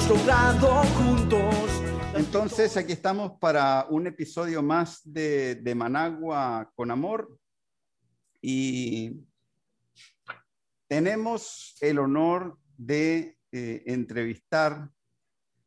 Hemos 0.00 0.88
juntos. 0.90 1.82
Entonces, 2.14 2.76
aquí 2.76 2.92
estamos 2.92 3.32
para 3.40 3.84
un 3.90 4.06
episodio 4.06 4.62
más 4.62 5.00
de, 5.02 5.56
de 5.56 5.74
Managua 5.74 6.70
con 6.76 6.92
Amor 6.92 7.36
y 8.40 9.26
tenemos 10.86 11.76
el 11.80 11.98
honor 11.98 12.56
de 12.76 13.38
eh, 13.50 13.82
entrevistar, 13.86 14.88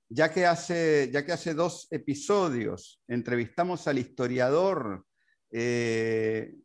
ya 0.07 0.31
que, 0.31 0.45
hace, 0.45 1.09
ya 1.11 1.25
que 1.25 1.33
hace 1.33 1.53
dos 1.53 1.89
episodios 1.91 3.03
entrevistamos 3.09 3.85
al 3.89 3.99
historiador 3.99 5.05
eh, 5.51 6.55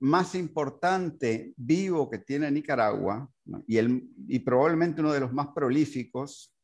más 0.00 0.34
importante 0.34 1.52
vivo 1.56 2.08
que 2.10 2.18
tiene 2.18 2.50
Nicaragua 2.50 3.30
y, 3.66 3.78
y 4.28 4.38
probablemente 4.40 5.00
uno 5.00 5.12
de 5.12 5.20
los 5.20 5.32
más 5.32 5.48
prolíficos, 5.54 6.54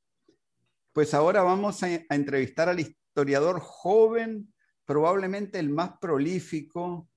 pues 0.93 1.15
ahora 1.15 1.43
vamos 1.43 1.83
a, 1.83 1.87
a 1.87 2.15
entrevistar 2.15 2.69
al 2.69 2.81
historiador 2.81 3.61
joven, 3.61 4.53
probablemente 4.85 5.59
el 5.59 5.71
más 5.71 5.99
prolífico 6.01 7.09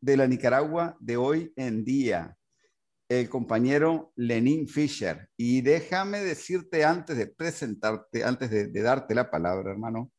de 0.00 0.16
la 0.16 0.26
Nicaragua 0.26 0.96
de 1.00 1.16
hoy 1.16 1.52
en 1.56 1.84
día, 1.84 2.36
el 3.08 3.28
compañero 3.28 4.12
Lenín 4.16 4.68
Fischer. 4.68 5.28
Y 5.36 5.60
déjame 5.60 6.20
decirte 6.20 6.84
antes 6.84 7.16
de 7.16 7.26
presentarte, 7.26 8.24
antes 8.24 8.50
de, 8.50 8.68
de, 8.68 8.82
darte 8.82 9.14
la 9.14 9.30
palabra, 9.30 9.70
hermano, 9.70 10.10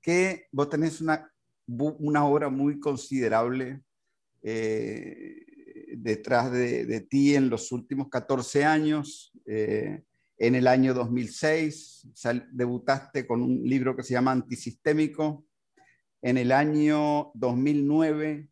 que 0.00 0.46
vos 0.52 0.70
tenés 0.70 1.00
una 1.00 1.30
una 1.68 2.24
obra 2.24 2.48
muy 2.48 2.80
considerable 2.80 3.82
eh, 4.42 5.44
detrás 5.96 6.52
de, 6.52 7.06
ti 7.08 7.34
en 7.34 7.50
los 7.50 7.72
últimos 7.72 8.08
14 8.08 8.64
años. 8.64 9.32
Eh, 9.46 10.02
en 10.38 10.54
el 10.54 10.66
año 10.66 10.94
2006 10.94 12.08
sal, 12.14 12.48
debutaste 12.52 13.26
con 13.26 13.42
un 13.42 13.62
libro 13.64 13.96
que 13.96 14.02
se 14.02 14.12
llama 14.12 14.32
Antisistémico. 14.32 15.44
En 16.22 16.36
el 16.38 16.52
año 16.52 17.30
2009 17.34 18.48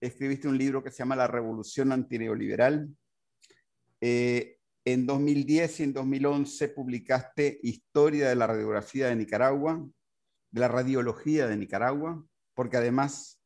escribiste 0.00 0.48
un 0.48 0.58
libro 0.58 0.84
que 0.84 0.90
se 0.90 0.98
llama 0.98 1.16
La 1.16 1.26
Revolución 1.26 1.92
Antineoliberal. 1.92 2.88
Eh, 4.00 4.58
en 4.84 5.06
2010 5.06 5.80
y 5.80 5.82
en 5.84 5.92
2011 5.94 6.68
publicaste 6.68 7.58
Historia 7.62 8.28
de 8.28 8.34
la 8.36 8.46
Radiografía 8.46 9.08
de 9.08 9.16
Nicaragua, 9.16 9.84
de 10.50 10.60
la 10.60 10.68
Radiología 10.68 11.46
de 11.46 11.56
Nicaragua 11.56 12.24
porque 12.54 12.76
además 12.76 13.40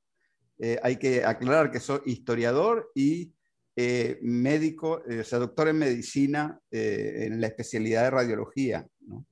eh, 0.58 0.78
hay 0.82 0.96
que 0.96 1.24
aclarar 1.24 1.70
que 1.70 1.80
soy 1.80 2.00
historiador 2.06 2.90
y 2.94 3.32
eh, 3.80 4.18
médico, 4.22 5.04
eh, 5.08 5.20
o 5.20 5.24
sea, 5.24 5.38
doctor 5.38 5.68
en 5.68 5.78
medicina 5.78 6.58
eh, 6.68 7.28
en 7.28 7.40
la 7.40 7.46
especialidad 7.46 8.02
de 8.02 8.10
radiología. 8.10 8.84
¿no? 9.02 9.24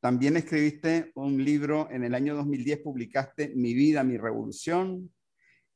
también 0.00 0.36
escribiste 0.36 1.12
un 1.14 1.42
libro, 1.42 1.88
en 1.90 2.04
el 2.04 2.14
año 2.14 2.36
2010 2.36 2.80
publicaste 2.80 3.54
Mi 3.56 3.72
vida, 3.72 4.04
mi 4.04 4.18
revolución. 4.18 5.10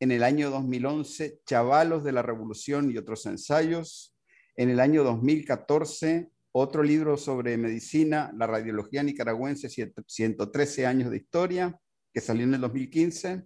En 0.01 0.11
el 0.11 0.23
año 0.23 0.51
2011, 0.51 1.41
Chavalos 1.47 2.05
de 2.05 2.13
la 2.13 2.21
Revolución 2.21 2.91
y 2.91 2.99
otros 2.99 3.25
ensayos. 3.25 4.15
En 4.55 4.69
el 4.69 4.79
año 4.79 5.03
2014, 5.03 6.29
otro 6.53 6.83
libro 6.83 7.17
sobre 7.17 7.57
medicina, 7.57 8.35
La 8.37 8.47
radiología 8.47 9.03
nicaragüense, 9.03 9.71
113 9.71 10.85
años 10.85 11.11
de 11.11 11.17
historia 11.17 11.81
que 12.17 12.23
salió 12.23 12.45
en 12.45 12.55
el 12.55 12.63
2015. 12.63 13.43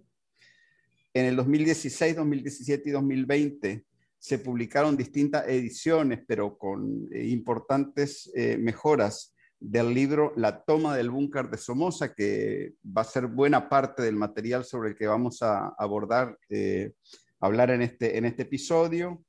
En 1.13 1.25
el 1.25 1.35
2016, 1.35 2.15
2017 2.15 2.89
y 2.89 2.93
2020 2.93 3.85
se 4.17 4.39
publicaron 4.39 4.95
distintas 4.95 5.45
ediciones, 5.49 6.21
pero 6.25 6.57
con 6.57 7.05
eh, 7.11 7.27
importantes 7.27 8.31
eh, 8.33 8.55
mejoras 8.57 9.35
del 9.59 9.93
libro 9.93 10.31
La 10.37 10.63
toma 10.63 10.95
del 10.95 11.09
búnker 11.09 11.49
de 11.49 11.57
Somoza, 11.57 12.13
que 12.13 12.75
va 12.85 13.01
a 13.01 13.03
ser 13.03 13.27
buena 13.27 13.67
parte 13.67 14.03
del 14.03 14.15
material 14.15 14.63
sobre 14.63 14.91
el 14.91 14.95
que 14.95 15.07
vamos 15.07 15.41
a 15.41 15.75
abordar, 15.77 16.39
eh, 16.47 16.93
hablar 17.41 17.71
en 17.71 17.81
este, 17.81 18.17
en 18.17 18.23
este 18.23 18.43
episodio. 18.43 19.21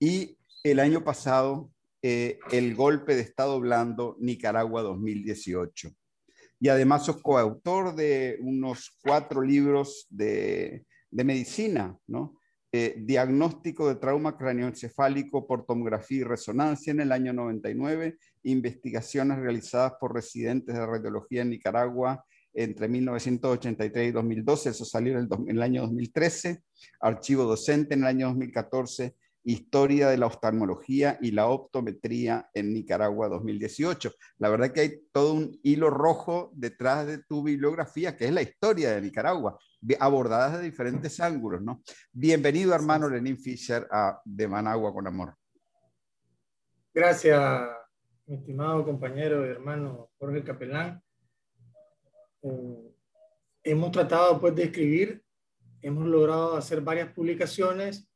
Y 0.00 0.36
el 0.64 0.80
año 0.80 1.04
pasado, 1.04 1.70
el 2.02 2.74
golpe 2.74 3.14
de 3.14 3.22
Estado 3.22 3.60
blando 3.60 4.16
Nicaragua 4.18 4.82
2018 4.82 5.94
y 6.64 6.70
además 6.70 7.04
sos 7.04 7.20
coautor 7.20 7.94
de 7.94 8.38
unos 8.40 8.96
cuatro 9.02 9.42
libros 9.42 10.06
de, 10.08 10.86
de 11.10 11.22
medicina, 11.22 11.94
¿no? 12.06 12.40
Eh, 12.72 12.94
diagnóstico 13.04 13.86
de 13.86 13.96
trauma 13.96 14.38
craneoencefálico 14.38 15.46
por 15.46 15.66
tomografía 15.66 16.20
y 16.20 16.24
resonancia 16.24 16.90
en 16.90 17.00
el 17.00 17.12
año 17.12 17.34
99, 17.34 18.16
investigaciones 18.44 19.40
realizadas 19.40 19.92
por 20.00 20.14
residentes 20.14 20.74
de 20.74 20.86
radiología 20.86 21.42
en 21.42 21.50
Nicaragua 21.50 22.24
entre 22.54 22.88
1983 22.88 24.08
y 24.08 24.12
2012, 24.12 24.70
eso 24.70 24.86
salió 24.86 25.18
en 25.18 25.18
el, 25.18 25.28
en 25.46 25.56
el 25.56 25.62
año 25.62 25.82
2013, 25.82 26.62
archivo 27.00 27.44
docente 27.44 27.92
en 27.92 28.00
el 28.00 28.06
año 28.06 28.28
2014 28.28 29.14
Historia 29.46 30.08
de 30.08 30.16
la 30.16 30.24
oftalmología 30.26 31.18
y 31.20 31.30
la 31.30 31.48
optometría 31.48 32.48
en 32.54 32.72
Nicaragua 32.72 33.28
2018. 33.28 34.12
La 34.38 34.48
verdad 34.48 34.72
que 34.72 34.80
hay 34.80 35.00
todo 35.12 35.34
un 35.34 35.60
hilo 35.62 35.90
rojo 35.90 36.50
detrás 36.54 37.06
de 37.06 37.18
tu 37.18 37.42
bibliografía, 37.42 38.16
que 38.16 38.24
es 38.24 38.32
la 38.32 38.40
historia 38.40 38.92
de 38.92 39.02
Nicaragua, 39.02 39.58
abordada 40.00 40.56
de 40.56 40.64
diferentes 40.64 41.20
ángulos, 41.20 41.60
¿no? 41.60 41.82
Bienvenido, 42.10 42.74
hermano 42.74 43.08
Lenín 43.10 43.36
Fischer, 43.36 43.86
a 43.90 44.18
De 44.24 44.48
Managua 44.48 44.94
con 44.94 45.06
Amor. 45.06 45.34
Gracias, 46.94 47.68
mi 48.24 48.36
estimado 48.36 48.82
compañero 48.82 49.44
y 49.44 49.50
hermano 49.50 50.10
Jorge 50.18 50.42
Capelán. 50.42 51.02
Eh, 52.40 52.94
hemos 53.62 53.90
tratado 53.90 54.40
pues 54.40 54.54
de 54.54 54.64
escribir, 54.64 55.22
hemos 55.82 56.06
logrado 56.06 56.56
hacer 56.56 56.80
varias 56.80 57.12
publicaciones 57.12 58.08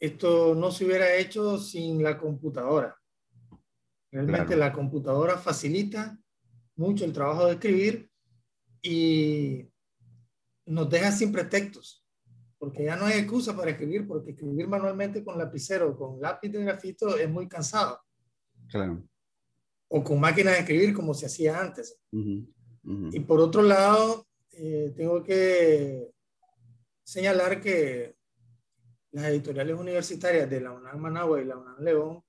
esto 0.00 0.54
no 0.54 0.70
se 0.70 0.84
hubiera 0.84 1.16
hecho 1.16 1.58
sin 1.58 2.02
la 2.02 2.18
computadora. 2.18 2.96
Realmente 4.10 4.54
claro. 4.54 4.60
la 4.60 4.72
computadora 4.72 5.36
facilita 5.36 6.18
mucho 6.76 7.04
el 7.04 7.12
trabajo 7.12 7.46
de 7.46 7.52
escribir 7.54 8.10
y 8.82 9.68
nos 10.66 10.88
deja 10.88 11.10
sin 11.12 11.32
pretextos, 11.32 12.06
porque 12.58 12.84
ya 12.84 12.96
no 12.96 13.06
hay 13.06 13.18
excusa 13.18 13.56
para 13.56 13.70
escribir, 13.72 14.06
porque 14.06 14.30
escribir 14.30 14.68
manualmente 14.68 15.24
con 15.24 15.36
lapicero, 15.36 15.96
con 15.96 16.20
lápiz 16.20 16.50
de 16.50 16.64
grafito 16.64 17.16
es 17.16 17.28
muy 17.28 17.48
cansado. 17.48 18.00
Claro. 18.68 19.02
O 19.88 20.04
con 20.04 20.20
máquina 20.20 20.52
de 20.52 20.60
escribir 20.60 20.94
como 20.94 21.14
se 21.14 21.26
hacía 21.26 21.60
antes. 21.60 21.98
Uh 22.12 22.18
-huh. 22.18 22.54
Uh 22.84 22.90
-huh. 22.90 23.14
Y 23.14 23.20
por 23.20 23.40
otro 23.40 23.62
lado, 23.62 24.26
eh, 24.52 24.92
tengo 24.96 25.22
que 25.22 26.10
señalar 27.04 27.60
que 27.60 28.17
las 29.12 29.26
editoriales 29.26 29.76
universitarias 29.76 30.48
de 30.48 30.60
la 30.60 30.72
UNAM 30.72 30.98
Managua 30.98 31.40
y 31.40 31.44
la 31.44 31.56
UNAM 31.56 31.82
León 31.82 32.22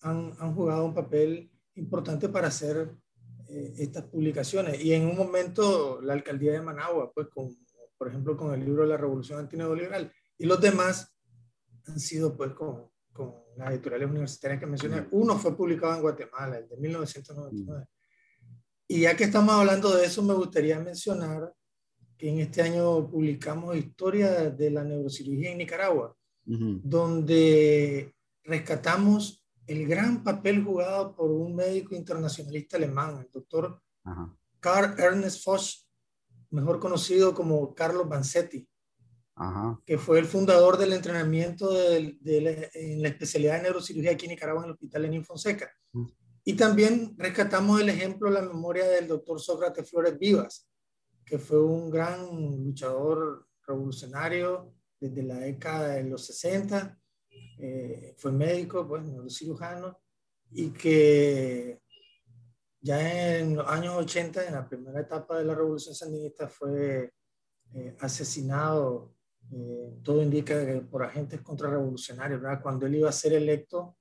han, 0.00 0.32
han 0.38 0.54
jugado 0.54 0.84
un 0.84 0.94
papel 0.94 1.50
importante 1.74 2.28
para 2.28 2.48
hacer 2.48 2.94
eh, 3.48 3.74
estas 3.78 4.04
publicaciones. 4.04 4.82
Y 4.82 4.92
en 4.92 5.06
un 5.06 5.16
momento 5.16 6.00
la 6.02 6.14
alcaldía 6.14 6.52
de 6.52 6.62
Managua, 6.62 7.12
pues 7.12 7.28
con, 7.28 7.56
por 7.96 8.08
ejemplo, 8.08 8.36
con 8.36 8.54
el 8.54 8.64
libro 8.64 8.82
de 8.82 8.88
la 8.88 8.96
Revolución 8.96 9.38
Antineoliberal, 9.38 10.12
y 10.38 10.46
los 10.46 10.60
demás 10.60 11.14
han 11.86 12.00
sido 12.00 12.36
pues 12.36 12.52
con, 12.52 12.90
con 13.12 13.34
las 13.56 13.70
editoriales 13.70 14.10
universitarias 14.10 14.60
que 14.60 14.66
mencioné. 14.66 15.06
Uno 15.12 15.38
fue 15.38 15.56
publicado 15.56 15.94
en 15.94 16.02
Guatemala, 16.02 16.58
el 16.58 16.68
de 16.68 16.76
1999. 16.76 17.86
Y 18.88 19.00
ya 19.00 19.16
que 19.16 19.24
estamos 19.24 19.54
hablando 19.54 19.94
de 19.96 20.04
eso, 20.04 20.22
me 20.22 20.34
gustaría 20.34 20.78
mencionar 20.78 21.52
que 22.16 22.28
en 22.28 22.40
este 22.40 22.62
año 22.62 23.08
publicamos 23.08 23.76
Historia 23.76 24.50
de 24.50 24.70
la 24.70 24.84
Neurocirugía 24.84 25.52
en 25.52 25.58
Nicaragua, 25.58 26.14
uh 26.46 26.52
-huh. 26.52 26.80
donde 26.82 28.14
rescatamos 28.44 29.44
el 29.66 29.86
gran 29.86 30.22
papel 30.22 30.62
jugado 30.62 31.14
por 31.14 31.30
un 31.30 31.54
médico 31.54 31.94
internacionalista 31.94 32.76
alemán, 32.76 33.18
el 33.18 33.30
doctor 33.32 33.80
uh 34.04 34.10
-huh. 34.10 34.36
Karl 34.60 34.98
Ernest 35.00 35.42
Foch, 35.44 35.86
mejor 36.50 36.78
conocido 36.78 37.34
como 37.34 37.74
Carlos 37.74 38.08
Vanzetti. 38.08 38.68
que 39.84 39.98
fue 39.98 40.20
el 40.20 40.26
fundador 40.26 40.78
del 40.78 40.92
entrenamiento 40.92 41.72
de, 41.72 42.70
en 42.74 43.02
la 43.02 43.08
especialidad 43.08 43.56
de 43.56 43.62
neurocirugía 43.64 44.12
aquí 44.12 44.26
en 44.26 44.30
Nicaragua 44.30 44.62
en 44.62 44.68
el 44.68 44.74
Hospital 44.74 45.02
Lenín 45.02 45.24
Fonseca. 45.24 45.68
Y 46.44 46.54
también 46.54 47.14
rescatamos 47.18 47.80
el 47.80 47.88
ejemplo, 47.88 48.30
la 48.30 48.42
memoria 48.42 48.86
del 48.86 49.08
doctor 49.08 49.40
Sócrates 49.40 49.90
Flores 49.90 50.16
Vivas, 50.18 50.68
que 51.24 51.38
fue 51.38 51.60
un 51.60 51.90
gran 51.90 52.20
luchador 52.64 53.46
revolucionario 53.66 54.72
desde 55.08 55.22
la 55.22 55.38
década 55.38 55.88
de 55.94 56.04
los 56.04 56.24
60, 56.26 56.98
eh, 57.58 58.14
fue 58.16 58.32
médico, 58.32 58.86
pues, 58.86 59.04
neurocirujano, 59.04 59.98
y 60.50 60.70
que 60.70 61.80
ya 62.80 63.38
en 63.38 63.56
los 63.56 63.68
años 63.68 63.94
80, 63.96 64.46
en 64.46 64.54
la 64.54 64.68
primera 64.68 65.00
etapa 65.00 65.38
de 65.38 65.44
la 65.44 65.54
revolución 65.54 65.94
sandinista, 65.94 66.48
fue 66.48 67.12
eh, 67.72 67.96
asesinado, 68.00 69.14
eh, 69.52 69.98
todo 70.02 70.22
indica 70.22 70.64
que 70.64 70.80
por 70.80 71.02
agentes 71.02 71.40
contrarrevolucionarios. 71.42 72.40
Cuando 72.62 72.86
él 72.86 72.96
iba 72.96 73.08
a 73.08 73.12
ser 73.12 73.34
electo 73.34 73.96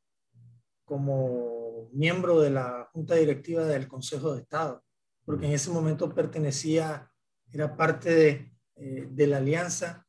como 0.85 1.89
miembro 1.91 2.39
de 2.39 2.49
la 2.49 2.89
Junta 2.93 3.15
Directiva 3.15 3.65
del 3.65 3.87
Consejo 3.87 4.33
de 4.33 4.41
Estado, 4.41 4.83
porque 5.25 5.45
en 5.47 5.53
ese 5.53 5.69
momento 5.69 6.13
pertenecía, 6.13 7.09
era 7.51 7.75
parte 7.75 8.09
de, 8.13 8.53
eh, 8.75 9.07
de 9.09 9.27
la 9.27 9.37
alianza 9.37 10.02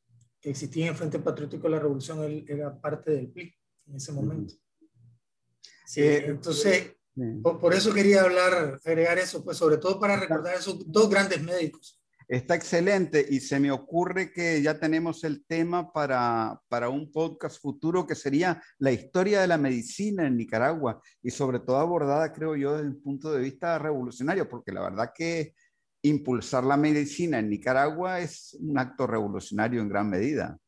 que 0.45 0.51
existía 0.51 0.85
en 0.85 0.91
el 0.91 0.97
Frente 0.99 1.19
Patriótico 1.19 1.63
de 1.63 1.71
la 1.71 1.81
Revolución, 1.81 2.23
él 2.23 2.45
era 2.47 2.79
parte 2.79 3.13
del 3.13 3.29
PLI 3.29 3.51
en 3.87 3.97
ese 3.97 4.13
momento. 4.13 4.53
Sí, 5.87 6.03
entonces, 6.03 6.97
por, 7.43 7.73
eso 7.73 7.95
quería 7.95 8.21
hablar, 8.21 8.79
agregar 8.85 9.17
eso, 9.17 9.43
pues 9.43 9.57
sobre 9.57 9.79
todo 9.79 9.99
para 9.99 10.21
recordar 10.21 10.55
esos 10.55 10.85
dos 10.93 11.09
grandes 11.09 11.43
médicos. 11.43 11.99
Está 12.29 12.57
excelente 12.57 13.25
y 13.27 13.41
se 13.41 13.59
me 13.59 13.71
ocurre 13.71 14.33
que 14.33 14.61
ya 14.61 14.79
tenemos 14.79 15.25
el 15.25 15.47
tema 15.47 15.91
para, 15.91 16.61
para 16.69 16.91
un 16.91 17.11
podcast 17.11 17.59
futuro 17.59 18.07
que 18.07 18.15
sería 18.15 18.63
la 18.79 18.93
historia 18.93 19.41
de 19.41 19.47
la 19.47 19.57
medicina 19.57 20.27
en 20.27 20.37
Nicaragua 20.37 21.01
y 21.23 21.31
sobre 21.31 21.61
todo 21.61 21.79
abordada, 21.79 22.35
creo 22.35 22.55
yo, 22.55 22.77
desde 22.77 22.89
un 22.89 23.01
punto 23.01 23.33
de 23.33 23.41
vista 23.41 23.79
revolucionario, 23.79 24.47
porque 24.47 24.73
la 24.73 24.83
verdad 24.83 25.13
que 25.15 25.55
impulsar 26.05 26.65
la 26.65 26.77
medicina 26.77 27.39
en 27.39 27.49
Nicaragua 27.49 28.21
es 28.21 28.57
un 28.61 28.79
acto 28.79 29.07
revolucionario 29.07 29.81
en 29.81 29.89
gran 29.89 30.11
medida. 30.11 30.59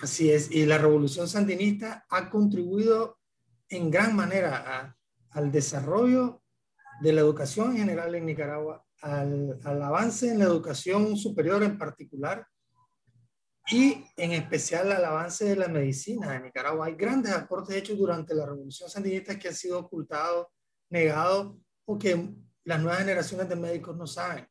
Así 0.00 0.30
es, 0.30 0.50
y 0.50 0.66
la 0.66 0.78
revolución 0.78 1.28
sandinista 1.28 2.04
ha 2.10 2.28
contribuido 2.28 3.18
en 3.68 3.90
gran 3.90 4.16
manera 4.16 4.96
al 5.30 5.52
desarrollo 5.52 6.42
de 7.00 7.12
la 7.12 7.20
educación 7.20 7.70
en 7.70 7.78
general 7.78 8.14
en 8.16 8.26
Nicaragua, 8.26 8.84
al, 9.02 9.60
avance 9.64 10.28
en 10.28 10.40
la 10.40 10.46
educación 10.46 11.16
superior 11.16 11.62
en 11.62 11.78
particular 11.78 12.44
y 13.70 14.04
en 14.16 14.32
especial 14.32 14.90
al 14.90 15.04
avance 15.04 15.44
de 15.44 15.56
la 15.56 15.68
medicina 15.68 16.34
en 16.34 16.44
Nicaragua. 16.44 16.86
Hay 16.86 16.94
grandes 16.96 17.32
aportes 17.32 17.76
hechos 17.76 17.96
durante 17.96 18.34
la 18.34 18.44
revolución 18.44 18.90
sandinista 18.90 19.38
que 19.38 19.48
han 19.48 19.54
sido 19.54 19.78
ocultados, 19.78 20.48
negados 20.88 21.56
o 21.84 21.96
que 21.96 22.34
las 22.64 22.80
nuevas 22.80 22.98
generaciones 22.98 23.48
de 23.48 23.56
médicos 23.56 23.96
no 23.96 24.06
saben. 24.08 24.48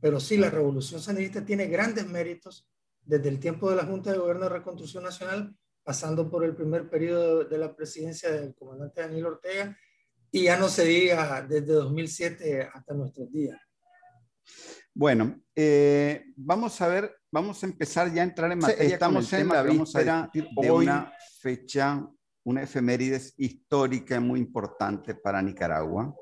Pero 0.00 0.20
sí, 0.20 0.36
la 0.36 0.50
revolución 0.50 1.00
sandinista 1.00 1.44
tiene 1.44 1.66
grandes 1.66 2.06
méritos 2.06 2.68
desde 3.02 3.28
el 3.28 3.40
tiempo 3.40 3.70
de 3.70 3.76
la 3.76 3.84
Junta 3.84 4.12
de 4.12 4.18
Gobierno 4.18 4.44
de 4.44 4.50
Reconstrucción 4.50 5.02
Nacional, 5.02 5.56
pasando 5.82 6.30
por 6.30 6.44
el 6.44 6.54
primer 6.54 6.88
periodo 6.88 7.44
de 7.44 7.58
la 7.58 7.74
presidencia 7.74 8.30
del 8.30 8.54
comandante 8.54 9.00
Daniel 9.00 9.26
Ortega, 9.26 9.76
y 10.30 10.44
ya 10.44 10.58
no 10.58 10.68
se 10.68 10.84
diga 10.84 11.42
desde 11.42 11.72
2007 11.72 12.68
hasta 12.72 12.94
nuestros 12.94 13.32
días. 13.32 13.58
Bueno, 14.94 15.40
eh, 15.54 16.24
vamos 16.36 16.80
a 16.80 16.88
ver, 16.88 17.16
vamos 17.30 17.62
a 17.62 17.66
empezar 17.66 18.12
ya 18.12 18.22
a 18.22 18.24
entrar 18.24 18.52
en 18.52 18.58
materia. 18.58 18.94
Estamos 18.94 19.32
en 19.32 19.48
la 19.48 19.62
víspera 19.62 20.30
de 20.32 20.70
una 20.70 21.12
fecha, 21.40 22.06
una 22.44 22.62
efemérides 22.62 23.34
histórica 23.38 24.20
muy 24.20 24.40
importante 24.40 25.14
para 25.14 25.40
Nicaragua. 25.40 26.14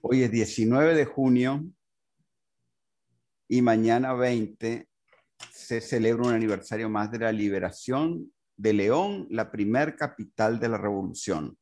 Hoy 0.00 0.22
es 0.22 0.30
19 0.30 0.94
de 0.94 1.04
junio 1.04 1.64
y 3.48 3.62
mañana 3.62 4.14
20 4.14 4.88
se 5.52 5.80
celebra 5.80 6.28
un 6.28 6.34
aniversario 6.34 6.88
más 6.88 7.10
de 7.10 7.18
la 7.18 7.32
liberación 7.32 8.32
de 8.56 8.72
León, 8.72 9.26
la 9.30 9.50
primer 9.50 9.96
capital 9.96 10.58
de 10.60 10.68
la 10.68 10.78
revolución. 10.78 11.58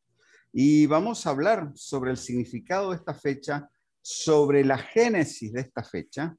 Y 0.53 0.87
vamos 0.87 1.27
a 1.27 1.31
hablar 1.31 1.73
sobre 1.75 2.11
el 2.11 2.17
significado 2.17 2.91
de 2.91 2.97
esta 2.97 3.15
fecha 3.15 3.69
sobre 4.03 4.65
la 4.65 4.79
génesis 4.79 5.53
de 5.53 5.61
esta 5.61 5.85
fecha, 5.85 6.37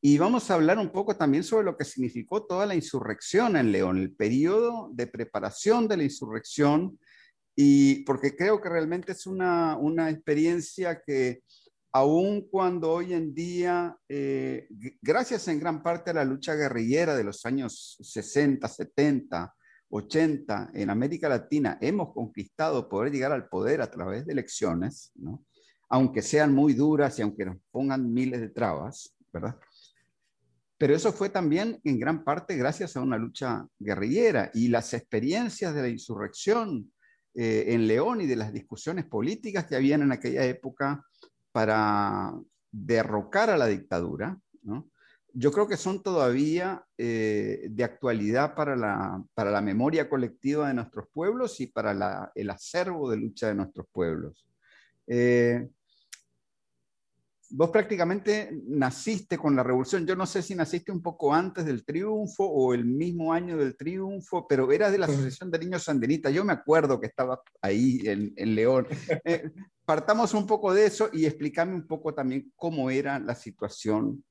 y 0.00 0.18
vamos 0.18 0.50
a 0.50 0.54
hablar 0.54 0.78
un 0.78 0.90
poco 0.90 1.16
también 1.16 1.42
sobre 1.42 1.64
lo 1.64 1.78
que 1.78 1.84
significó 1.86 2.44
toda 2.44 2.66
la 2.66 2.74
insurrección 2.74 3.56
en 3.56 3.72
León, 3.72 3.98
el 3.98 4.14
periodo 4.14 4.90
de 4.92 5.06
preparación 5.06 5.88
de 5.88 5.96
la 5.96 6.04
insurrección, 6.04 6.98
y 7.56 8.04
porque 8.04 8.36
creo 8.36 8.60
que 8.60 8.68
realmente 8.68 9.12
es 9.12 9.26
una, 9.26 9.78
una 9.78 10.10
experiencia 10.10 11.00
que 11.04 11.42
aun 11.94 12.48
cuando 12.50 12.90
hoy 12.90 13.12
en 13.12 13.32
día, 13.32 13.96
eh, 14.08 14.66
gracias 15.00 15.46
en 15.46 15.60
gran 15.60 15.80
parte 15.80 16.10
a 16.10 16.14
la 16.14 16.24
lucha 16.24 16.54
guerrillera 16.54 17.14
de 17.14 17.22
los 17.22 17.46
años 17.46 17.96
60, 18.02 18.66
70, 18.66 19.54
80 19.90 20.70
en 20.74 20.90
América 20.90 21.28
Latina, 21.28 21.78
hemos 21.80 22.12
conquistado 22.12 22.88
poder 22.88 23.12
llegar 23.12 23.30
al 23.30 23.48
poder 23.48 23.80
a 23.80 23.92
través 23.92 24.26
de 24.26 24.32
elecciones, 24.32 25.12
¿no? 25.14 25.44
aunque 25.88 26.20
sean 26.20 26.52
muy 26.52 26.72
duras 26.72 27.16
y 27.20 27.22
aunque 27.22 27.44
nos 27.44 27.58
pongan 27.70 28.12
miles 28.12 28.40
de 28.40 28.48
trabas, 28.48 29.14
¿verdad? 29.32 29.56
Pero 30.76 30.96
eso 30.96 31.12
fue 31.12 31.28
también 31.28 31.80
en 31.84 32.00
gran 32.00 32.24
parte 32.24 32.56
gracias 32.56 32.96
a 32.96 33.02
una 33.02 33.18
lucha 33.18 33.68
guerrillera 33.78 34.50
y 34.52 34.66
las 34.66 34.94
experiencias 34.94 35.72
de 35.72 35.82
la 35.82 35.88
insurrección 35.88 36.92
eh, 37.34 37.66
en 37.68 37.86
León 37.86 38.20
y 38.20 38.26
de 38.26 38.34
las 38.34 38.52
discusiones 38.52 39.04
políticas 39.04 39.66
que 39.66 39.76
habían 39.76 40.02
en 40.02 40.10
aquella 40.10 40.44
época 40.44 41.04
para 41.54 42.34
derrocar 42.72 43.48
a 43.48 43.56
la 43.56 43.66
dictadura, 43.66 44.36
yo 45.32 45.52
creo 45.52 45.68
que 45.68 45.76
son 45.76 46.02
todavía 46.02 46.84
eh, 46.98 47.68
de 47.70 47.84
actualidad 47.84 48.56
para 48.56 48.74
la, 48.74 49.22
para 49.34 49.52
la 49.52 49.60
memoria 49.60 50.08
colectiva 50.08 50.66
de 50.66 50.74
nuestros 50.74 51.06
pueblos 51.12 51.60
y 51.60 51.68
para 51.68 52.32
el 52.34 52.50
acervo 52.50 53.08
de 53.08 53.18
lucha 53.18 53.46
de 53.46 53.54
nuestros 53.54 53.86
pueblos. 53.92 54.44
Eh, 55.06 55.68
vos 57.50 57.70
prácticamente 57.70 58.50
naciste 58.66 59.38
con 59.38 59.56
la 59.56 59.62
revolución. 59.62 60.06
Yo 60.06 60.16
no 60.16 60.26
sé 60.26 60.42
si 60.42 60.54
naciste 60.54 60.92
un 60.92 61.02
poco 61.02 61.34
antes 61.34 61.64
del 61.64 61.84
triunfo 61.84 62.44
o 62.44 62.74
el 62.74 62.84
mismo 62.84 63.32
año 63.32 63.56
del 63.56 63.76
triunfo, 63.76 64.46
pero 64.46 64.70
eras 64.72 64.92
de 64.92 64.98
la 64.98 65.06
Asociación 65.06 65.50
de 65.50 65.58
Niños 65.58 65.84
Sandinistas. 65.84 66.32
Yo 66.32 66.44
me 66.44 66.52
acuerdo 66.52 67.00
que 67.00 67.06
estaba 67.06 67.40
ahí 67.60 68.02
en, 68.04 68.54
León. 68.54 68.86
Eh, 69.26 69.50
partamos 69.86 70.34
un 70.34 70.46
poco 70.46 70.74
de 70.74 70.86
eso 70.86 71.08
y 71.12 71.24
explícame 71.24 71.74
un 71.74 71.86
poco 71.86 72.12
también 72.14 72.52
cómo 72.56 72.90
era 72.90 73.18
la 73.18 73.34
situación 73.34 74.24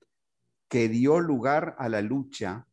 que 0.67 0.87
dio 0.87 1.19
lugar 1.19 1.75
a 1.79 1.89
la 1.89 2.01
lucha, 2.01 2.65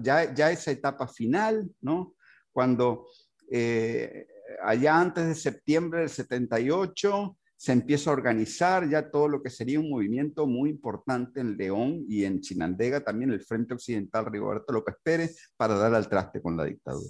ya, 0.00 0.32
ya 0.34 0.50
esa 0.50 0.70
etapa 0.70 1.08
final, 1.08 1.70
¿no? 1.80 2.14
cuando 2.52 3.06
eh, 3.50 4.26
allá 4.62 5.00
antes 5.00 5.26
de 5.26 5.34
septiembre 5.34 6.00
del 6.00 6.10
78 6.10 7.36
se 7.62 7.70
empieza 7.70 8.10
a 8.10 8.14
organizar 8.14 8.90
ya 8.90 9.08
todo 9.08 9.28
lo 9.28 9.40
que 9.40 9.48
sería 9.48 9.78
un 9.78 9.88
movimiento 9.88 10.48
muy 10.48 10.68
importante 10.68 11.38
en 11.38 11.56
León 11.56 12.04
y 12.08 12.24
en 12.24 12.40
Chinandega, 12.40 13.04
también 13.04 13.30
el 13.30 13.40
Frente 13.40 13.74
Occidental 13.74 14.26
Rigoberto 14.26 14.72
López 14.72 14.96
Pérez, 15.00 15.36
para 15.56 15.76
dar 15.76 15.94
al 15.94 16.08
traste 16.08 16.42
con 16.42 16.56
la 16.56 16.64
dictadura. 16.64 17.08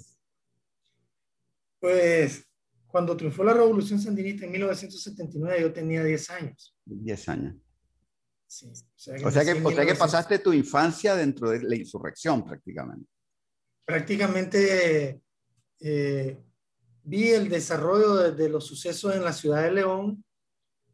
Pues 1.80 2.46
cuando 2.86 3.16
triunfó 3.16 3.42
la 3.44 3.54
revolución 3.54 3.98
sandinista 3.98 4.44
en 4.44 4.52
1979 4.52 5.58
yo 5.58 5.72
tenía 5.72 6.04
10 6.04 6.30
años. 6.30 6.76
10 6.84 7.28
años. 7.30 7.56
Sí, 8.46 8.70
o 9.24 9.30
sea 9.30 9.46
que, 9.46 9.52
o 9.52 9.70
sea 9.70 9.86
que, 9.86 9.94
pasaste 9.94 10.38
tu 10.38 10.52
infancia 10.52 11.14
dentro 11.14 11.48
de 11.48 11.62
la 11.62 11.76
insurrección 11.76 12.44
prácticamente. 12.44 13.08
Prácticamente 13.86 15.22
eh, 15.80 16.38
vi 17.04 17.30
el 17.30 17.48
desarrollo 17.48 18.16
de, 18.16 18.32
de, 18.32 18.50
los 18.50 18.66
sucesos 18.66 19.16
en 19.16 19.24
la 19.24 19.32
ciudad 19.32 19.62
de 19.62 19.72
León 19.72 20.22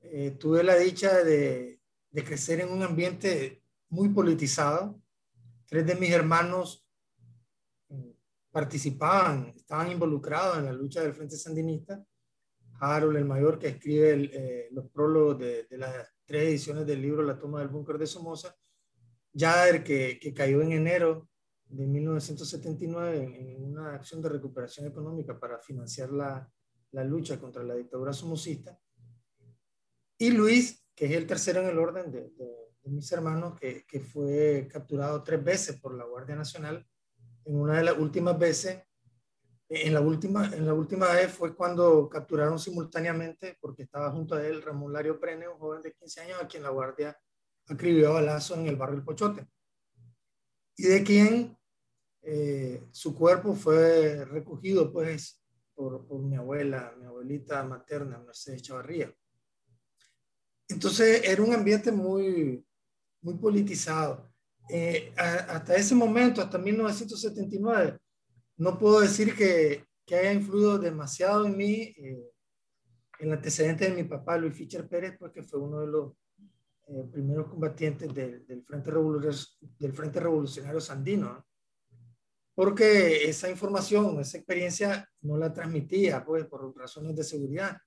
eh, 0.03 0.33
tuve 0.33 0.63
la 0.63 0.77
dicha 0.77 1.23
de, 1.25 1.81
de, 2.11 2.25
crecer 2.25 2.61
en 2.61 2.71
un 2.71 2.83
ambiente 2.83 3.63
muy 3.89 4.09
politizado. 4.11 5.01
Tres 5.67 5.87
de 5.87 5.95
mis 5.95 6.11
hermanos 6.11 6.89
participaban, 8.51 9.53
estaban 9.57 9.91
involucrados 9.91 10.59
en 10.59 10.67
la 10.67 10.73
lucha 10.73 11.03
del 11.03 11.15
Frente 11.15 11.37
Sandinista. 11.37 12.05
Harold, 12.81 13.17
el 13.17 13.25
mayor, 13.25 13.59
que 13.59 13.69
escribe 13.69 14.31
eh, 14.33 14.69
los 14.71 14.89
prólogos 14.91 15.39
de, 15.39 15.65
de, 15.65 15.79
las 15.79 16.09
tres 16.25 16.45
ediciones 16.45 16.87
del 16.87 17.03
libro 17.03 17.23
La 17.23 17.39
toma 17.39 17.59
del 17.59 17.69
búnker 17.69 17.99
de 17.99 18.07
Somoza. 18.07 18.55
Jader, 19.35 19.83
que, 19.83 20.19
que 20.21 20.33
cayó 20.33 20.63
en 20.63 20.73
enero 20.73 21.29
de 21.67 21.87
1979 21.87 23.25
en, 23.25 23.35
en, 23.35 23.65
una 23.65 23.95
acción 23.95 24.23
de 24.23 24.29
recuperación 24.29 24.87
económica 24.87 25.39
para 25.39 25.59
financiar 25.59 26.11
la, 26.11 26.51
la 26.93 27.05
lucha 27.05 27.39
contra 27.39 27.63
la 27.63 27.75
dictadura 27.75 28.13
somocista 28.13 28.79
y 30.19 30.31
Luis, 30.31 30.85
que 30.95 31.07
es 31.07 31.13
el 31.13 31.27
tercero 31.27 31.61
en 31.61 31.69
el 31.69 31.79
orden 31.79 32.11
de, 32.11 32.33
mis 32.85 33.11
hermanos 33.13 33.59
que, 33.61 33.85
que, 33.87 34.01
fue 34.01 34.67
capturado 34.71 35.23
tres 35.23 35.45
veces 35.45 35.79
por 35.81 35.95
la 35.95 36.05
Guardia 36.05 36.35
Nacional. 36.35 36.87
En 37.45 37.57
una 37.57 37.77
de 37.77 37.85
las 37.85 37.99
últimas 37.99 38.39
veces, 38.39 38.83
en 39.69 39.93
la 39.93 40.01
última, 40.01 40.47
en 40.47 40.65
la 40.65 40.73
última 40.73 41.13
vez 41.13 41.31
fue 41.31 41.55
cuando 41.55 42.09
capturaron 42.09 42.59
simultáneamente, 42.59 43.59
porque 43.61 43.83
estaba 43.83 44.11
junto 44.11 44.35
a 44.35 44.47
él 44.47 44.63
Ramón 44.63 44.93
Lario 44.93 45.21
Prene, 45.21 45.47
un 45.47 45.59
joven 45.59 45.83
de 45.83 45.93
15 45.93 46.21
años 46.23 46.39
a 46.43 46.49
quien 46.49 46.63
la 46.63 46.71
Guardia 46.71 47.17
acribió 47.67 48.09
a 48.09 48.15
balazo 48.15 48.55
en 48.55 48.67
el 48.67 48.77
barrio 48.77 48.97
El 48.97 49.05
Pochote. 49.05 49.47
Y 50.77 50.85
de 50.85 51.05
quien 51.05 51.59
eh, 52.23 52.83
su 52.93 53.15
cuerpo 53.15 53.55
fue 53.55 54.25
recogido 54.25 54.91
pues 54.91 55.43
por, 55.75 56.07
por, 56.07 56.21
mi 56.21 56.37
abuela, 56.37 56.95
mi 56.99 57.05
abuelita 57.05 57.63
materna, 57.65 58.19
Mercedes 58.19 58.63
Chavarría. 58.63 59.15
Entonces 60.69 61.23
era 61.25 61.43
un 61.43 61.55
ambiente 61.55 61.91
muy, 61.91 62.65
muy 63.23 63.35
politizado. 63.35 64.31
Eh, 64.69 65.13
hasta 65.17 65.77
ese 65.77 65.95
momento, 65.95 66.43
hasta 66.43 66.59
1979, 66.59 67.99
no 68.59 68.79
puedo 68.79 69.01
decir 69.01 69.35
que, 69.35 69.87
que 70.05 70.17
haya 70.17 70.33
influido 70.33 70.79
demasiado 70.79 71.47
en 71.47 71.57
mí 71.57 71.95
eh, 71.97 72.31
el 73.21 73.33
antecedente 73.33 73.89
de 73.89 74.03
mi 74.03 74.05
papá, 74.05 74.37
Luis 74.37 74.55
Fischer 74.55 74.87
Pérez, 74.87 75.17
porque 75.19 75.43
fue 75.43 75.61
uno 75.61 75.81
de 75.81 75.87
los 75.87 76.13
eh, 76.89 77.05
primeros 77.11 77.49
combatientes 77.49 78.13
del, 78.15 78.47
del, 78.47 78.63
Frente 78.65 78.91
del 79.79 79.93
Frente 79.93 80.21
Revolucionario 80.21 80.81
Sandino 80.81 81.49
porque 82.59 83.29
esa 83.29 83.49
información, 83.49 84.19
esa 84.19 84.37
experiencia 84.37 85.09
no 85.21 85.37
la 85.37 85.53
transmitía, 85.53 86.25
pues, 86.25 86.45
por 86.47 86.77
razones 86.77 87.15
de 87.15 87.23
seguridad. 87.23 87.79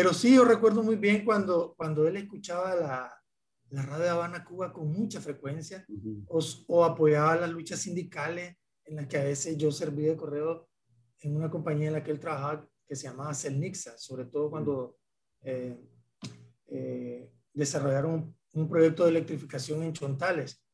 Pero 0.00 0.14
sí, 0.14 0.34
yo 0.34 0.46
recuerdo 0.46 0.82
muy 0.82 0.96
bien 0.96 1.26
cuando, 1.26 1.74
cuando 1.76 2.08
él 2.08 2.16
escuchaba 2.16 2.74
la, 2.74 3.22
la 3.68 3.82
radio 3.82 4.04
de 4.04 4.08
Habana, 4.08 4.42
Cuba 4.42 4.72
con 4.72 4.90
mucha 4.90 5.20
frecuencia, 5.20 5.84
o, 6.26 6.40
o, 6.68 6.84
apoyaba 6.86 7.36
las 7.36 7.50
luchas 7.50 7.80
sindicales 7.80 8.56
en 8.86 8.96
las 8.96 9.06
que 9.08 9.18
a 9.18 9.24
veces 9.24 9.58
yo 9.58 9.70
serví 9.70 10.04
de 10.04 10.16
correo 10.16 10.70
en 11.18 11.36
una 11.36 11.50
compañía 11.50 11.88
en 11.88 11.92
la 11.92 12.02
que 12.02 12.12
él 12.12 12.18
trabajaba 12.18 12.66
que 12.88 12.96
se 12.96 13.08
llamaba 13.08 13.34
Celnixa, 13.34 13.98
sobre 13.98 14.24
todo 14.24 14.48
cuando 14.48 14.96
eh, 15.42 15.78
eh, 16.68 17.30
desarrollaron 17.52 18.34
un 18.54 18.68
proyecto 18.70 19.04
de 19.04 19.10
electrificación 19.10 19.82
en 19.82 19.92
Chontales 19.92 20.64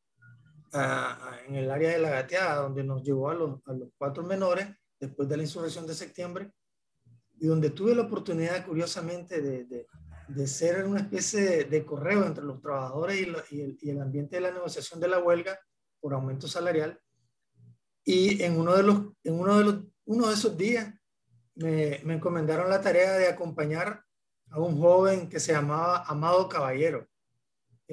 en 1.49 1.55
el 1.55 1.69
área 1.69 1.89
de 1.89 1.99
la 1.99 2.11
gateada, 2.11 2.61
donde 2.61 2.81
nos 2.85 3.03
llevó 3.03 3.29
a 3.29 3.33
los, 3.33 3.59
a 3.65 3.73
los 3.73 3.89
cuatro 3.97 4.23
menores 4.23 4.69
después 4.97 5.27
de 5.27 5.35
la 5.35 5.43
insurrección 5.43 5.85
de 5.85 5.95
septiembre, 5.95 6.49
y 7.39 7.47
donde 7.47 7.69
tuve 7.69 7.95
la 7.95 8.03
oportunidad, 8.03 8.65
curiosamente, 8.65 9.41
de, 9.41 9.65
de, 9.65 9.87
de 10.27 10.47
ser 10.47 10.85
una 10.85 11.01
especie 11.01 11.65
de, 11.65 11.85
correo 11.85 12.25
entre 12.25 12.43
los 12.43 12.61
trabajadores 12.61 13.17
y, 13.17 13.55
y, 13.55 13.61
el, 13.61 13.77
y, 13.81 13.89
el, 13.89 14.01
ambiente 14.01 14.37
de 14.37 14.41
la 14.41 14.51
negociación 14.51 14.99
de 14.99 15.07
la 15.07 15.19
huelga 15.19 15.59
por 15.99 16.13
aumento 16.13 16.47
salarial. 16.47 16.99
Y 18.03 18.41
en 18.43 18.59
uno 18.59 18.75
de, 18.75 18.83
los, 18.83 18.97
en 19.23 19.39
uno 19.39 19.57
de, 19.57 19.63
los, 19.63 19.83
uno 20.05 20.27
de 20.27 20.33
esos 20.33 20.57
días 20.57 20.93
me, 21.55 22.01
me 22.03 22.15
encomendaron 22.15 22.69
la 22.69 22.81
tarea 22.81 23.13
de 23.13 23.27
acompañar 23.27 24.03
a 24.49 24.59
un 24.59 24.79
joven 24.79 25.27
que 25.29 25.39
se 25.39 25.51
llamaba 25.51 26.03
Amado 26.05 26.47
Caballero 26.47 27.07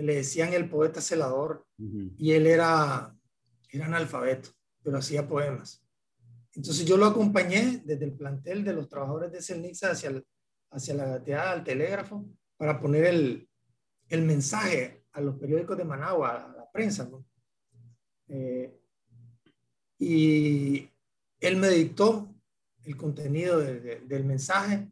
le 0.02 0.16
decían 0.16 0.52
el 0.52 0.68
poeta 0.68 1.00
celador, 1.00 1.66
y 1.78 2.32
él 2.32 2.46
era, 2.46 3.14
era 3.70 3.86
analfabeto, 3.86 4.50
pero 4.82 4.98
hacía 4.98 5.28
poemas. 5.28 5.83
Entonces 6.56 6.84
yo 6.84 6.96
lo 6.96 7.06
acompañé 7.06 7.82
desde 7.84 8.04
el 8.04 8.12
plantel 8.12 8.64
de 8.64 8.72
los 8.72 8.88
trabajadores 8.88 9.32
de 9.32 9.42
Celnixa 9.42 9.90
hacia, 9.90 10.22
hacia 10.70 10.94
la 10.94 11.06
gateada 11.06 11.52
al 11.52 11.64
telégrafo 11.64 12.24
para 12.56 12.80
poner 12.80 13.06
el, 13.06 13.48
el, 14.08 14.22
mensaje 14.22 15.04
a 15.12 15.20
los 15.20 15.36
periódicos 15.36 15.76
de 15.76 15.84
Managua, 15.84 16.44
a 16.44 16.56
la 16.56 16.70
prensa. 16.70 17.10
Eh, 18.28 18.72
y 19.98 20.88
él 21.40 21.56
me 21.56 21.68
dictó 21.70 22.28
el 22.84 22.96
contenido 22.96 23.58
del 23.58 24.24
mensaje 24.24 24.90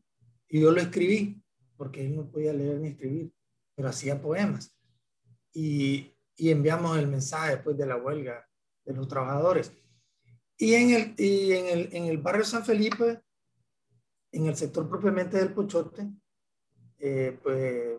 y 0.49 0.61
yo 0.61 0.71
lo 0.71 0.81
escribí, 0.81 1.43
porque 1.77 2.05
él 2.05 2.17
no 2.17 2.31
podía 2.31 2.53
leer 2.53 2.81
ni 2.81 2.89
escribir, 2.89 3.33
pero 3.75 3.89
hacía 3.89 4.21
poemas 4.21 4.75
y, 5.53 6.13
y 6.37 6.51
enviamos 6.51 6.99
el 6.99 7.09
mensaje 7.09 7.53
después 7.53 7.77
de 7.77 7.87
la 7.87 7.97
huelga 7.97 8.49
de 8.85 8.95
los 8.95 9.09
trabajadores. 9.09 9.73
Y 10.57 10.75
en 10.75 10.91
el, 10.91 11.15
y 11.19 11.53
en 11.53 11.67
el, 11.67 11.89
en 11.93 12.05
el 12.07 12.19
barrio 12.19 12.45
San 12.45 12.65
Felipe, 12.65 13.21
en 14.31 14.47
el 14.47 14.57
sector 14.57 14.89
propiamente 14.89 15.37
del 15.37 15.53
Pochote, 15.53 16.09
eh, 16.99 17.39
pues 17.43 17.99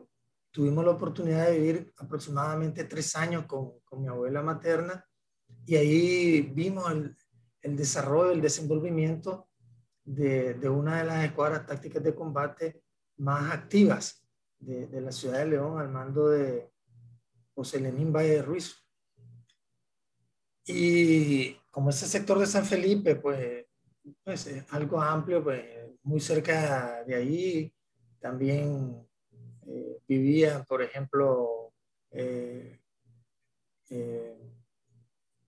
tuvimos 0.51 0.85
la 0.85 0.91
oportunidad 0.91 1.47
de 1.47 1.59
vivir 1.59 1.93
aproximadamente 1.97 2.85
tres 2.85 3.15
años 3.15 3.45
con, 3.45 3.79
con 3.83 4.01
mi 4.01 4.07
abuela 4.07 4.41
materna 4.41 5.05
y 5.65 5.75
ahí 5.75 6.41
vimos 6.41 6.89
el, 6.91 7.15
el 7.61 7.75
desarrollo, 7.75 8.31
el 8.31 8.41
desenvolvimiento 8.41 9.49
de, 10.05 10.53
de, 10.53 10.69
una 10.69 10.99
de 10.99 11.05
las 11.05 11.25
escuadras 11.25 11.65
tácticas 11.65 12.03
de 12.03 12.15
combate 12.15 12.83
más 13.17 13.51
activas 13.51 14.25
de, 14.59 14.87
de 14.87 15.01
la 15.01 15.11
ciudad 15.11 15.39
de 15.39 15.47
León 15.47 15.79
al 15.79 15.89
mando 15.89 16.29
de, 16.29 16.73
José 17.55 17.79
Lenín 17.79 18.11
Valle 18.11 18.29
de 18.29 18.41
Ruiz. 18.41 18.75
Y 20.65 21.57
como 21.73 21.89
ese 21.89 22.05
sector 22.05 22.37
de 22.37 22.45
San 22.45 22.65
Felipe, 22.65 23.15
pues, 23.15 23.65
pues 24.23 24.45
es 24.45 24.63
algo 24.71 25.01
amplio, 25.01 25.43
pues 25.43 25.65
muy 26.03 26.19
cerca 26.19 27.03
de 27.03 27.15
ahí. 27.15 27.73
También 28.19 29.03
eh, 29.65 29.97
vivía, 30.07 30.63
por 30.63 30.83
ejemplo, 30.83 31.73
eh, 32.11 32.79
eh, 33.89 34.37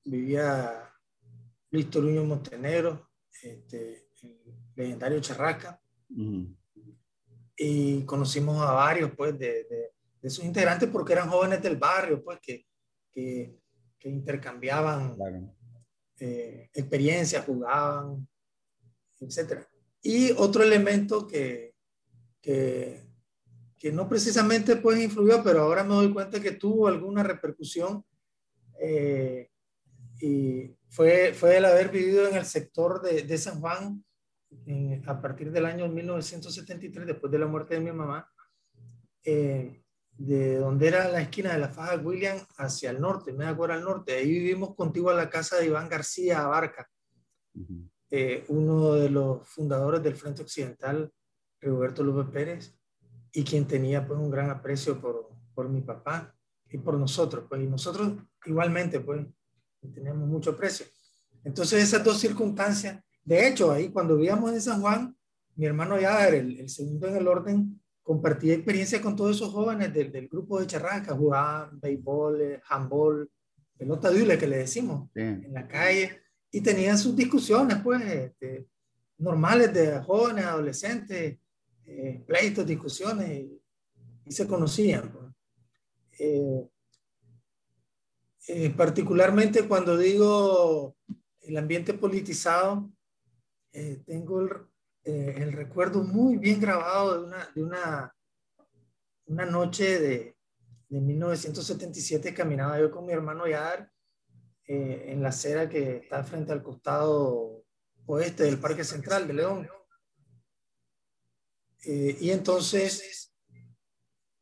vivía 0.04 0.92
Luis 1.70 1.90
Toruño 1.92 2.26
Montenegro, 2.26 3.12
este, 3.44 4.08
el 4.24 4.42
legendario 4.76 5.20
Charraca, 5.20 5.80
y 7.56 8.04
conocimos 8.06 8.60
a 8.62 8.72
varios, 8.72 9.12
pues, 9.16 9.38
de 9.38 9.94
de 10.26 10.32
sus 10.32 10.44
integrantes 10.44 10.90
porque 10.90 11.14
eran 11.14 11.30
jóvenes 11.30 11.62
del 11.62 11.78
barrio, 11.78 12.24
pues 12.24 12.40
que, 12.42 12.66
que, 13.12 13.60
que 14.00 14.10
intercambiaban 14.10 15.16
eh, 16.20 16.70
jugaban, 17.46 18.28
etc. 19.20 19.64
Y 20.02 20.32
otro 20.32 20.64
elemento 20.64 21.28
que, 21.28 21.74
que, 22.42 23.04
que, 23.78 23.92
no 23.92 24.08
precisamente 24.08 24.76
pues 24.78 25.00
influyó, 25.02 25.44
pero 25.44 25.62
ahora 25.62 25.84
me 25.84 25.96
doy 25.96 26.14
cuenta 26.14 26.40
que 26.40 26.52
tuvo 26.52 26.88
alguna 26.88 27.24
repercusión 27.24 28.04
eh, 28.80 29.50
y 30.22 30.76
fue, 30.90 31.34
fue 31.34 31.58
el 31.58 31.66
haber 31.66 31.90
vivido 31.90 32.28
en 32.28 32.36
el 32.36 32.46
sector 32.46 33.02
de, 33.02 33.24
de 33.24 33.38
San 33.38 33.60
Juan 33.60 34.04
a 35.06 35.22
partir 35.22 35.52
del 35.52 35.66
año 35.66 35.88
1973, 35.88 37.06
después 37.06 37.32
de 37.32 37.40
la 37.40 37.48
muerte 37.48 37.76
de 37.76 37.82
mi 37.82 37.92
mamá. 37.92 38.30
Eh, 39.24 39.84
de 40.18 40.58
donde 40.58 40.88
era 40.88 41.10
la 41.10 41.22
esquina 41.22 41.54
de 41.54 41.60
la 41.60 41.70
faja 41.70 41.98
William 41.98 42.38
hacia 42.58 42.90
el 42.90 43.02
norte, 43.02 43.34
me 43.34 43.46
acuerdo 43.46 43.76
al 43.76 43.84
norte. 43.84 44.16
Ahí 44.16 44.30
vivimos 44.30 44.76
contigo 44.76 45.10
a 45.10 45.14
la 45.14 45.30
casa 45.30 45.58
de 45.58 45.66
Iván 45.66 45.90
García 45.90 46.44
Abarca, 46.44 46.90
eh, 48.10 48.46
uno 48.48 48.94
de 48.94 49.10
los 49.10 49.48
fundadores 49.48 50.02
del 50.02 50.16
Frente 50.16 50.42
Occidental, 50.42 51.12
Roberto 51.60 52.04
López 52.04 52.32
Pérez, 52.32 52.80
y 53.34 53.44
quien 53.44 53.68
tenía 53.68 54.08
pues 54.08 54.20
un 54.20 54.30
gran 54.30 54.50
aprecio 54.50 55.02
por, 55.02 55.30
por 55.54 55.68
mi 55.68 55.82
papá 55.82 56.34
y 56.70 56.78
por 56.78 56.98
nosotros, 56.98 57.46
pues, 57.50 57.62
y 57.62 57.68
nosotros 57.68 58.14
igualmente, 58.46 59.02
pues, 59.02 59.26
teníamos 59.94 60.28
mucho 60.28 60.52
aprecio. 60.52 60.86
Entonces 61.44 61.84
esas 61.84 62.04
dos 62.04 62.20
circunstancias, 62.20 63.04
de 63.24 63.48
hecho, 63.48 63.72
ahí 63.72 63.90
cuando 63.90 64.16
vivíamos 64.16 64.54
en 64.54 64.62
San 64.62 64.82
Juan, 64.82 65.16
mi 65.56 65.66
hermano 65.66 66.00
ya 66.00 66.28
era 66.28 66.38
el, 66.38 66.60
el 66.60 66.70
segundo 66.70 67.08
en 67.08 67.18
el 67.18 67.28
orden, 67.28 67.82
compartí 68.06 68.52
experiencia 68.52 69.02
con 69.02 69.16
todos 69.16 69.36
esos 69.36 69.52
jóvenes 69.52 69.92
del, 69.92 70.12
del 70.12 70.28
grupo 70.28 70.60
de 70.60 70.68
Charrasca, 70.68 71.16
jugaban 71.16 71.80
béisbol, 71.80 72.40
eh, 72.40 72.62
handball, 72.70 73.28
pelota 73.76 74.12
dule 74.12 74.38
que 74.38 74.46
le 74.46 74.58
decimos, 74.58 75.10
en 75.16 75.52
la 75.52 75.68
calle, 75.68 76.22
y 76.52 76.62
tenían 76.62 77.00
sus 77.00 77.16
discusiones, 77.16 77.78
pues, 77.84 78.04
este, 78.04 78.68
normales 79.18 79.74
de 79.74 80.00
jóvenes, 80.04 80.46
adolescentes, 80.46 81.40
eh, 81.88 82.24
pleitos, 82.28 82.68
discusiones, 82.68 83.48
y, 84.24 84.32
se 84.32 84.48
conocían. 84.48 85.12
Pues. 85.12 85.26
Eh, 88.48 88.70
particularmente 88.78 89.68
cuando 89.68 89.98
digo 89.98 90.96
el 91.42 91.58
ambiente 91.58 91.96
politizado, 91.96 92.92
tengo 94.06 94.42
el, 94.42 94.50
eh, 95.06 95.36
el 95.38 95.54
recuerdo 95.54 96.04
muy 96.04 96.38
bien 96.38 96.60
grabado 96.60 97.22
de 97.22 97.28
una, 97.28 97.52
de 97.54 97.64
una, 97.64 98.16
una 99.28 99.46
noche 99.46 100.00
de, 100.00 100.38
de 100.90 101.02
1977, 101.02 102.34
caminaba 102.34 102.80
yo 102.80 102.90
con 102.90 103.06
mi 103.06 103.14
hermano 103.14 103.48
Yadar 103.48 103.92
eh, 104.68 105.06
en 105.10 105.22
la 105.22 105.30
acera 105.30 105.70
que 105.70 105.98
está 105.98 106.24
frente 106.24 106.52
al 106.52 106.64
costado 106.64 107.64
oeste 108.08 108.44
del 108.44 108.60
Parque 108.60 108.84
Central 108.84 109.28
de 109.28 109.34
León. 109.34 109.70
Eh, 111.86 112.18
y 112.20 112.32
entonces, 112.32 113.32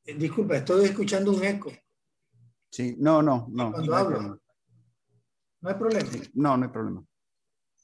disculpa, 0.06 0.56
estoy 0.56 0.86
escuchando 0.86 1.32
un 1.32 1.44
eco. 1.44 1.74
Sí, 2.70 2.96
no, 3.00 3.22
no, 3.22 3.48
no. 3.52 3.72
Cuando 3.72 3.92
no 3.92 3.96
hay 3.98 4.02
hablo. 4.02 4.16
problema. 4.18 4.40
No 5.60 5.70
hay 5.70 5.76
problema. 5.76 6.10
No, 6.34 6.58
no 6.58 6.64
hay 6.66 6.72
problema. 6.72 7.06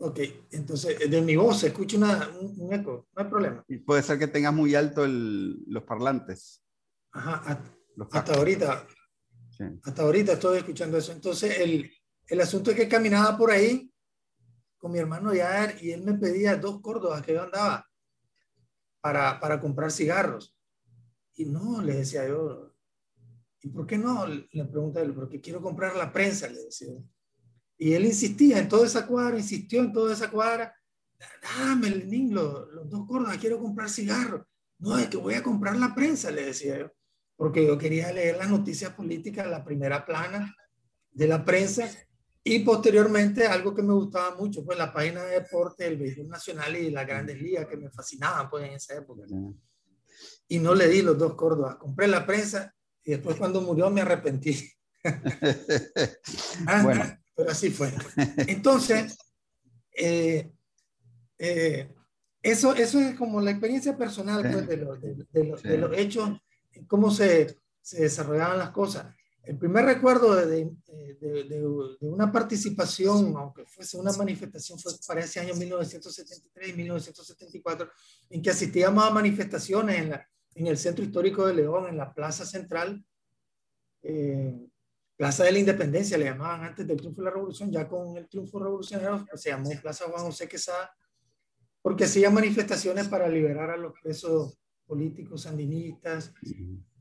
Ok, 0.01 0.19
entonces 0.51 0.97
de 1.09 1.21
mi 1.21 1.35
voz 1.35 1.59
se 1.59 1.67
escucha 1.67 1.97
una- 1.97 2.29
un, 2.39 2.55
un 2.57 2.73
eco, 2.73 3.07
no 3.15 3.21
hay 3.23 3.29
problema. 3.29 3.65
Y 3.67 3.77
puede 3.79 4.01
ser 4.01 4.17
que 4.17 4.27
tengas 4.27 4.53
muy 4.53 4.73
alto 4.73 5.03
el- 5.03 5.61
los 5.67 5.83
parlantes. 5.83 6.63
Ajá, 7.11 7.35
hasta, 7.45 7.75
Los 7.95 8.07
hasta 8.13 8.33
ahorita, 8.35 8.87
Sí. 9.49 9.65
hasta 9.83 10.01
ahorita 10.03 10.33
estoy 10.33 10.59
escuchando 10.59 10.97
eso. 10.97 11.11
Entonces 11.11 11.59
el, 11.59 11.91
el 12.27 12.39
asunto 12.41 12.71
es 12.71 12.77
que 12.77 12.87
caminaba 12.87 13.37
por 13.37 13.51
ahí 13.51 13.91
con 14.77 14.93
mi 14.93 14.99
hermano 14.99 15.33
Yair 15.33 15.75
y 15.83 15.91
él 15.91 16.03
me 16.03 16.13
pedía 16.13 16.55
dos 16.55 16.79
córdobas 16.79 17.21
que 17.21 17.33
yo 17.33 17.43
andaba 17.43 17.85
para, 19.01 19.37
para 19.41 19.59
comprar 19.59 19.91
cigarros. 19.91 20.55
Y 21.35 21.45
no, 21.45 21.81
le 21.81 21.95
decía 21.95 22.25
yo, 22.25 22.73
¿y 23.61 23.67
por 23.69 23.85
qué 23.85 23.97
no? 23.97 24.25
Le 24.25 24.65
pregunté 24.65 24.99
a 24.99 25.01
él, 25.01 25.13
porque 25.13 25.41
quiero 25.41 25.61
comprar 25.61 25.93
la 25.97 26.13
prensa, 26.13 26.47
le 26.47 26.63
decía. 26.63 26.87
yo. 26.93 27.03
Y 27.81 27.93
él 27.93 28.05
insistía 28.05 28.59
en 28.59 28.67
toda 28.67 28.85
esa 28.85 29.07
cuadra, 29.07 29.37
insistió 29.37 29.81
en 29.81 29.93
toda 29.93 30.13
esa 30.13 30.29
cuadra. 30.29 30.75
Dame, 31.41 31.89
Lenín, 31.89 32.35
los, 32.35 32.67
los 32.73 32.89
dos 32.89 33.07
córdobas, 33.07 33.37
quiero 33.37 33.57
comprar 33.57 33.89
cigarros. 33.89 34.45
No, 34.79 34.97
es 34.97 35.07
que 35.07 35.15
voy 35.15 35.33
a 35.33 35.43
comprar 35.43 35.77
la 35.77 35.95
prensa, 35.95 36.29
le 36.29 36.45
decía 36.45 36.77
yo. 36.77 36.91
Porque 37.37 37.65
yo 37.65 37.77
quería 37.77 38.11
leer 38.11 38.37
las 38.37 38.49
noticias 38.49 38.93
políticas, 38.93 39.47
la 39.47 39.63
primera 39.63 40.05
plana 40.05 40.53
de 41.11 41.27
la 41.27 41.45
prensa. 41.45 41.89
Y 42.43 42.59
posteriormente, 42.59 43.47
algo 43.47 43.73
que 43.73 43.81
me 43.81 43.93
gustaba 43.93 44.35
mucho, 44.35 44.65
pues 44.65 44.77
la 44.77 44.91
página 44.91 45.23
de 45.23 45.39
deporte, 45.39 45.87
el 45.87 45.97
béisbol 45.97 46.27
nacional 46.27 46.75
y 46.75 46.91
las 46.91 47.07
grandes 47.07 47.41
ligas 47.41 47.65
que 47.67 47.77
me 47.77 47.89
fascinaban 47.89 48.49
pues 48.49 48.65
en 48.65 48.73
esa 48.73 48.95
época. 48.95 49.23
Y 50.49 50.59
no 50.59 50.75
le 50.75 50.89
di 50.89 51.01
los 51.01 51.17
dos 51.17 51.35
córdobas. 51.35 51.77
Compré 51.77 52.07
la 52.09 52.25
prensa 52.25 52.73
y 53.05 53.11
después 53.11 53.37
cuando 53.37 53.61
murió 53.61 53.89
me 53.89 54.01
arrepentí. 54.01 54.69
Ah, 56.67 56.83
Bueno. 56.83 57.18
Pero 57.39 57.51
así 57.51 57.69
fue. 57.69 57.93
Entonces, 58.47 59.17
eh, 59.95 60.51
eh, 61.37 61.89
eso, 62.41 62.75
eso 62.75 62.99
es 62.99 63.15
como 63.15 63.39
la 63.39 63.51
experiencia 63.51 63.97
personal 63.97 64.41
pues, 64.41 64.67
de, 64.67 64.75
los, 64.77 65.01
de, 65.01 65.15
de 65.31 65.43
los- 65.45 65.63
de 65.63 65.77
los 65.77 65.97
hechos, 65.97 66.31
cómo 66.87 67.09
se, 67.11 67.57
se 67.81 68.01
desarrollaban 68.01 68.57
las 68.57 68.71
cosas. 68.71 69.15
El 69.43 69.57
primer 69.57 69.85
recuerdo 69.85 70.35
de 70.35 70.69
una 72.01 72.29
participación, 72.29 73.33
aunque 73.37 73.65
fuese 73.65 73.97
una 73.97 74.11
manifestación, 74.11 74.77
fue 74.77 74.91
para 75.07 75.21
ese 75.21 75.39
año 75.39 75.55
1973 75.55 76.69
y 76.69 76.73
1974, 76.73 77.89
en 78.31 78.41
que 78.41 78.49
asistíamos 78.49 79.01
a 79.05 79.11
manifestaciones 79.11 79.97
en, 79.97 80.09
la, 80.09 80.27
en 80.55 80.67
el 80.67 80.77
Centro 80.77 81.05
Histórico 81.05 81.47
de 81.47 81.53
León, 81.53 81.87
en 81.87 81.95
la 81.95 82.13
Plaza 82.13 82.45
Central, 82.45 83.01
eh, 84.03 84.67
Plaza 85.19 85.43
de 85.43 85.51
la 85.51 85.59
Independencia, 85.59 86.17
le 86.17 86.23
llamaban 86.23 86.63
antes 86.63 86.87
del 86.87 86.95
triunfo 86.95 87.19
de 87.19 87.25
la 87.25 87.31
Revolución, 87.31 87.69
ya 87.69 87.89
con 87.89 88.15
el 88.15 88.29
triunfo 88.29 88.57
revolucionario 88.57 89.27
se 89.35 89.49
llamó 89.49 89.69
Plaza 89.81 90.05
Juan 90.05 90.23
José 90.23 90.47
Quesada, 90.47 90.95
porque 91.81 92.05
hacía 92.05 92.29
manifestaciones 92.29 93.09
para 93.09 93.27
liberar 93.27 93.69
a 93.69 93.75
los 93.75 93.91
presos 94.01 94.57
políticos 94.87 95.41
sandinistas, 95.41 96.33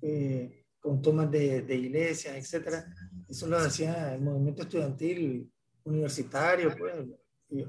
eh, 0.03 0.65
con 0.81 1.01
tomas 1.01 1.31
de, 1.31 1.63
de 1.63 1.77
iglesias, 1.77 2.35
etcétera. 2.35 2.93
Eso 3.29 3.47
lo 3.47 3.57
hacía 3.57 4.13
el 4.17 4.21
movimiento 4.21 4.63
estudiantil 4.63 5.49
universitario 5.85 6.75
pues, 6.77 6.95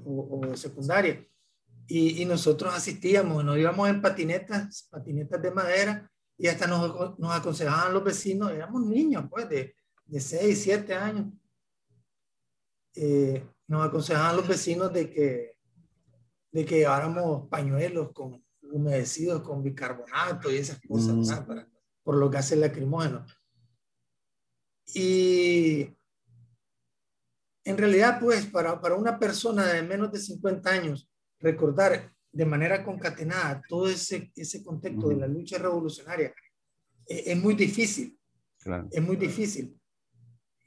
o, 0.03 0.41
o 0.47 0.57
secundaria. 0.57 1.23
Y, 1.85 2.23
y 2.23 2.25
nosotros 2.25 2.73
asistíamos, 2.73 3.45
nos 3.45 3.55
íbamos 3.55 3.87
en 3.87 4.01
patinetas, 4.01 4.87
patinetas 4.89 5.39
de 5.39 5.51
madera, 5.51 6.11
y 6.39 6.47
hasta 6.47 6.65
nos, 6.65 7.19
nos 7.19 7.35
aconsejaban 7.35 7.93
los 7.93 8.03
vecinos, 8.03 8.51
éramos 8.51 8.83
niños, 8.83 9.25
pues, 9.29 9.47
de, 9.47 9.75
de 10.09 10.19
6, 10.19 10.61
7 10.63 10.93
años. 10.93 11.27
Eh, 12.95 13.45
nos 13.67 13.87
aconsejaban 13.87 14.35
los 14.37 14.47
vecinos 14.47 14.91
de 14.91 15.09
que, 15.09 15.55
de 16.51 16.65
que 16.65 16.77
lleváramos 16.79 17.47
pañuelos 17.47 18.11
con, 18.13 18.43
humedecidos 18.61 19.41
con 19.43 19.63
bicarbonato 19.63 20.51
y 20.51 20.57
esas 20.57 20.79
cosas, 20.87 21.15
Mm. 21.15 21.47
Para- 21.47 21.69
por 22.03 22.15
los 22.15 22.31
gases 22.31 22.57
lacrimógenos. 22.57 23.31
Y 24.95 25.95
en 27.63 27.77
realidad, 27.77 28.19
pues, 28.19 28.47
para, 28.47 28.81
para 28.81 28.95
una 28.95 29.19
persona 29.19 29.67
de 29.67 29.83
menos 29.83 30.11
de 30.11 30.19
50 30.19 30.71
años, 30.71 31.07
recordar 31.39 32.11
de 32.31 32.45
manera 32.45 32.83
concatenada 32.83 33.61
todo 33.67 33.87
ese, 33.87 34.31
ese 34.35 34.63
contexto 34.63 35.09
de 35.09 35.17
la 35.17 35.27
lucha 35.27 35.57
revolucionaria 35.57 36.33
eh, 37.07 37.23
es 37.27 37.37
muy 37.37 37.55
difícil 37.55 38.15
Claro. 38.59 38.87
es 38.91 39.01
muy 39.01 39.15
difícil. 39.15 39.78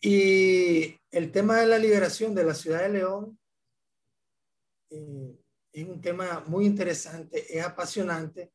Y 0.05 0.99
el 1.13 1.31
tema 1.31 1.61
de 1.61 1.67
la 1.67 1.79
liberación 1.79 2.35
de 2.35 2.43
la 2.43 2.55
ciudad 2.55 2.83
de 2.83 2.89
León 2.89 3.39
eh, 4.91 5.39
es 5.73 5.89
un 5.89 6.01
tema 6.01 6.43
muy 6.49 6.67
interesante, 6.67 7.57
es 7.57 7.65
apasionante 7.65 8.53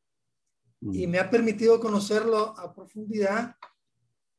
y 0.80 1.06
me 1.06 1.18
ha 1.18 1.30
permitido 1.30 1.80
conocerlo 1.80 2.56
a 2.58 2.74
profundidad 2.74 3.56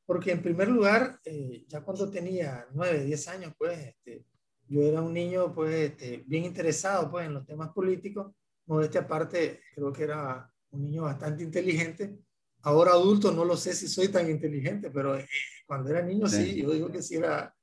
porque 0.06 0.32
en 0.32 0.44
primer 0.44 0.68
lugar, 0.68 1.20
eh, 1.26 1.66
ya 1.68 1.82
cuando 1.82 2.10
tenía 2.12 2.68
9, 2.74 3.06
10 3.06 3.28
años, 3.28 3.54
pues 3.58 3.80
este, 3.80 4.24
yo 4.68 4.84
era 4.84 5.02
un 5.02 5.14
niño 5.14 5.54
pues 5.54 5.74
este, 5.92 6.24
bien 6.28 6.46
interesado 6.46 7.10
pues 7.10 7.26
en 7.26 7.34
los 7.34 7.46
temas 7.46 7.70
políticos, 7.70 8.34
modestia 8.68 9.02
aparte, 9.02 9.62
creo 9.74 9.92
que 9.92 10.04
era 10.04 10.52
un 10.70 10.84
niño 10.84 11.04
bastante 11.04 11.44
inteligente 11.44 12.20
Ahora 12.62 12.92
adulto 12.92 13.32
no 13.32 13.46
lo 13.46 13.56
sé 13.56 13.74
si 13.74 13.88
soy 13.88 14.10
tan 14.10 14.30
inteligente, 14.30 14.92
pero 14.92 15.18
eh, 15.18 15.28
cuando 15.66 15.90
era 15.90 16.02
niño 16.02 16.28
sí. 16.28 16.44
Sí. 16.44 16.62
yo 16.62 16.72
digo 16.72 16.92
que 16.92 17.02
sí 17.02 17.16
era 17.16 17.56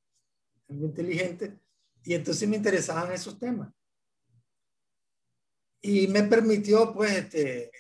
algo 0.69 0.87
inteligente. 0.87 1.59
Y 2.03 2.15
entonces 2.15 2.49
me 2.49 2.57
interesaban 2.57 3.13
esos 3.13 3.39
temas. 3.39 3.73
Y 5.83 6.09
me 6.09 6.23
permitió, 6.23 6.93
pues, 6.95 7.13
este, 7.13 7.71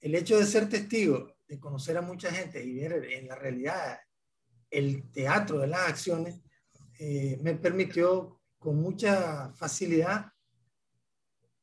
el 0.00 0.14
hecho 0.14 0.38
de 0.38 0.46
ser 0.46 0.68
testigo, 0.68 1.36
de 1.46 1.58
conocer 1.58 1.96
a 1.96 2.02
mucha 2.02 2.30
gente 2.30 2.62
y 2.62 2.74
ver 2.74 3.04
en 3.12 3.28
la 3.28 3.34
realidad 3.34 3.98
el 4.70 5.10
teatro 5.10 5.58
de 5.58 5.68
las 5.68 5.88
acciones, 5.88 6.40
eh, 6.98 7.38
me 7.42 7.54
permitió 7.54 8.40
con 8.58 8.76
mucha 8.76 9.52
facilidad 9.54 10.32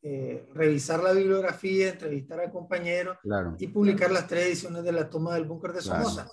eh, 0.08 0.48
revisar 0.54 1.02
la 1.02 1.14
bibliografía, 1.14 1.90
entrevistar 1.90 2.40
a 2.40 2.52
compañeros 2.52 3.18
Claro. 3.24 3.56
y 3.58 3.66
publicar 3.70 4.12
las 4.12 4.28
tres 4.28 4.46
ediciones 4.46 4.84
de 4.84 4.92
la 4.92 5.10
toma 5.10 5.34
del 5.34 5.46
búnker 5.46 5.74
de 5.74 5.80
Claro. 5.82 6.04
Somoza, 6.04 6.30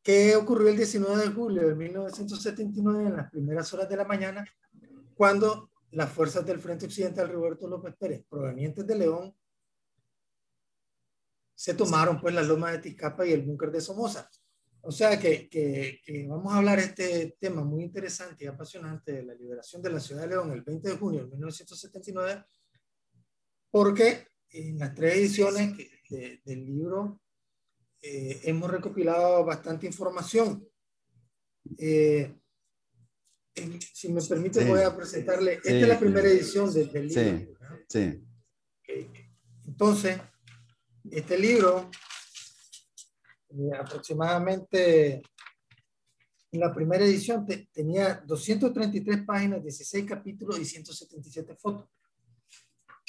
que 0.00 0.36
ocurrió 0.36 0.68
el 0.68 0.76
19 0.76 1.22
de 1.24 1.32
julio 1.32 1.66
de 1.66 1.74
1979 1.74 3.04
en 3.08 3.16
las 3.16 3.30
primeras 3.32 3.74
horas 3.74 3.88
de 3.88 3.96
la 3.96 4.04
mañana, 4.04 4.44
cuando 5.16 5.70
las 5.90 6.08
fuerzas 6.12 6.46
del 6.46 6.60
Frente 6.60 6.86
Occidental 6.86 7.32
Roberto 7.32 7.66
López 7.66 7.96
Pérez, 7.98 8.24
provenientes 8.28 8.86
de 8.86 8.94
León, 8.96 9.34
se 11.56 11.74
tomaron 11.74 12.20
pues 12.20 12.32
la 12.32 12.42
loma 12.42 12.70
de 12.70 12.78
Tizcapa 12.78 13.26
y 13.26 13.32
el 13.32 13.42
búnker 13.42 13.72
de 13.72 13.80
Somoza. 13.80 14.30
O 14.84 14.90
sea 14.90 15.18
que, 15.18 15.48
que, 15.48 16.00
que 16.04 16.26
vamos 16.26 16.52
a 16.52 16.56
hablar 16.58 16.78
este 16.80 17.36
tema 17.38 17.62
muy 17.64 17.84
interesante 17.84 18.44
y 18.44 18.48
apasionante 18.48 19.12
de 19.12 19.22
la 19.22 19.34
liberación 19.34 19.80
de 19.80 19.90
la 19.90 20.00
ciudad 20.00 20.22
de 20.22 20.28
León 20.28 20.52
el 20.52 20.62
20 20.62 20.88
de 20.88 20.96
junio 20.96 21.20
de 21.24 21.30
1979, 21.30 22.44
porque 23.70 24.26
en 24.50 24.78
las 24.78 24.92
tres 24.94 25.14
ediciones 25.16 25.76
de- 26.10 26.40
del 26.44 26.64
libro 26.66 27.20
eh, 28.04 28.40
hemos 28.44 28.68
recopilado 28.68 29.44
bastante 29.44 29.86
información. 29.86 30.66
Eh, 31.78 32.34
en- 33.54 33.80
si 33.80 34.12
me 34.12 34.20
permite, 34.20 34.62
Sí. 34.62 34.68
voy 34.68 34.80
a 34.80 34.96
presentarle. 34.96 35.52
Esta 35.54 35.68
Sí, 35.70 35.76
es 35.76 35.88
la 35.88 35.94
sí. 35.94 36.00
primera 36.00 36.28
edición 36.28 36.74
de- 36.74 36.86
del 36.86 37.10
Sí. 37.10 37.20
libro. 37.20 37.58
Sí. 37.88 38.24
Ok. 38.80 39.16
Entonces, 39.68 40.18
este 41.12 41.38
libro, 41.38 41.88
eh, 43.58 43.70
aproximadamente 43.78 45.22
en 46.50 46.60
la 46.60 46.72
primera 46.72 47.04
edición 47.04 47.46
te- 47.46 47.68
tenía 47.72 48.14
233 48.26 49.24
páginas, 49.24 49.62
16 49.62 50.04
capítulos 50.06 50.58
y 50.58 50.64
177 50.64 51.56
fotos. 51.56 51.88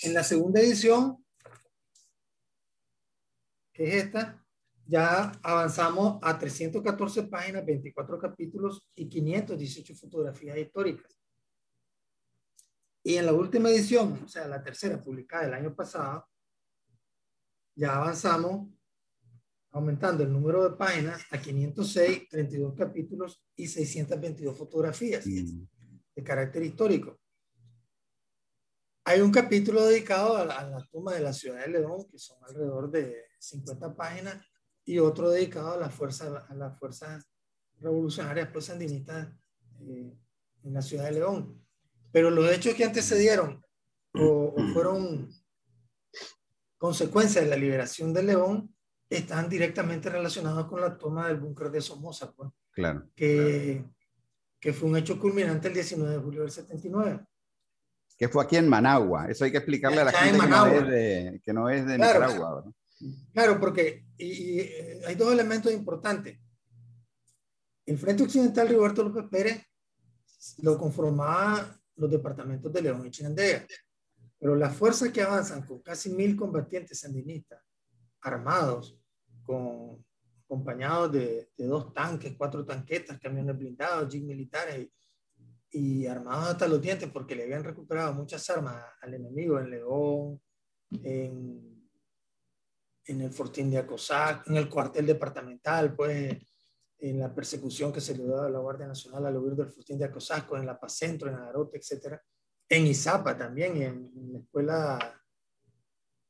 En 0.03 0.13
la 0.13 0.23
segunda 0.23 0.61
edición, 0.61 1.23
que 3.73 3.83
es 3.97 4.05
esta, 4.05 4.43
ya 4.85 5.31
avanzamos 5.41 6.19
a 6.21 6.37
314 6.37 7.23
páginas, 7.23 7.65
24 7.65 8.19
capítulos 8.19 8.87
y 8.95 9.07
518 9.07 9.95
fotografías 9.95 10.57
históricas. 10.57 11.17
Y 13.03 13.15
en 13.15 13.25
la 13.25 13.33
última 13.33 13.69
edición, 13.69 14.21
o 14.23 14.27
sea, 14.27 14.47
la 14.47 14.63
tercera 14.63 15.01
publicada 15.01 15.45
el 15.47 15.53
año 15.53 15.75
pasado, 15.75 16.25
ya 17.75 17.95
avanzamos 17.95 18.72
aumentando 19.73 20.23
el 20.23 20.31
número 20.31 20.63
de 20.63 20.77
páginas 20.77 21.21
a 21.31 21.41
506, 21.41 22.29
32 22.29 22.75
capítulos 22.75 23.43
y 23.55 23.67
622 23.67 24.57
fotografías 24.57 25.25
Mm. 25.25 25.67
de 26.15 26.23
carácter 26.23 26.63
histórico. 26.63 27.19
Hay 29.05 29.19
un 29.19 29.31
capítulo 29.31 29.85
dedicado 29.85 30.37
a 30.37 30.45
la, 30.45 30.55
a 30.59 30.69
la 30.69 30.87
toma 30.89 31.13
de 31.13 31.19
la 31.19 31.33
ciudad 31.33 31.65
de 31.65 31.71
León, 31.71 32.07
que 32.09 32.17
son 32.17 32.37
alrededor 32.43 32.89
de 32.89 33.25
50 33.39 33.95
páginas, 33.95 34.45
y 34.85 34.99
otro 34.99 35.29
dedicado 35.29 35.73
a 35.73 35.77
las 35.77 35.93
fuerzas, 35.93 36.43
a 36.49 36.53
las 36.55 36.77
fuerzas 36.77 37.25
revolucionarias 37.79 38.49
pues 38.51 38.65
sandinistas 38.65 39.27
eh, 39.81 40.13
en 40.63 40.73
la 40.73 40.81
ciudad 40.81 41.05
de 41.05 41.13
León. 41.13 41.65
Pero 42.11 42.29
los 42.29 42.49
hechos 42.51 42.75
que 42.75 42.85
antecedieron 42.85 43.63
o, 44.13 44.55
fueron 44.73 45.29
consecuencia 46.77 47.41
de 47.41 47.47
la 47.47 47.55
liberación 47.55 48.13
de 48.13 48.23
León 48.23 48.72
están 49.17 49.49
directamente 49.49 50.09
relacionados 50.09 50.67
con 50.67 50.81
la 50.81 50.97
toma 50.97 51.27
del 51.27 51.37
búnker 51.37 51.69
de 51.69 51.81
Somoza, 51.81 52.31
pues, 52.33 52.49
claro, 52.71 53.09
que, 53.15 53.83
que 54.59 54.73
fue 54.73 54.89
un 54.89 54.97
hecho 54.97 55.19
culminante 55.19 55.67
el 55.67 55.73
19 55.73 56.13
de 56.13 56.21
julio 56.21 56.41
del 56.41 56.51
79 56.51 57.25
que 58.17 58.29
fue 58.29 58.43
aquí 58.43 58.55
en 58.55 58.69
Managua. 58.69 59.27
Eso 59.29 59.45
hay 59.45 59.51
que 59.51 59.57
explicarle 59.57 60.01
a 60.01 60.05
la 60.05 60.11
gente 60.11 60.39
que 60.39 60.47
no, 60.47 60.67
es 60.67 60.87
de, 60.87 61.41
que 61.43 61.53
no 61.53 61.69
es 61.69 61.85
de 61.85 61.97
Nicaragua. 61.97 62.63
Claro, 63.33 63.59
porque 63.59 64.05
y, 64.17 64.59
eh, 64.59 65.01
hay 65.05 65.15
dos 65.15 65.33
elementos 65.33 65.71
importantes. 65.71 66.39
El 67.85 67.97
Frente 67.97 68.23
Occidental 68.23 68.69
Roberto 68.69 69.03
López 69.03 69.25
Pérez 69.29 69.65
lo 70.59 70.77
conformaba 70.77 71.77
los 71.95 72.09
departamentos 72.09 72.71
de 72.71 72.81
León 72.81 73.05
y 73.05 73.11
Chinandega. 73.11 73.65
Pero 74.39 74.55
las 74.55 74.75
fuerzas 74.75 75.09
que 75.09 75.21
avanzan 75.21 75.65
con 75.65 75.81
casi 75.81 76.09
mil 76.09 76.35
combatientes 76.35 76.99
sandinistas 76.99 77.61
armados, 78.21 78.97
con, 79.43 80.03
acompañados 80.45 81.11
de, 81.11 81.49
de, 81.57 81.65
dos 81.65 81.93
tanques, 81.93 82.35
cuatro 82.37 82.65
tanquetas, 82.65 83.19
camiones 83.19 83.57
blindados, 83.57 84.09
jeep 84.09 84.23
militares 84.23 84.89
y, 85.71 86.05
armados 86.05 86.49
hasta 86.49 86.67
los 86.67 86.81
dientes 86.81 87.09
porque 87.09 87.35
le 87.35 87.43
habían 87.43 87.63
recuperado 87.63 88.13
muchas 88.13 88.47
armas 88.49 88.83
al 89.01 89.13
enemigo 89.15 89.59
en 89.59 89.69
León, 89.71 90.41
en, 91.03 91.89
en 93.05 93.21
el 93.21 93.31
Fortín 93.31 93.71
de 93.71 93.79
Acosac, 93.79 94.47
en 94.47 94.57
el 94.57 94.69
cuartel 94.69 95.05
departamental, 95.07 95.95
pues 95.95 96.37
en 96.99 97.19
la 97.19 97.33
persecución 97.33 97.91
que 97.91 97.99
se 97.99 98.15
le 98.15 98.23
dio 98.23 98.41
a 98.41 98.49
la 98.49 98.59
Guardia 98.59 98.87
Nacional 98.87 99.25
al 99.25 99.37
huir 99.37 99.55
del 99.55 99.71
Fortín 99.71 99.97
de 99.97 100.05
Acosasco, 100.05 100.55
en 100.55 100.65
la 100.65 100.79
Paz 100.79 100.97
Centro, 100.97 101.29
en 101.29 101.35
Agarote, 101.35 101.77
etc. 101.77 102.17
En 102.69 102.87
Izapa 102.87 103.35
también, 103.35 103.75
en, 103.77 104.11
en 104.15 104.33
la 104.33 104.39
Escuela 104.39 105.21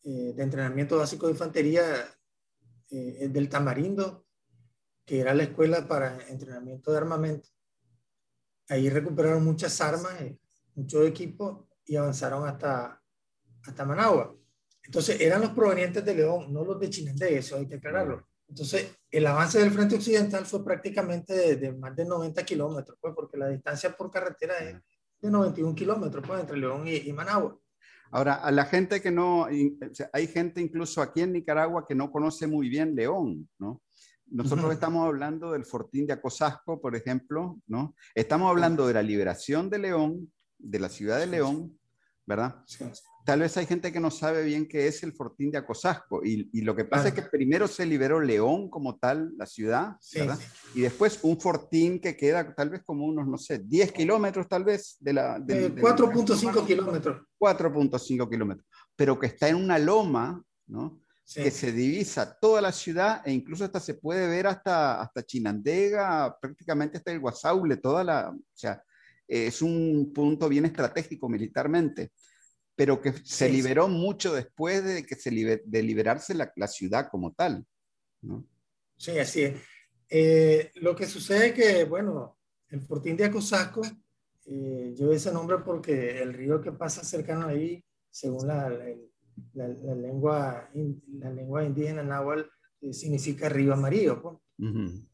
eh, 0.04 0.34
de 0.34 0.44
Entrenamiento 0.44 0.98
Básico 0.98 1.28
de 1.28 1.34
Infantería 1.34 1.86
eh, 2.90 3.28
del 3.30 3.50
Tamarindo, 3.50 4.26
que 5.06 5.20
era 5.20 5.34
la 5.34 5.44
escuela 5.44 5.88
para 5.88 6.28
entrenamiento 6.28 6.92
de 6.92 6.98
armamento. 6.98 7.50
Ahí 8.70 8.90
recuperaron 8.90 9.44
muchas 9.44 9.80
armas, 9.82 10.20
eh, 10.22 10.38
mucho 10.76 11.04
equipo 11.04 11.68
y 11.86 11.96
avanzaron 11.96 12.48
hasta, 12.48 13.02
hasta 13.64 13.86
Managua. 13.86 14.36
Entonces 14.84 15.20
eran 15.22 15.42
los 15.42 15.52
provenientes 15.52 16.04
de 16.04 16.16
León, 16.16 16.52
no 16.52 16.64
los 16.64 16.80
de 16.80 16.90
Chinandé, 16.90 17.38
eso 17.38 17.58
hay 17.58 17.68
que 17.68 17.76
aclararlo. 17.76 18.28
Entonces, 18.48 18.96
el 19.10 19.26
avance 19.26 19.60
del 19.60 19.72
frente 19.72 19.96
occidental 19.96 20.46
fue 20.46 20.64
prácticamente 20.64 21.56
de, 21.56 21.72
más 21.74 21.96
de 21.96 22.06
90 22.06 22.44
kilómetros, 22.44 22.98
pues, 23.02 23.14
porque 23.16 23.38
la 23.38 23.48
distancia 23.48 23.96
por 23.96 24.12
carretera 24.12 24.58
es 24.60 24.76
de 25.22 25.32
91 25.32 25.74
kilómetros, 25.74 26.24
pues, 26.26 26.42
entre 26.42 26.58
León 26.58 26.84
y, 26.86 27.12
Managua. 27.14 27.58
Ahora, 28.14 28.36
a 28.36 28.52
la 28.52 28.66
gente 28.66 29.02
que 29.02 29.10
no, 29.10 29.48
hay 29.48 30.28
gente 30.28 30.62
incluso 30.62 31.02
aquí 31.02 31.22
en 31.22 31.34
Nicaragua 31.34 31.88
que 31.88 31.96
no 31.96 32.12
conoce 32.12 32.46
muy 32.46 32.70
bien 32.70 32.96
León, 32.96 33.50
¿no? 33.58 33.82
Nosotros 34.28 34.72
estamos 34.72 35.08
hablando 35.08 35.52
del 35.52 35.66
Fortín 35.66 36.06
de 36.06 36.14
Acosasco, 36.14 36.80
por 36.80 36.96
ejemplo, 36.96 37.60
¿no? 37.66 37.96
Estamos 38.14 38.52
hablando 38.52 38.86
de 38.86 38.94
la 38.94 39.02
liberación 39.02 39.68
de 39.68 39.80
León, 39.80 40.32
de 40.60 40.80
la 40.80 40.90
ciudad 40.90 41.20
de 41.20 41.26
León, 41.26 41.80
¿verdad? 42.28 42.64
Tal 43.24 43.40
vez 43.40 43.56
hay 43.56 43.66
gente 43.66 43.92
que 43.92 44.02
no 44.02 44.12
sabe 44.12 44.44
bien 44.44 44.68
qué 44.68 44.88
es 44.88 45.02
el 45.04 45.14
fortín 45.14 45.50
de 45.50 45.58
Acosasco. 45.58 46.26
Y, 46.26 46.50
y 46.52 46.62
lo 46.62 46.76
que 46.76 46.84
pasa 46.84 47.08
es 47.08 47.14
que 47.14 47.22
primero 47.22 47.68
se 47.68 47.86
liberó 47.86 48.20
León 48.20 48.70
como 48.70 48.98
tal, 48.98 49.32
la 49.38 49.46
ciudad, 49.46 49.96
¿verdad? 50.14 50.38
Y 50.76 50.82
después 50.82 51.20
un 51.24 51.40
fortín 51.40 52.00
que 52.00 52.18
queda 52.18 52.54
tal 52.54 52.70
vez 52.70 52.82
como 52.84 53.06
unos, 53.06 53.26
no 53.26 53.38
sé, 53.38 53.60
10 53.60 53.94
kilómetros 53.94 54.48
tal 54.50 54.66
vez 54.66 54.98
de 55.00 55.14
la... 55.14 55.40
4.5 55.40 56.66
kilómetros. 56.66 57.22
4.5 57.40 58.30
kilómetros. 58.30 58.68
Pero 58.96 59.18
que 59.18 59.28
está 59.28 59.48
en 59.48 59.56
una 59.56 59.80
loma, 59.80 60.44
¿no? 60.68 61.00
que 61.34 61.52
se 61.52 61.72
divisa 61.72 62.38
toda 62.40 62.62
la 62.62 62.74
ciudad 62.74 63.22
e 63.26 63.32
incluso 63.32 63.64
hasta 63.64 63.80
se 63.80 63.94
puede 63.94 64.28
ver 64.28 64.46
hasta, 64.46 65.02
hasta 65.02 65.24
Chinandega, 65.24 66.38
prácticamente 66.40 66.98
hasta 66.98 67.14
el 67.14 67.22
Guasaule, 67.22 67.78
toda 67.78 68.04
la, 68.04 68.30
o 68.30 68.38
sea, 68.54 68.84
es 69.26 69.62
un 69.62 70.12
punto 70.14 70.50
bien 70.50 70.66
estratégico 70.66 71.30
militarmente 71.30 72.12
pero 72.76 73.02
que 73.02 73.14
se 73.24 73.50
liberó 73.50 73.88
mucho 73.88 74.34
después 74.34 74.84
de 74.84 75.06
que 75.06 75.16
se 75.16 75.32
de 75.32 75.84
liberarse 75.84 76.34
la, 76.34 76.52
la, 76.56 76.68
ciudad 76.68 77.08
como 77.12 77.34
tal. 77.34 77.66
¿no? 78.22 78.46
Sí, 78.98 79.18
así 79.20 79.44
es. 79.44 79.62
Eh, 80.10 80.72
lo 80.76 80.96
que 80.96 81.06
sucede 81.06 81.48
es 81.48 81.54
que, 81.54 81.84
bueno, 81.86 82.38
el 82.70 82.82
Fortín 82.82 83.18
de 83.18 83.26
Acosaco 83.26 83.82
eh, 84.46 84.94
lleva 84.96 85.16
ese 85.16 85.32
nombre 85.32 85.58
porque 85.60 86.22
el 86.22 86.34
río 86.34 86.62
que 86.62 86.72
pasa 86.72 87.04
cercano 87.04 87.48
ahí, 87.48 87.84
según 88.10 88.48
la, 88.48 88.70
la, 89.54 89.68
la 89.68 89.96
lengua, 89.96 90.70
la 90.74 91.32
lengua 91.32 91.64
indígena 91.64 92.04
náhuatl, 92.04 92.50
eh, 92.82 92.94
significa 92.94 93.50
río 93.50 93.74
amarillo. 93.74 94.22
Pues. 94.22 94.38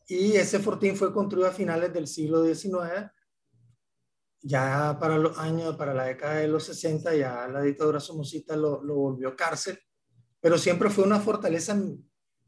Y 0.07 0.33
ese 0.33 0.59
fortín 0.59 0.95
fue 0.95 1.13
construido 1.13 1.47
a 1.47 1.53
finales 1.53 1.93
del 1.93 2.07
siglo 2.07 2.43
XIX 2.43 3.11
ya 4.41 4.97
para 4.99 5.17
los 5.17 5.37
años, 5.37 5.75
para 5.75 5.93
la 5.93 6.05
década 6.05 6.35
de 6.35 6.47
los 6.47 6.63
60, 6.65 7.15
ya 7.15 7.47
la 7.47 7.61
dictadura 7.61 7.99
somocista 7.99 8.55
lo, 8.55 8.83
lo 8.83 8.95
volvió 8.95 9.35
cárcel, 9.35 9.77
pero 10.39 10.57
siempre 10.57 10.89
fue 10.89 11.03
una 11.03 11.19
fortaleza 11.19 11.77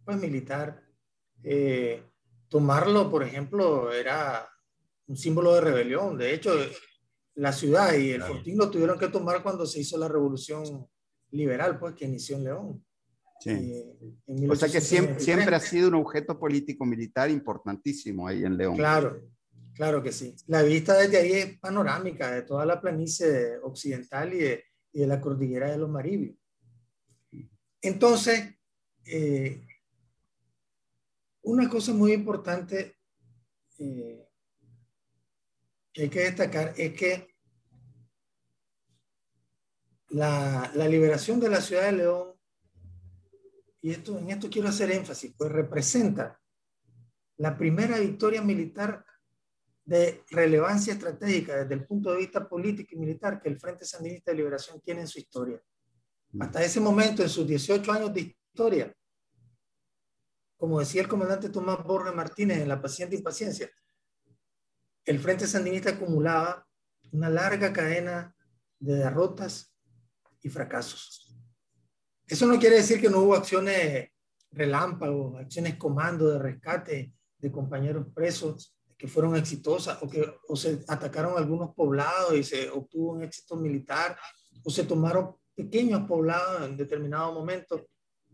pues, 0.06 0.18
militar. 0.18 0.82
Eh, 1.44 2.04
tomarlo, 2.48 3.10
por 3.10 3.24
ejemplo, 3.24 3.92
era 3.92 4.48
un 5.08 5.18
símbolo 5.18 5.56
de 5.56 5.62
rebelión. 5.62 6.18
De 6.18 6.34
hecho, 6.34 6.54
la 7.36 7.52
ciudad 7.52 7.94
y 7.94 8.12
el 8.12 8.24
fortín 8.24 8.58
lo 8.58 8.70
tuvieron 8.70 8.98
que 8.98 9.08
tomar 9.08 9.44
cuando 9.44 9.66
se 9.66 9.82
hizo 9.82 9.98
la 9.98 10.08
revolución 10.08 10.88
liberal, 11.32 11.80
pues, 11.80 11.96
que 11.96 12.06
inició 12.06 12.38
en 12.38 12.44
León. 12.44 12.86
Sí. 13.40 13.50
Eh, 13.50 14.48
o 14.50 14.56
sea 14.56 14.70
que 14.70 14.80
siempre, 14.80 15.20
siempre 15.20 15.56
ha 15.56 15.60
sido 15.60 15.88
un 15.88 15.96
objeto 15.96 16.38
político 16.38 16.86
militar 16.86 17.30
importantísimo 17.30 18.28
ahí 18.28 18.44
en 18.44 18.56
León. 18.56 18.76
Claro, 18.76 19.20
Claro 19.82 20.04
que 20.04 20.12
sí. 20.12 20.36
La 20.46 20.62
vista 20.62 20.94
desde 20.96 21.18
ahí 21.18 21.32
es 21.32 21.58
panorámica 21.58 22.30
de 22.30 22.44
toda 22.44 22.68
la 22.68 22.80
planicie 22.80 23.58
occidental 23.64 24.32
y 24.32 24.38
de, 24.38 25.08
la 25.08 25.20
cordillera 25.20 25.72
de 25.72 25.78
los 25.80 25.90
Maribios. 25.90 26.38
Entonces, 27.82 28.60
eh, 29.04 29.66
una 31.42 31.68
cosa 31.68 31.94
muy 31.94 32.14
importante 32.14 32.98
eh, 33.80 34.30
que 35.92 36.04
hay 36.04 36.10
que 36.10 36.20
destacar 36.26 36.76
es 36.78 36.94
que 36.94 37.36
la, 40.10 40.72
la, 40.76 40.88
liberación 40.88 41.40
de 41.40 41.50
la 41.50 41.60
ciudad 41.60 41.86
de 41.86 41.94
León, 41.94 42.40
y 43.82 43.90
esto, 43.90 44.20
en 44.20 44.30
esto 44.30 44.48
quiero 44.48 44.68
hacer 44.68 44.92
énfasis, 44.92 45.34
pues 45.36 45.52
representa 45.52 46.40
la 47.38 47.58
primera 47.58 47.98
victoria 47.98 48.44
militar 48.44 49.08
de 49.84 50.24
relevancia 50.30 50.94
estratégica 50.94 51.58
desde 51.58 51.74
el 51.74 51.86
punto 51.86 52.12
de 52.12 52.18
vista 52.18 52.48
político 52.48 52.96
y 52.96 53.00
militar 53.00 53.42
que 53.42 53.50
el 53.50 53.60
Frente 53.60 53.86
Sandinista 53.86 54.32
de 54.32 54.38
Liberación 54.38 54.80
tiene 54.82 55.02
en 55.02 55.08
su 55.08 55.20
historia. 55.20 55.62
Mm. 56.32 56.42
Hasta 56.42 56.64
ese 56.64 56.80
momento, 56.80 57.24
en 57.24 57.30
sus 57.30 57.48
18 57.48 57.92
años 57.92 58.14
de 58.14 58.22
historia, 58.22 58.96
como 60.58 60.80
decía 60.80 61.02
el 61.02 61.08
comandante 61.08 61.50
Tomás 61.50 61.84
Borges 61.84 62.14
Martínez 62.14 62.60
en 62.60 62.70
La 62.70 62.82
Paciente 62.82 63.16
Impaciencia, 63.16 63.70
el 65.06 65.20
Frente 65.20 65.48
Sandinista 65.48 65.92
acumulaba 65.92 66.68
una 67.12 67.30
larga 67.30 67.74
cadena 67.74 68.36
de 68.80 68.96
derrotas 68.96 69.74
y 70.42 70.50
fracasos. 70.50 71.36
Eso 72.28 72.46
no 72.46 72.60
quiere 72.60 72.78
decir 72.78 73.02
que 73.02 73.10
no 73.10 73.20
hubo 73.20 73.36
acciones 73.36 74.10
relámpagos, 74.52 75.40
acciones 75.40 75.76
comando 75.78 76.30
de 76.30 76.40
rescate 76.40 77.14
de 77.40 77.52
compañeros 77.52 78.08
presos 78.14 78.78
que 79.02 79.08
fueron 79.08 79.36
exitosas 79.36 79.98
o 80.04 80.08
que 80.08 80.22
o 80.48 80.56
se 80.56 80.86
atacaron 80.88 81.36
algunos 81.36 81.74
poblados 81.74 82.36
y 82.36 82.44
se 82.44 82.70
obtuvo 82.70 83.14
un 83.14 83.24
éxito 83.24 83.56
militar 83.56 84.16
o 84.64 84.70
se 84.70 84.84
tomaron 84.84 85.38
pequeños 85.56 86.08
poblados 86.08 86.70
en 86.70 86.78
determinado 86.78 87.34
momento, 87.34 87.88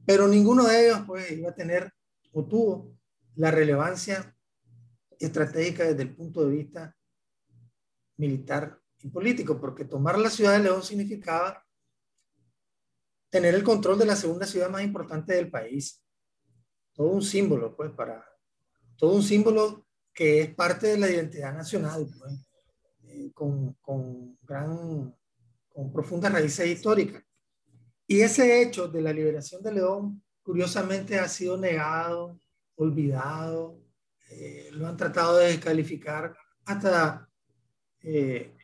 pero 0.06 0.27
ninguno 0.27 0.65
de 0.65 0.88
ellos 0.88 1.03
pues 1.08 1.32
iba 1.32 1.51
a 1.51 1.56
tener 1.56 1.89
o 2.34 2.45
tuvo 2.45 2.91
la 3.36 3.49
relevancia 3.49 4.36
estratégica 5.17 5.86
desde 5.86 6.03
el 6.03 6.13
punto 6.13 6.45
de 6.45 6.53
vista 6.53 6.93
militar 8.17 8.77
y 8.99 9.08
político, 9.08 9.62
porque 9.62 9.86
tomar 9.86 10.19
la 10.19 10.30
ciudad 10.30 10.51
de 10.51 10.63
León 10.63 10.84
significaba 10.84 11.65
tener 13.30 13.56
el 13.56 13.63
control 13.63 13.97
de 13.99 14.06
la 14.06 14.17
segunda 14.17 14.45
ciudad 14.45 14.69
más 14.69 14.84
importante 14.84 15.34
del 15.34 15.49
país. 15.49 16.03
Todo 16.91 17.08
un 17.08 17.21
símbolo, 17.21 17.73
pues, 17.73 17.89
para, 17.91 18.25
todo 18.97 19.13
un 19.13 19.23
símbolo 19.23 19.87
que 20.17 20.41
es 20.41 20.56
parte 20.56 20.88
de 20.88 20.97
la 20.97 21.08
identidad 21.08 21.53
nacional, 21.53 22.08
pues, 22.17 22.34
eh, 23.03 23.30
con, 23.36 23.73
con, 23.73 24.36
gran, 24.41 25.15
con 25.69 25.93
profundas 25.93 26.34
raíces 26.34 26.65
históricas. 26.65 27.23
Y 28.08 28.21
ese 28.21 28.63
hecho 28.63 28.88
de 28.88 28.99
la 28.99 29.13
liberación 29.13 29.62
de 29.62 29.73
León, 29.73 30.23
curiosamente, 30.41 31.19
ha 31.19 31.27
sido 31.27 31.56
negado, 31.56 32.39
olvidado, 32.77 33.80
eh, 34.32 34.69
lo 34.71 34.88
han 34.88 34.97
tratado 34.97 35.38
de 35.38 35.49
descalificar 35.49 36.36
hasta, 36.65 37.30
eh, 38.01 38.56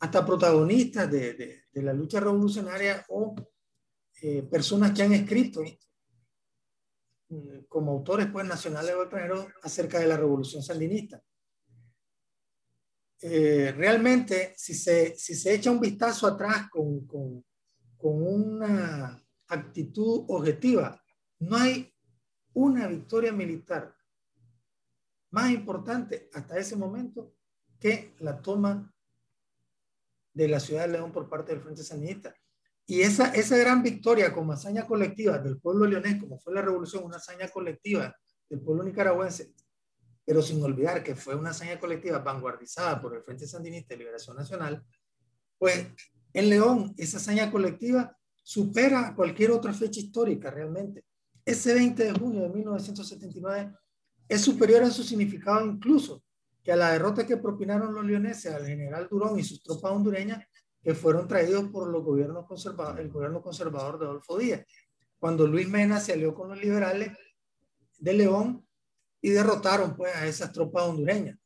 hasta 0.00 0.26
protagonistas 0.26 1.10
de, 1.10 1.62
de, 1.72 1.82
la 1.82 1.94
lucha 1.94 2.20
revolucionaria 2.20 3.02
o 3.08 3.34
eh, 4.20 4.42
personas 4.42 4.92
que 4.92 5.02
han 5.02 5.14
escrito 5.14 5.62
como 7.68 7.92
autores 7.92 8.28
pues, 8.32 8.46
nacionales 8.46 8.94
o 8.94 9.02
extranjeros 9.02 9.46
acerca 9.62 9.98
de 9.98 10.06
la 10.06 10.16
revolución 10.16 10.62
sandinista. 10.62 11.22
realmente, 13.20 14.54
si 14.56 14.74
se, 14.74 15.16
si 15.16 15.34
se 15.34 15.54
echa 15.54 15.70
un 15.70 15.80
vistazo 15.80 16.26
atrás 16.26 16.68
con, 16.70 17.06
con, 17.06 17.44
con 17.96 18.22
una 18.22 19.22
actitud 19.48 20.24
objetiva, 20.28 21.02
no 21.40 21.56
hay 21.56 21.92
una 22.54 22.86
victoria 22.86 23.32
militar 23.32 23.94
más 25.30 25.50
importante 25.50 26.30
hasta 26.32 26.58
ese 26.58 26.76
momento 26.76 27.34
que 27.78 28.14
la 28.20 28.40
toma 28.40 28.92
de 30.32 30.48
la 30.48 30.60
ciudad 30.60 30.82
de 30.86 30.92
León 30.92 31.12
por 31.12 31.28
parte 31.28 31.52
del 31.52 31.62
Frente 31.62 31.82
Sandinista. 31.82 32.34
Y 32.86 33.00
esa, 33.00 33.30
esa 33.30 33.56
gran 33.56 33.82
victoria 33.82 34.32
como 34.32 34.52
hazaña 34.52 34.86
colectiva 34.86 35.38
del 35.38 35.58
pueblo 35.58 35.86
leonés, 35.86 36.20
como 36.20 36.38
fue 36.38 36.54
la 36.54 36.62
revolución, 36.62 37.04
una 37.04 37.16
hazaña 37.16 37.48
colectiva 37.48 38.14
del 38.48 38.60
pueblo 38.60 38.84
nicaragüense, 38.84 39.52
pero 40.24 40.40
sin 40.40 40.62
olvidar 40.62 41.02
que 41.02 41.16
fue 41.16 41.34
una 41.34 41.50
hazaña 41.50 41.80
colectiva 41.80 42.20
vanguardizada 42.20 43.00
por 43.00 43.16
el 43.16 43.22
Frente 43.22 43.46
Sandinista 43.46 43.94
de 43.94 43.98
Liberación 43.98 44.36
Nacional, 44.36 44.84
pues 45.58 45.86
en 46.32 46.48
León 46.48 46.94
esa 46.96 47.16
hazaña 47.16 47.50
colectiva 47.50 48.16
supera 48.42 49.14
cualquier 49.16 49.50
otra 49.50 49.72
fecha 49.72 49.98
histórica 49.98 50.50
realmente. 50.50 51.04
Ese 51.44 51.74
20 51.74 52.04
de 52.04 52.12
junio 52.12 52.42
de 52.42 52.48
1979 52.50 53.72
es 54.28 54.40
superior 54.40 54.82
en 54.82 54.90
su 54.92 55.02
significado 55.02 55.64
incluso 55.66 56.22
que 56.62 56.72
a 56.72 56.76
la 56.76 56.92
derrota 56.92 57.26
que 57.26 57.36
propinaron 57.36 57.94
los 57.94 58.04
leoneses 58.04 58.52
al 58.52 58.66
general 58.66 59.08
Durón 59.08 59.38
y 59.38 59.44
sus 59.44 59.62
tropas 59.62 59.92
hondureñas 59.92 60.44
que 60.86 60.94
fueron 60.94 61.26
traídos 61.26 61.68
por 61.72 61.88
los 61.88 62.04
gobiernos 62.04 62.46
conservadores, 62.46 63.04
el 63.04 63.10
gobierno 63.10 63.42
conservador 63.42 63.98
de 63.98 64.04
Adolfo 64.04 64.38
Díaz, 64.38 64.64
cuando 65.18 65.44
Luis 65.44 65.68
Mena 65.68 65.98
se 65.98 66.12
alió 66.12 66.32
con 66.32 66.48
los 66.48 66.60
liberales 66.60 67.10
de 67.98 68.12
León 68.12 68.64
y 69.20 69.30
derrotaron 69.30 69.96
pues 69.96 70.14
a 70.14 70.28
esas 70.28 70.52
tropas 70.52 70.84
hondureñas 70.84 71.36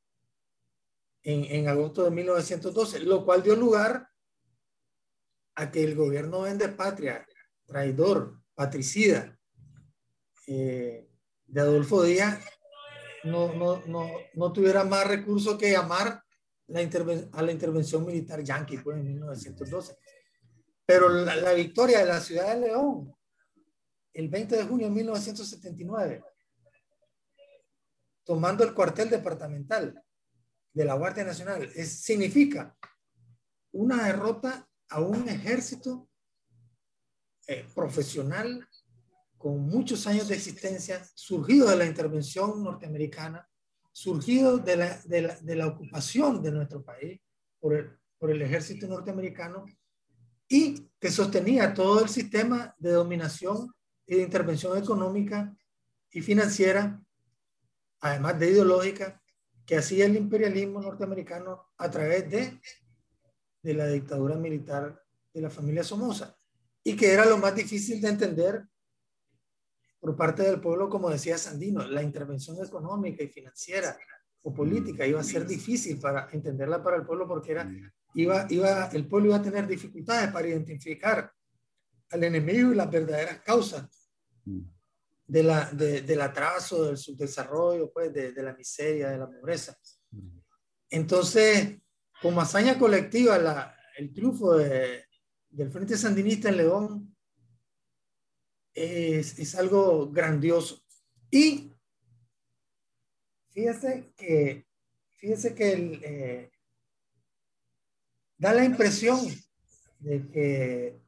en, 1.23 1.45
en 1.47 1.69
agosto 1.69 2.05
de 2.05 2.11
1912, 2.11 3.01
lo 3.01 3.25
cual 3.25 3.43
dio 3.43 3.57
lugar 3.57 4.11
a 5.55 5.71
que 5.71 5.85
el 5.85 5.95
gobierno 5.95 6.43
vende 6.43 6.69
patria, 6.69 7.27
traidor, 7.65 8.43
patricida 8.55 9.39
eh, 10.49 11.09
de 11.47 11.61
Adolfo 11.63 12.03
Díaz 12.03 12.45
no, 13.25 13.55
no, 13.55 13.81
no, 13.87 14.07
no 14.35 14.53
tuviera 14.53 14.85
más 14.85 15.07
recursos 15.07 15.57
que 15.57 15.73
llamar 15.73 16.23
la 16.71 16.81
a 17.33 17.43
la 17.43 17.53
intervención 17.53 18.05
militar 18.07 18.43
yanqui 18.43 18.79
pues, 18.79 18.97
en 18.97 19.05
1912. 19.05 19.97
Pero 20.87 21.09
la, 21.09 21.37
la, 21.37 21.53
victoria 21.53 22.01
de 22.01 22.07
la 22.07 22.21
ciudad 22.21 22.55
de 22.55 22.61
León, 22.61 23.15
el 24.13 24.29
20 24.29 24.57
de 24.57 24.65
junio 24.65 24.89
de 24.89 24.95
1979, 24.95 26.25
tomando 28.25 28.65
el 28.65 28.75
cuartel 28.75 29.11
departamental 29.11 30.01
de 30.73 30.85
la 30.85 30.95
Guardia 30.95 31.25
Nacional, 31.25 31.69
es, 31.75 32.03
significa 32.03 32.77
una 33.73 34.05
derrota 34.05 34.69
a 34.89 35.01
un 35.01 35.29
ejército 35.29 36.09
eh, 37.47 37.67
profesional 37.75 38.69
con 39.37 39.63
muchos 39.63 40.07
años 40.07 40.29
de 40.29 40.37
existencia, 40.37 41.05
surgido 41.15 41.69
de 41.69 41.77
la 41.77 41.87
intervención 41.87 42.63
norteamericana, 42.63 43.50
surgido 44.01 44.57
de 44.57 44.77
la, 44.77 44.99
de 45.05 45.21
la, 45.21 45.37
de 45.37 45.57
la 45.57 45.67
ocupación 45.67 46.43
de 46.43 46.51
nuestro 46.51 46.83
país 46.83 47.21
por 47.61 47.75
el, 47.75 47.91
por 48.17 48.31
el 48.31 48.41
ejército 48.41 48.87
norteamericano 48.87 49.67
y 50.49 50.89
que 50.99 51.11
sostenía 51.11 51.75
todo 51.75 52.03
el 52.03 52.09
sistema 52.09 52.75
de 52.79 52.93
dominación 52.93 53.71
y 54.07 54.17
de 54.17 54.23
intervención 54.23 54.79
económica 54.79 55.55
y 56.11 56.23
financiera, 56.23 56.99
además 58.01 58.39
de 58.39 58.51
ideológica, 58.53 59.21
que 59.67 59.77
hacía 59.77 60.07
el 60.07 60.17
imperialismo 60.17 60.81
norteamericano 60.81 61.67
a 61.77 61.91
través 61.91 62.31
de, 62.31 62.59
de 63.63 63.75
la 63.75 63.87
dictadura 63.87 64.37
militar 64.37 64.99
de 65.35 65.43
la 65.43 65.51
familia 65.51 65.85
Somoza 65.85 66.35
y 66.83 66.97
que 66.97 67.13
era 67.13 67.27
lo 67.27 67.37
más 67.37 67.55
difícil 67.55 68.01
de 68.01 68.09
entender 68.09 68.65
por 70.01 70.17
parte 70.17 70.43
del 70.43 70.61
pueblo, 70.61 70.89
como 70.89 71.11
decía 71.11 71.37
Sandino, 71.37 71.87
la 71.87 72.03
intervención 72.03 72.57
económica 72.65 73.23
y 73.23 73.29
financiera 73.29 73.97
o 74.43 74.55
política 74.55 75.07
iba 75.07 75.21
a 75.21 75.25
ser 75.25 75.47
difícil 75.47 76.01
para 76.01 76.29
entenderla 76.33 76.83
para 76.83 76.97
el 76.97 77.05
pueblo 77.05 77.29
porque 77.29 77.53
era, 77.53 77.71
iba, 78.15 78.47
iba, 78.49 78.87
el 78.87 79.07
pueblo 79.07 79.29
iba 79.29 79.37
a 79.37 79.43
tener 79.43 79.67
dificultades 79.67 80.33
para 80.33 80.49
identificar 80.49 81.31
al 82.11 82.25
enemigo 82.25 82.73
y 82.73 82.77
las 82.77 82.91
verdaderas 82.91 83.41
causas 83.41 83.87
de 85.27 85.43
la, 85.43 85.71
de, 85.71 86.01
del 86.01 86.21
atraso, 86.23 86.87
del 86.87 86.97
subdesarrollo, 86.97 87.93
pues, 87.93 88.13
de, 88.13 88.33
de, 88.33 88.43
la 88.43 88.55
miseria, 88.55 89.11
de 89.11 89.19
la 89.19 89.31
pobreza. 89.31 89.77
Entonces, 90.89 91.79
como 92.21 92.41
hazaña 92.41 92.79
colectiva, 92.79 93.39
la, 93.39 93.77
el 93.97 94.13
triunfo 94.13 94.57
de, 94.57 95.05
del 95.51 95.71
Frente 95.71 95.97
Sandinista 95.97 96.49
en 96.49 96.57
León 96.57 97.10
es, 98.75 99.39
es 99.39 99.55
algo 99.55 100.11
grandioso. 100.11 100.83
Y 101.31 101.73
fíjese 103.51 104.13
que, 104.17 104.67
fíjese 105.19 105.55
que 105.55 105.73
el, 105.73 106.01
eh, 106.05 106.51
da 108.37 108.53
la 108.55 108.65
impresión 108.65 109.21
de 109.99 110.29
que 110.29 111.01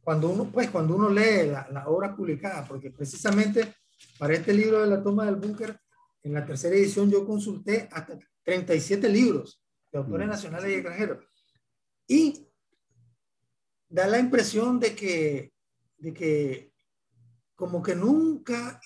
cuando 0.00 0.30
uno, 0.30 0.50
pues, 0.50 0.70
cuando 0.70 0.96
uno 0.96 1.10
lee 1.10 1.48
la, 1.50 1.68
la, 1.70 1.88
obra 1.88 2.16
publicada, 2.16 2.66
porque 2.66 2.90
precisamente 2.90 3.74
para 4.18 4.34
este 4.34 4.54
libro 4.54 4.80
de 4.80 4.86
la 4.86 5.02
toma 5.02 5.26
del 5.26 5.36
búnker, 5.36 5.78
en 6.22 6.32
la 6.32 6.44
tercera 6.44 6.74
edición 6.74 7.10
yo 7.10 7.26
consulté 7.26 7.88
hasta 7.92 8.18
37 8.42 9.08
libros 9.08 9.62
de 9.92 9.98
autores 9.98 10.26
mm. 10.26 10.30
nacionales 10.30 10.70
y 10.70 10.74
extranjeros. 10.74 11.24
Y 12.06 12.48
da 13.88 14.06
la 14.06 14.18
impresión 14.18 14.80
de 14.80 14.94
que, 14.94 15.52
de 15.98 16.14
que 16.14 16.67
como 17.58 17.82
que 17.82 17.96
nunca 17.96 18.80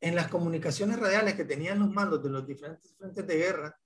en 0.00 0.14
las 0.14 0.28
comunicaciones 0.28 0.98
radiales 0.98 1.34
que 1.34 1.44
tenían 1.44 1.78
los 1.78 1.90
mandos 1.90 2.22
de 2.22 2.30
los 2.30 2.46
diferentes 2.46 2.96
frentes 2.96 3.26
de 3.26 3.36
guerra, 3.36 3.78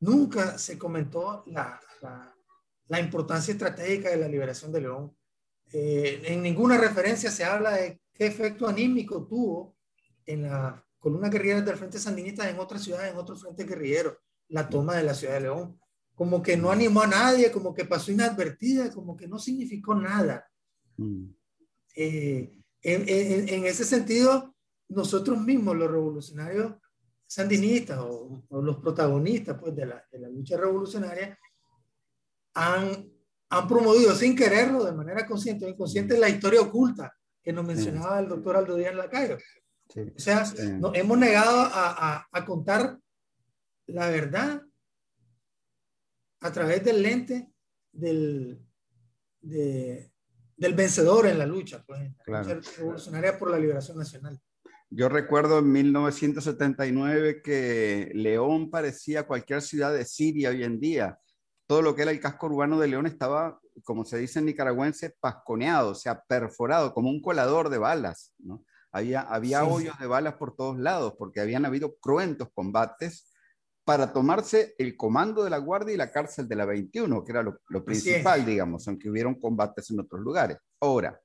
nunca 0.00 0.56
se 0.56 0.78
comentó 0.78 1.44
la, 1.48 1.78
la, 2.00 2.34
la 2.88 3.00
importancia 3.00 3.52
estratégica 3.52 4.08
de 4.08 4.16
la 4.16 4.28
liberación 4.28 4.72
de 4.72 4.80
León. 4.80 5.14
Eh, 5.74 6.22
en 6.24 6.42
ninguna 6.42 6.78
referencia 6.78 7.30
se 7.30 7.44
habla 7.44 7.72
de 7.72 8.00
qué 8.14 8.28
efecto 8.28 8.66
anímico 8.66 9.26
tuvo 9.26 9.76
en 10.24 10.44
la 10.44 10.82
columna 10.98 11.28
guerrillera 11.28 11.60
del 11.60 11.76
Frente 11.76 11.98
Sandinista 11.98 12.48
en 12.48 12.58
otras 12.58 12.82
ciudades, 12.82 13.12
en 13.12 13.18
otros 13.18 13.42
frentes 13.42 13.68
guerrilleros, 13.68 14.16
la 14.48 14.70
toma 14.70 14.96
de 14.96 15.02
la 15.02 15.12
ciudad 15.12 15.34
de 15.34 15.40
León. 15.42 15.78
Como 16.14 16.42
que 16.42 16.56
no 16.56 16.70
animó 16.70 17.02
a 17.02 17.08
nadie, 17.08 17.52
como 17.52 17.74
que 17.74 17.84
pasó 17.84 18.10
inadvertida, 18.10 18.90
como 18.90 19.14
que 19.14 19.28
no 19.28 19.38
significó 19.38 19.94
nada. 19.94 20.48
Mm. 20.96 21.26
Eh, 21.94 22.62
en, 22.92 23.66
ese 23.66 23.84
sentido, 23.84 24.54
nosotros 24.88 25.40
mismos, 25.40 25.76
los 25.76 25.90
revolucionarios 25.90 26.74
sandinistas 27.26 27.98
o, 28.00 28.44
los 28.62 28.78
protagonistas 28.78 29.58
pues, 29.58 29.74
de, 29.74 29.86
la, 29.86 30.04
de 30.10 30.18
la 30.20 30.28
lucha 30.28 30.56
revolucionaria, 30.56 31.38
han, 32.54 33.10
han 33.50 33.68
promovido 33.68 34.14
sin 34.14 34.36
quererlo, 34.36 34.84
de 34.84 34.92
manera 34.92 35.26
consciente 35.26 35.66
o 35.66 35.68
inconsciente, 35.68 36.16
la 36.18 36.28
historia 36.28 36.60
oculta 36.60 37.12
que 37.42 37.52
nos 37.52 37.64
mencionaba 37.64 38.20
el 38.20 38.28
doctor 38.28 38.56
Aldo 38.56 38.76
Díaz 38.76 38.94
Lacayo. 38.94 39.38
O 39.88 40.18
sea, 40.18 40.44
nos 40.78 40.94
hemos 40.96 41.18
negado 41.18 41.60
a, 41.60 42.16
a, 42.16 42.28
a, 42.30 42.44
contar 42.44 42.98
la 43.86 44.10
verdad 44.10 44.62
a 46.40 46.52
través 46.52 46.84
del 46.84 47.02
lente 47.02 47.52
del, 47.92 48.60
de, 49.40 50.12
del 50.56 50.74
vencedor 50.74 51.26
en 51.26 51.38
la 51.38 51.46
lucha, 51.46 51.84
pues, 51.86 52.10
la 52.26 52.42
lucha 52.42 52.72
revolucionaria 52.78 53.38
por 53.38 53.50
la 53.50 53.58
liberación 53.58 53.98
nacional. 53.98 54.40
Yo 54.88 55.08
recuerdo 55.08 55.58
en 55.58 55.72
1979 55.72 57.42
que 57.42 58.10
León 58.14 58.70
parecía 58.70 59.26
cualquier 59.26 59.60
ciudad 59.60 59.92
de 59.92 60.04
Siria 60.04 60.50
hoy 60.50 60.62
en 60.62 60.78
día. 60.78 61.18
Todo 61.66 61.82
lo 61.82 61.96
que 61.96 62.02
era 62.02 62.12
el 62.12 62.20
casco 62.20 62.46
urbano 62.46 62.78
de 62.78 62.88
León 62.88 63.06
estaba, 63.06 63.60
como 63.82 64.04
se 64.04 64.18
dice 64.18 64.38
en 64.38 64.46
nicaragüense, 64.46 65.16
pasconeado, 65.18 65.90
o 65.90 65.94
sea, 65.94 66.22
perforado, 66.28 66.94
como 66.94 67.10
un 67.10 67.20
colador 67.20 67.68
de 67.68 67.78
balas. 67.78 68.32
¿no? 68.38 68.64
Había, 68.92 69.22
había 69.22 69.60
sí. 69.60 69.66
hoyos 69.68 69.98
de 69.98 70.06
balas 70.06 70.34
por 70.34 70.54
todos 70.54 70.78
lados, 70.78 71.14
porque 71.18 71.40
habían 71.40 71.66
habido 71.66 71.96
cruentos 71.96 72.48
combates 72.54 73.32
para 73.86 74.12
tomarse 74.12 74.74
el 74.78 74.96
comando 74.96 75.44
de 75.44 75.50
la 75.50 75.58
Guardia 75.58 75.94
y 75.94 75.96
la 75.96 76.10
cárcel 76.10 76.46
de 76.46 76.56
la 76.56 76.66
21, 76.66 77.24
que 77.24 77.32
era 77.32 77.42
lo, 77.42 77.60
lo 77.68 77.84
principal, 77.84 78.44
digamos, 78.44 78.86
aunque 78.88 79.08
hubieron 79.08 79.36
combates 79.36 79.90
en 79.90 80.00
otros 80.00 80.20
lugares. 80.20 80.58
Ahora, 80.80 81.18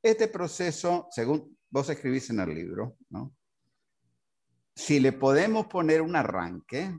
este 0.00 0.28
proceso, 0.28 1.08
según 1.10 1.58
vos 1.68 1.90
escribís 1.90 2.30
en 2.30 2.40
el 2.40 2.54
libro, 2.54 2.96
¿no? 3.10 3.34
si 4.76 5.00
le 5.00 5.10
podemos 5.12 5.66
poner 5.68 6.02
un 6.02 6.14
arranque, 6.14 6.94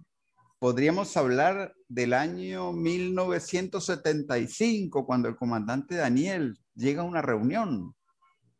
podríamos 0.57 1.15
hablar 1.15 1.75
del 1.87 2.13
año 2.13 2.73
1975, 2.73 5.05
cuando 5.05 5.29
el 5.29 5.35
comandante 5.35 5.93
Daniel 5.95 6.59
llega 6.73 7.03
a 7.03 7.05
una 7.05 7.21
reunión, 7.21 7.93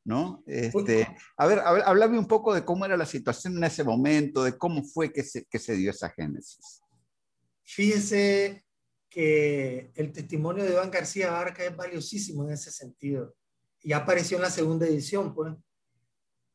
¿no? 0.07 0.41
Este, 0.47 1.05
a 1.35 1.45
ver, 1.45 1.59
háblame 1.59 2.17
un 2.17 2.27
poco 2.27 2.53
de 2.53 2.63
cómo 2.63 2.85
era 2.85 2.95
la 2.95 3.05
situación 3.05 3.57
en 3.57 3.65
ese 3.65 3.83
momento, 3.83 4.41
de 4.41 4.57
cómo 4.57 4.81
fue 4.81 5.11
que 5.11 5.21
se, 5.21 5.43
que 5.43 5.59
se 5.59 5.75
dio 5.75 5.91
esa 5.91 6.09
génesis. 6.09 6.81
Fíjese 7.65 8.63
que 9.09 9.91
el 9.95 10.13
testimonio 10.13 10.63
de 10.63 10.71
Iván 10.71 10.91
García 10.91 11.31
Barca 11.31 11.61
es 11.65 11.75
valiosísimo 11.75 12.45
en 12.45 12.53
ese 12.53 12.71
sentido. 12.71 13.35
Y 13.81 13.91
apareció 13.91 14.37
en 14.37 14.43
la 14.43 14.49
segunda 14.49 14.87
edición, 14.87 15.35
pues. 15.35 15.53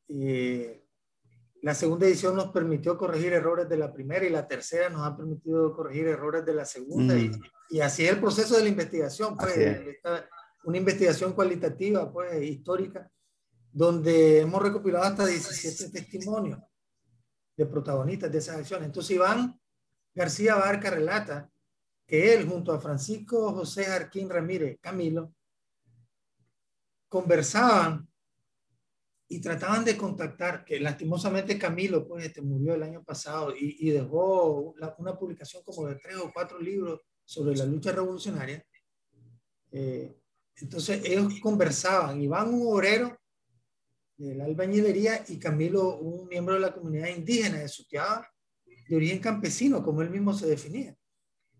Eh, 0.09 0.83
la 1.61 1.75
segunda 1.75 2.07
edición 2.07 2.35
nos 2.35 2.51
permitió 2.51 2.97
corregir 2.97 3.33
errores 3.33 3.69
de 3.69 3.77
la 3.77 3.93
primera 3.93 4.25
y 4.25 4.29
la 4.31 4.47
tercera 4.47 4.89
nos 4.89 5.05
ha 5.05 5.15
permitido 5.15 5.75
corregir 5.75 6.07
errores 6.07 6.43
de 6.43 6.55
la 6.55 6.65
segunda. 6.65 7.15
Y, 7.15 7.29
mm. 7.29 7.81
así 7.83 8.03
es 8.03 8.13
el 8.13 8.19
proceso 8.19 8.57
de 8.57 8.63
la 8.63 8.69
investigación, 8.69 9.37
pues, 9.37 9.55
una 10.63 10.77
investigación 10.77 11.33
cualitativa, 11.33 12.11
pues, 12.11 12.43
histórica, 12.43 13.09
donde 13.73 14.41
hemos 14.41 14.61
recopilado 14.61 15.03
hasta 15.03 15.25
17 15.25 15.89
testimonios 15.89 16.59
de 17.57 17.65
protagonistas 17.65 18.31
de 18.31 18.37
esas 18.37 18.57
acciones. 18.57 18.85
Entonces, 18.85 19.15
Iván 19.15 19.59
García 20.13 20.55
Barca 20.55 20.91
relata 20.91 21.49
que 22.05 22.33
él, 22.33 22.47
junto 22.47 22.71
a 22.71 22.79
Francisco 22.79 23.51
José 23.51 23.85
Jarquín 23.85 24.29
Ramírez 24.29 24.77
Camilo, 24.79 25.33
conversaban 27.09 28.07
y 29.27 29.41
trataban 29.41 29.83
de 29.83 29.97
contactar, 29.97 30.63
que 30.63 30.79
lastimosamente 30.79 31.57
Camilo 31.57 32.07
pues 32.07 32.25
este, 32.25 32.43
murió 32.43 32.75
el 32.75 32.83
año 32.83 33.03
pasado 33.03 33.55
y, 33.57 33.89
dejó 33.89 34.75
una 34.99 35.17
publicación 35.17 35.63
como 35.63 35.87
de 35.87 35.95
tres 35.95 36.17
o 36.17 36.31
cuatro 36.31 36.59
libros 36.59 37.01
sobre 37.25 37.55
la 37.55 37.65
lucha 37.65 37.91
revolucionaria. 37.91 38.63
Eh, 39.71 40.15
entonces 40.57 41.01
ellos 41.05 41.33
conversaban, 41.41 42.21
Iván 42.21 42.53
un 42.53 42.67
obrero 42.67 43.17
de 44.17 44.35
la 44.35 44.45
albañilería 44.45 45.23
y 45.27 45.37
Camilo 45.37 45.97
un 45.97 46.27
miembro 46.27 46.55
de 46.55 46.61
la 46.61 46.73
comunidad 46.73 47.09
indígena 47.09 47.59
de 47.59 47.67
Sutiaba, 47.67 48.27
de 48.87 48.95
origen 48.95 49.19
campesino, 49.19 49.83
como 49.83 50.01
él 50.01 50.09
mismo 50.09 50.33
se 50.33 50.47
definía. 50.47 50.95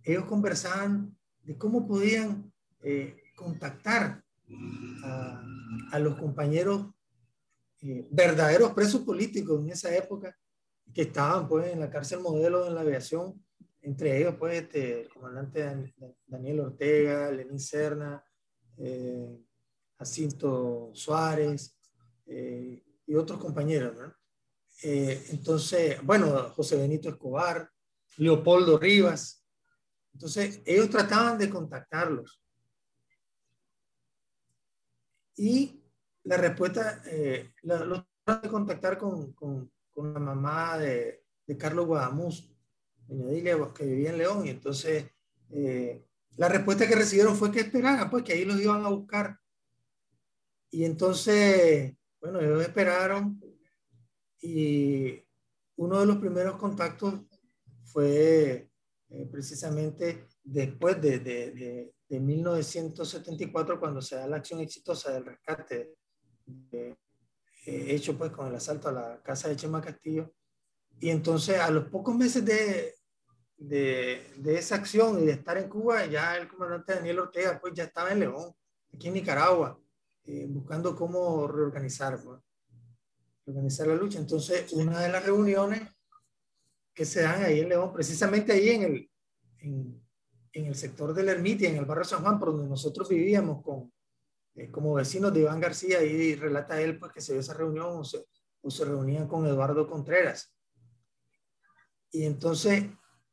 Ellos 0.03 0.25
conversaban 0.25 1.17
de 1.41 1.57
cómo 1.57 1.87
podían 1.87 2.51
eh, 2.81 3.15
contactar 3.35 4.23
a, 5.91 5.99
los 5.99 6.19
compañeros 6.19 6.87
eh, 7.81 8.07
verdaderos 8.11 8.73
presos 8.73 9.01
políticos 9.01 9.61
en 9.61 9.69
esa 9.69 9.95
época 9.95 10.37
que 10.93 11.03
estaban 11.03 11.47
pues 11.47 11.71
en 11.71 11.79
la 11.79 11.89
cárcel 11.89 12.19
modelo 12.19 12.67
en 12.67 12.75
la 12.75 12.81
aviación, 12.81 13.43
entre 13.81 14.17
ellos 14.19 14.35
pues 14.37 14.61
este, 14.61 15.01
el 15.01 15.09
comandante 15.09 15.93
Daniel 16.27 16.59
Ortega, 16.59 17.31
Lenín 17.31 17.59
Serna, 17.59 18.23
eh, 18.77 19.39
Jacinto 19.97 20.91
Suárez 20.93 21.75
eh, 22.25 22.83
y 23.05 23.15
otros 23.15 23.39
compañeros. 23.39 23.97
entonces, 24.81 26.01
bueno, 26.03 26.49
José 26.55 26.77
Benito 26.77 27.09
Escobar, 27.09 27.69
Leopoldo 28.17 28.77
Rivas. 28.77 29.45
Entonces, 30.13 30.61
ellos 30.65 30.89
trataban 30.89 31.37
de 31.37 31.49
contactarlos. 31.49 32.39
Y 35.35 35.81
la 36.23 36.37
respuesta, 36.37 37.01
eh, 37.07 37.53
los 37.63 38.03
de 38.25 38.49
contactar 38.49 38.97
con, 38.97 39.33
con, 39.33 39.71
con, 39.91 40.13
la 40.13 40.19
mamá 40.19 40.77
de, 40.77 41.23
de 41.45 41.57
Carlos 41.57 41.87
Guadamuz, 41.87 42.49
doña 43.07 43.27
Dilia, 43.27 43.57
que 43.75 43.85
vivía 43.85 44.11
en 44.11 44.17
León, 44.17 44.45
y 44.45 44.49
entonces 44.49 45.05
eh, 45.49 46.05
la 46.37 46.47
respuesta 46.47 46.87
que 46.87 46.95
recibieron 46.95 47.35
fue 47.35 47.51
que 47.51 47.61
esperaran, 47.61 48.09
pues 48.09 48.23
que 48.23 48.33
ahí 48.33 48.45
los 48.45 48.59
iban 48.59 48.85
a 48.85 48.89
buscar. 48.89 49.39
Y 50.71 50.85
entonces, 50.85 51.95
bueno, 52.23 52.39
ellos 52.39 52.61
esperaron 52.61 53.37
y 54.41 55.21
uno 55.75 55.99
de 55.99 56.05
los 56.05 56.17
primeros 56.17 56.55
contactos 56.55 57.19
fue 57.83 58.69
eh, 59.09 59.27
precisamente 59.29 60.29
después 60.41 61.01
de, 61.01 61.19
de, 61.19 61.51
de, 61.51 61.93
de, 62.07 62.19
1974, 62.21 63.77
cuando 63.77 64.01
se 64.01 64.15
da 64.15 64.25
la 64.25 64.37
acción 64.37 64.61
exitosa 64.61 65.11
del 65.11 65.25
rescate 65.25 65.95
eh, 66.71 66.95
hecho 67.65 68.17
pues 68.17 68.31
con 68.31 68.47
el 68.47 68.55
asalto 68.55 68.87
a 68.87 68.93
la 68.93 69.21
casa 69.21 69.49
de 69.49 69.57
Chema 69.57 69.81
Castillo. 69.81 70.33
Y 71.01 71.09
entonces 71.09 71.59
a 71.59 71.69
los 71.71 71.89
pocos 71.89 72.15
meses 72.15 72.45
de, 72.45 72.95
esa 74.45 74.75
acción 74.75 75.21
y 75.21 75.25
de 75.25 75.33
estar 75.33 75.57
en 75.57 75.67
Cuba, 75.67 76.05
ya 76.05 76.37
el 76.37 76.47
comandante 76.47 76.95
Daniel 76.95 77.19
Ortega 77.19 77.59
pues 77.59 77.73
ya 77.73 77.83
estaba 77.83 78.11
en 78.11 78.21
León, 78.21 78.53
aquí 78.93 79.09
en 79.09 79.15
Nicaragua, 79.15 79.77
eh, 80.25 80.45
buscando 80.47 80.95
cómo 80.95 81.47
reorganizar, 81.47 82.21
pues, 82.23 82.39
reorganizar 83.45 83.87
la 83.87 83.95
lucha. 83.95 84.19
Entonces 84.19 84.71
una 84.73 84.99
de 85.01 85.09
las 85.09 85.25
reuniones 85.25 85.81
que 86.93 87.05
se 87.05 87.21
dan 87.21 87.43
ahí 87.43 87.59
en 87.59 87.69
León, 87.69 87.91
precisamente 87.91 88.53
ahí 88.53 88.69
en 88.69 88.83
el, 88.83 89.11
en, 89.59 90.03
en 90.53 90.65
el 90.65 90.75
sector 90.75 91.13
del 91.13 91.29
Ermita, 91.29 91.65
en 91.65 91.77
el 91.77 91.85
barrio 91.85 92.03
San 92.03 92.21
Juan, 92.21 92.39
por 92.39 92.51
donde 92.51 92.69
nosotros 92.69 93.09
vivíamos 93.09 93.63
con, 93.63 93.91
eh, 94.55 94.69
como 94.69 94.93
vecinos 94.93 95.33
de 95.33 95.41
Iván 95.41 95.59
García 95.59 96.03
y 96.03 96.35
relata 96.35 96.79
él 96.79 96.99
pues 96.99 97.11
que 97.11 97.21
se 97.21 97.33
dio 97.33 97.41
esa 97.41 97.55
reunión 97.55 97.87
o 97.97 98.03
se, 98.03 98.25
o 98.61 98.69
se 98.69 98.85
reunían 98.85 99.27
con 99.27 99.45
Eduardo 99.47 99.87
Contreras. 99.87 100.55
Y 102.11 102.25
entonces 102.25 102.85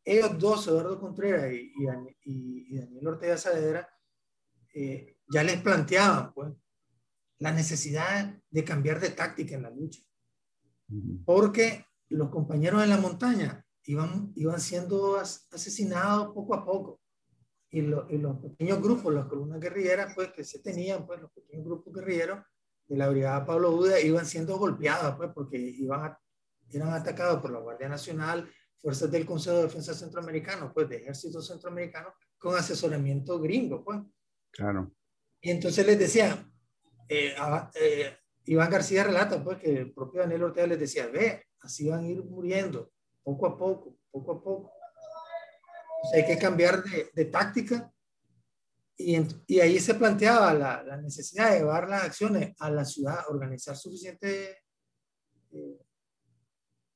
ellos 0.03 0.39
dos, 0.39 0.67
Eduardo 0.67 0.99
Contreras 0.99 1.53
y, 1.53 1.73
y, 2.25 2.79
Daniel 2.79 3.09
Ortega 3.09 3.37
Saavedra, 3.37 3.89
eh, 4.73 5.19
ya 5.29 5.43
les 5.43 5.61
planteaban 5.61 6.33
pues 6.33 6.53
la 7.41 7.53
necesidad 7.53 8.39
de 8.51 8.65
cambiar 8.65 9.01
de 9.01 9.11
táctica 9.11 9.57
en 9.57 9.63
la 9.63 9.71
lucha. 9.71 10.01
Porque 11.25 11.85
los 12.09 12.31
compañeros 12.31 12.83
en 12.83 12.91
la 12.91 12.99
montaña 12.99 13.65
iban, 13.85 14.33
iban 14.37 14.61
siendo 14.61 15.17
asesinados 15.17 16.33
poco 16.35 16.55
a 16.55 16.65
poco 16.65 17.01
y, 17.71 17.83
los 17.83 18.39
pequeños 18.41 18.83
grupos, 18.83 19.15
las 19.15 19.27
columnas 19.27 19.61
guerrilleras, 19.61 20.15
pues 20.15 20.33
que 20.33 20.45
se 20.45 20.59
tenían, 20.59 21.07
pues 21.07 21.21
los 21.21 21.31
pequeños 21.33 21.65
grupos 21.65 21.95
guerrilleros 21.95 22.45
de 22.89 22.97
la 22.97 23.09
brigada 23.09 23.47
Pablo 23.47 23.71
Buda 23.71 24.01
iban 24.01 24.27
siendo 24.27 24.59
golpeados, 24.59 25.17
pues 25.17 25.31
porque 25.33 25.57
iban 25.57 26.17
eran 26.73 26.93
atacados 26.93 27.41
por 27.41 27.51
la 27.51 27.59
Guardia 27.59 27.89
Nacional, 27.89 28.49
fuerzas 28.77 29.11
del 29.11 29.27
Consejo 29.27 29.57
de 29.57 29.63
Defensa 29.65 29.93
Centroamericano, 29.95 30.73
pues 30.73 30.89
de 30.89 30.97
Ejército 30.97 31.43
Centroamericano, 31.43 32.15
con 32.39 32.57
asesoramiento 32.57 33.41
gringo, 33.41 33.85
pues. 33.85 34.01
Claro. 34.53 34.93
Y 35.41 35.51
entonces 35.51 35.85
les 35.87 35.99
decía, 35.99 36.50
eh, 37.11 37.35
eh, 37.75 38.17
Iván 38.47 38.71
García 38.71 39.05
relata, 39.05 39.43
pues 39.43 39.59
que 39.59 39.77
el 39.79 39.93
propio 39.93 40.21
Daniel 40.21 40.45
Ortega 40.45 40.69
les 40.69 40.81
decía, 40.81 41.09
ve, 41.09 41.45
así 41.61 41.89
van 41.89 42.05
a 42.05 42.09
ir 42.09 42.23
muriendo, 42.23 42.93
poco 43.23 43.47
a 43.47 43.59
poco, 43.59 43.97
poco 44.11 44.33
a 44.33 44.43
poco 44.43 44.73
hay 46.15 46.25
que 46.25 46.39
cambiar 46.39 46.83
de, 46.83 47.25
táctica 47.27 47.93
y, 48.97 49.19
y, 49.47 49.61
ahí 49.61 49.79
se 49.81 49.95
planteaba 49.95 50.53
la, 50.55 50.83
la, 50.83 50.97
necesidad 50.97 51.51
de 51.51 51.59
llevar 51.59 51.89
las 51.89 52.05
acciones 52.05 52.55
a 52.59 52.71
la 52.71 52.85
ciudad, 52.85 53.19
organizar 53.29 53.77
suficientes 53.77 54.57
eh, 55.53 55.79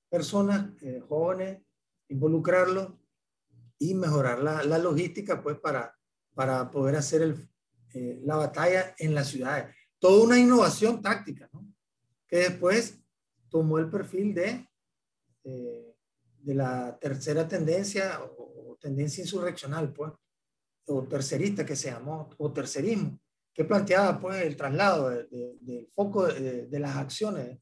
personas, 0.08 0.70
eh, 0.82 1.02
jóvenes, 1.06 1.62
involucrarlos 2.08 2.94
y 3.78 3.94
mejorar 3.94 4.38
la, 4.42 4.62
la, 4.62 4.78
logística 4.78 5.42
pues 5.42 5.58
para, 5.58 5.94
para 6.34 6.70
poder 6.70 6.96
hacer 6.96 7.22
el, 7.22 7.48
la 8.24 8.36
batalla 8.36 8.94
en 8.98 9.14
las 9.14 9.28
ciudades. 9.28 9.74
Toda 10.04 10.24
una 10.24 10.38
innovación 10.38 11.00
táctica, 11.00 11.48
¿no? 11.52 11.66
que 12.28 12.36
después 12.36 12.98
tomó 13.48 13.78
el 13.78 13.88
perfil 13.88 14.34
de, 14.34 14.68
de 15.42 16.54
la 16.54 16.98
tercera 16.98 17.48
tendencia 17.48 18.20
tendencia 18.84 19.22
insurreccional, 19.22 19.94
pues, 19.94 20.12
o 20.88 21.04
tercerista 21.04 21.64
que 21.64 21.74
se 21.74 21.90
llamó, 21.90 22.28
o 22.36 22.52
tercerismo, 22.52 23.18
que 23.54 23.64
planteaba 23.64 24.20
pues 24.20 24.42
el 24.42 24.56
traslado 24.56 25.08
del 25.08 25.88
foco 25.90 26.26
de, 26.26 26.78
las 26.78 26.96
acciones 26.96 27.58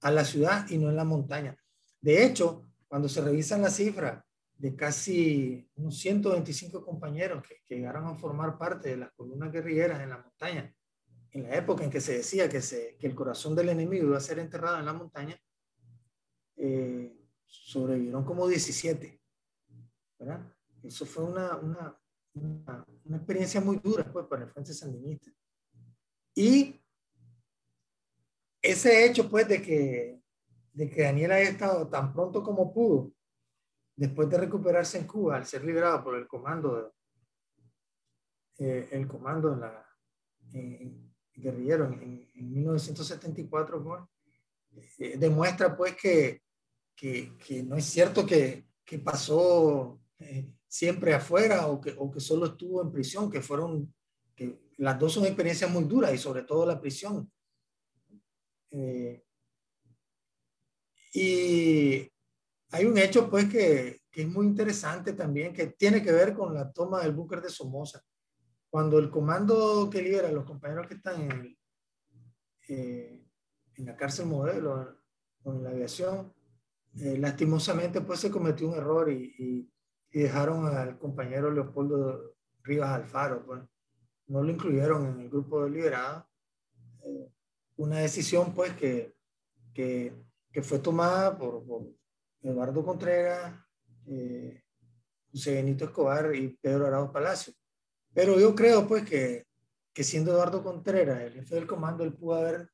a 0.00 0.10
la 0.10 0.24
ciudad 0.24 0.68
y 0.68 0.78
no 0.78 0.90
en 0.90 0.96
la 0.96 1.04
montaña. 1.04 1.56
De 2.00 2.24
hecho, 2.24 2.64
cuando 2.88 3.08
se 3.08 3.20
revisan 3.20 3.62
las 3.62 3.76
cifras 3.76 4.24
de 4.56 4.74
casi 4.74 5.70
unos 5.76 5.96
125 5.98 6.84
compañeros 6.84 7.44
que, 7.46 7.76
llegaron 7.76 8.06
a 8.06 8.16
formar 8.16 8.58
parte 8.58 8.88
de 8.88 8.96
las 8.96 9.12
columnas 9.12 9.52
guerrilleras 9.52 10.00
en 10.00 10.10
la 10.10 10.18
montaña, 10.18 10.74
en 11.36 11.42
la 11.42 11.56
época 11.56 11.84
en 11.84 11.90
que 11.90 12.00
se 12.00 12.16
decía 12.16 12.48
que, 12.48 12.62
se, 12.62 12.96
que 12.96 13.06
el 13.06 13.14
corazón 13.14 13.54
del 13.54 13.68
enemigo 13.68 14.06
iba 14.06 14.16
a 14.16 14.20
ser 14.20 14.38
enterrado 14.38 14.78
en 14.78 14.86
la 14.86 14.94
montaña, 14.94 15.38
eh, 16.56 17.14
sobrevivieron 17.44 18.24
como 18.24 18.48
17. 18.48 19.20
¿verdad? 20.18 20.50
Eso 20.82 21.04
fue 21.04 21.24
una, 21.24 21.56
una, 21.58 21.98
una, 22.32 23.16
experiencia 23.16 23.60
muy 23.60 23.76
dura 23.76 24.10
pues, 24.10 24.26
para 24.26 24.44
el 24.44 24.50
Frente 24.50 24.72
Sandinista. 24.72 25.30
Y 26.34 26.82
ese 28.62 29.04
hecho, 29.04 29.28
pues, 29.28 29.46
de 29.46 29.60
que, 29.60 30.22
de 30.72 30.88
que 30.88 31.02
Daniel 31.02 31.32
haya 31.32 31.50
estado 31.50 31.86
tan 31.88 32.14
pronto 32.14 32.42
como 32.42 32.72
pudo, 32.72 33.12
después 33.94 34.30
de 34.30 34.38
recuperarse 34.38 34.96
en 34.96 35.06
Cuba, 35.06 35.36
al 35.36 35.44
ser 35.44 35.64
liberado 35.64 36.02
por 36.02 36.16
el 36.16 36.26
comando, 36.26 36.94
eh, 38.58 38.88
el 38.90 39.06
comando 39.06 39.52
en 39.52 39.60
la, 39.60 39.86
guerrillero 41.36 41.86
en, 41.86 42.26
1974, 42.34 44.10
eh, 44.98 45.16
demuestra 45.18 45.76
pues 45.76 45.96
que, 45.96 46.42
que, 46.94 47.36
que, 47.38 47.62
no 47.62 47.76
es 47.76 47.84
cierto 47.84 48.26
que, 48.26 48.66
que 48.84 48.98
pasó 48.98 50.00
eh, 50.18 50.52
siempre 50.66 51.14
afuera 51.14 51.68
o 51.68 51.80
que, 51.80 51.94
o 51.96 52.10
que 52.10 52.20
solo 52.20 52.46
estuvo 52.46 52.82
en 52.82 52.92
prisión, 52.92 53.30
que 53.30 53.40
fueron, 53.40 53.94
que 54.34 54.58
las 54.78 54.98
dos 54.98 55.14
son 55.14 55.26
experiencias 55.26 55.70
muy 55.70 55.84
duras 55.84 56.14
y 56.14 56.18
sobre 56.18 56.42
todo 56.42 56.66
la 56.66 56.80
prisión. 56.80 57.30
Eh, 58.70 59.22
y 61.12 62.10
hay 62.70 62.84
un 62.84 62.98
hecho 62.98 63.30
pues 63.30 63.46
que, 63.48 64.02
que, 64.10 64.22
es 64.22 64.28
muy 64.28 64.46
interesante 64.46 65.12
también, 65.14 65.52
que 65.52 65.68
tiene 65.68 66.02
que 66.02 66.12
ver 66.12 66.34
con 66.34 66.52
la 66.54 66.70
toma 66.70 67.02
del 67.02 67.12
búnker 67.12 67.40
de 67.40 67.48
Somoza. 67.48 68.02
Cuando 68.70 68.98
el 68.98 69.10
comando 69.10 69.88
que 69.90 70.02
lidera, 70.02 70.30
los 70.30 70.44
compañeros 70.44 70.86
que 70.86 70.94
están 70.94 71.22
en, 71.22 71.58
eh, 72.68 73.26
en 73.74 73.86
la 73.86 73.96
cárcel 73.96 74.26
modelo 74.26 74.98
o 75.44 75.52
en 75.52 75.62
la 75.62 75.70
aviación, 75.70 76.34
eh, 76.98 77.18
lastimosamente 77.18 78.00
pues 78.00 78.20
se 78.20 78.30
cometió 78.30 78.68
un 78.68 78.74
error 78.74 79.10
y, 79.10 79.34
y, 79.38 79.72
dejaron 80.18 80.64
al 80.66 80.98
compañero 80.98 81.50
Leopoldo 81.50 82.36
Rivas 82.62 82.88
Alfaro, 82.88 83.44
pues 83.44 83.60
no 84.28 84.42
lo 84.42 84.50
incluyeron 84.50 85.06
en 85.06 85.20
el 85.20 85.28
grupo 85.28 85.62
de 85.62 85.70
liberados. 85.70 86.24
Eh, 87.04 87.30
una 87.76 87.98
decisión 87.98 88.54
pues 88.54 88.72
que, 88.72 89.14
que, 89.74 90.14
que 90.50 90.62
fue 90.62 90.78
tomada 90.78 91.36
por, 91.36 91.66
por 91.66 91.82
Eduardo 92.40 92.82
Contreras, 92.82 93.54
eh, 94.06 94.62
José 95.30 95.54
Benito 95.54 95.84
Escobar 95.84 96.34
y 96.34 96.48
Pedro 96.48 96.86
Arauz 96.86 97.10
Palacio. 97.10 97.52
Pero 98.16 98.40
yo 98.40 98.54
creo 98.54 98.88
pues 98.88 99.04
que, 99.04 99.44
que 99.92 100.02
siendo 100.02 100.32
Eduardo 100.32 100.62
Contreras 100.62 101.20
el 101.20 101.34
jefe 101.34 101.54
del 101.54 101.66
comando, 101.66 102.02
él 102.02 102.14
pudo 102.14 102.36
haber, 102.36 102.70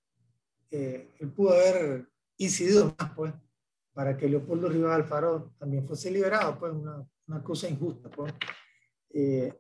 eh, 0.71 1.11
él 1.19 1.33
pudo 1.33 1.51
haber 1.51 2.07
incidido 2.37 2.95
más 2.97 3.11
pues 3.17 3.35
para 3.93 4.17
que 4.17 4.29
Leopoldo 4.29 4.69
Rivas 4.69 4.95
Alfaro 4.95 5.53
también 5.59 5.85
fuese 5.85 6.13
liberado, 6.13 6.57
pues 6.61 6.73
una, 6.73 7.05
una 7.27 7.43
cosa 7.43 7.69
injusta. 7.69 8.09
Pues. 8.09 8.33
Eh, 9.11 9.53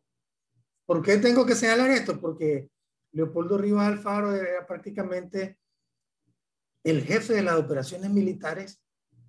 ¿Por 0.86 1.02
qué 1.02 1.16
tengo 1.18 1.44
que 1.44 1.56
señalar 1.56 1.90
esto? 1.90 2.20
Porque 2.20 2.70
Leopoldo 3.10 3.58
Rivas 3.58 3.88
Alfaro 3.88 4.36
era 4.36 4.64
prácticamente 4.64 5.58
el 6.84 7.02
jefe 7.02 7.32
de 7.34 7.42
las 7.42 7.56
operaciones 7.56 8.08
militares 8.08 8.80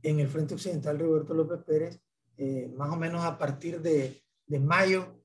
en 0.04 0.20
el 0.20 0.28
Frente 0.28 0.54
Occidental 0.54 1.00
Roberto 1.00 1.34
López 1.34 1.64
Pérez, 1.66 2.00
eh, 2.38 2.72
más 2.78 2.92
o 2.92 2.96
menos 2.96 3.26
a 3.26 3.40
partir 3.40 3.82
de, 3.82 4.24
de 4.46 4.60
mayo 4.60 5.23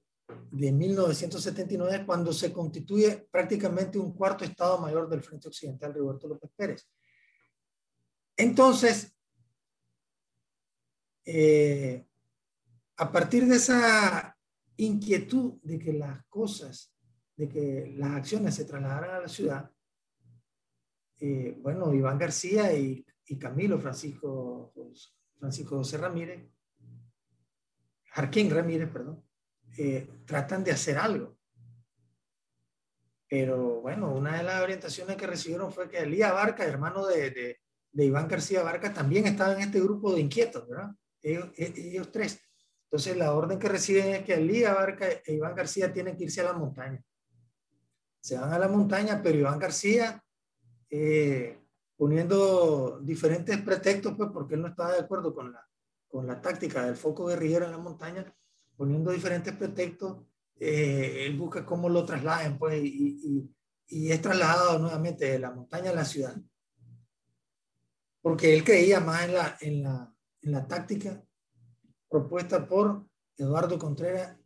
de 0.51 0.73
1979, 0.73 2.05
cuando 2.05 2.33
se 2.33 2.53
constituye 2.53 3.29
prácticamente 3.31 3.99
un 3.99 4.13
cuarto 4.13 4.45
Estado 4.45 4.79
Mayor 4.79 5.09
del 5.09 5.23
Frente 5.23 5.49
Occidental 5.49 5.95
Roberto 5.95 6.29
López 6.29 6.51
Pérez. 6.55 6.89
Entonces, 8.37 9.15
eh, 11.25 12.07
a 12.97 13.13
partir 13.13 13.47
de 13.47 13.57
esa 13.57 14.37
inquietud 14.77 15.55
de 15.63 15.79
que 15.79 15.93
las 15.93 16.25
cosas, 16.27 16.95
de 17.37 17.49
que 17.49 17.95
las 17.97 18.13
acciones 18.13 18.55
se 18.55 18.65
trasladaran 18.65 19.17
a 19.17 19.21
la 19.21 19.29
ciudad, 19.29 19.71
eh, 21.21 21.57
bueno, 21.61 21.93
Iván 21.93 22.19
García 22.19 22.73
y, 22.77 23.05
Camilo 23.39 23.79
Francisco, 23.79 24.73
Francisco 25.39 25.77
José 25.77 25.99
Ramírez, 25.99 26.51
Jarquín 28.07 28.49
Ramírez, 28.49 28.91
perdón, 28.91 29.23
eh, 29.77 30.09
tratan 30.25 30.65
de 30.65 30.73
hacer 30.73 30.97
algo. 30.99 31.37
Pero 33.29 33.81
bueno, 33.83 34.13
una 34.13 34.39
de 34.39 34.43
las 34.43 34.63
orientaciones 34.63 35.17
que 35.17 35.27
recibieron 35.27 35.71
fue 35.71 35.89
que 35.89 35.99
Elías 35.99 36.33
Barca, 36.33 36.65
hermano 36.65 37.07
de, 37.07 37.31
de, 37.31 37.61
de 37.93 38.05
Iván 38.05 38.29
García 38.29 38.63
Barca, 38.63 38.93
también 38.93 39.27
estaba 39.27 39.53
en 39.53 39.61
este 39.61 39.81
grupo 39.81 40.15
de 40.15 40.21
inquietos, 40.21 40.67
¿verdad? 40.67 40.93
ellos, 41.23 41.51
ellos 41.57 42.11
tres. 42.11 42.41
Entonces 42.85 43.17
la 43.17 43.35
orden 43.35 43.59
que 43.59 43.69
reciben 43.69 44.15
es 44.15 44.25
que 44.25 44.35
Elías 44.35 44.75
Barca 44.75 45.07
e 45.11 45.35
Iván 45.35 45.55
García 45.55 45.93
tienen 45.93 46.17
que 46.17 46.25
irse 46.25 46.41
a 46.41 46.45
la 46.45 46.53
montaña. 46.55 47.03
Se 48.21 48.37
van 48.39 48.53
a 48.53 48.59
la 48.59 48.69
montaña, 48.69 49.21
pero 49.23 49.39
Iván 49.39 49.59
García, 49.59 50.23
eh, 50.91 51.59
poniendo 51.97 52.99
diferentes 53.03 53.61
pretextos, 53.61 54.15
pues 54.17 54.31
porque 54.33 54.55
él 54.55 54.63
no 54.63 54.69
estaba 54.69 54.93
de 54.93 55.01
acuerdo 55.01 55.35
con 55.35 55.53
la, 55.53 55.67
con 56.09 56.27
la 56.27 56.41
táctica 56.41 56.87
del 56.87 56.97
foco 56.97 57.27
guerrillero 57.27 57.67
en 57.67 57.73
la 57.73 57.79
montaña, 57.79 58.35
poniendo 58.79 59.11
diferentes 59.11 59.53
pretextos, 59.55 60.25
eh, 60.59 61.27
él 61.27 61.37
busca 61.37 61.67
cómo 61.67 61.89
lo 61.89 62.05
trasladen, 62.05 62.57
pues, 62.59 62.83
y, 62.83 63.19
y, 63.23 63.55
y, 63.89 64.13
es 64.13 64.23
trasladado 64.23 64.79
nuevamente 64.79 65.27
de 65.27 65.39
la 65.41 65.51
montaña 65.51 65.91
a 65.91 65.95
la 65.95 66.05
ciudad. 66.05 66.37
Porque 68.23 68.55
él 68.55 68.63
creía 68.63 69.01
más 69.01 69.25
en 69.25 69.35
la, 69.35 69.59
en 69.61 69.83
la, 69.83 70.15
en 70.43 70.53
la 70.53 70.67
táctica 70.67 71.23
propuesta 72.09 72.67
por 72.67 73.05
Eduardo 73.37 73.79
Contreras 73.79 74.37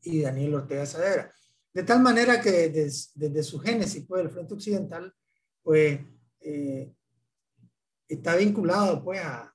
y 0.00 0.22
Daniel 0.22 0.54
Ortega 0.54 0.86
Sadera. 0.86 1.34
De 1.72 1.82
tal 1.82 2.00
manera 2.00 2.40
que 2.40 2.70
desde, 2.70 3.42
su 3.42 3.58
génesis, 3.58 4.06
pues, 4.08 4.22
el 4.22 4.30
Frente 4.30 4.54
Occidental, 4.54 5.14
pues, 5.62 6.00
eh, 6.40 6.90
está 8.08 8.36
vinculado, 8.36 9.04
pues, 9.04 9.20
a, 9.20 9.53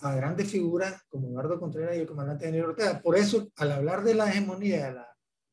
a, 0.00 0.14
grandes 0.14 0.50
figuras 0.50 1.02
como 1.08 1.28
Eduardo 1.28 1.58
Contreras 1.58 1.96
y 1.96 2.00
el 2.00 2.06
comandante 2.06 2.46
Daniel 2.46 2.66
Ortega. 2.66 3.00
Por 3.00 3.16
eso, 3.16 3.50
al 3.56 3.72
hablar 3.72 4.04
de 4.04 4.14
la 4.14 4.28
hegemonía, 4.28 4.86
de 4.86 4.92
la, 4.92 5.08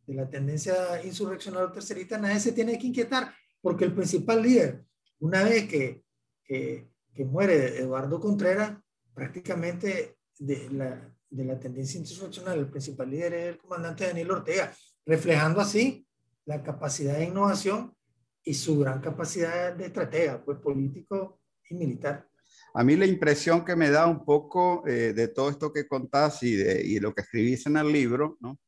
de 0.05 0.13
la 0.13 0.29
tendencia 0.29 1.03
insurreccional 1.03 1.71
tercerista, 1.71 2.17
nadie 2.17 2.39
se 2.39 2.51
tiene 2.51 2.77
que 2.77 2.87
inquietar, 2.87 3.33
porque 3.61 3.85
el 3.85 3.93
principal 3.93 4.41
líder, 4.41 4.83
una 5.19 5.43
vez 5.43 5.67
que, 5.67 6.03
que, 6.43 6.89
que 7.13 7.25
muere 7.25 7.79
Eduardo 7.79 8.19
Contreras, 8.19 8.77
prácticamente 9.13 10.17
de 10.37 10.69
la, 10.71 11.15
de 11.29 11.45
la 11.45 11.59
tendencia 11.59 11.99
institucional, 11.99 12.59
el 12.59 12.69
principal 12.69 13.09
líder 13.09 13.33
es 13.33 13.45
el 13.47 13.57
comandante 13.57 14.07
Daniel 14.07 14.31
Ortega, 14.31 14.73
reflejando 15.05 15.61
así 15.61 16.07
la 16.45 16.61
capacidad 16.61 17.17
de 17.17 17.25
innovación 17.25 17.95
y 18.43 18.53
su 18.53 18.79
gran 18.79 19.01
capacidad 19.01 19.73
de 19.73 19.87
estratega, 19.87 20.43
pues 20.43 20.59
político 20.59 21.39
y 21.69 21.75
militar. 21.75 22.29
A 22.77 22.83
mí 22.83 22.95
la 22.95 23.05
impresión 23.05 23.63
que 23.63 23.75
me 23.75 23.89
da 23.89 24.05
un 24.05 24.25
poco 24.25 24.85
eh, 24.85 25.13
de 25.13 25.29
todo 25.29 25.49
esto 25.49 25.71
que 25.71 25.87
contás 25.87 26.43
y 26.43 26.55
de 26.55 26.99
lo 27.01 27.13
que 27.13 27.21
escribís 27.21 27.65
en 27.67 27.77
el 27.77 27.91
libro, 27.91 28.37
¿no? 28.41 28.59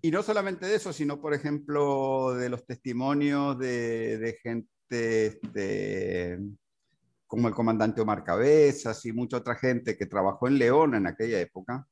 Y 0.00 0.10
no 0.10 0.22
solamente 0.22 0.66
de 0.66 0.76
eso, 0.76 0.92
sino, 0.92 1.20
por 1.20 1.32
ejemplo, 1.32 2.34
de 2.34 2.50
los 2.50 2.66
testimonios 2.66 3.58
de, 3.58 4.18
de 4.18 4.32
gente, 4.34 5.26
este, 5.26 6.38
como 7.26 7.48
el 7.48 7.54
comandante 7.54 8.02
Omar 8.02 8.22
Cabezas 8.22 9.04
y 9.06 9.12
mucha 9.12 9.38
otra 9.38 9.54
gente 9.54 9.96
que 9.96 10.04
trabajó 10.04 10.46
en 10.46 10.58
León 10.58 10.94
en 10.94 11.06
aquella 11.06 11.40
época, 11.40 11.88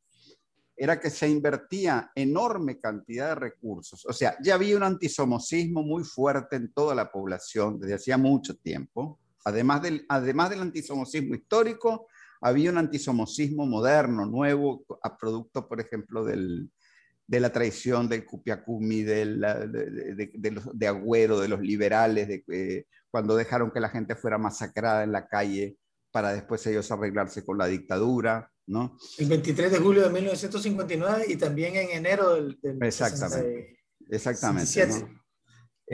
era 0.77 1.01
que 1.01 1.09
se 1.09 1.27
invertía 1.29 2.11
enorme 2.15 2.81
cantidad 2.81 3.29
de 3.29 3.35
recursos. 3.37 4.05
O 4.05 4.13
sea, 4.13 4.37
ya 4.43 4.57
había 4.57 4.77
un 4.77 4.83
antisomocismo 4.83 5.83
muy 5.83 6.05
fuerte 6.05 6.57
en 6.57 6.73
toda 6.73 6.95
la 6.95 7.11
población 7.11 7.79
desde 7.79 7.95
hacía 7.95 8.19
mucho 8.19 8.57
tiempo. 8.57 9.22
Además 9.45 9.82
del, 9.82 10.05
además 10.09 10.51
del 10.51 10.61
antisomocismo 10.61 11.34
histórico, 11.34 12.07
había 12.40 12.70
un 12.70 12.78
antisomocismo 12.78 13.66
moderno, 13.66 14.26
nuevo, 14.26 14.84
a 15.03 15.16
producto, 15.16 15.68
por 15.68 15.80
ejemplo, 15.80 16.24
del, 16.24 16.70
de 17.26 17.40
la 17.40 17.53
traición 17.53 18.09
del 18.09 18.26
Cupiacumi, 18.26 19.03
de, 19.03 19.24
de, 19.26 20.30
de, 20.34 20.62
de, 20.74 20.86
Agüero, 20.86 21.40
de 21.40 21.49
los 21.49 21.61
liberales, 21.61 22.28
de, 22.28 22.45
eh, 22.49 22.86
cuando 23.11 23.36
dejaron 23.36 23.70
que 23.70 23.80
la 23.80 23.88
gente 23.88 24.16
fuera 24.16 24.38
masacrada 24.38 25.05
en 25.05 25.12
la 25.12 25.28
calle 25.28 25.76
para 26.11 26.32
después 26.32 26.66
ellos 26.66 26.90
arreglarse 26.90 27.45
con 27.45 27.59
la 27.59 27.66
dictadura, 27.66 28.51
¿no? 28.66 28.97
El 29.18 29.28
23 29.28 29.72
de 29.72 29.78
julio 29.78 30.03
de 30.03 30.11
1959 30.11 31.24
y 31.28 31.36
también 31.36 31.76
en 31.76 31.90
enero 31.90 32.34
del... 32.34 32.59
exactamente, 32.82 33.78
exactamente. 34.11 35.22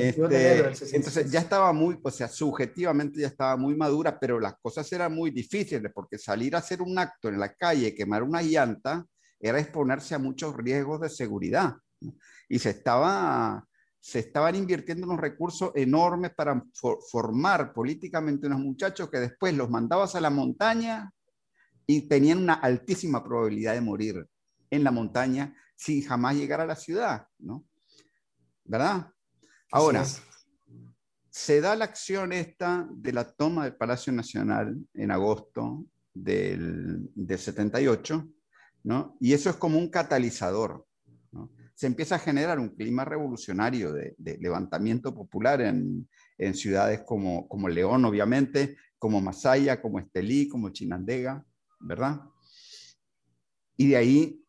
Este, 0.01 0.97
entonces 0.97 1.29
ya 1.29 1.41
estaba 1.41 1.73
muy, 1.73 1.99
o 2.01 2.11
sea, 2.13 2.29
subjetivamente 2.29 3.19
ya 3.21 3.27
estaba 3.27 3.57
muy 3.57 3.75
madura, 3.75 4.17
pero 4.17 4.39
las 4.39 4.55
cosas 4.63 4.93
eran 4.93 5.13
muy 5.13 5.33
difíciles 5.33 5.91
porque 5.93 6.19
salir 6.19 6.55
a 6.55 6.61
hacer 6.61 6.81
un 6.81 6.97
acto 6.97 7.29
en 7.29 7.41
la 7.41 7.53
calle, 7.53 7.97
quemar 7.97 8.23
una 8.23 8.41
llanta, 8.41 9.05
era 9.41 9.59
exponerse 9.59 10.15
a 10.15 10.21
muchos 10.21 10.57
riesgos 10.57 11.01
de 11.01 11.09
seguridad. 11.09 11.75
Y 12.49 12.61
se 12.61 12.71
estaba 12.71 13.67
se 13.99 14.21
estaban 14.21 14.55
invirtiendo 14.55 15.05
unos 15.05 15.19
recursos 15.19 15.73
enormes 15.75 16.31
para 16.33 16.63
formar 17.11 17.73
políticamente 17.73 18.47
unos 18.47 18.61
muchachos 18.61 19.11
que 19.11 19.19
después 19.19 19.53
los 19.53 19.69
mandabas 19.69 20.15
a 20.15 20.21
la 20.21 20.31
montaña 20.31 21.11
y 21.89 22.03
tenían 22.03 22.39
una 22.39 22.55
altísima 22.55 23.25
probabilidad 23.25 23.75
de 23.75 23.81
morir 23.81 24.25
en 24.71 24.85
la 24.85 24.93
montaña 24.93 25.57
sin 25.75 26.05
jamás 26.05 26.37
llegar 26.37 26.61
a 26.61 26.67
la 26.67 26.77
ciudad, 26.77 27.27
¿no? 27.41 27.65
¿Verdad? 28.65 29.13
Ahora, 29.71 30.05
se 31.31 31.61
da 31.61 31.77
la 31.77 31.85
acción 31.85 32.33
esta 32.33 32.89
de 32.91 33.13
la 33.13 33.31
toma 33.31 33.65
del 33.65 33.77
Palacio 33.77 34.13
Nacional 34.13 34.77
en 34.95 35.11
agosto 35.11 35.85
del, 36.13 37.11
78, 37.27 38.29
¿no? 38.85 39.17
y 39.21 39.33
eso 39.33 39.51
es 39.51 39.57
como 39.57 39.79
un 39.79 39.89
catalizador. 39.89 40.87
¿no? 41.33 41.53
Se 41.75 41.87
empieza 41.87 42.17
a 42.17 42.21
generar 42.21 42.59
un 42.59 42.71
clima 42.71 43.05
revolucionario 43.05 43.93
de, 43.93 44.17
levantamiento 44.41 45.15
popular 45.15 45.61
en, 45.61 46.09
en, 46.39 46.55
ciudades 46.55 47.03
como, 47.05 47.47
como 47.47 47.69
León, 47.69 48.05
obviamente, 48.05 48.77
como 48.99 49.21
Masaya, 49.21 49.81
como 49.81 49.99
Estelí, 49.99 50.49
como 50.49 50.71
Chinandega, 50.71 51.45
¿verdad? 51.81 52.21
Y 53.77 53.89
de 53.89 53.97
ahí 53.97 54.45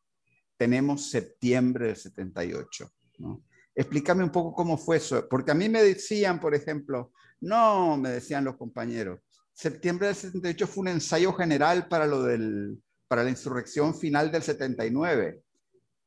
tenemos 0.58 1.10
septiembre 1.10 1.88
del 1.88 1.96
78. 1.96 2.92
¿no? 3.20 3.44
Explícame 3.80 4.26
un 4.26 4.30
poco 4.30 4.54
cómo 4.54 4.78
fue 4.78 4.98
eso, 4.98 5.26
porque 5.30 5.52
a 5.52 5.54
mí 5.54 5.70
me 5.70 5.82
decían, 5.82 6.38
por 6.38 6.54
ejemplo, 6.54 7.14
no, 7.40 7.96
me 7.96 8.10
decían 8.10 8.44
los 8.44 8.58
compañeros, 8.58 9.22
septiembre 9.54 10.08
del 10.08 10.18
78 10.18 10.68
fue 10.68 10.82
un 10.82 10.88
ensayo 10.90 11.32
general 11.32 11.88
para, 11.88 12.06
lo 12.06 12.24
del, 12.24 12.78
para 13.08 13.24
la 13.24 13.30
insurrección 13.30 13.98
final 13.98 14.34
del 14.34 14.44
79. 14.44 15.42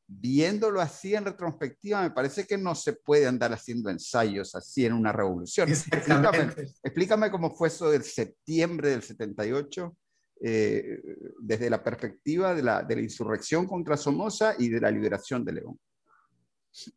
Viéndolo 0.05 0.81
así 0.81 1.15
en 1.15 1.25
retrospectiva, 1.25 2.03
me 2.03 2.11
parece 2.11 2.45
que 2.45 2.59
no 2.59 2.75
se 2.75 2.93
puede 2.93 3.25
andar 3.25 3.51
haciendo 3.51 3.89
ensayos 3.89 4.53
así 4.53 4.85
en 4.85 4.93
una 4.93 5.11
revolución. 5.11 5.67
Explícame, 5.67 6.53
explícame, 6.83 7.31
cómo 7.31 7.55
fue 7.55 7.69
eso 7.69 7.89
del 7.89 8.03
septiembre 8.03 8.91
del 8.91 9.01
78, 9.01 9.97
eh, 10.41 11.01
desde 11.39 11.71
la 11.71 11.83
perspectiva 11.83 12.53
de 12.53 12.61
la, 12.61 12.83
de 12.83 12.97
la 12.97 13.01
insurrección 13.01 13.65
contra 13.65 13.97
Somoza 13.97 14.53
y 14.59 14.69
de 14.69 14.79
la 14.79 14.91
liberación 14.91 15.43
de 15.43 15.53
León. 15.53 15.79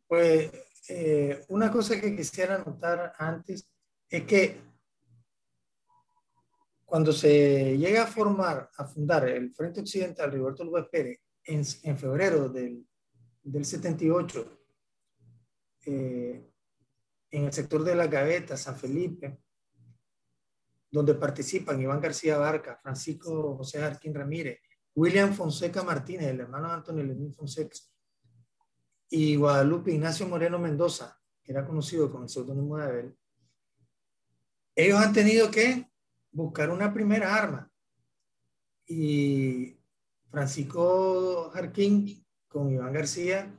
Pues 0.07 0.51
eh, 0.89 1.45
una 1.49 1.71
cosa 1.71 1.99
que 1.99 2.15
quisiera 2.15 2.57
notar 2.59 3.13
antes 3.17 3.69
es 4.09 4.23
que 4.23 4.61
cuando 6.85 7.11
se 7.11 7.77
llega 7.77 8.03
a 8.03 8.07
formar, 8.07 8.69
a 8.77 8.85
fundar 8.85 9.27
el 9.27 9.53
Frente 9.53 9.81
Occidental 9.81 10.31
Roberto 10.31 10.63
López 10.63 10.85
Pérez 10.89 11.19
en, 11.43 11.61
en 11.83 11.97
febrero 11.97 12.47
del, 12.47 12.87
del 13.43 13.65
78, 13.65 14.59
eh, 15.85 16.49
en 17.31 17.45
el 17.45 17.51
sector 17.51 17.83
de 17.83 17.95
la 17.95 18.07
Gaveta, 18.07 18.55
San 18.55 18.77
Felipe, 18.77 19.37
donde 20.89 21.15
participan 21.15 21.81
Iván 21.81 21.99
García 21.99 22.37
Barca, 22.37 22.79
Francisco 22.81 23.57
José 23.57 23.83
Arquín 23.83 24.13
Ramírez, 24.13 24.59
William 24.95 25.33
Fonseca 25.33 25.83
Martínez, 25.83 26.27
el 26.27 26.39
hermano 26.39 26.69
de 26.69 26.73
Antonio 26.75 27.03
Lenín 27.03 27.33
Fonseca, 27.33 27.75
y 29.09 29.35
Guadalupe 29.35 29.91
Ignacio 29.91 30.27
Moreno 30.27 30.59
Mendoza, 30.59 31.19
que 31.43 31.51
era 31.51 31.65
conocido 31.65 32.11
como 32.11 32.23
el 32.23 32.29
seudónimo 32.29 32.77
de 32.77 32.83
Abel, 32.83 33.17
ellos 34.75 34.99
han 34.99 35.13
tenido 35.13 35.49
que 35.49 35.89
buscar 36.31 36.69
una 36.69 36.93
primera 36.93 37.35
arma. 37.35 37.71
Y 38.85 39.77
Francisco 40.29 41.49
Jarquín 41.51 42.25
con 42.47 42.71
Iván 42.71 42.93
García 42.93 43.53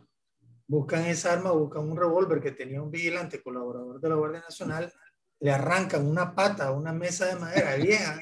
buscan 0.67 1.07
esa 1.07 1.33
arma, 1.33 1.51
buscan 1.51 1.91
un 1.91 1.97
revólver 1.97 2.41
que 2.41 2.53
tenía 2.53 2.81
un 2.81 2.91
vigilante 2.91 3.43
colaborador 3.43 4.01
de 4.01 4.09
la 4.09 4.15
Guardia 4.15 4.41
Nacional, 4.41 4.93
le 5.41 5.51
arrancan 5.51 6.07
una 6.07 6.35
pata 6.35 6.69
a 6.69 6.73
una 6.73 6.93
mesa 6.93 7.27
de 7.27 7.37
madera 7.37 7.75
vieja 7.83 8.21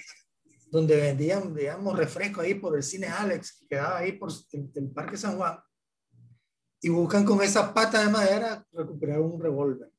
donde 0.70 0.96
vendían, 0.96 1.54
digamos, 1.54 1.96
refresco 1.96 2.40
ahí 2.40 2.54
por 2.54 2.76
el 2.76 2.82
cine 2.82 3.06
Alex, 3.06 3.58
que 3.60 3.68
quedaba 3.68 3.98
ahí 3.98 4.12
por 4.12 4.30
el, 4.52 4.90
Parque 4.90 5.16
San 5.16 5.36
Juan, 5.36 5.58
y 6.86 6.88
buscan 6.88 7.24
con 7.24 7.42
esa 7.42 7.74
pata 7.74 8.00
de 8.00 8.12
madera 8.12 8.64
recuperar 8.72 9.18
un 9.18 9.40
revólver. 9.40 9.90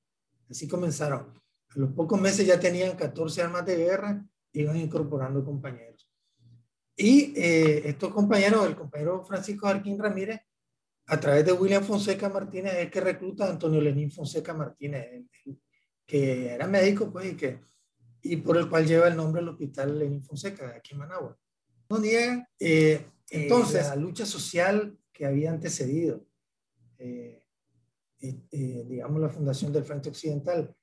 Así 0.50 0.70
comenzaron. 0.70 1.34
A 1.68 1.80
los 1.80 1.92
pocos 1.92 2.18
meses 2.22 2.48
ya 2.48 2.58
tenían 2.58 2.96
14 2.96 3.42
armas 3.42 3.66
de 3.66 3.76
guerra 3.76 4.26
iban 4.54 4.78
incorporando 4.78 5.44
compañeros. 5.44 6.10
Y 6.96 7.34
eh, 7.36 7.90
estos 7.90 8.14
compañeros, 8.14 8.66
el 8.66 8.78
compañero 8.78 9.22
Francisco 9.26 9.68
Arquín 9.68 10.00
Ramírez, 10.00 10.40
a 11.08 11.20
través 11.20 11.46
de 11.46 11.52
William 11.52 11.84
Fonseca 11.84 12.30
Martínez, 12.30 12.76
es 12.76 12.90
que 12.90 13.02
recluta 13.02 13.46
a 13.46 13.50
Antonio 13.50 13.82
Lenín 13.82 14.10
Fonseca 14.10 14.54
Martínez, 14.54 15.26
que 16.06 16.54
era 16.54 16.68
médico, 16.68 17.12
pues, 17.12 17.34
y, 17.34 17.36
que, 17.36 17.60
y 18.22 18.38
por 18.38 18.56
el 18.56 18.70
cual 18.70 18.88
lleva 18.88 19.10
el 19.10 19.18
nombre 19.18 19.42
del 19.42 19.50
hospital 19.50 20.00
Lenín 20.00 20.24
Fonseca, 20.24 20.74
aquí 20.78 20.94
en 20.94 21.00
Managua. 21.00 21.38
No 21.90 22.00
niega, 22.00 22.50
eh, 22.58 23.06
entonces, 23.30 23.86
la 23.88 23.98
lucha 23.98 24.26
social 24.26 24.98
que 25.12 25.26
había 25.26 25.52
antecedido, 25.52 26.26
eh, 27.00 27.44
digamos, 28.20 29.22
la 29.22 29.30
fundación 29.30 29.72
del 29.72 29.84
Frente 29.84 30.10
Occidental, 30.10 30.74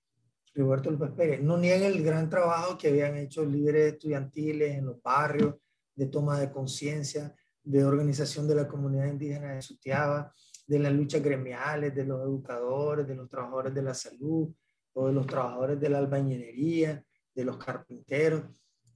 Roberto 0.54 0.90
López 0.90 1.10
Pérez, 1.10 1.42
no 1.42 1.58
niegan 1.58 1.92
el 1.92 2.02
gran 2.02 2.30
trabajo 2.30 2.78
que 2.78 2.88
habían 2.88 3.16
hecho 3.16 3.44
líderes 3.44 3.94
estudiantiles 3.94 4.76
en 4.76 4.86
los 4.86 5.02
barrios, 5.02 5.56
de 5.94 6.06
toma 6.06 6.40
de 6.40 6.50
conciencia, 6.50 7.34
de 7.62 7.84
organización 7.84 8.46
de 8.46 8.54
la 8.54 8.68
comunidad 8.68 9.06
indígena 9.06 9.54
de 9.54 9.62
Sutiaba, 9.62 10.32
de 10.66 10.78
las 10.78 10.92
luchas 10.92 11.22
gremiales, 11.22 11.94
de 11.94 12.04
los 12.04 12.22
educadores, 12.22 13.06
de 13.06 13.14
los 13.14 13.28
trabajadores 13.28 13.74
de 13.74 13.82
la 13.82 13.94
salud, 13.94 14.54
o 14.92 15.06
de 15.08 15.12
los 15.12 15.26
trabajadores 15.26 15.80
de 15.80 15.88
la 15.88 15.98
albañilería, 15.98 17.04
de 17.34 17.44
los 17.44 17.56
carpinteros. 17.56 18.42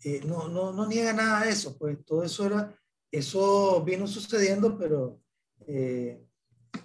Eh, 0.05 0.21
no, 0.25 0.49
no, 0.49 0.73
no 0.73 0.87
niega 0.87 1.13
nada 1.13 1.45
de 1.45 1.51
eso, 1.51 1.77
pues 1.77 2.05
todo 2.05 2.23
eso 2.23 2.47
era, 2.47 2.75
eso 3.11 3.83
vino 3.85 4.07
sucediendo, 4.07 4.79
pero 4.79 5.21
eh, 5.67 6.25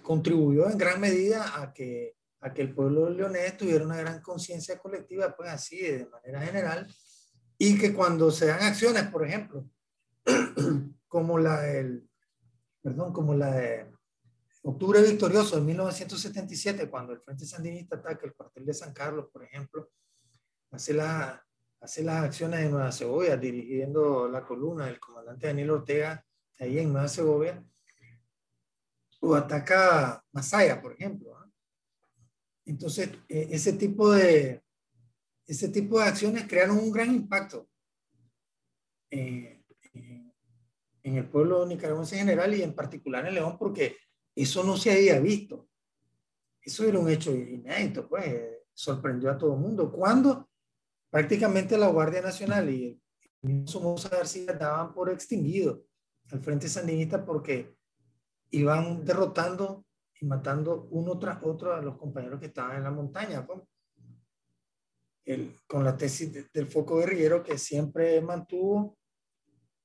contribuyó 0.02 0.68
en 0.68 0.78
gran 0.78 1.00
medida 1.00 1.60
a 1.60 1.72
que 1.72 2.16
a 2.44 2.52
que 2.52 2.60
el 2.60 2.74
pueblo 2.74 3.08
leonés 3.08 3.56
tuviera 3.56 3.86
una 3.86 3.96
gran 3.96 4.20
conciencia 4.20 4.78
colectiva, 4.78 5.34
pues 5.34 5.48
así, 5.48 5.80
de 5.80 6.06
manera 6.06 6.42
general, 6.42 6.94
y 7.56 7.78
que 7.78 7.94
cuando 7.94 8.30
se 8.30 8.46
dan 8.46 8.62
acciones, 8.62 9.04
por 9.04 9.26
ejemplo, 9.26 9.66
como 11.08 11.38
la 11.38 11.62
del, 11.62 12.06
perdón, 12.82 13.14
como 13.14 13.34
la 13.34 13.50
de 13.50 13.90
Octubre 14.62 15.00
Victorioso 15.00 15.56
de 15.56 15.62
1977, 15.62 16.90
cuando 16.90 17.14
el 17.14 17.20
Frente 17.20 17.46
Sandinista 17.46 17.96
ataca 17.96 18.26
el 18.26 18.34
cuartel 18.34 18.66
de 18.66 18.74
San 18.74 18.92
Carlos, 18.92 19.30
por 19.32 19.42
ejemplo, 19.42 19.88
hace, 20.70 20.92
la, 20.92 21.42
hace 21.80 22.02
las 22.02 22.24
acciones 22.24 22.60
en 22.60 22.72
Nueva 22.72 22.92
Segovia, 22.92 23.38
dirigiendo 23.38 24.28
la 24.28 24.44
columna 24.44 24.84
del 24.84 25.00
comandante 25.00 25.46
Daniel 25.46 25.70
Ortega 25.70 26.22
ahí 26.58 26.78
en 26.78 26.92
Nueva 26.92 27.08
Segovia, 27.08 27.64
o 29.24 29.34
ataca 29.34 30.22
Masaya, 30.32 30.80
por 30.80 30.92
ejemplo. 30.92 31.34
Entonces, 32.66 33.10
eh, 33.28 33.48
ese, 33.50 33.74
tipo 33.74 34.12
de, 34.12 34.62
ese 35.46 35.68
tipo 35.68 35.98
de 35.98 36.06
acciones 36.06 36.46
crearon 36.48 36.78
un 36.78 36.90
gran 36.90 37.14
impacto 37.14 37.68
eh, 39.10 39.62
en 41.02 41.16
el 41.16 41.28
pueblo 41.28 41.66
nicaragüense 41.66 42.18
en 42.18 42.26
general 42.26 42.54
y 42.54 42.62
en 42.62 42.74
particular 42.74 43.26
en 43.26 43.34
León, 43.34 43.56
porque 43.58 43.96
eso 44.34 44.64
no 44.64 44.76
se 44.76 44.90
había 44.90 45.20
visto. 45.20 45.68
Eso 46.62 46.84
era 46.84 46.98
un 46.98 47.10
hecho 47.10 47.30
inédito, 47.32 48.08
pues 48.08 48.62
sorprendió 48.72 49.30
a 49.30 49.36
todo 49.36 49.54
el 49.54 49.60
mundo. 49.60 49.92
Cuando 49.92 50.48
prácticamente 51.10 51.76
la 51.76 51.88
Guardia 51.88 52.22
Nacional 52.22 52.70
y 52.70 53.00
el 53.42 53.48
mismo 53.48 53.66
Somoza 53.66 54.08
García 54.08 54.54
daban 54.54 54.94
por 54.94 55.10
extinguido 55.10 55.84
al 56.30 56.40
Frente 56.40 56.68
Sandinista 56.68 57.24
porque 57.24 57.76
iban 58.54 59.04
derrotando 59.04 59.84
y 60.20 60.26
matando 60.26 60.86
uno 60.90 61.18
tras 61.18 61.42
otro 61.42 61.74
a 61.74 61.82
los 61.82 61.98
compañeros 61.98 62.40
que 62.40 62.46
estaban 62.46 62.76
en 62.76 62.84
la 62.84 62.90
montaña. 62.90 63.46
Pues. 63.46 63.60
El, 65.24 65.58
con 65.66 65.84
la 65.84 65.96
tesis 65.96 66.52
del 66.52 66.66
foco 66.68 66.98
guerrillero 66.98 67.42
que 67.42 67.56
siempre 67.56 68.20
mantuvo 68.20 68.98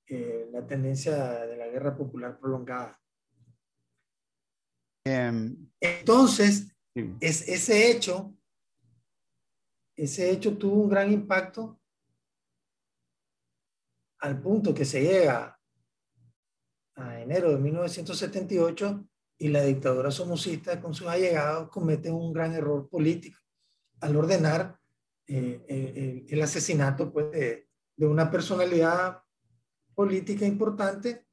eh, 0.08 0.50
la 0.52 0.66
tendencia 0.66 1.46
de 1.46 1.56
la 1.56 1.68
guerra 1.68 1.96
popular 1.96 2.38
prolongada. 2.40 3.00
Em, 5.06 5.70
Entonces, 5.80 6.76
es, 6.94 7.48
ese 7.48 7.90
hecho, 7.90 8.36
ese 9.96 10.32
hecho 10.32 10.58
tuvo 10.58 10.84
un 10.84 10.90
gran 10.90 11.12
impacto 11.12 11.80
al 14.20 14.42
punto 14.42 14.74
que 14.74 14.86
se 14.86 15.02
llega 15.02 15.59
a 17.00 17.22
enero 17.22 17.52
de 17.52 17.58
1978 17.58 19.06
y 19.38 19.48
la 19.48 19.64
dictadura 19.64 20.12
somocista 20.12 20.82
con 20.82 20.94
sus 20.94 21.08
allegados 21.08 21.70
cometen 21.70 22.14
un 22.14 22.34
gran 22.34 22.54
error 22.54 22.90
político 22.90 23.40
al 24.02 24.16
ordenar 24.16 24.78
eh, 25.28 25.66
eh, 25.68 26.26
el, 26.28 26.42
asesinato 26.42 27.12
pues, 27.12 27.32
de, 27.32 27.68
una 28.00 28.30
personalidad 28.30 29.22
política 29.94 30.46
importante 30.46 31.26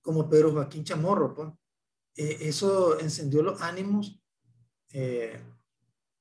como 0.00 0.28
Pedro 0.28 0.52
Joaquín 0.52 0.84
Chamorro. 0.84 1.34
Pues. 1.34 1.48
Eh, 2.16 2.48
eso 2.48 2.98
encendió 3.00 3.42
los 3.42 3.60
ánimos. 3.60 4.20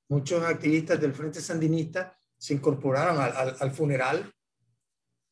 muchos 0.10 0.44
activistas 0.44 1.00
del 1.00 1.14
Frente 1.14 1.42
Sandinista 1.42 2.18
se 2.38 2.54
incorporaron 2.54 3.20
al, 3.20 3.56
al, 3.60 3.72
funeral 3.72 4.32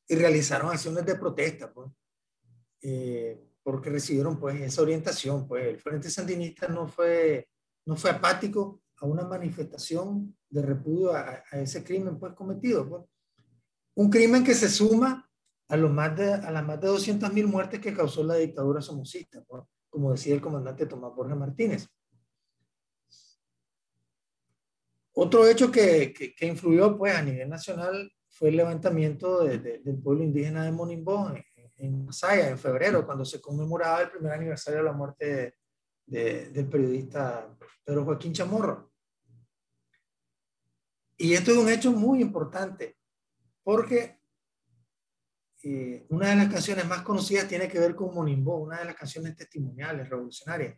y 0.07 0.15
realizaron 0.15 0.71
acciones 0.71 1.05
de 1.05 1.15
protesta. 1.15 1.71
Pues 1.71 1.89
porque 3.65 3.89
recibieron 3.89 4.39
pues 4.39 4.61
esa 4.61 4.83
orientación, 4.83 5.47
pues 5.47 5.65
el 5.65 5.79
Frente 5.79 6.09
Sandinista 6.09 6.67
no 6.67 6.87
fue, 6.87 7.47
no 7.85 7.95
fue 7.95 8.11
apático 8.11 8.83
a 8.97 9.07
una 9.07 9.23
manifestación 9.23 10.37
de 10.47 10.61
repudio 10.61 11.11
a, 11.13 11.43
ese 11.53 11.83
crimen 11.83 12.19
pues 12.19 12.33
cometido. 12.33 12.87
Pues. 12.87 13.03
Un 13.95 14.11
crimen 14.11 14.43
que 14.43 14.53
se 14.53 14.69
suma 14.69 15.27
a, 15.67 15.77
los 15.77 15.91
más 15.91 16.15
de, 16.15 16.31
a 16.31 16.51
las 16.51 16.63
más 16.63 16.79
de 16.79 16.89
200.000 16.89 17.47
muertes 17.47 17.79
que 17.79 17.93
causó 17.93 18.23
la 18.23 18.35
dictadura 18.35 18.81
somocista, 18.81 19.43
pues, 19.47 19.63
como 19.89 20.11
decía 20.11 20.35
el 20.35 20.41
comandante 20.41 20.85
Tomás 20.85 21.15
Borges 21.15 21.37
Martínez. 21.37 21.87
Otro 25.13 25.47
hecho 25.47 25.71
que, 25.71 26.13
que, 26.13 26.45
influyó 26.45 26.95
pues, 26.97 27.15
a 27.15 27.23
nivel 27.23 27.49
nacional 27.49 28.11
fue 28.29 28.49
el 28.49 28.57
levantamiento 28.57 29.43
del 29.43 29.97
pueblo 30.03 30.23
indígena 30.23 30.65
de 30.65 30.71
Monimbó 30.71 31.29
en, 31.29 31.43
en 31.77 32.05
Masaya 32.05 32.49
en 32.49 32.57
febrero, 32.57 33.05
cuando 33.05 33.25
se 33.25 33.41
conmemoraba 33.41 34.01
el 34.01 34.11
primer 34.11 34.33
aniversario 34.33 34.79
de 34.79 34.85
la 34.85 34.93
muerte 34.93 35.57
del 36.05 36.69
periodista 36.69 37.55
Pedro 37.83 38.05
Joaquín 38.05 38.33
Chamorro. 38.33 38.91
Y 41.17 41.33
esto 41.33 41.51
es 41.51 41.57
un 41.57 41.69
hecho 41.69 41.91
muy 41.91 42.21
importante, 42.21 42.97
porque 43.63 44.19
eh, 45.63 46.05
una 46.09 46.29
de 46.29 46.35
las 46.35 46.51
canciones 46.51 46.85
más 46.85 47.01
conocidas 47.01 47.47
tiene 47.47 47.67
que 47.67 47.79
ver 47.79 47.95
con 47.95 48.13
Monimbó, 48.13 48.57
una 48.57 48.79
de 48.79 48.85
las 48.85 48.95
canciones 48.95 49.35
testimoniales, 49.35 50.09
revolucionarias. 50.09 50.77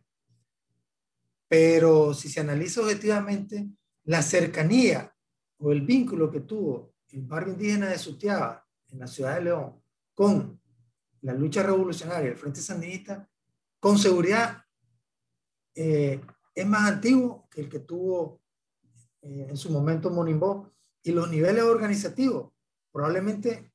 Pero 1.47 2.13
si 2.13 2.29
se 2.29 2.39
analiza 2.39 2.81
objetivamente, 2.81 3.67
la 4.03 4.21
cercanía 4.21 5.13
o 5.57 5.71
el 5.71 5.81
vínculo 5.81 6.31
que 6.31 6.41
tuvo 6.41 6.93
el 7.09 7.23
barrio 7.23 7.53
indígena 7.53 7.89
de 7.89 7.97
Sutiaba, 7.97 8.65
en 8.89 8.99
la 8.99 9.07
ciudad 9.07 9.35
de 9.35 9.41
León, 9.41 9.81
con 10.13 10.61
la 11.21 11.33
lucha 11.33 11.63
revolucionaria, 11.63 12.29
el 12.29 12.37
Frente 12.37 12.61
Sandinista, 12.61 13.29
con 13.79 13.97
seguridad 13.97 14.63
eh, 15.75 16.21
es 16.55 16.65
más 16.65 16.91
antiguo 16.91 17.47
que 17.49 17.61
el 17.61 17.69
que 17.69 17.79
tuvo 17.79 18.41
eh, 19.21 19.47
en 19.49 19.57
su 19.57 19.69
momento 19.69 20.09
Monimbó 20.09 20.73
y 21.03 21.11
los 21.11 21.29
niveles 21.29 21.63
organizativos 21.63 22.51
probablemente 22.91 23.71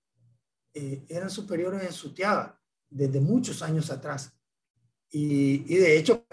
eh, 0.74 1.04
eran 1.08 1.30
superiores 1.30 1.82
en 1.82 1.92
Sutiaba 1.92 2.60
desde 2.90 3.20
muchos 3.20 3.62
años 3.62 3.90
atrás. 3.90 4.34
Y, 5.10 5.72
y 5.72 5.76
de 5.76 5.98
hecho, 5.98 6.26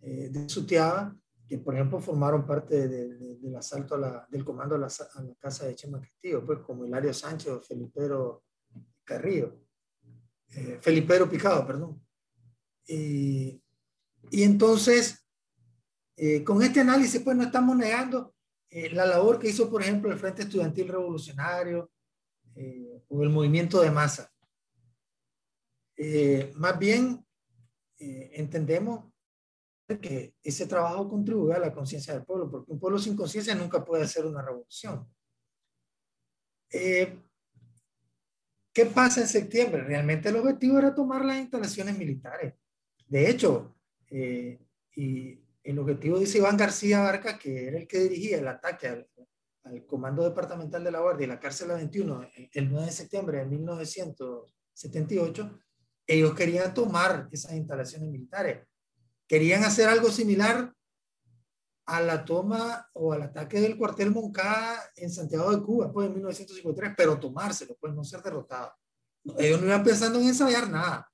de 0.00 0.48
Sutiaba, 0.48 1.14
que 1.48 1.58
por 1.58 1.74
ejemplo 1.74 2.00
formaron 2.00 2.46
parte 2.46 2.88
del 2.88 3.56
asalto 3.56 3.96
del 4.28 4.44
comando 4.44 4.74
a 4.74 4.78
la, 4.78 4.88
casa 5.38 5.66
de 5.66 5.74
Chema 5.74 6.00
Castillo, 6.00 6.44
pues 6.44 6.60
como 6.60 6.84
Hilario 6.84 7.14
Sánchez 7.14 7.52
o 7.52 7.60
Felipero 7.60 8.44
Carrillo, 9.04 9.60
eh, 10.48 10.78
Felipero 10.80 11.28
Picado, 11.28 11.66
perdón. 11.66 12.04
y 12.88 13.62
entonces, 14.30 15.24
eh, 16.16 16.42
con 16.42 16.62
este 16.62 16.80
análisis, 16.80 17.20
pues 17.20 17.36
no 17.36 17.44
estamos 17.44 17.76
negando 17.76 18.34
eh, 18.68 18.90
la 18.90 19.06
labor 19.06 19.38
que 19.38 19.48
hizo, 19.48 19.70
por 19.70 19.82
ejemplo, 19.82 20.10
el 20.10 20.18
Frente 20.18 20.42
Estudiantil 20.42 20.88
Revolucionario 20.88 21.90
o 23.08 23.22
el 23.22 23.28
movimiento 23.28 23.82
de 23.82 23.90
masa. 23.90 24.32
más 26.54 26.78
bien, 26.78 27.22
entendemos 27.98 29.12
que 29.94 30.34
ese 30.42 30.66
trabajo 30.66 31.08
contribuye 31.08 31.54
a 31.54 31.60
la 31.60 31.72
conciencia 31.72 32.12
del 32.12 32.24
pueblo, 32.24 32.50
porque 32.50 32.72
un 32.72 32.80
pueblo 32.80 32.98
sin 32.98 33.16
conciencia 33.16 33.54
nunca 33.54 33.84
puede 33.84 34.02
hacer 34.02 34.26
una 34.26 34.42
revolución. 34.42 35.08
Eh, 36.70 37.22
¿Qué 38.72 38.86
pasa 38.86 39.20
en 39.20 39.28
septiembre? 39.28 39.84
Realmente 39.84 40.28
el 40.28 40.34
objetivo 40.36 40.78
era 40.78 40.92
tomar 40.94 41.24
las 41.24 41.38
instalaciones 41.38 41.96
militares. 41.96 42.54
De 43.06 43.30
hecho, 43.30 43.76
eh, 44.10 44.58
y 44.94 45.40
el 45.62 45.78
objetivo 45.78 46.18
dice 46.18 46.38
Iván 46.38 46.56
García 46.56 46.98
Barca, 47.00 47.38
que 47.38 47.68
era 47.68 47.78
el 47.78 47.86
que 47.86 48.00
dirigía 48.00 48.38
el 48.38 48.48
ataque 48.48 48.88
al, 48.88 49.08
al 49.62 49.86
Comando 49.86 50.24
Departamental 50.24 50.82
de 50.82 50.90
la 50.90 51.00
Guardia 51.00 51.24
y 51.24 51.28
la 51.28 51.40
Cárcel 51.40 51.68
21 51.68 52.28
el 52.52 52.70
9 52.70 52.86
de 52.86 52.92
septiembre 52.92 53.38
de 53.38 53.46
1978, 53.46 55.60
ellos 56.08 56.34
querían 56.34 56.74
tomar 56.74 57.28
esas 57.30 57.52
instalaciones 57.52 58.10
militares 58.10 58.66
querían 59.26 59.64
hacer 59.64 59.88
algo 59.88 60.10
similar 60.10 60.72
a 61.86 62.00
la 62.00 62.24
toma 62.24 62.88
o 62.94 63.12
al 63.12 63.22
ataque 63.22 63.60
del 63.60 63.76
cuartel 63.76 64.10
Moncada 64.10 64.82
en 64.96 65.10
Santiago 65.10 65.54
de 65.54 65.62
Cuba, 65.62 65.92
pues 65.92 66.08
en 66.08 66.14
1953, 66.14 66.94
pero 66.96 67.18
tomárselo, 67.18 67.76
pues 67.80 67.94
no 67.94 68.02
ser 68.02 68.22
derrotados. 68.22 68.72
Ellos 69.38 69.60
no 69.60 69.66
iban 69.66 69.84
pensando 69.84 70.18
en 70.18 70.26
ensayar 70.26 70.68
nada. 70.68 71.10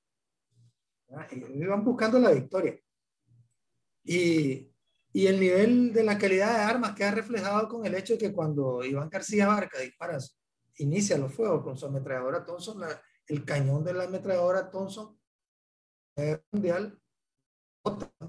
Ellos 1.31 1.51
iban 1.55 1.85
buscando 1.85 2.19
la 2.19 2.31
victoria. 2.31 2.79
Y, 4.05 4.71
y, 5.13 5.27
el 5.27 5.39
nivel 5.39 5.93
de 5.93 6.03
la 6.03 6.19
calidad 6.19 6.57
de 6.57 6.63
armas 6.63 6.95
queda 6.95 7.13
reflejado 7.13 7.69
con 7.69 7.87
el 7.87 7.95
hecho 7.95 8.15
de 8.15 8.19
que 8.19 8.33
cuando 8.33 8.83
Iván 8.83 9.11
García 9.11 9.47
Barca 9.47 9.79
dispara, 9.79 10.19
inicia 10.79 11.19
los 11.19 11.33
fuegos 11.33 11.63
con 11.63 11.77
su 11.77 11.87
ametralladora 11.87 12.45
Thompson, 12.45 12.83
el 13.27 13.45
cañón 13.45 13.85
de 13.85 13.93
la 13.93 14.05
ametralladora 14.05 14.71
Thompson 14.71 15.19
mundial 16.51 17.02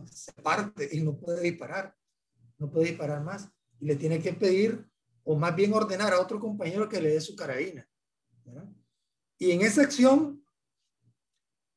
se 0.09 0.33
parte 0.33 0.89
y 0.91 1.01
no 1.01 1.17
puede 1.17 1.41
disparar, 1.41 1.95
no 2.57 2.69
puede 2.69 2.87
disparar 2.87 3.23
más. 3.23 3.49
Y 3.79 3.85
le 3.85 3.95
tiene 3.95 4.21
que 4.21 4.33
pedir, 4.33 4.87
o 5.23 5.35
más 5.35 5.55
bien 5.55 5.73
ordenar 5.73 6.13
a 6.13 6.19
otro 6.19 6.39
compañero 6.39 6.87
que 6.87 7.01
le 7.01 7.09
dé 7.09 7.21
su 7.21 7.35
carabina. 7.35 7.87
Y 9.37 9.51
en 9.51 9.61
esa 9.61 9.81
acción, 9.81 10.43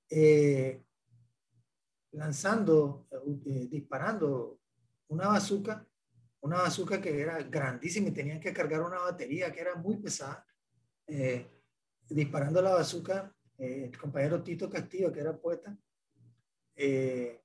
eh, 0.09 0.83
lanzando, 2.13 3.09
eh, 3.45 3.67
disparando 3.69 4.61
una 5.09 5.29
bazuca, 5.29 5.87
una 6.41 6.59
bazuca 6.59 7.01
que 7.01 7.21
era 7.21 7.43
grandísima 7.43 8.09
y 8.09 8.13
tenían 8.13 8.41
que 8.41 8.53
cargar 8.53 8.83
una 8.83 8.99
batería 8.99 9.53
que 9.53 9.61
era 9.61 9.75
muy 9.75 9.97
pesada. 9.97 10.47
Eh, 11.09 11.51
disparando 12.09 12.63
la 12.63 12.75
bazuca, 12.75 13.35
el 13.59 13.97
compañero 13.99 14.43
Tito 14.43 14.71
Castillo, 14.71 15.13
que 15.13 15.21
era 15.21 15.37
poeta, 15.37 15.77
eh, 16.77 17.43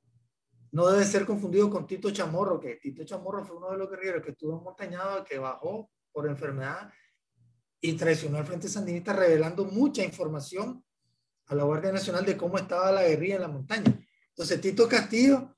no 0.72 0.88
debe 0.88 1.04
ser 1.04 1.26
confundido 1.26 1.70
con 1.70 1.86
Tito 1.86 2.12
Chamorro, 2.12 2.60
que 2.60 2.78
Tito 2.78 3.04
Chamorro 3.04 3.44
fue 3.44 3.58
uno 3.58 3.72
de 3.72 3.78
los 3.78 3.90
guerreros 3.90 4.24
que 4.24 4.32
estuvo 4.32 4.62
montañado, 4.62 5.24
que 5.24 5.38
bajó 5.38 5.90
por 6.12 6.28
enfermedad 6.28 6.92
y 7.82 7.94
traicionó 7.94 8.38
al 8.38 8.46
Frente 8.46 8.70
Sandinista, 8.70 9.14
revelando 9.14 9.66
mucha 9.66 10.04
información 10.04 10.84
a 11.48 11.56
la 11.56 11.64
Guardia 11.64 11.92
Nacional 11.92 12.26
de 12.26 12.38
cómo 12.38 12.58
estaba 12.58 12.92
la 12.92 13.04
guerrilla 13.04 13.36
en 13.36 13.42
la 13.42 13.48
montaña. 13.50 14.00
Entonces, 14.30 14.62
Tito 14.62 14.88
Castillo 14.88 15.56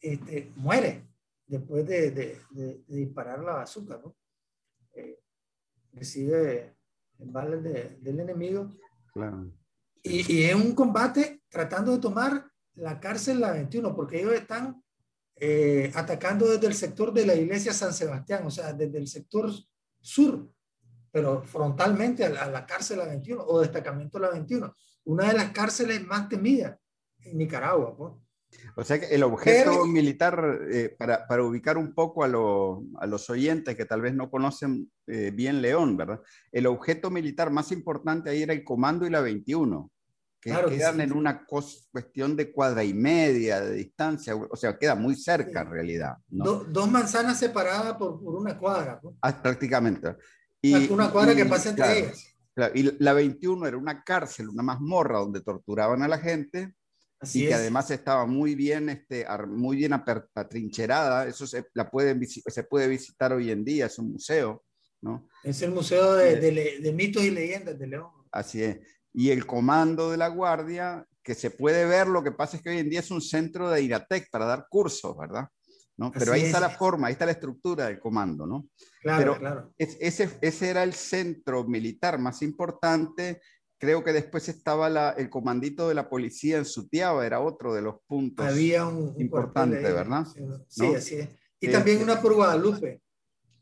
este, 0.00 0.52
muere 0.56 1.06
después 1.46 1.86
de, 1.86 2.10
de, 2.10 2.84
disparar 2.88 3.40
la 3.40 3.52
bazooka, 3.52 4.00
¿no? 4.02 4.16
Eh, 4.94 5.20
recibe 5.92 6.76
balas 7.18 7.62
del 7.62 8.20
enemigo. 8.20 8.68
Claro. 9.12 9.52
Y, 10.02 10.32
y 10.32 10.44
es 10.44 10.54
un 10.54 10.74
combate 10.74 11.42
tratando 11.48 11.92
de 11.92 11.98
tomar 11.98 12.49
la 12.80 12.98
cárcel 12.98 13.40
la 13.40 13.52
21, 13.52 13.94
porque 13.94 14.20
ellos 14.20 14.34
están 14.34 14.82
eh, 15.36 15.90
atacando 15.94 16.48
desde 16.48 16.66
el 16.66 16.74
sector 16.74 17.12
de 17.12 17.26
la 17.26 17.34
iglesia 17.34 17.72
San 17.72 17.92
Sebastián, 17.92 18.46
o 18.46 18.50
sea, 18.50 18.72
desde 18.72 18.98
el 18.98 19.06
sector 19.06 19.50
sur, 20.00 20.50
pero 21.12 21.42
frontalmente 21.42 22.24
a 22.24 22.48
la, 22.48 22.66
cárcel 22.66 22.98
la 22.98 23.06
21 23.06 23.42
o 23.42 23.60
destacamento 23.60 24.18
la 24.18 24.30
21, 24.30 24.74
una 25.04 25.28
de 25.28 25.34
las 25.34 25.50
cárceles 25.50 26.04
más 26.06 26.28
temidas 26.28 26.78
en 27.24 27.36
Nicaragua. 27.36 27.94
O 28.74 28.84
sea 28.84 28.98
que 28.98 29.06
el 29.14 29.22
objeto 29.22 29.86
militar, 29.86 30.60
eh, 30.70 30.94
para, 30.98 31.26
para, 31.26 31.44
ubicar 31.44 31.76
un 31.76 31.94
poco 31.94 32.24
a, 32.24 32.26
a, 32.26 33.06
los 33.06 33.30
oyentes 33.30 33.76
que 33.76 33.84
tal 33.84 34.00
vez 34.00 34.14
no 34.14 34.30
conocen 34.30 34.90
eh, 35.06 35.30
bien 35.32 35.62
León, 35.62 35.96
¿verdad? 35.96 36.20
El 36.50 36.66
objeto 36.66 37.10
militar 37.10 37.50
más 37.50 37.70
importante 37.72 38.30
ahí 38.30 38.42
era 38.42 38.52
el 38.52 38.64
comando 38.64 39.06
y 39.06 39.10
la 39.10 39.20
21 39.20 39.90
que 40.40 40.50
quedan 40.50 41.00
en 41.02 41.12
una 41.12 41.44
cuestión 41.44 42.34
de 42.34 42.50
cuadra 42.50 42.82
y 42.82 42.94
media 42.94 43.60
de 43.60 43.74
distancia, 43.74 44.34
o 44.34 44.56
sea, 44.56 44.78
queda 44.78 44.94
muy 44.94 45.14
cerca 45.14 45.60
en 45.60 45.70
realidad. 45.70 46.16
dos 46.28 46.90
manzanas 46.90 47.38
separadas 47.38 47.94
por, 47.96 48.18
una 48.22 48.56
cuadra. 48.58 49.00
Ah, 49.20 49.42
prácticamente. 49.42 50.16
Y, 50.62 50.90
una 50.90 51.10
cuadra 51.10 51.34
que 51.34 51.44
pasa 51.44 51.70
entre 51.70 51.98
ellas. 51.98 52.34
y 52.74 53.02
la 53.02 53.12
21 53.12 53.66
era 53.66 53.76
una 53.76 54.02
cárcel, 54.02 54.48
una 54.48 54.62
mazmorra 54.62 55.18
donde 55.18 55.42
torturaban 55.42 56.02
a 56.02 56.08
la 56.08 56.18
gente 56.18 56.74
y 57.34 57.46
que 57.46 57.54
además 57.54 57.90
estaba 57.90 58.24
muy 58.24 58.54
bien, 58.54 58.88
este, 58.88 59.26
muy 59.46 59.76
bien 59.76 59.92
atrincherada. 59.92 61.26
Eso 61.26 61.46
se, 61.46 61.66
la 61.74 61.90
pueden, 61.90 62.26
se 62.26 62.64
puede 62.64 62.88
visitar 62.88 63.34
hoy 63.34 63.50
en 63.50 63.62
día, 63.62 63.86
es 63.86 63.98
un 63.98 64.12
museo. 64.12 64.64
¿no? 65.02 65.28
Es 65.42 65.60
el 65.60 65.70
museo 65.70 66.14
de, 66.14 66.36
de, 66.36 66.80
de 66.80 66.92
mitos 66.92 67.22
y 67.22 67.30
leyendas 67.30 67.78
de 67.78 67.86
León. 67.86 68.10
Así 68.32 68.62
es 68.62 68.78
y 69.12 69.30
el 69.30 69.46
comando 69.46 70.10
de 70.10 70.16
la 70.16 70.28
guardia, 70.28 71.04
que 71.22 71.34
se 71.34 71.50
puede 71.50 71.84
ver, 71.84 72.06
lo 72.06 72.22
que 72.22 72.32
pasa 72.32 72.56
es 72.56 72.62
que 72.62 72.70
hoy 72.70 72.78
en 72.78 72.90
día 72.90 73.00
es 73.00 73.10
un 73.10 73.20
centro 73.20 73.70
de 73.70 73.82
IRATEC 73.82 74.30
para 74.30 74.46
dar 74.46 74.66
cursos, 74.68 75.16
¿verdad? 75.16 75.48
¿No? 75.96 76.10
Pero 76.12 76.32
ahí 76.32 76.42
está 76.42 76.60
la 76.60 76.70
forma, 76.70 77.08
ahí 77.08 77.12
está 77.12 77.26
la 77.26 77.32
estructura 77.32 77.86
del 77.86 78.00
comando, 78.00 78.46
¿no? 78.46 78.68
Claro, 79.02 79.18
Pero 79.18 79.38
claro. 79.38 79.74
ese, 79.76 80.30
ese 80.40 80.68
era 80.68 80.82
el 80.82 80.94
centro 80.94 81.64
militar 81.64 82.18
más 82.18 82.40
importante. 82.40 83.42
Creo 83.78 84.02
que 84.02 84.12
después 84.12 84.48
estaba 84.48 84.88
la, 84.88 85.10
el 85.10 85.28
comandito 85.28 85.88
de 85.88 85.94
la 85.94 86.08
policía 86.08 86.56
en 86.56 86.64
Sutiaba, 86.64 87.26
era 87.26 87.40
otro 87.40 87.74
de 87.74 87.82
los 87.82 87.96
puntos 88.06 88.46
Había 88.46 88.86
un, 88.86 89.14
importante, 89.20 89.80
¿verdad? 89.80 90.26
Sí, 90.68 90.86
así 90.94 91.16
es. 91.16 91.28
Y 91.60 91.68
también 91.68 91.98
este, 91.98 92.10
una 92.10 92.22
por 92.22 92.34
Guadalupe. 92.34 93.02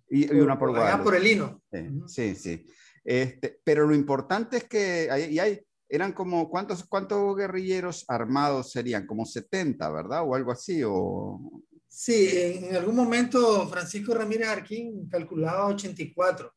Y, 0.09 0.33
una 0.33 0.59
por 0.59 0.71
Guadalupe. 0.71 1.05
por 1.05 1.17
el 1.17 1.27
Hino. 1.27 1.61
Sí, 2.07 2.37
sí. 2.37 2.65
Este, 3.09 3.59
pero 3.65 3.87
lo 3.87 3.95
importante 3.95 4.59
es 4.59 4.65
que 4.65 5.09
hay, 5.11 5.39
hay, 5.39 5.61
eran 5.89 6.13
como, 6.13 6.51
¿cuántos, 6.51 6.85
¿cuántos 6.85 7.35
guerrilleros 7.35 8.05
armados 8.07 8.71
serían? 8.71 9.07
Como 9.07 9.25
70, 9.25 9.91
¿verdad? 9.91 10.25
O 10.27 10.35
algo 10.35 10.53
así. 10.53 10.83
O... 10.85 11.63
Sí, 11.89 12.29
en 12.31 12.77
algún 12.77 12.95
momento 12.95 13.67
Francisco 13.67 14.13
Ramírez 14.13 14.49
Arquín 14.49 15.09
calculaba 15.09 15.69
84, 15.69 16.53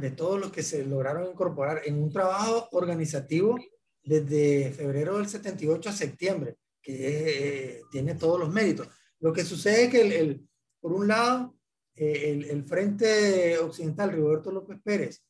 de 0.00 0.10
todos 0.12 0.38
los 0.38 0.52
que 0.52 0.62
se 0.62 0.86
lograron 0.86 1.28
incorporar 1.28 1.82
en 1.84 2.00
un 2.00 2.12
trabajo 2.12 2.68
organizativo 2.70 3.58
desde 4.04 4.70
febrero 4.70 5.18
del 5.18 5.26
78 5.26 5.88
a 5.88 5.92
septiembre, 5.92 6.58
que 6.80 6.94
eh, 6.94 7.82
tiene 7.90 8.14
todos 8.14 8.38
los 8.38 8.50
méritos. 8.50 8.86
Lo 9.18 9.32
que 9.32 9.44
sucede 9.44 9.86
es 9.86 9.90
que, 9.90 10.20
el, 10.20 10.48
por 10.80 10.92
un 10.92 11.08
lado, 11.08 11.56
eh, 11.96 12.30
el, 12.30 12.44
el, 12.44 12.64
Frente 12.64 13.58
Occidental 13.58 14.12
Roberto 14.12 14.52
López 14.52 14.78
Pérez, 14.84 15.24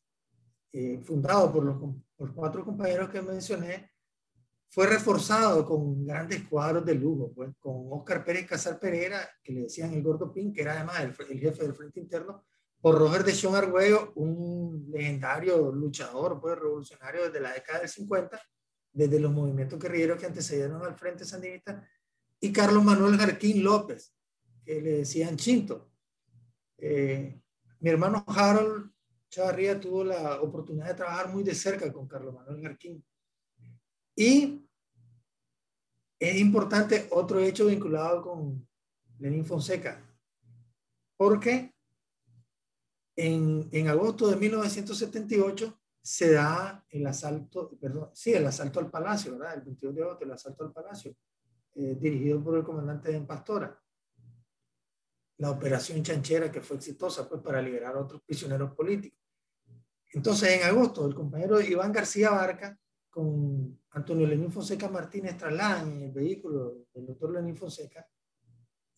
eh, 0.73 0.99
fundado 1.03 1.51
por 1.51 1.63
los, 1.63 1.77
por 2.15 2.33
cuatro 2.33 2.63
compañeros 2.63 3.09
que 3.09 3.21
mencioné, 3.21 3.91
fue 4.69 4.87
reforzado 4.87 5.65
con 5.65 6.05
grandes 6.05 6.47
cuadros 6.47 6.85
de 6.85 6.95
lujo, 6.95 7.33
pues, 7.33 7.49
con 7.59 7.87
Oscar 7.91 8.23
Pérez 8.23 8.47
Casal 8.47 8.79
Pereira, 8.79 9.29
que 9.43 9.51
le 9.51 9.61
decían 9.63 9.93
el 9.93 10.01
Gordo 10.01 10.31
Pin, 10.31 10.53
que 10.53 10.61
era 10.61 10.75
además 10.75 11.01
el, 11.01 11.39
jefe 11.39 11.63
del 11.63 11.73
Frente 11.73 11.99
Interno, 11.99 12.45
por 12.79 12.97
Roger 12.97 13.25
de 13.25 13.33
Sion 13.33 13.53
Argüello, 13.53 14.13
un 14.15 14.89
legendario 14.89 15.71
luchador 15.73 16.39
pues, 16.39 16.57
revolucionario 16.57 17.25
desde 17.25 17.41
la 17.41 17.51
década 17.51 17.79
del 17.79 17.89
50, 17.89 18.41
desde 18.93 19.19
los 19.19 19.33
movimientos 19.33 19.77
guerrilleros 19.77 20.17
que 20.17 20.25
antecedieron 20.27 20.81
al 20.85 20.95
Frente 20.95 21.25
Sandinista, 21.25 21.85
y 22.39 22.53
Carlos 22.53 22.83
Manuel 22.83 23.17
Jarquín 23.17 23.61
López, 23.61 24.15
que 24.63 24.81
le 24.81 24.91
decían 24.99 25.35
Chinto. 25.35 25.91
Eh, 26.77 27.41
mi 27.81 27.89
hermano 27.89 28.23
Harold 28.25 28.90
Chavarría 29.31 29.79
tuvo 29.79 30.03
la 30.03 30.41
oportunidad 30.41 30.87
de 30.87 30.93
trabajar 30.93 31.29
muy 31.29 31.41
de 31.41 31.55
cerca 31.55 31.91
con 31.91 32.05
Carlos 32.05 32.33
Manuel 32.33 32.61
Jarquín. 32.61 33.01
Y 34.13 34.67
es 36.19 36.35
importante 36.37 37.07
otro 37.11 37.39
hecho 37.39 37.65
vinculado 37.65 38.21
con 38.21 38.67
Lenín 39.19 39.45
Fonseca, 39.45 40.05
porque 41.15 41.73
en, 43.15 43.69
en 43.71 43.87
agosto 43.87 44.27
de 44.29 44.35
1978 44.35 45.79
se 46.01 46.33
da 46.33 46.85
el 46.89 47.07
asalto, 47.07 47.71
perdón, 47.79 48.09
sí, 48.13 48.33
el 48.33 48.45
asalto 48.45 48.81
al 48.81 48.91
palacio, 48.91 49.37
¿verdad? 49.37 49.55
El 49.55 49.61
22 49.61 49.95
de 49.95 50.03
agosto, 50.03 50.25
el 50.25 50.31
asalto 50.31 50.65
al 50.65 50.73
palacio, 50.73 51.15
eh, 51.75 51.95
dirigido 51.97 52.43
por 52.43 52.57
el 52.57 52.63
comandante 52.63 53.13
de 53.13 53.21
Pastora. 53.21 53.81
La 55.37 55.51
operación 55.51 56.03
chanchera 56.03 56.51
que 56.51 56.59
fue 56.59 56.75
exitosa, 56.75 57.29
pues, 57.29 57.41
para 57.41 57.61
liberar 57.61 57.95
a 57.95 58.01
otros 58.01 58.21
prisioneros 58.23 58.75
políticos. 58.75 59.20
Entonces, 60.13 60.49
en 60.49 60.63
agosto, 60.63 61.07
el 61.07 61.15
compañero 61.15 61.61
Iván 61.61 61.91
García 61.91 62.31
Barca 62.31 62.77
con 63.09 63.79
Antonio 63.91 64.27
Lenín 64.27 64.51
Fonseca 64.51 64.89
Martínez 64.89 65.37
trasladan 65.37 65.91
en 65.91 66.03
el 66.03 66.11
vehículo 66.11 66.85
del 66.93 67.07
doctor 67.07 67.33
Lenín 67.33 67.57
Fonseca 67.57 68.07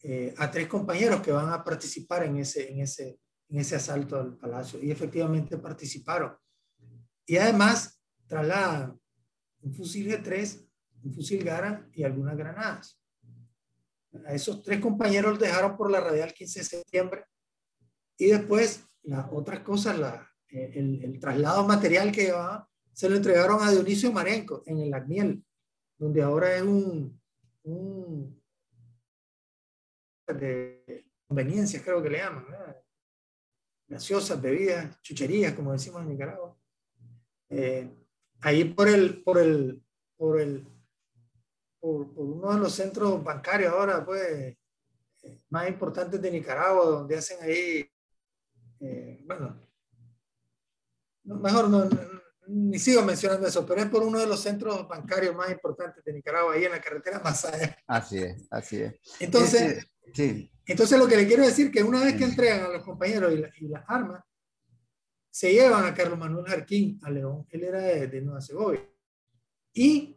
eh, 0.01 0.33
a 0.37 0.51
tres 0.51 0.67
compañeros 0.67 1.21
que 1.21 1.31
van 1.31 1.49
a 1.51 1.63
participar 1.63 2.23
en 2.23 2.37
ese, 2.37 2.71
en, 2.71 2.81
ese, 2.81 3.19
en 3.49 3.59
ese 3.59 3.75
asalto 3.75 4.17
al 4.17 4.37
palacio. 4.37 4.79
Y 4.81 4.91
efectivamente 4.91 5.57
participaron. 5.57 6.35
Y 7.25 7.37
además 7.37 8.01
trasladan 8.27 8.99
un 9.61 9.73
fusil 9.73 10.09
G3, 10.09 10.67
un 11.03 11.13
fusil 11.13 11.43
Gara 11.43 11.87
y 11.93 12.03
algunas 12.03 12.35
granadas. 12.35 12.99
A 14.25 14.33
esos 14.33 14.61
tres 14.61 14.79
compañeros 14.79 15.31
los 15.31 15.39
dejaron 15.39 15.75
por 15.75 15.89
la 15.89 15.99
radial 15.99 16.33
15 16.33 16.59
de 16.59 16.65
septiembre 16.65 17.25
y 18.17 18.27
después 18.27 18.83
las 19.03 19.25
otras 19.31 19.61
cosas, 19.61 19.97
la, 19.97 20.32
el, 20.53 21.03
el, 21.03 21.19
traslado 21.19 21.65
material 21.65 22.11
que 22.11 22.25
llevaba, 22.25 22.69
se 22.91 23.09
lo 23.09 23.15
entregaron 23.15 23.61
a 23.61 23.71
Dionisio 23.71 24.11
Marenco 24.11 24.63
en 24.65 24.79
el 24.79 24.93
Agniel, 24.93 25.43
donde 25.97 26.21
ahora 26.21 26.55
es 26.55 26.61
un, 26.61 27.19
un 27.63 28.41
de 30.27 31.05
conveniencias, 31.27 31.83
creo 31.83 32.01
que 32.01 32.09
le 32.09 32.19
llaman, 32.19 32.45
gaseosas, 33.87 34.41
bebidas, 34.41 35.01
chucherías, 35.01 35.53
como 35.53 35.71
decimos 35.71 36.01
en 36.01 36.09
Nicaragua. 36.09 36.57
Eh, 37.49 37.89
ahí 38.41 38.65
por 38.65 38.87
el, 38.87 39.23
por 39.23 39.37
el, 39.37 39.83
por 40.17 40.39
el, 40.39 40.67
por, 41.79 42.07
uno 42.15 42.53
de 42.53 42.59
los 42.59 42.73
centros 42.73 43.23
bancarios 43.23 43.73
ahora, 43.73 44.05
pues, 44.05 44.55
eh, 45.23 45.43
más 45.49 45.67
importantes 45.67 46.21
de 46.21 46.31
Nicaragua, 46.31 46.85
donde 46.85 47.17
hacen 47.17 47.41
ahí, 47.41 47.89
eh, 48.79 49.21
bueno, 49.25 49.62
mejor 51.23 51.69
no, 51.69 51.89
ni 52.47 52.79
sigo 52.79 53.01
mencionando 53.03 53.47
eso, 53.47 53.65
pero 53.65 53.81
es 53.81 53.87
por 53.87 54.03
uno 54.03 54.19
de 54.19 54.27
los 54.27 54.41
centros 54.41 54.87
bancarios 54.87 55.35
más 55.35 55.49
importantes 55.51 56.03
de 56.03 56.13
Nicaragua, 56.13 56.53
ahí 56.53 56.65
en 56.65 56.71
la 56.71 56.81
carretera 56.81 57.19
Masaya. 57.19 57.77
Así 57.87 58.19
es, 58.19 58.47
así 58.51 58.81
es. 58.81 58.95
Entonces, 59.19 59.87
sí. 60.13 60.51
entonces 60.65 60.99
lo 60.99 61.07
que 61.07 61.17
le 61.17 61.27
quiero 61.27 61.45
decir 61.45 61.71
que 61.71 61.83
una 61.83 62.03
vez 62.03 62.15
que 62.15 62.25
entregan 62.25 62.65
a 62.65 62.69
los 62.69 62.83
compañeros 62.83 63.33
y, 63.33 63.65
y 63.65 63.69
las 63.69 63.83
armas, 63.87 64.23
se 65.33 65.51
llevan 65.51 65.83
a 65.83 65.95
Carlos 65.95 66.19
Manuel 66.19 66.45
Jarquín 66.45 66.99
a 67.01 67.09
León, 67.09 67.47
él 67.49 67.63
era 67.63 67.79
de, 67.81 68.21
Nueva 68.21 68.39
Segovia. 68.39 68.87
Y 69.73 70.15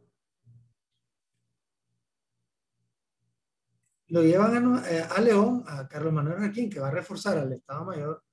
lo 4.08 4.22
llevan 4.22 4.76
a, 4.76 4.90
eh, 4.90 5.06
a, 5.08 5.20
León, 5.22 5.64
a 5.66 5.88
Carlos 5.88 6.12
Manuel 6.12 6.38
Jarquín, 6.38 6.68
que 6.68 6.80
va 6.80 6.88
a 6.88 6.90
reforzar 6.90 7.38
al 7.38 7.50
Estado 7.50 7.86
Mayor. 7.86 8.25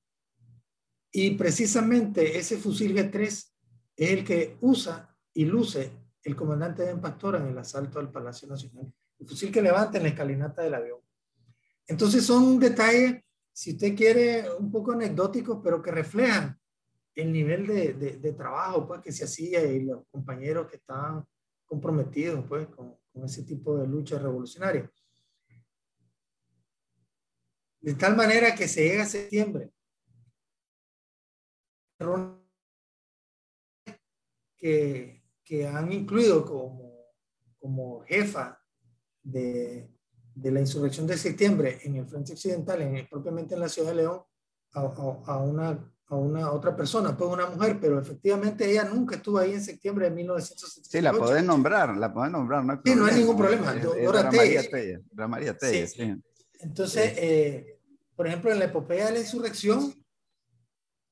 Y 1.16 1.36
precisamente 1.36 2.40
ese 2.40 2.58
fusil 2.58 2.98
G3 2.98 3.22
es 3.22 3.54
el 3.96 4.26
que 4.26 4.58
usa 4.62 5.16
y 5.32 5.46
luce 5.46 5.92
el 6.24 6.36
comandante 6.36 6.82
de 6.82 6.96
Pastora 6.96 7.38
en 7.38 7.50
el 7.50 7.58
asalto 7.58 8.00
al 8.00 8.12
Palacio 8.12 8.48
Nacional. 8.48 8.92
El 9.20 9.28
fusil 9.28 9.52
que 9.52 9.62
levanta 9.62 9.98
en 9.98 10.04
la 10.06 10.10
escalinata 10.10 10.64
del 10.64 10.74
avión. 10.74 11.00
Entonces 11.86 12.26
son 12.26 12.58
detalles, 12.60 13.22
si 13.52 13.74
usted 13.74 13.96
quiere, 13.96 14.52
un 14.58 14.72
poco 14.72 14.94
anecdóticos, 14.94 15.60
pero 15.64 15.84
que 15.84 15.92
reflejan 15.92 16.60
el 17.14 17.32
nivel 17.32 17.68
de, 17.68 17.94
de, 17.94 18.34
trabajo 18.34 18.88
pues, 18.88 19.02
que 19.02 19.12
se 19.12 19.26
hacía 19.26 19.64
y 19.64 19.84
los 19.84 20.08
compañeros 20.10 20.66
que 20.68 20.78
estaban 20.78 21.24
comprometidos 21.64 22.44
pues, 22.48 22.68
con, 22.70 22.98
con 23.14 23.24
ese 23.24 23.44
tipo 23.44 23.78
de 23.78 23.86
lucha 23.86 24.18
revolucionaria. 24.18 24.92
De 27.82 27.94
tal 27.94 28.16
manera 28.16 28.56
que 28.56 28.68
se 28.68 28.84
llega 28.84 29.04
a 29.04 29.06
septiembre. 29.06 29.70
Que, 34.58 35.24
que 35.44 35.68
han 35.68 35.92
incluido 35.92 36.46
como, 36.46 36.94
como 37.60 38.02
jefa 38.06 38.62
de, 39.22 39.92
de, 40.36 40.52
la 40.52 40.62
insurrección 40.62 41.06
de 41.06 41.18
septiembre 41.18 41.80
en 41.84 41.98
el 41.98 42.08
Frente 42.08 42.32
Occidental, 42.34 42.82
en, 42.82 43.08
propiamente 43.10 43.56
en 43.56 43.60
la 43.60 43.68
ciudad 43.68 43.90
de 43.90 43.96
León, 43.96 44.22
a, 44.74 44.82
a, 44.82 45.34
a 45.34 45.38
una 45.38 45.94
a 46.08 46.16
una 46.16 46.52
otra 46.52 46.76
persona, 46.76 47.16
pues 47.18 47.30
una 47.30 47.48
mujer, 47.48 47.78
pero 47.80 48.00
efectivamente 48.00 48.70
ella 48.70 48.84
nunca 48.84 49.16
estuvo 49.16 49.40
ahí 49.40 49.54
en 49.54 49.64
septiembre 49.64 50.10
de 50.10 50.16
1978. 50.16 50.90
Sí, 50.90 51.02
la 51.02 51.14
podés 51.14 51.44
nombrar, 51.44 51.96
la 51.98 52.14
podés 52.14 52.32
nombrar. 52.32 52.64
No 52.64 52.74
hay, 52.74 52.80
sí, 52.84 52.96
no 52.96 53.06
hay 53.06 53.16
ningún 53.16 53.38
problema. 53.38 53.74
Dora 53.74 54.32
María 54.32 54.70
Tella. 54.70 55.00
María 55.28 55.58
Tella, 55.58 55.88
sí. 55.88 56.22
Entonces, 56.60 57.14
eh, 57.18 57.80
por 58.16 58.28
ejemplo, 58.28 58.52
en 58.52 58.60
la 58.60 58.66
epopeya 58.66 59.08
de 59.08 59.14
la 59.14 59.20
insurrección, 59.20 59.94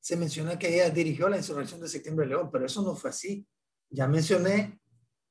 se 0.02 0.18
menciona 0.18 0.60
que 0.60 0.74
ella 0.74 0.90
dirigió 0.90 1.30
la 1.30 1.38
insurrección 1.38 1.80
de 1.80 1.88
septiembre 1.88 2.26
de 2.26 2.32
León, 2.32 2.50
pero 2.52 2.66
eso 2.66 2.82
no 2.82 2.96
fue 2.96 3.12
así. 3.12 3.48
Ya 3.90 4.08
mencioné 4.08 4.82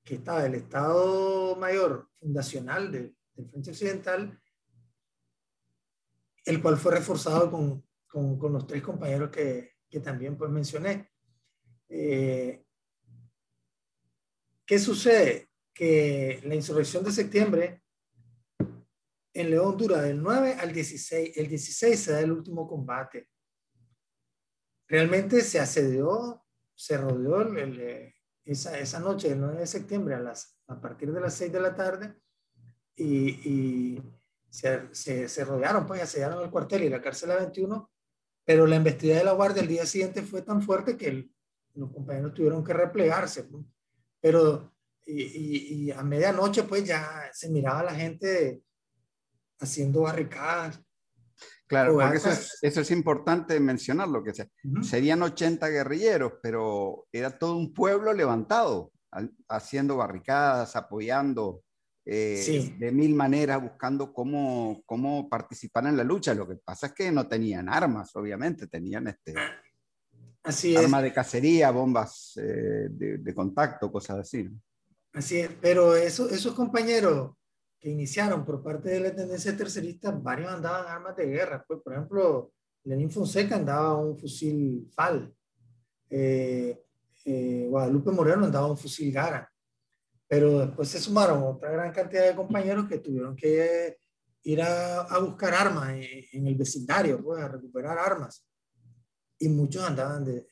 que 0.02 0.14
estaba 0.14 0.46
el 0.46 0.54
Estado 0.54 1.56
Mayor 1.56 2.08
Fundacional 2.18 2.90
del 2.90 3.14
Frente 3.50 3.70
Occidental, 3.70 4.40
el 6.46 6.62
cual 6.62 6.78
fue 6.78 6.94
reforzado 6.94 7.50
con 7.50 7.84
con, 8.10 8.38
con 8.38 8.52
los 8.52 8.66
tres 8.66 8.82
compañeros 8.82 9.30
que, 9.30 9.74
que 9.88 10.00
también 10.00 10.36
pues 10.36 10.50
mencioné. 10.50 11.10
Eh, 11.88 12.64
¿Qué 14.66 14.78
sucede? 14.78 15.48
Que 15.72 16.40
la 16.44 16.54
insurrección 16.54 17.04
de 17.04 17.12
septiembre 17.12 17.82
en 19.32 19.50
León 19.50 19.76
dura 19.76 20.02
del 20.02 20.20
9 20.20 20.56
al 20.60 20.72
16. 20.72 21.36
El 21.36 21.48
16 21.48 21.98
se 21.98 22.12
da 22.12 22.20
el 22.20 22.32
último 22.32 22.68
combate. 22.68 23.28
Realmente 24.91 25.41
se 25.41 25.59
asedió, 25.59 26.45
se 26.74 26.99
rodeó 26.99 27.41
el, 27.41 28.12
esa, 28.45 28.78
esa, 28.78 29.01
noche 29.01 29.30
del 29.30 29.41
9 29.41 29.61
de 29.61 29.66
septiembre 29.66 30.16
a, 30.16 30.20
las, 30.20 30.59
a 30.66 30.78
partir 30.78 31.11
de 31.12 31.20
las 31.20 31.32
6 31.34 31.53
de 31.53 31.61
la 31.61 31.74
tarde 31.74 32.14
y, 32.95 33.30
y 33.49 34.03
se, 34.51 34.93
se, 34.93 35.45
rodearon, 35.45 35.86
pues 35.86 36.03
asediaron 36.03 36.45
el 36.45 36.51
cuartel 36.51 36.82
y 36.82 36.91
la 36.91 37.01
cárcel 37.01 37.30
a 37.30 37.36
21 37.36 37.91
pero 38.51 38.66
la 38.66 38.74
investigación 38.74 39.18
de 39.20 39.24
la 39.26 39.32
Guardia 39.32 39.62
el 39.62 39.68
día 39.68 39.86
siguiente 39.86 40.22
fue 40.22 40.43
tan 40.43 40.61
fuerte 40.61 40.97
que 40.97 41.30
los 41.74 41.93
compañeros 41.93 42.34
tuvieron 42.34 42.64
que 42.64 42.72
replegarse. 42.72 43.49
Pero, 44.20 44.74
y, 45.07 45.93
a 45.93 46.03
medianoche, 46.03 46.64
pues 46.64 46.84
ya 46.84 47.30
se 47.32 47.49
miraba 47.49 47.84
la 47.84 47.95
gente 47.95 48.64
haciendo 49.61 50.01
barricadas 50.01 50.80
Claro, 51.70 51.94
porque 51.94 52.16
eso 52.16 52.30
es, 52.30 52.58
eso 52.62 52.80
es, 52.80 52.90
importante 52.90 53.60
mencionarlo, 53.60 54.24
que 54.24 54.32
serían 54.82 55.22
80 55.22 55.68
guerrilleros, 55.68 56.32
pero 56.42 57.06
era 57.12 57.38
todo 57.38 57.56
un 57.56 57.72
pueblo 57.72 58.12
levantado, 58.12 58.90
haciendo 59.48 59.96
barricadas, 59.96 60.74
apoyando 60.74 61.62
eh, 62.04 62.74
de 62.76 62.90
mil 62.90 63.14
maneras, 63.14 63.62
buscando 63.62 64.12
cómo, 64.12 64.82
cómo 64.84 65.28
participar 65.28 65.86
en 65.86 65.96
la 65.96 66.02
lucha. 66.02 66.34
Lo 66.34 66.48
que 66.48 66.56
pasa 66.56 66.88
es 66.88 66.92
que 66.92 67.12
no 67.12 67.28
tenían 67.28 67.68
armas, 67.68 68.16
obviamente, 68.16 68.66
tenían 68.66 69.06
este, 69.06 69.32
así 70.42 70.74
armas 70.76 71.04
de 71.04 71.12
cacería, 71.12 71.70
bombas 71.70 72.32
eh, 72.36 72.88
de, 72.90 73.18
de, 73.18 73.32
contacto, 73.32 73.92
cosas 73.92 74.18
así. 74.18 74.50
Así 75.12 75.38
es, 75.38 75.50
pero 75.60 75.94
eso, 75.94 76.28
esos 76.28 76.52
compañeros 76.52 77.30
que 77.80 77.88
iniciaron 77.90 78.44
por 78.44 78.62
parte 78.62 78.90
de 78.90 79.00
la 79.00 79.14
tendencia 79.14 79.56
tercerista, 79.56 80.10
varios 80.10 80.52
andaban 80.52 80.86
armas 80.86 81.16
de 81.16 81.26
guerra. 81.26 81.64
Pues, 81.66 81.80
por 81.80 81.94
ejemplo, 81.94 82.52
Lenín 82.84 83.10
Fonseca 83.10 83.56
andaba 83.56 83.96
un 83.96 84.18
fusil 84.18 84.86
FAL. 84.94 85.34
Eh, 86.10 86.78
eh, 87.24 87.66
Guadalupe 87.68 88.10
Moreno 88.10 88.44
andaba 88.44 88.70
un 88.70 88.76
fusil 88.76 89.10
Gara. 89.10 89.50
Pero 90.28 90.60
después 90.60 90.88
se 90.88 91.00
sumaron 91.00 91.42
otra 91.42 91.70
gran 91.70 91.92
cantidad 91.92 92.28
de 92.28 92.36
compañeros 92.36 92.86
que 92.86 92.98
tuvieron 92.98 93.34
que 93.34 93.96
ir 94.42 94.62
a, 94.62 95.00
a 95.00 95.18
buscar 95.18 95.54
armas 95.54 95.90
en, 96.32 96.46
el 96.46 96.54
vecindario, 96.54 97.22
pues, 97.22 97.42
a 97.42 97.48
recuperar 97.48 97.98
armas. 97.98 98.46
Y 99.38 99.48
muchos 99.48 99.82
andaban 99.82 100.24
de, 100.24 100.46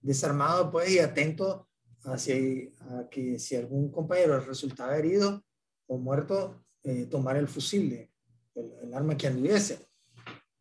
desarmados 0.00 0.68
pues, 0.70 0.90
y 0.90 0.98
atentos 0.98 1.66
hacia 2.04 2.36
a 2.80 3.08
que 3.10 3.38
si 3.38 3.56
algún 3.56 3.90
compañero 3.90 4.38
resultaba 4.40 4.96
herido 4.96 5.42
o 5.88 5.98
muerto, 5.98 6.65
eh, 6.88 7.06
tomar 7.06 7.36
el 7.36 7.48
fusil, 7.48 8.08
el, 8.54 8.94
arma 8.94 9.16
que 9.16 9.26
anduviese. 9.26 9.88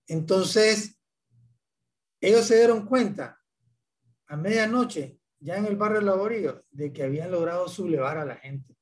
Entonces, 0.07 0.99
ellos 2.19 2.47
se 2.47 2.55
dieron 2.57 2.87
cuenta 2.87 3.39
a 4.25 4.35
medianoche, 4.35 5.19
ya 5.39 5.57
en 5.57 5.67
el 5.67 5.75
barrio 5.75 6.01
Laborío, 6.01 6.63
de 6.71 6.91
que 6.91 7.03
habían 7.03 7.29
logrado 7.29 7.67
sublevar 7.69 8.17
a 8.17 8.25
la 8.25 8.37
gente. 8.37 8.75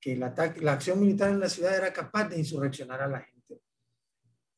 Que 0.00 0.16
la, 0.16 0.34
la 0.60 0.72
acción 0.72 0.98
militar 0.98 1.30
en 1.30 1.38
la 1.38 1.48
ciudad 1.48 1.76
era 1.76 1.92
capaz 1.92 2.28
de 2.30 2.38
insurreccionar 2.38 3.00
a 3.00 3.06
la 3.06 3.20
gente. 3.20 3.62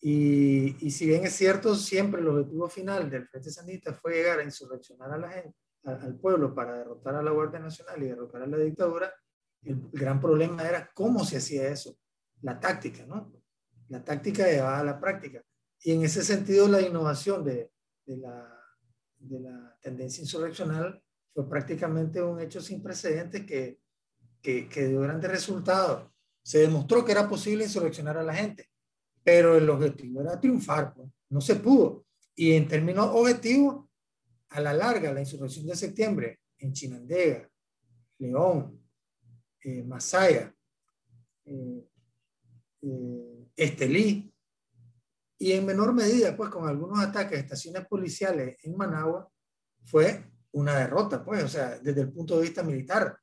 Y, 0.01 0.77
y, 0.81 0.91
si 0.93 1.07
bien 1.07 1.27
es 1.27 1.35
cierto, 1.35 1.75
siempre 1.75 2.23
el 2.23 2.29
objetivo 2.29 2.71
final 2.71 3.11
del 3.11 3.29
Frente 3.29 3.51
Sandinista 3.51 3.93
fue 3.93 4.15
llegar 4.15 4.39
a 4.39 4.45
insurreccionar 4.45 5.13
a 5.13 5.19
la 5.19 5.29
gente, 5.29 5.59
al 5.83 6.19
pueblo 6.19 6.55
para 6.55 6.79
derrotar 6.79 7.17
a 7.17 7.23
la 7.23 7.33
Guardia 7.33 7.59
Nacional 7.59 8.03
y 8.03 8.07
derrotar 8.07 8.41
a 8.41 8.47
la 8.47 8.57
dictadura, 8.57 9.13
el, 9.65 9.91
gran 9.93 10.21
problema 10.21 10.67
era 10.67 10.91
cómo 10.93 11.25
se 11.25 11.39
hacía 11.39 11.69
eso, 11.69 11.97
la 12.43 12.59
táctica, 12.59 13.07
¿no? 13.07 13.33
La 13.89 14.03
táctica 14.03 14.47
llevaba 14.47 14.81
a 14.81 14.85
la 14.85 15.01
práctica. 15.01 15.43
Y 15.83 15.93
en 15.93 16.05
ese 16.05 16.23
sentido, 16.23 16.69
la 16.69 16.81
innovación 16.81 17.45
de, 17.45 17.71
la 18.07 19.79
tendencia 19.81 20.23
insurreccional 20.23 21.03
fue 21.33 21.49
prácticamente 21.49 22.23
un 22.23 22.41
hecho 22.41 22.61
sin 22.61 22.83
precedentes 22.83 23.45
que, 23.45 23.81
que, 24.41 24.69
que 24.69 24.89
dio 24.89 25.01
grandes 25.01 25.31
resultados. 25.31 26.11
Se 26.43 26.59
demostró 26.59 27.05
que 27.05 27.13
era 27.13 27.29
posible 27.29 27.65
insurreccionar 27.65 28.19
a 28.19 28.23
la 28.23 28.35
gente, 28.35 28.69
pero 29.23 29.57
el 29.57 29.69
objetivo 29.69 30.21
era 30.21 30.39
triunfar, 30.39 30.95
pues. 30.95 31.09
no 31.31 31.41
se 31.41 31.57
pudo. 31.57 32.05
Y 32.35 32.53
en 32.53 32.69
términos 32.69 33.09
objetivos, 33.13 33.87
a 34.51 34.61
la 34.61 34.73
larga, 34.73 35.13
la 35.13 35.21
insurrección 35.21 35.67
de 35.67 35.75
septiembre 35.75 36.41
en 36.59 36.73
Chinandega, 36.73 37.49
León, 38.19 38.84
eh, 39.65 39.83
Masaya, 39.83 40.55
eh, 41.47 41.89
eh, 42.83 43.49
Estelí, 43.57 44.31
y 45.39 45.53
en 45.53 45.65
menor 45.65 45.95
medida, 45.95 46.37
pues 46.37 46.51
con 46.51 46.69
algunos 46.69 46.99
ataques 47.01 47.39
a 47.39 47.41
estaciones 47.41 47.87
policiales 47.87 48.59
en 48.63 48.77
Managua, 48.77 49.27
fue 49.85 50.31
una 50.53 50.77
derrota, 50.77 51.25
pues, 51.25 51.45
o 51.45 51.49
sea, 51.49 51.79
desde 51.79 52.03
el 52.03 52.13
punto 52.13 52.37
de 52.37 52.43
vista 52.43 52.63
militar. 52.63 53.19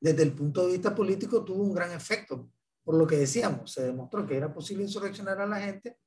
Desde 0.00 0.24
el 0.24 0.32
punto 0.32 0.66
de 0.66 0.72
vista 0.72 0.94
político 0.94 1.44
tuvo 1.44 1.62
un 1.62 1.74
gran 1.74 1.92
efecto, 1.92 2.50
por 2.82 2.96
lo 2.96 3.06
que 3.06 3.16
decíamos, 3.16 3.72
se 3.72 3.84
demostró 3.84 4.26
que 4.26 4.36
era 4.36 4.52
posible 4.52 4.82
insurreccionar 4.82 5.40
a 5.40 5.46
la 5.46 5.60
gente, 5.60 5.98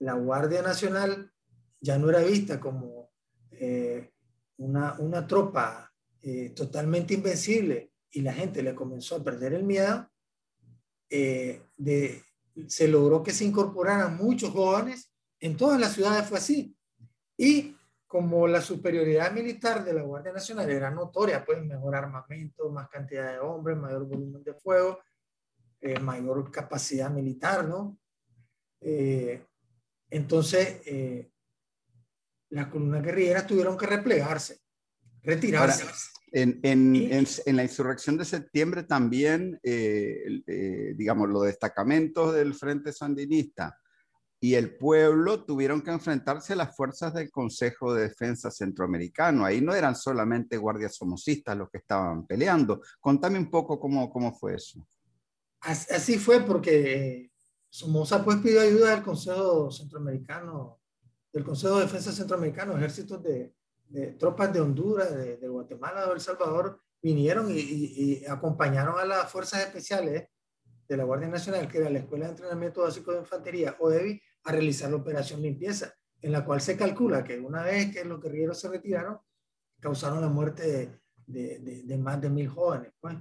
la 0.00 0.14
Guardia 0.14 0.60
Nacional 0.60 1.32
ya 1.80 1.98
no 1.98 2.10
era 2.10 2.20
vista 2.20 2.60
como 2.60 3.10
una, 4.58 4.98
una, 4.98 5.26
tropa 5.26 5.92
totalmente 6.54 7.14
invencible 7.14 7.91
y 8.12 8.20
la 8.20 8.32
gente 8.32 8.62
le 8.62 8.74
comenzó 8.74 9.16
a 9.16 9.24
perder 9.24 9.54
el 9.54 9.64
miedo, 9.64 10.08
eh, 11.08 11.62
de, 11.76 12.22
se 12.68 12.86
logró 12.86 13.22
que 13.22 13.32
se 13.32 13.44
incorporaran 13.44 14.16
muchos 14.16 14.50
jóvenes, 14.50 15.10
en 15.40 15.56
todas 15.56 15.80
las 15.80 15.94
ciudades 15.94 16.28
fue 16.28 16.38
así. 16.38 16.76
Y 17.36 17.76
como 18.06 18.46
la 18.46 18.60
superioridad 18.60 19.32
militar 19.32 19.82
de 19.82 19.94
la 19.94 20.02
Guardia 20.02 20.32
Nacional 20.32 20.70
era 20.70 20.90
notoria, 20.90 21.44
pues 21.44 21.62
mejor 21.64 21.96
armamento, 21.96 22.70
más 22.70 22.88
cantidad 22.90 23.32
de 23.32 23.40
hombres, 23.40 23.78
mayor 23.78 24.04
volumen 24.04 24.44
de 24.44 24.54
fuego, 24.54 25.00
eh, 25.80 25.98
mayor 25.98 26.50
capacidad 26.50 27.10
militar, 27.10 27.66
¿no? 27.66 27.98
Eh, 28.80 29.42
entonces, 30.10 30.82
las 32.50 32.66
columnas 32.66 33.02
guerrilleras 33.02 33.46
tuvieron 33.46 33.78
que 33.78 33.86
replegarse, 33.86 34.60
retirarse. 35.22 35.86
En, 36.34 36.60
en, 36.62 37.26
en, 37.44 37.56
la 37.56 37.62
insurrección 37.62 38.16
de 38.16 38.24
septiembre 38.24 38.84
también, 38.84 39.60
eh, 39.62 40.42
eh, 40.46 40.94
digamos, 40.96 41.28
los 41.28 41.44
destacamentos 41.44 42.32
del 42.32 42.54
Frente 42.54 42.90
Sandinista 42.92 43.78
y 44.40 44.54
el 44.54 44.76
pueblo 44.76 45.44
tuvieron 45.44 45.82
que 45.82 45.92
enfrentarse 45.92 46.54
a 46.54 46.56
las 46.56 46.74
fuerzas 46.74 47.14
del 47.14 47.30
Consejo 47.30 47.94
de 47.94 48.08
Defensa 48.08 48.50
Centroamericano. 48.50 49.44
Ahí 49.44 49.60
no 49.60 49.72
eran 49.72 49.94
solamente 49.94 50.56
guardias 50.56 50.96
somocistas 50.96 51.56
los 51.56 51.70
que 51.70 51.78
estaban 51.78 52.26
peleando. 52.26 52.80
Contame 52.98 53.38
un 53.38 53.48
poco 53.48 53.78
cómo, 53.78 54.10
cómo 54.10 54.34
fue 54.34 54.56
eso. 54.56 54.84
Así 55.60 56.18
fue 56.18 56.40
porque 56.40 57.30
Somoza 57.68 58.24
pues 58.24 58.38
pidió 58.38 58.62
ayuda 58.62 58.90
del 58.90 59.04
Consejo 59.04 59.70
Centroamericano, 59.70 60.80
del 61.32 61.44
Consejo 61.44 61.76
de 61.76 61.84
Defensa 61.84 62.10
Centroamericano, 62.10 62.76
ejércitos 62.76 63.22
de, 63.22 63.54
tropas 64.18 64.52
de 64.52 64.60
Honduras, 64.60 65.14
de, 65.14 65.48
Guatemala, 65.48 66.06
de 66.06 66.12
El 66.12 66.20
Salvador, 66.20 66.80
vinieron 67.02 67.48
y, 67.50 68.24
acompañaron 68.26 68.98
a 68.98 69.04
las 69.04 69.30
fuerzas 69.30 69.60
especiales 69.60 70.28
de 70.88 70.96
la 70.96 71.04
Guardia 71.04 71.28
Nacional, 71.28 71.68
que 71.68 71.78
era 71.78 71.90
la 71.90 72.00
Escuela 72.00 72.26
de 72.26 72.32
Entrenamiento 72.32 72.82
Básico 72.82 73.12
de 73.12 73.20
Infantería, 73.20 73.76
OEBI, 73.78 74.20
a 74.44 74.52
realizar 74.52 74.90
la 74.90 74.96
operación 74.96 75.40
limpieza, 75.42 75.94
en 76.20 76.32
la 76.32 76.44
cual 76.44 76.60
se 76.60 76.76
calcula 76.76 77.24
que 77.24 77.38
una 77.38 77.62
vez 77.62 77.92
que 77.92 78.04
los 78.04 78.20
guerrilleros 78.20 78.60
se 78.60 78.68
retiraron, 78.68 79.18
causaron 79.80 80.20
la 80.20 80.28
muerte 80.28 81.00
de, 81.26 81.98
más 81.98 82.20
de 82.20 82.30
mil 82.30 82.48
jóvenes, 82.48 82.92
pues, 83.00 83.16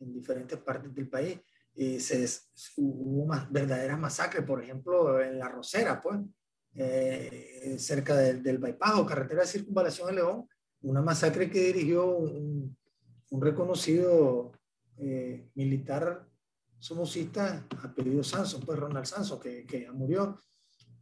en 0.00 0.12
diferentes 0.12 0.58
partes 0.58 0.94
del 0.94 1.08
país. 1.08 1.40
Y 1.74 1.98
se, 1.98 2.28
hubo 2.76 3.26
más, 3.26 3.50
verdaderas 3.50 3.98
masacres, 3.98 4.44
por 4.44 4.62
ejemplo, 4.62 5.20
en 5.20 5.38
La 5.38 5.48
Rosera, 5.48 6.00
pues, 6.00 6.20
eh, 6.74 7.76
cerca 7.78 8.16
del, 8.16 8.42
del 8.42 8.58
bypass 8.58 8.94
o 8.96 9.06
carretera 9.06 9.42
de 9.42 9.46
circunvalación 9.46 10.08
de 10.08 10.14
León, 10.14 10.48
una 10.82 11.02
masacre 11.02 11.50
que 11.50 11.72
dirigió 11.72 12.06
un, 12.06 12.76
un 13.30 13.40
reconocido 13.40 14.52
eh, 14.96 15.50
militar 15.54 16.28
somocista 16.78 17.66
apellido 17.82 18.22
Sanson, 18.22 18.60
pues 18.60 18.78
Ronald 18.78 19.06
Sanson, 19.06 19.40
que, 19.40 19.64
que 19.64 19.82
ya 19.82 19.92
murió. 19.92 20.38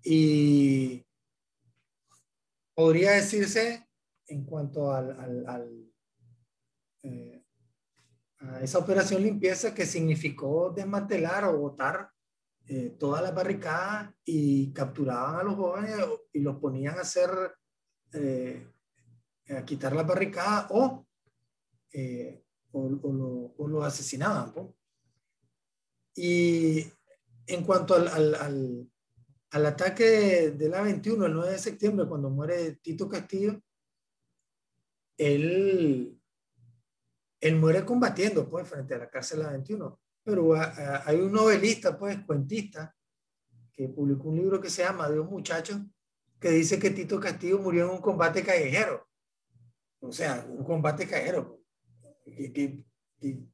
Y 0.04 1.04
podría 2.74 3.12
decirse 3.12 3.88
en 4.26 4.44
cuanto 4.44 4.92
al, 4.92 5.10
al, 5.18 5.46
al 5.46 5.92
eh, 7.02 7.44
a 8.38 8.60
esa 8.60 8.78
operación 8.78 9.22
limpieza 9.22 9.74
que 9.74 9.86
significó 9.86 10.72
desmantelar 10.74 11.44
o 11.44 11.58
botar 11.58 12.10
eh, 12.68 12.96
todas 12.98 13.22
las 13.22 13.34
barricadas 13.34 14.14
y 14.24 14.72
capturaban 14.72 15.40
a 15.40 15.42
los 15.42 15.56
jóvenes 15.56 15.96
y 16.32 16.40
los 16.40 16.56
ponían 16.56 16.96
a 16.96 17.02
hacer, 17.02 17.30
eh, 18.12 18.66
a 19.48 19.64
quitar 19.64 19.94
las 19.94 20.06
barricadas 20.06 20.66
o, 20.70 21.06
eh, 21.92 22.44
o, 22.70 23.52
o, 23.58 23.68
los 23.68 23.84
asesinaban. 23.84 24.54
Y 26.14 26.86
en 27.46 27.64
cuanto 27.64 27.94
al, 27.94 28.08
al, 28.08 28.88
al, 29.50 29.66
ataque 29.66 30.52
de 30.52 30.68
la 30.68 30.82
21, 30.82 31.26
el 31.26 31.34
9 31.34 31.52
de 31.52 31.58
septiembre, 31.58 32.06
cuando 32.06 32.30
muere 32.30 32.76
Tito 32.76 33.08
Castillo, 33.08 33.60
él, 35.18 36.18
él 37.40 37.56
muere 37.56 37.84
combatiendo 37.84 38.48
pues, 38.48 38.68
frente 38.68 38.94
a 38.94 38.98
la 38.98 39.10
cárcel 39.10 39.40
de 39.40 39.44
la 39.44 39.52
21 39.52 40.01
pero 40.24 40.54
ah, 40.54 40.72
ah, 40.76 41.02
hay 41.06 41.20
un 41.20 41.32
novelista, 41.32 41.98
pues, 41.98 42.18
cuentista, 42.24 42.94
que 43.72 43.88
publicó 43.88 44.28
un 44.28 44.36
libro 44.36 44.60
que 44.60 44.70
se 44.70 44.82
llama 44.82 45.10
Dios 45.10 45.28
muchachos, 45.28 45.80
que 46.38 46.50
dice 46.50 46.78
que 46.78 46.90
Tito 46.90 47.18
Castillo 47.20 47.58
murió 47.58 47.84
en 47.84 47.90
un 47.90 48.00
combate 48.00 48.42
callejero. 48.42 49.06
O 50.00 50.12
sea, 50.12 50.44
un 50.48 50.64
combate 50.64 51.06
callejero. 51.06 51.60
¿Qué, 52.24 52.84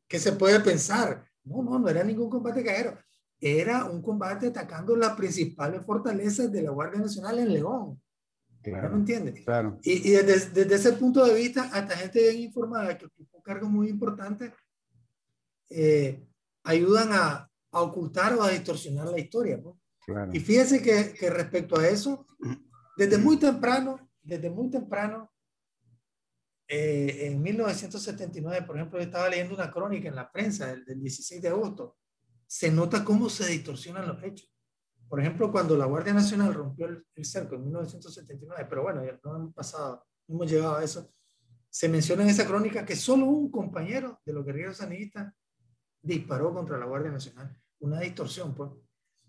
qué, 0.06 0.18
se 0.18 0.32
puede 0.32 0.60
pensar? 0.60 1.26
No, 1.44 1.62
no, 1.62 1.78
no 1.78 1.88
era 1.88 2.02
ningún 2.02 2.30
combate 2.30 2.64
callejero. 2.64 2.98
era 3.40 3.84
un 3.84 4.02
combate 4.02 4.48
atacando 4.48 4.96
las 4.96 5.14
principales 5.14 5.84
fortalezas 5.84 6.50
de 6.50 6.62
la 6.62 6.70
Guardia 6.70 7.00
Nacional 7.00 7.38
en 7.38 7.52
León. 7.52 8.02
Claro, 8.62 8.90
¿Me 8.90 8.96
entiendes? 8.96 9.44
Claro. 9.44 9.78
Y, 9.82 10.08
y 10.08 10.10
desde, 10.10 10.50
desde, 10.50 10.74
ese 10.74 10.92
punto 10.94 11.24
de 11.24 11.34
vista, 11.34 11.70
hasta 11.72 11.96
gente 11.96 12.20
bien 12.20 12.42
informada 12.42 12.98
que 12.98 13.06
ocupa 13.06 13.40
cargos 13.42 13.70
muy 13.70 13.88
importantes, 13.88 14.52
eh, 15.70 16.26
ayudan 16.64 17.12
a, 17.12 17.50
a, 17.72 17.80
ocultar 17.82 18.34
o 18.34 18.42
a 18.42 18.50
distorsionar 18.50 19.08
la 19.08 19.18
historia. 19.18 19.58
¿no? 19.58 19.80
Claro. 20.04 20.30
Y 20.32 20.40
fíjense 20.40 20.82
que, 20.82 21.14
que, 21.14 21.30
respecto 21.30 21.78
a 21.78 21.88
eso, 21.88 22.26
desde 22.96 23.18
muy 23.18 23.38
temprano, 23.38 24.10
desde 24.22 24.50
muy 24.50 24.70
temprano, 24.70 25.32
eh, 26.66 27.26
en 27.26 27.42
1979, 27.42 28.66
por 28.66 28.76
ejemplo, 28.76 28.98
yo 28.98 29.04
estaba 29.04 29.28
leyendo 29.28 29.54
una 29.54 29.70
crónica 29.70 30.08
en 30.08 30.16
la 30.16 30.30
prensa 30.30 30.66
del, 30.66 30.84
del 30.84 31.00
16 31.00 31.40
de 31.40 31.48
agosto, 31.48 31.96
se 32.46 32.70
nota 32.70 33.04
cómo 33.04 33.30
se 33.30 33.46
distorsionan 33.46 34.06
los 34.06 34.22
hechos. 34.22 34.52
Por 35.08 35.20
ejemplo, 35.20 35.50
cuando 35.50 35.76
la 35.76 35.86
Guardia 35.86 36.12
Nacional 36.12 36.52
rompió 36.52 36.86
el, 36.86 37.06
el 37.14 37.24
cerco 37.24 37.54
en 37.54 37.64
1979, 37.64 38.66
pero 38.68 38.82
bueno, 38.82 39.02
ya 39.04 39.18
no 39.24 39.36
hemos 39.36 39.54
pasado, 39.54 40.04
no 40.26 40.34
hemos 40.34 40.50
llegado 40.50 40.76
a 40.76 40.84
eso, 40.84 41.10
se 41.70 41.88
menciona 41.88 42.22
en 42.22 42.30
esa 42.30 42.46
crónica 42.46 42.84
que 42.84 42.96
solo 42.96 43.26
un 43.26 43.50
compañero 43.50 44.20
de 44.24 44.32
los 44.32 44.44
guerrilleros 44.44 44.78
sandinistas 44.78 45.32
disparó 46.08 46.52
contra 46.52 46.78
la 46.78 46.86
Guardia 46.86 47.10
Nacional. 47.10 47.56
Una 47.80 48.00
distorsión, 48.00 48.54
pues. 48.54 48.70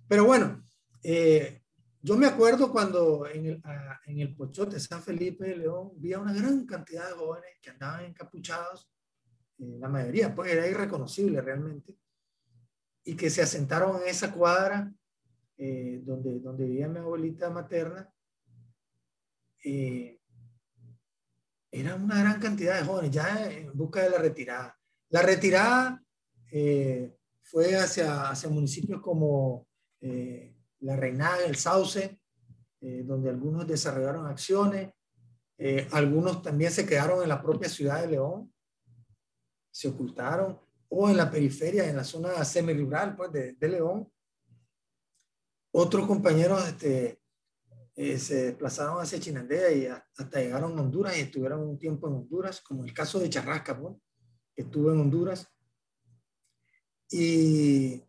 Pero 0.07 0.25
bueno, 0.25 0.63
eh, 1.03 1.61
yo 2.01 2.17
me 2.17 2.25
acuerdo 2.25 2.71
cuando 2.71 3.27
en 3.27 3.45
el, 3.45 3.61
a, 3.63 3.99
en 4.05 4.19
el 4.19 4.35
Pochote 4.35 4.79
San 4.79 5.03
Felipe 5.03 5.45
de 5.45 5.57
León 5.57 5.91
vi 5.97 6.13
a 6.13 6.19
una 6.19 6.33
gran 6.33 6.65
cantidad 6.65 7.07
de 7.07 7.13
jóvenes 7.13 7.51
que 7.61 7.69
andaban 7.69 8.05
encapuchados, 8.05 8.89
eh, 9.59 9.77
la 9.79 9.89
mayoría, 9.89 10.33
pues 10.33 10.51
era 10.51 10.65
irreconocible 10.67 11.41
realmente, 11.41 11.95
y 13.03 13.15
que 13.15 13.29
se 13.29 13.41
asentaron 13.41 14.01
en 14.01 14.07
esa 14.07 14.33
cuadra 14.33 14.91
eh, 15.57 16.01
donde, 16.03 16.39
donde 16.39 16.65
vivía 16.65 16.87
mi 16.87 16.99
abuelita 16.99 17.49
materna, 17.49 18.09
era 21.71 21.95
una 21.95 22.19
gran 22.19 22.39
cantidad 22.39 22.79
de 22.79 22.85
jóvenes 22.85 23.11
ya 23.11 23.51
en 23.51 23.73
busca 23.73 24.01
de 24.01 24.09
la 24.09 24.17
retirada. 24.17 24.79
La 25.09 25.21
retirada 25.21 26.01
eh, 26.51 27.15
fue 27.41 27.75
hacia, 27.75 28.29
hacia 28.29 28.49
municipios 28.49 29.01
como 29.01 29.67
eh, 30.01 30.55
La 30.79 30.95
Reinada, 30.95 31.45
El 31.45 31.55
Sauce, 31.55 32.19
eh, 32.81 33.03
donde 33.03 33.29
algunos 33.29 33.67
desarrollaron 33.67 34.25
acciones, 34.27 34.93
algunos 35.91 36.41
también 36.41 36.71
se 36.71 36.85
quedaron 36.85 37.21
en 37.21 37.27
la 37.27 37.41
propia 37.41 37.67
ciudad 37.67 37.99
de 37.99 38.07
León, 38.07 38.53
se 39.69 39.89
ocultaron, 39.89 40.57
o 40.87 41.09
en 41.09 41.17
la 41.17 41.29
periferia, 41.29 41.89
en 41.89 41.97
la 41.97 42.05
zona 42.05 42.45
semi-rural 42.45 43.17
pues, 43.17 43.33
de, 43.33 43.53
de 43.55 43.67
León, 43.67 44.09
otros 45.71 46.07
compañeros 46.07 46.65
este, 46.65 47.19
eh, 48.01 48.17
se 48.17 48.45
desplazaron 48.45 49.01
hacia 49.01 49.19
Chinandega 49.19 49.71
y 49.71 49.85
hasta 49.85 50.39
llegaron 50.39 50.77
a 50.77 50.81
Honduras 50.81 51.17
y 51.17 51.21
estuvieron 51.21 51.67
un 51.67 51.77
tiempo 51.77 52.07
en 52.07 52.15
Honduras, 52.15 52.61
como 52.61 52.85
el 52.85 52.93
caso 52.93 53.19
de 53.19 53.29
Charrasca, 53.29 53.77
pues, 53.77 53.95
que 54.55 54.61
estuvo 54.61 54.91
en 54.91 55.01
Honduras. 55.01 55.47
Y, 57.11 58.03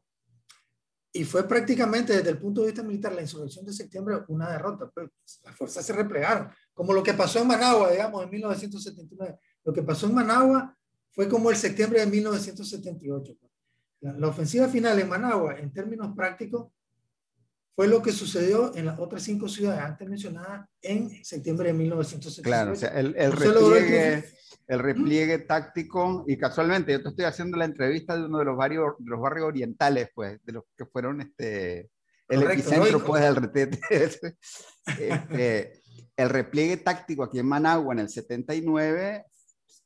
y 1.13 1.25
fue 1.25 1.47
prácticamente 1.49 2.17
desde 2.17 2.31
el 2.31 2.39
punto 2.39 2.61
de 2.61 2.69
vista 2.69 2.83
militar 2.83 3.13
la 3.13 3.23
insurrección 3.23 3.65
de 3.65 3.73
septiembre 3.73 4.17
una 4.29 4.51
derrota. 4.51 4.91
Pues, 4.95 5.09
las 5.45 5.57
fuerzas 5.57 5.85
se 5.85 5.93
replegaron, 5.93 6.51
como 6.73 6.93
lo 6.93 7.03
que 7.03 7.15
pasó 7.15 7.41
en 7.41 7.49
Managua, 7.49 7.91
digamos, 7.91 8.25
en 8.25 8.31
1979. 8.31 9.39
Lo 9.65 9.73
que 9.73 9.83
pasó 9.83 10.07
en 10.07 10.15
Managua 10.15 10.77
fue 11.11 11.29
como 11.29 11.51
el 11.51 11.57
septiembre 11.57 12.01
de 12.01 12.07
1978. 12.07 13.37
Pues. 13.41 13.53
La, 14.01 14.13
la 14.13 14.29
ofensiva 14.29 14.69
final 14.69 14.99
en 14.99 15.09
Managua, 15.09 15.59
en 15.59 15.73
términos 15.73 16.15
prácticos, 16.15 16.73
fue 17.75 17.89
lo 17.89 18.03
que 18.03 18.13
sucedió 18.13 18.75
en 18.75 18.87
las 18.87 18.99
otras 18.99 19.23
cinco 19.23 19.49
ciudades 19.49 19.81
antes 19.83 20.09
mencionadas 20.09 20.69
en 20.83 21.25
septiembre 21.25 21.69
de 21.69 21.75
1978. 21.75 22.43
Claro, 22.43 22.73
o 22.73 22.77
sea, 22.77 22.91
el, 22.91 23.15
el 23.17 23.33
repliegue, 23.33 24.25
el 24.67 24.79
repliegue 24.79 25.39
táctico, 25.39 26.25
y 26.27 26.37
casualmente 26.37 26.93
yo 26.93 27.03
te 27.03 27.09
estoy 27.09 27.25
haciendo 27.25 27.57
la 27.57 27.65
entrevista 27.65 28.17
de 28.17 28.25
uno 28.25 28.39
de 28.39 28.45
los, 28.45 28.57
barrios, 28.57 28.95
de 28.99 29.11
los 29.11 29.21
barrios 29.21 29.47
orientales, 29.47 30.09
pues, 30.15 30.39
de 30.45 30.53
los 30.53 30.65
que 30.77 30.87
fueron 30.87 31.21
este, 31.21 31.91
el 32.29 32.43
Correcto, 32.43 32.69
epicentro, 32.69 32.99
¿no? 32.99 33.05
pues, 33.05 33.23
del 33.23 33.37
retete. 33.37 33.81
este, 34.99 35.83
el 36.17 36.29
repliegue 36.29 36.77
táctico 36.77 37.25
aquí 37.25 37.39
en 37.39 37.47
Managua 37.47 37.95
en 37.95 38.01
el 38.01 38.09
79 38.09 39.25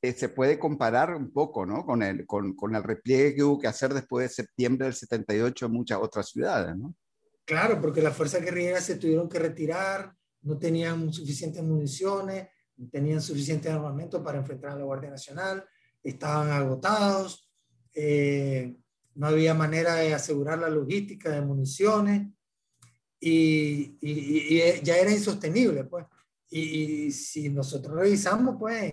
eh, 0.02 0.12
se 0.12 0.28
puede 0.28 0.58
comparar 0.58 1.14
un 1.14 1.32
poco, 1.32 1.64
¿no? 1.64 1.86
Con 1.86 2.02
el, 2.02 2.26
con, 2.26 2.54
con 2.54 2.74
el 2.74 2.82
repliegue 2.82 3.34
que 3.34 3.42
hubo 3.42 3.58
que 3.58 3.68
hacer 3.68 3.94
después 3.94 4.28
de 4.28 4.34
septiembre 4.34 4.86
del 4.86 4.94
78 4.94 5.66
en 5.66 5.72
muchas 5.72 5.98
otras 6.02 6.28
ciudades, 6.28 6.76
¿no? 6.76 6.94
Claro, 7.44 7.80
porque 7.80 8.00
las 8.00 8.16
fuerzas 8.16 8.42
guerrilleras 8.42 8.84
se 8.84 8.96
tuvieron 8.96 9.28
que 9.28 9.38
retirar, 9.38 10.14
no 10.42 10.58
tenían 10.58 11.12
suficientes 11.12 11.62
municiones, 11.62 12.48
no 12.76 12.88
tenían 12.88 13.20
suficiente 13.20 13.70
armamento 13.70 14.22
para 14.22 14.38
enfrentar 14.38 14.72
a 14.72 14.76
la 14.76 14.84
Guardia 14.84 15.10
Nacional, 15.10 15.64
estaban 16.02 16.50
agotados, 16.50 17.50
eh, 17.94 18.74
no 19.14 19.26
había 19.26 19.54
manera 19.54 19.94
de 19.96 20.14
asegurar 20.14 20.58
la 20.58 20.68
logística 20.68 21.30
de 21.30 21.40
municiones 21.42 22.28
y, 23.20 23.96
y 24.00 24.82
ya 24.82 24.96
era 24.96 25.10
insostenible, 25.10 25.84
pues. 25.84 26.06
Y, 26.50 26.60
y, 27.06 27.10
si 27.10 27.48
nosotros 27.48 27.96
revisamos, 27.96 28.56
pues, 28.58 28.92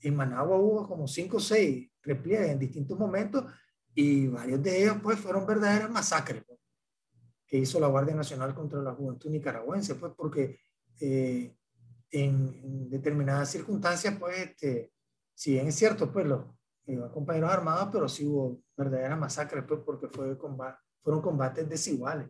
en 0.00 0.16
Managua 0.16 0.58
hubo 0.58 0.86
como 0.86 1.08
cinco 1.08 1.38
o 1.38 1.40
seis 1.40 1.90
repliegues 2.02 2.50
en 2.50 2.58
distintos 2.58 2.98
momentos 2.98 3.44
y 3.94 4.26
varios 4.26 4.62
de 4.62 4.82
ellos, 4.82 4.98
pues, 5.02 5.18
fueron 5.18 5.46
verdaderas 5.46 5.90
masacres. 5.90 6.44
Que 7.54 7.60
hizo 7.60 7.78
la 7.78 7.86
Guardia 7.86 8.16
Nacional 8.16 8.52
contra 8.52 8.82
la 8.82 8.94
juventud 8.94 9.30
nicaragüense, 9.30 9.94
pues 9.94 10.12
porque 10.16 10.58
eh, 10.98 11.56
en, 12.10 12.90
determinadas 12.90 13.48
circunstancias, 13.48 14.16
pues, 14.18 14.38
este, 14.38 14.92
si 15.32 15.52
bien 15.52 15.68
es 15.68 15.76
cierto, 15.76 16.12
pues 16.12 16.26
los 16.26 16.46
eh, 16.88 16.98
compañeros 17.12 17.52
armados, 17.52 17.90
pero 17.92 18.08
sí 18.08 18.26
hubo 18.26 18.60
verdaderas 18.76 19.16
masacres, 19.16 19.62
pues, 19.68 19.82
porque 19.86 20.08
fue 20.08 20.36
combate, 20.36 20.80
fueron 21.00 21.22
combates 21.22 21.68
desiguales. 21.68 22.28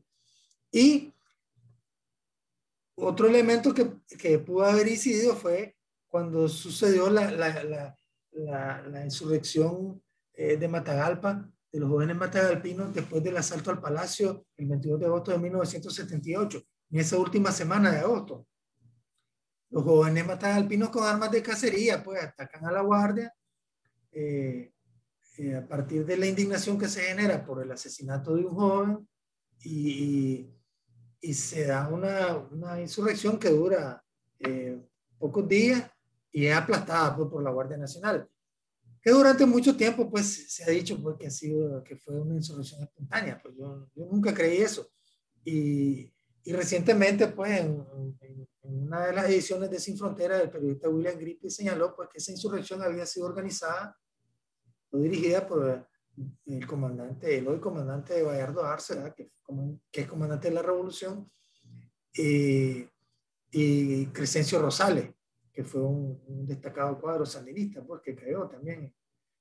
Y 0.71 1.15
otro 2.95 3.27
elemento 3.27 3.73
que, 3.73 3.95
que 4.19 4.39
pudo 4.41 4.67
haber 4.67 4.89
incidido 4.89 5.35
fue 5.37 5.75
cuando 6.07 6.51
sucedió 6.51 7.09
la, 7.09 7.31
la, 7.31 7.97
la, 8.33 8.83
la 8.83 9.05
insurrección 9.07 10.03
eh, 10.35 10.59
de 10.59 10.69
Matagalpa, 10.69 11.51
de 11.75 11.81
los 11.81 11.91
jóvenes 11.91 12.17
matagalpinos 12.17 12.95
después 12.95 13.21
del 13.25 13.37
asalto 13.37 13.73
al 13.73 13.81
palacio 13.81 14.47
el 14.57 14.69
22 14.69 15.01
de 15.01 15.07
agosto 15.07 15.33
de 15.33 15.39
1978, 15.39 16.63
en 16.93 17.01
esa 17.01 17.19
última 17.19 17.51
semana 17.51 17.91
de 17.91 17.99
agosto. 17.99 18.47
Los 19.71 19.83
jóvenes 19.83 20.25
matagalpinos 20.25 20.91
con 20.91 21.03
armas 21.03 21.33
de 21.33 21.43
cacería, 21.43 22.01
pues 22.01 22.23
atacan 22.23 22.65
a 22.67 22.71
la 22.71 22.81
guardia 22.81 23.35
eh, 24.13 24.73
eh, 25.39 25.57
a 25.57 25.67
partir 25.67 26.07
de 26.07 26.17
la 26.17 26.27
indignación 26.27 26.79
que 26.79 26.87
se 26.87 27.03
genera 27.03 27.45
por 27.45 27.61
el 27.61 27.73
asesinato 27.73 28.37
de 28.37 28.45
un 28.45 28.55
joven 28.55 29.09
y, 29.65 30.49
y 31.21 31.35
se 31.35 31.67
da 31.67 31.89
una, 31.89 32.37
una, 32.53 32.81
insurrección 32.81 33.37
que 33.37 33.51
dura 33.51 34.01
eh, 34.39 34.81
pocos 35.19 35.49
días 35.49 35.91
y 36.31 36.47
es 36.47 36.55
aplastada 36.55 37.17
pues, 37.17 37.29
por 37.29 37.43
la 37.43 37.51
Guardia 37.51 37.79
Nacional 37.79 38.29
que 39.05 39.11
durante 39.11 39.45
mucho 39.45 39.77
tiempo 39.77 40.09
pues 40.11 40.51
se 40.51 40.65
ha 40.65 40.71
dicho 40.71 40.99
pues, 41.01 41.17
que, 41.19 41.27
ha 41.27 41.31
sido, 41.31 41.85
que 41.85 41.95
fue 41.95 42.19
una 42.19 42.37
insurrección 42.37 42.83
espontánea, 42.83 43.39
pues 43.43 43.55
yo, 43.55 43.87
yo 43.95 44.07
nunca 44.07 44.33
creí 44.33 44.63
eso. 44.63 44.89
Y, 45.45 46.11
y 46.43 46.53
recientemente 46.55 47.29
pues 47.29 47.61
en, 47.61 47.85
en, 48.23 48.49
en, 48.63 48.83
una 48.87 49.07
de 49.07 49.13
las 49.13 49.27
ediciones 49.27 49.71
de 49.71 49.79
Sin 49.79 49.99
Frontera 49.99 50.41
el 50.41 50.49
periodista 50.49 50.89
William 50.89 51.19
Griffith 51.19 51.51
señaló 51.51 51.95
pues 51.95 52.09
que 52.09 52.17
esa 52.17 52.33
insurrección 52.33 52.81
había 52.81 53.05
sido 53.05 53.27
organizada 53.27 53.95
o 54.91 54.97
dirigida 54.97 55.47
por 55.47 55.87
el 56.47 56.67
comandante, 56.67 57.37
el 57.37 57.47
hoy 57.47 57.61
comandante 57.61 58.15
de 58.15 58.23
Bayardo 58.23 58.65
Arce, 58.65 58.95
que, 59.15 59.33
que, 59.93 60.01
es 60.01 60.07
comandante 60.07 60.49
de 60.49 60.55
la 60.55 60.63
revolución, 60.63 61.31
y, 62.15 62.87
y 63.51 64.07
Crescencio 64.07 64.63
Rosales, 64.63 65.11
que 65.55 65.63
fue 65.63 65.81
un, 65.81 66.21
un 66.27 66.45
destacado 66.45 67.01
cuadro 67.01 67.25
sandinista, 67.25 67.83
pues, 67.83 68.03
que 68.03 68.17
creó 68.17 68.49
también 68.49 68.93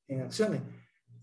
en 0.08 0.22
acciones. 0.22 0.62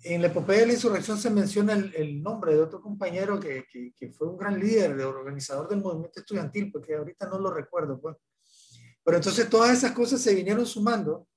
En 0.03 0.21
la 0.21 0.29
epopeya 0.29 0.61
de 0.61 0.67
la 0.67 0.73
insurrección 0.73 1.17
se 1.17 1.31
menciona 1.31 1.75
el, 1.75 1.95
el 1.95 2.21
nombre 2.21 2.55
de 2.55 2.61
otro 2.61 2.81
compañero 2.81 3.39
que, 3.39 3.67
que, 3.71 3.93
que, 3.95 4.11
fue 4.11 4.29
un 4.29 4.37
gran 4.37 4.59
líder, 4.59 4.97
de 4.97 5.05
organizador 5.05 5.69
del 5.69 5.81
movimiento 5.81 6.19
estudiantil, 6.19 6.73
porque 6.73 6.97
ahorita 6.97 7.29
no 7.29 7.39
lo 7.39 7.53
recuerdo. 7.53 8.01
Pues. 8.01 8.17
Pero 9.05 9.17
entonces 9.19 9.49
todas 9.49 9.71
esas 9.77 9.93
cosas 9.93 10.21
se 10.21 10.35
vinieron 10.35 10.67
sumando 10.67 11.29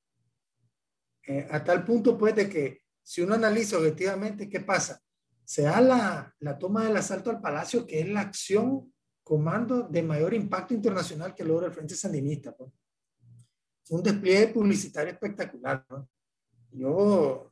eh, 1.27 1.47
a 1.51 1.63
tal 1.63 1.85
punto 1.85 2.17
pues 2.17 2.35
de 2.35 2.49
que 2.49 2.81
si 3.03 3.21
uno 3.21 3.35
analiza 3.35 3.77
objetivamente 3.77 4.49
qué 4.49 4.61
pasa, 4.61 4.99
se 5.43 5.63
da 5.63 5.79
la, 5.79 6.33
la 6.39 6.57
toma 6.57 6.85
del 6.85 6.97
asalto 6.97 7.29
al 7.29 7.41
palacio, 7.41 7.85
que 7.85 7.99
es 7.99 8.07
la 8.07 8.21
acción 8.21 8.93
comando 9.23 9.83
de 9.83 10.01
mayor 10.01 10.33
impacto 10.33 10.73
internacional 10.73 11.35
que 11.35 11.43
logra 11.43 11.67
el 11.67 11.73
Frente 11.73 11.95
Sandinista. 11.95 12.55
Pues 12.55 12.71
un 13.89 14.03
despliegue 14.03 14.47
publicitario 14.47 15.13
espectacular. 15.13 15.85
¿no? 15.89 16.09
Yo, 16.71 17.51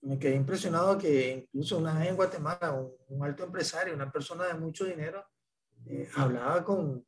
me 0.00 0.18
quedé 0.18 0.36
impresionado 0.36 0.96
que 0.96 1.48
incluso 1.52 1.78
una 1.78 1.98
vez 1.98 2.08
en 2.08 2.16
Guatemala, 2.16 2.72
un, 3.08 3.24
alto 3.24 3.44
empresario, 3.44 3.94
una 3.94 4.10
persona 4.10 4.46
de 4.46 4.54
mucho 4.54 4.84
dinero, 4.84 5.24
eh, 5.86 6.08
hablaba 6.16 6.64
con, 6.64 7.04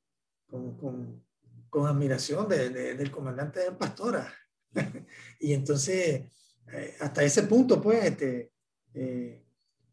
con, 0.47 0.77
con, 0.77 1.25
con 1.69 1.87
admiración 1.87 2.49
de, 2.49 2.95
del 2.95 3.11
comandante 3.11 3.61
de 3.61 3.73
Pastora. 3.73 4.33
y 5.41 5.53
entonces, 5.53 6.25
eh, 6.73 6.97
hasta 7.01 7.23
ese 7.23 7.45
punto, 7.45 7.81
pues, 7.81 8.05
este, 8.05 8.53
eh, 8.95 9.45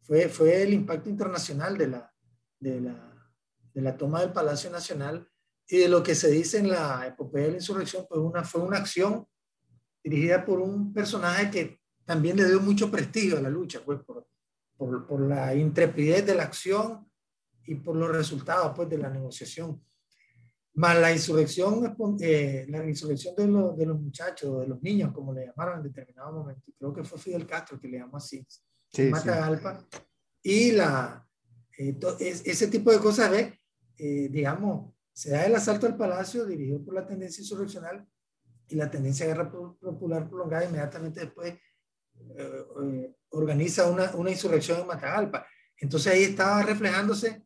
fue, 0.02 0.28
fue 0.28 0.62
el 0.62 0.72
impacto 0.74 1.08
internacional 1.08 1.78
de 1.78 1.88
la, 1.88 2.12
de, 2.58 2.80
la, 2.80 3.32
de 3.74 3.80
la 3.80 3.96
toma 3.96 4.20
del 4.20 4.32
Palacio 4.32 4.70
Nacional 4.70 5.28
y 5.68 5.78
de 5.78 5.88
lo 5.88 6.02
que 6.02 6.14
se 6.14 6.30
dice 6.30 6.58
en 6.58 6.70
la 6.70 7.06
epopeya 7.06 7.46
de 7.46 7.50
la 7.52 7.58
insurrección, 7.58 8.06
pues 8.08 8.20
una, 8.20 8.42
fue 8.42 8.62
una 8.62 8.78
acción 8.78 9.26
dirigida 10.02 10.44
por 10.44 10.60
un 10.60 10.92
personaje 10.92 11.50
que 11.50 11.80
también 12.04 12.36
le 12.36 12.46
dio 12.46 12.60
mucho 12.60 12.90
prestigio 12.90 13.36
a 13.36 13.42
la 13.42 13.50
lucha, 13.50 13.80
pues 13.84 14.00
por, 14.02 14.26
por, 14.76 15.06
por 15.06 15.20
la 15.20 15.54
intrepidez 15.54 16.24
de 16.24 16.34
la 16.34 16.44
acción 16.44 17.06
y 17.66 17.74
por 17.74 17.96
los 17.96 18.10
resultados 18.10 18.72
pues, 18.74 18.88
de 18.88 18.96
la 18.96 19.10
negociación. 19.10 19.82
Más 20.74 20.98
la 20.98 21.12
insurrección, 21.12 21.96
eh, 22.20 22.64
la 22.68 22.86
insurrección 22.86 23.34
de, 23.36 23.48
los, 23.48 23.76
de 23.76 23.84
los 23.84 24.00
muchachos, 24.00 24.60
de 24.60 24.68
los 24.68 24.80
niños, 24.80 25.12
como 25.12 25.34
le 25.34 25.46
llamaron 25.46 25.78
en 25.78 25.82
determinado 25.82 26.32
momento. 26.32 26.72
Creo 26.78 26.94
que 26.94 27.04
fue 27.04 27.18
Fidel 27.18 27.46
Castro 27.46 27.78
que 27.78 27.88
le 27.88 27.98
llamó 27.98 28.16
así. 28.16 28.46
Sí, 28.90 29.10
Matagalpa. 29.10 29.86
Y 30.42 30.72
la, 30.72 31.26
eh, 31.76 31.98
ese 32.20 32.68
tipo 32.68 32.90
de 32.90 33.00
cosas. 33.00 33.32
Eh, 34.00 34.28
digamos, 34.30 34.94
se 35.18 35.30
da 35.30 35.46
el 35.46 35.56
asalto 35.56 35.84
al 35.84 35.96
palacio 35.96 36.46
dirigido 36.46 36.80
por 36.84 36.94
la 36.94 37.04
tendencia 37.04 37.42
insurreccional 37.42 38.06
y 38.68 38.76
la 38.76 38.88
tendencia 38.88 39.26
de 39.26 39.32
guerra 39.32 39.50
popular 39.50 40.28
prolongada 40.28 40.66
inmediatamente 40.66 41.18
después 41.18 41.54
eh, 42.36 43.14
organiza 43.30 43.90
una, 43.90 44.14
una, 44.14 44.30
insurrección 44.30 44.80
en 44.80 44.86
Matagalpa. 44.86 45.44
Entonces 45.76 46.12
ahí 46.12 46.22
estaba 46.22 46.62
reflejándose 46.62 47.44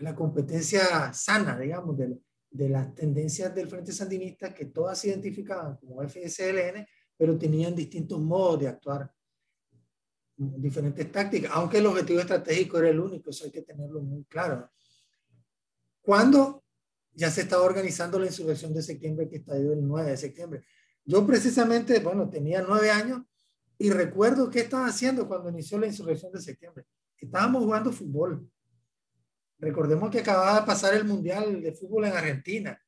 la 0.00 0.16
competencia 0.16 1.12
sana, 1.12 1.56
digamos, 1.56 1.96
de, 1.96 2.18
de, 2.50 2.68
las 2.68 2.92
tendencias 2.92 3.54
del 3.54 3.68
Frente 3.68 3.92
Sandinista 3.92 4.52
que 4.52 4.64
todas 4.64 4.98
se 4.98 5.10
identificaban 5.10 5.76
como 5.76 6.02
FSLN, 6.02 6.84
pero 7.16 7.38
tenían 7.38 7.76
distintos 7.76 8.18
modos 8.18 8.58
de 8.58 8.66
actuar 8.66 9.08
diferentes 10.36 11.12
tácticas, 11.12 11.52
aunque 11.54 11.78
el 11.78 11.86
objetivo 11.86 12.18
estratégico 12.18 12.78
era 12.78 12.88
el 12.88 12.98
único, 12.98 13.30
eso 13.30 13.44
hay 13.44 13.52
que 13.52 13.62
tenerlo 13.62 14.00
muy 14.00 14.24
claro. 14.24 14.68
Cuando 16.08 16.64
ya 17.12 17.30
se 17.30 17.42
estaba 17.42 17.64
organizando 17.64 18.18
la 18.18 18.24
insurrección 18.24 18.72
de 18.72 18.80
septiembre 18.80 19.28
que 19.28 19.36
estalló 19.36 19.74
el 19.74 19.86
9 19.86 20.12
de 20.12 20.16
septiembre. 20.16 20.64
Yo 21.04 21.26
precisamente, 21.26 22.00
bueno, 22.00 22.30
tenía 22.30 22.62
nueve 22.62 22.90
años 22.90 23.20
y 23.76 23.90
recuerdo 23.90 24.48
qué 24.48 24.60
estaba 24.60 24.86
haciendo 24.86 25.28
cuando 25.28 25.50
inició 25.50 25.78
la 25.78 25.86
insurrección 25.86 26.32
de 26.32 26.40
septiembre. 26.40 26.86
Estábamos 27.18 27.62
jugando 27.62 27.92
fútbol. 27.92 28.50
Recordemos 29.58 30.10
que 30.10 30.20
acababa 30.20 30.60
de 30.60 30.66
pasar 30.66 30.94
el 30.94 31.04
Mundial 31.04 31.60
de 31.60 31.74
Fútbol 31.74 32.06
en 32.06 32.14
Argentina 32.14 32.80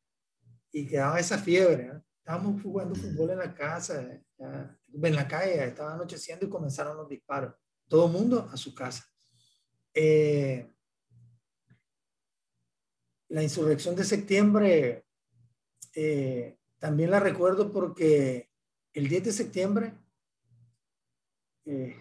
y 0.72 0.86
quedaba 0.86 1.20
esa 1.20 1.36
fiebre. 1.36 1.88
¿eh? 1.88 2.00
Estábamos 2.20 2.62
jugando 2.62 2.94
fútbol 2.94 3.32
en 3.32 3.38
la 3.40 3.52
casa, 3.52 4.00
en 4.38 5.14
la 5.14 5.28
calle, 5.28 5.62
estaba 5.62 5.92
anocheciendo 5.92 6.46
y 6.46 6.48
comenzaron 6.48 6.96
los 6.96 7.06
disparos. 7.06 7.54
Todo 7.86 8.06
el 8.06 8.12
mundo 8.12 8.48
a 8.50 8.56
su 8.56 8.74
casa. 8.74 9.04
Eh, 9.92 10.72
la 13.30 13.42
insurrección 13.42 13.94
de 13.94 14.04
septiembre 14.04 15.06
eh, 15.94 16.58
también 16.78 17.10
la 17.10 17.20
recuerdo 17.20 17.72
porque 17.72 18.50
el 18.92 19.08
10 19.08 19.24
de 19.24 19.32
septiembre 19.32 19.94
eh, 21.64 21.96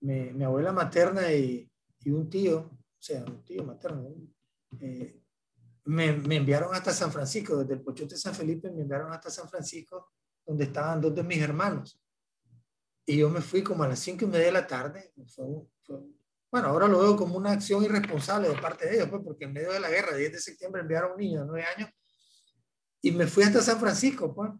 mi, 0.00 0.44
abuela 0.44 0.72
materna 0.72 1.32
y, 1.32 1.70
un 2.06 2.28
tío, 2.30 2.58
o 2.60 2.98
sea, 2.98 3.24
un 3.24 3.44
tío 3.44 3.62
materno, 3.64 4.14
me, 5.84 6.12
me, 6.12 6.36
enviaron 6.36 6.74
hasta 6.74 6.92
San 6.92 7.12
Francisco, 7.12 7.58
desde 7.58 7.74
el 7.74 7.82
Pochote 7.82 8.14
de 8.14 8.20
San 8.20 8.34
Felipe 8.34 8.70
me 8.70 8.82
enviaron 8.82 9.12
hasta 9.12 9.30
San 9.30 9.48
Francisco, 9.48 10.12
donde 10.46 10.64
estaban 10.64 11.00
dos 11.00 11.14
de 11.14 11.22
mis 11.22 11.40
hermanos. 11.40 12.00
Y 13.06 13.18
yo 13.18 13.30
me 13.30 13.40
fui 13.40 13.62
como 13.62 13.82
a 13.82 13.88
las 13.88 13.98
cinco 13.98 14.24
y 14.24 14.28
media 14.28 14.46
de 14.46 14.52
la 14.52 14.66
tarde. 14.66 15.12
Bueno, 16.50 16.68
ahora 16.68 16.88
lo 16.88 17.00
veo 17.00 17.16
como 17.16 17.36
una 17.36 17.52
acción 17.52 17.84
irresponsable 17.84 18.48
de 18.48 18.56
parte 18.56 18.86
de 18.86 18.96
ellos, 18.96 19.08
pues, 19.08 19.22
porque 19.24 19.44
en 19.44 19.52
medio 19.52 19.72
de 19.72 19.80
la 19.80 19.88
guerra, 19.88 20.16
10 20.16 20.32
de 20.32 20.40
septiembre, 20.40 20.82
enviaron 20.82 21.12
a 21.12 21.14
un 21.14 21.20
niño 21.20 21.40
de 21.40 21.46
nueve 21.46 21.66
años 21.76 21.90
y 23.02 23.12
me 23.12 23.26
fui 23.26 23.44
hasta 23.44 23.62
San 23.62 23.78
Francisco. 23.78 24.34
Pues. 24.34 24.50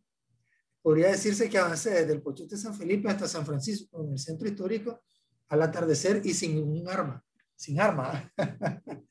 Podría 0.83 1.09
decirse 1.09 1.51
que 1.51 1.59
avancé 1.59 1.91
desde 1.91 2.13
el 2.13 2.23
Pochote 2.23 2.55
de 2.55 2.61
San 2.61 2.75
Felipe 2.75 3.09
hasta 3.09 3.29
San 3.29 3.45
Francisco, 3.45 4.03
en 4.05 4.13
el 4.13 4.19
centro 4.19 4.49
histórico, 4.49 5.03
al 5.49 5.63
atardecer 5.63 6.23
y 6.25 6.33
sin 6.33 6.59
un 6.59 6.89
arma, 6.89 7.23
sin 7.55 7.81
arma. 7.81 8.33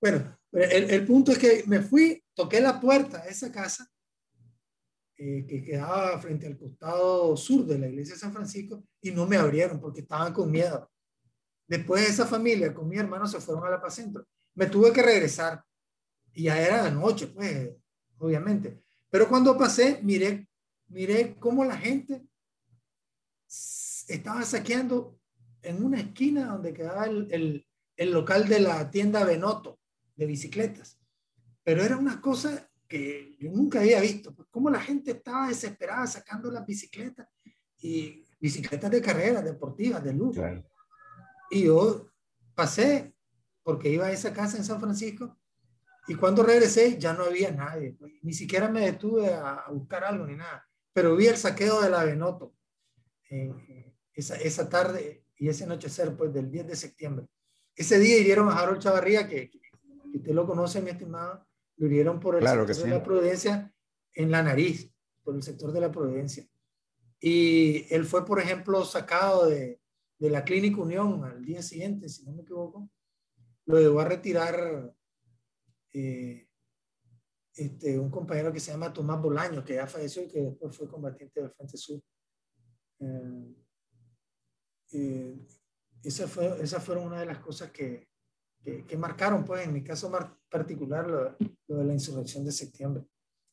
bueno, 0.00 0.38
el, 0.52 0.90
el, 0.90 1.06
punto 1.06 1.32
es 1.32 1.38
que 1.38 1.64
me 1.66 1.80
fui, 1.80 2.24
toqué 2.32 2.60
la 2.60 2.80
puerta 2.80 3.22
de 3.22 3.30
esa 3.30 3.52
casa 3.52 3.86
eh, 5.22 5.44
que 5.46 5.62
quedaba 5.62 6.18
frente 6.18 6.46
al 6.46 6.56
costado 6.56 7.36
sur 7.36 7.66
de 7.66 7.78
la 7.78 7.88
iglesia 7.88 8.14
de 8.14 8.20
San 8.20 8.32
Francisco 8.32 8.82
y 9.02 9.10
no 9.10 9.26
me 9.26 9.36
abrieron 9.36 9.78
porque 9.78 10.00
estaban 10.00 10.32
con 10.32 10.50
miedo. 10.50 10.90
Después 11.70 12.08
esa 12.08 12.26
familia 12.26 12.74
con 12.74 12.88
mi 12.88 12.98
hermano 12.98 13.28
se 13.28 13.40
fueron 13.40 13.64
a 13.64 13.70
la 13.70 13.80
paz. 13.80 14.02
Me 14.56 14.66
tuve 14.66 14.92
que 14.92 15.02
regresar 15.02 15.64
y 16.32 16.42
ya 16.44 16.60
era 16.60 16.82
de 16.82 16.90
noche, 16.90 17.28
pues, 17.28 17.70
obviamente. 18.18 18.82
Pero 19.08 19.28
cuando 19.28 19.56
pasé, 19.56 20.00
miré, 20.02 20.48
miré 20.88 21.36
cómo 21.38 21.64
la 21.64 21.76
gente 21.76 22.26
estaba 23.46 24.42
saqueando 24.42 25.20
en 25.62 25.84
una 25.84 26.00
esquina 26.00 26.46
donde 26.46 26.74
quedaba 26.74 27.04
el, 27.04 27.64
el, 27.96 28.10
local 28.10 28.48
de 28.48 28.58
la 28.58 28.90
tienda 28.90 29.22
Benoto 29.22 29.78
de 30.16 30.26
bicicletas. 30.26 30.98
Pero 31.62 31.84
era 31.84 31.96
una 31.96 32.20
cosa 32.20 32.68
que 32.88 33.36
yo 33.38 33.48
nunca 33.52 33.78
había 33.78 34.00
visto, 34.00 34.34
pues 34.34 34.48
cómo 34.50 34.70
la 34.70 34.80
gente 34.80 35.12
estaba 35.12 35.46
desesperada 35.46 36.08
sacando 36.08 36.50
las 36.50 36.66
bicicletas 36.66 37.28
y 37.78 38.24
bicicletas 38.40 38.90
de 38.90 39.00
carrera, 39.00 39.40
deportivas, 39.40 40.02
de 40.02 40.12
lujo. 40.14 40.42
Y 41.50 41.64
yo 41.64 42.08
pasé 42.54 43.14
porque 43.62 43.90
iba 43.90 44.06
a 44.06 44.12
esa 44.12 44.32
casa 44.32 44.56
en 44.56 44.64
San 44.64 44.80
Francisco 44.80 45.36
y 46.06 46.14
cuando 46.14 46.42
regresé 46.42 46.98
ya 46.98 47.12
no 47.12 47.24
había 47.24 47.50
nadie, 47.50 47.94
pues, 47.98 48.12
ni 48.22 48.32
siquiera 48.32 48.68
me 48.68 48.80
detuve 48.80 49.32
a, 49.32 49.66
buscar 49.70 50.04
algo 50.04 50.26
ni 50.26 50.36
nada, 50.36 50.66
pero 50.92 51.16
vi 51.16 51.26
el 51.26 51.36
saqueo 51.36 51.80
de 51.80 51.90
la 51.90 52.04
Benoto 52.04 52.54
esa, 54.14 54.36
esa 54.36 54.68
tarde 54.68 55.24
y 55.36 55.48
ese 55.48 55.64
anochecer 55.64 56.16
pues 56.16 56.32
del 56.32 56.50
10 56.50 56.66
de 56.66 56.76
septiembre. 56.76 57.26
Ese 57.74 57.98
día 57.98 58.18
hirieron 58.18 58.48
a 58.48 58.58
Harold 58.58 58.80
Chavarría, 58.80 59.28
que, 59.28 59.50
que 59.50 59.60
usted 60.14 60.32
lo 60.32 60.46
conoce, 60.46 60.82
mi 60.82 60.90
estimado, 60.90 61.46
lo 61.76 61.86
hirieron 61.86 62.20
por 62.20 62.36
el 62.36 62.46
sector 62.46 62.84
de 62.84 62.90
la 62.90 63.02
Providencia 63.02 63.74
en 64.14 64.30
la 64.30 64.42
nariz, 64.42 64.92
por 65.22 65.34
el 65.34 65.42
sector 65.42 65.72
de 65.72 65.80
la 65.80 65.90
Providencia. 65.90 66.46
Y 67.20 67.86
él 67.94 68.04
fue, 68.04 68.24
por 68.26 68.40
ejemplo, 68.40 68.84
sacado 68.84 69.46
de, 69.48 69.79
de 70.20 70.30
la 70.30 70.44
Clínica 70.44 70.80
Unión 70.80 71.24
al 71.24 71.42
día 71.42 71.62
siguiente, 71.62 72.08
si 72.08 72.24
no 72.24 72.32
me 72.32 72.42
equivoco. 72.42 72.90
Lo 73.64 73.80
llevó 73.80 74.00
a 74.00 74.04
retirar 74.04 74.94
eh, 75.94 76.46
este, 77.54 77.98
un 77.98 78.10
compañero 78.10 78.52
que 78.52 78.60
se 78.60 78.70
llama 78.70 78.92
Tomás 78.92 79.20
Bolaño, 79.20 79.64
que 79.64 79.74
ya 79.74 79.86
falleció 79.86 80.22
y 80.22 80.28
que 80.28 80.42
después 80.42 80.76
fue 80.76 80.88
combatiente 80.88 81.40
del 81.40 81.50
Frente 81.50 81.78
Sur. 81.78 82.02
Eh, 83.00 83.54
eh, 84.92 85.46
esa, 86.02 86.28
fue, 86.28 86.62
esa 86.62 86.80
fueron 86.80 87.06
una 87.06 87.20
de 87.20 87.26
las 87.26 87.38
cosas 87.38 87.70
que, 87.70 88.08
que, 88.62 88.96
marcaron, 88.98 89.42
pues 89.42 89.66
en 89.66 89.72
mi 89.72 89.82
caso 89.82 90.12
particular, 90.50 91.08
lo, 91.08 91.76
de 91.78 91.84
la 91.84 91.94
insurrección 91.94 92.44
de 92.44 92.52
septiembre 92.52 93.04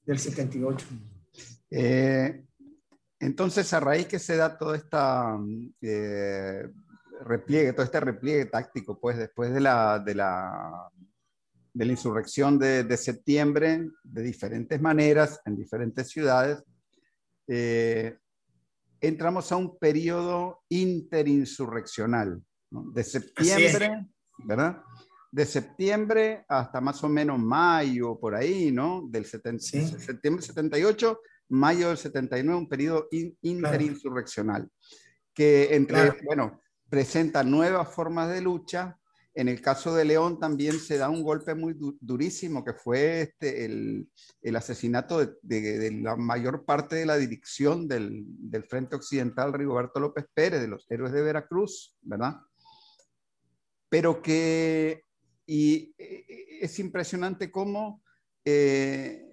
del 0.04 0.20
78. 0.20 0.86
Eh, 1.70 2.46
entonces, 3.20 3.74
a 3.74 3.80
raíz 3.80 4.08
que 4.08 4.20
se 4.20 4.36
da 4.36 4.58
todo 4.58 4.76
esta 4.76 5.38
eh, 5.82 6.70
repliegue, 7.26 7.74
todo 7.74 7.84
este 7.84 8.00
repliegue 8.00 8.46
táctico, 8.46 9.00
pues 9.00 9.18
después 9.18 9.54
de 9.54 9.60
la, 9.60 10.00
de 10.00 10.16
la, 10.16 10.90
de 11.74 11.86
la 11.86 11.92
insurrección 11.92 12.60
de, 12.60 12.84
de 12.84 12.98
septiembre, 12.98 13.90
de 14.04 14.22
diferentes 14.22 14.80
maneras, 14.80 15.42
en 15.46 15.56
diferentes 15.56 16.10
ciudades, 16.10 16.64
eh, 17.48 18.18
entramos 19.02 19.52
a 19.52 19.56
un 19.58 19.78
periodo 19.80 20.64
interinsurreccional, 20.70 22.44
¿no? 22.70 22.92
de 22.92 23.04
septiembre, 23.04 24.08
¿verdad? 24.40 24.84
de 25.32 25.46
septiembre 25.46 26.46
hasta 26.48 26.82
más 26.82 27.04
o 27.04 27.10
menos 27.10 27.40
mayo, 27.40 28.20
por 28.20 28.36
ahí, 28.36 28.72
¿no? 28.72 29.04
Del 29.08 29.26
septiembre 29.26 30.42
78, 30.42 31.20
mayo 31.50 31.90
del 31.90 31.98
79, 31.98 32.58
un 32.58 32.70
periodo 32.70 33.08
interinsurreccional, 33.42 34.70
que 35.34 35.76
entre, 35.76 36.18
bueno, 36.26 36.62
presenta 36.90 37.44
nuevas 37.44 37.94
formas 37.94 38.30
de 38.30 38.42
lucha, 38.42 39.00
En 39.34 39.50
el 39.50 39.62
caso 39.62 39.94
de 39.94 40.04
León 40.04 40.40
también 40.40 40.80
se 40.80 40.98
da 40.98 41.12
un 41.12 41.22
golpe 41.22 41.54
muy 41.54 41.76
durísimo, 42.02 42.66
que 42.66 42.74
fue 42.74 43.22
este, 43.22 43.66
el, 43.66 44.10
el 44.42 44.56
asesinato 44.56 45.20
de, 45.20 45.62
de, 45.62 45.92
la 45.92 46.16
mayor 46.16 46.66
parte 46.66 46.96
de 46.96 47.06
la 47.06 47.18
dirección 47.18 47.88
del, 47.88 48.24
del, 48.26 48.64
Frente 48.64 48.96
Occidental, 48.96 49.54
Rigoberto 49.54 50.00
López 50.00 50.26
Pérez, 50.34 50.60
de 50.60 50.68
los 50.68 50.90
héroes 50.90 51.14
de 51.14 51.22
Veracruz, 51.22 51.96
¿verdad? 52.02 52.38
Pero 53.90 54.24
que, 54.24 55.04
y 55.46 55.94
e, 56.00 56.26
e, 56.28 56.66
es 56.66 56.80
impresionante 56.80 57.52
cómo 57.52 58.02
eh, 58.44 59.27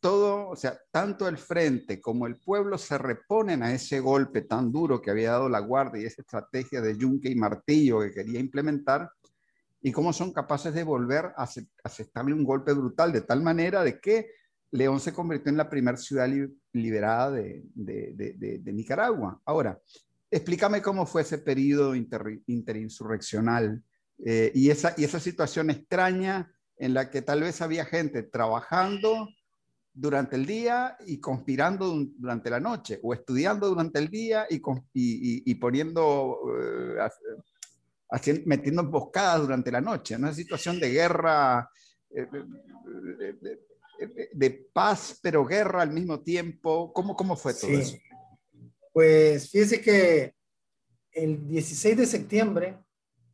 todo, 0.00 0.48
o 0.48 0.56
sea, 0.56 0.78
tanto 0.90 1.28
el 1.28 1.38
frente 1.38 2.00
como 2.00 2.26
el 2.26 2.36
pueblo 2.36 2.78
se 2.78 2.98
reponen 2.98 3.62
a 3.62 3.72
ese 3.72 4.00
golpe 4.00 4.42
tan 4.42 4.70
duro 4.70 5.00
que 5.00 5.10
había 5.10 5.32
dado 5.32 5.48
la 5.48 5.60
Guardia 5.60 6.02
y 6.02 6.06
esa 6.06 6.22
estrategia 6.22 6.80
de 6.80 6.96
yunque 6.96 7.30
y 7.30 7.34
martillo 7.34 8.00
que 8.00 8.12
quería 8.12 8.40
implementar, 8.40 9.10
y 9.80 9.92
cómo 9.92 10.12
son 10.12 10.32
capaces 10.32 10.74
de 10.74 10.82
volver 10.82 11.26
a 11.36 11.48
aceptarle 11.84 12.34
un 12.34 12.44
golpe 12.44 12.72
brutal, 12.72 13.12
de 13.12 13.20
tal 13.20 13.42
manera 13.42 13.82
de 13.82 14.00
que 14.00 14.30
León 14.70 15.00
se 15.00 15.12
convirtió 15.12 15.50
en 15.50 15.56
la 15.56 15.70
primera 15.70 15.96
ciudad 15.96 16.28
liberada 16.72 17.30
de, 17.30 18.72
Nicaragua. 18.72 19.40
Ahora, 19.44 19.80
explícame 20.30 20.82
cómo 20.82 21.06
fue 21.06 21.22
ese 21.22 21.38
periodo 21.38 21.94
interinsurreccional 21.94 23.82
eh, 24.24 24.50
y, 24.54 24.70
esa, 24.70 24.94
y 24.96 25.04
esa 25.04 25.20
situación 25.20 25.70
extraña 25.70 26.52
en 26.76 26.94
la 26.94 27.10
que 27.10 27.22
tal 27.22 27.40
vez 27.40 27.60
había 27.60 27.84
gente 27.84 28.22
trabajando 28.22 29.28
durante 30.00 30.36
el 30.36 30.46
día 30.46 30.96
y 31.06 31.18
conspirando 31.18 31.92
durante 32.16 32.48
la 32.50 32.60
noche, 32.60 33.00
o 33.02 33.12
estudiando 33.12 33.68
durante 33.68 33.98
el 33.98 34.08
día 34.08 34.46
y, 34.48 34.56
y, 34.56 35.50
y 35.50 35.54
poniendo, 35.56 36.38
eh, 36.56 38.42
metiendo 38.46 38.82
emboscadas 38.82 39.40
durante 39.40 39.72
la 39.72 39.80
noche, 39.80 40.14
una 40.14 40.32
situación 40.32 40.78
de 40.78 40.90
guerra, 40.90 41.68
eh, 42.10 42.28
de, 44.32 44.68
paz, 44.72 45.18
pero 45.20 45.44
guerra 45.44 45.82
al 45.82 45.90
mismo 45.90 46.20
tiempo. 46.20 46.92
¿Cómo, 46.92 47.16
cómo 47.16 47.34
fue 47.36 47.52
todo 47.54 47.72
eso? 47.72 47.96
Pues 48.92 49.50
fíjese 49.50 49.80
que 49.80 50.32
el 51.10 51.48
16 51.48 51.96
de 51.96 52.06
septiembre 52.06 52.78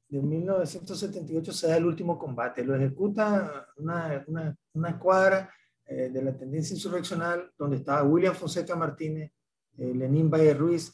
de 0.09 0.23
1978 0.23 1.53
se 1.53 1.69
da 1.69 1.77
el 1.77 1.85
último 1.85 2.19
combate. 2.19 2.65
Lo 2.65 2.75
ejecuta 2.75 3.69
una, 3.77 4.25
una, 4.27 4.57
una 4.73 4.89
escuadra 4.89 5.51
eh, 5.87 6.11
de 6.11 6.23
la 6.23 6.37
tendencia 6.37 6.75
insurreccional 6.75 7.53
donde 7.59 7.77
estaba 7.77 8.03
William 8.03 8.35
Fonseca 8.35 8.75
Martínez, 8.77 9.33
eh, 9.77 9.93
Lenín 9.95 10.31
Valle 10.31 10.55
Ruiz, 10.55 10.93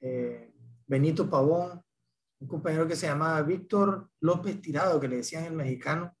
eh, 0.00 0.52
Benito 0.86 1.28
Pavón, 1.28 1.82
un 2.40 2.48
compañero 2.48 2.86
que 2.86 2.96
se 2.96 3.06
llamaba 3.06 3.42
Víctor 3.42 4.10
López 4.20 4.60
Tirado, 4.60 5.00
que 5.00 5.08
le 5.08 5.16
decían 5.16 5.44
el 5.44 5.54
mexicano, 5.54 6.16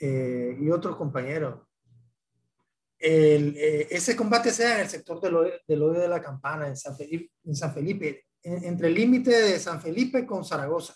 eh, 0.00 0.56
y 0.58 0.70
otros 0.70 0.96
compañeros. 0.96 1.60
Ese 2.98 4.16
combate 4.16 4.50
se 4.50 4.62
da 4.62 4.76
en 4.76 4.80
el 4.80 4.88
sector 4.88 5.20
del 5.20 5.36
odio, 5.36 5.52
del 5.68 5.92
de 5.92 6.08
la 6.08 6.22
campana, 6.22 6.68
en 6.68 6.76
San 6.76 6.96
Felipe, 6.96 7.32
en 7.44 7.54
San 7.54 7.74
Felipe 7.74 8.24
entre 8.44 8.88
el 8.88 8.94
límite 8.94 9.30
de 9.30 9.58
San 9.58 9.80
Felipe 9.80 10.26
con 10.26 10.44
Zaragoza. 10.44 10.94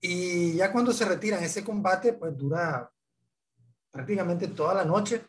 Y 0.00 0.54
ya 0.54 0.72
cuando 0.72 0.92
se 0.92 1.04
retiran 1.04 1.42
ese 1.42 1.62
combate, 1.62 2.14
pues 2.14 2.36
dura 2.36 2.90
prácticamente 3.90 4.48
toda 4.48 4.74
la 4.74 4.84
noche. 4.84 5.26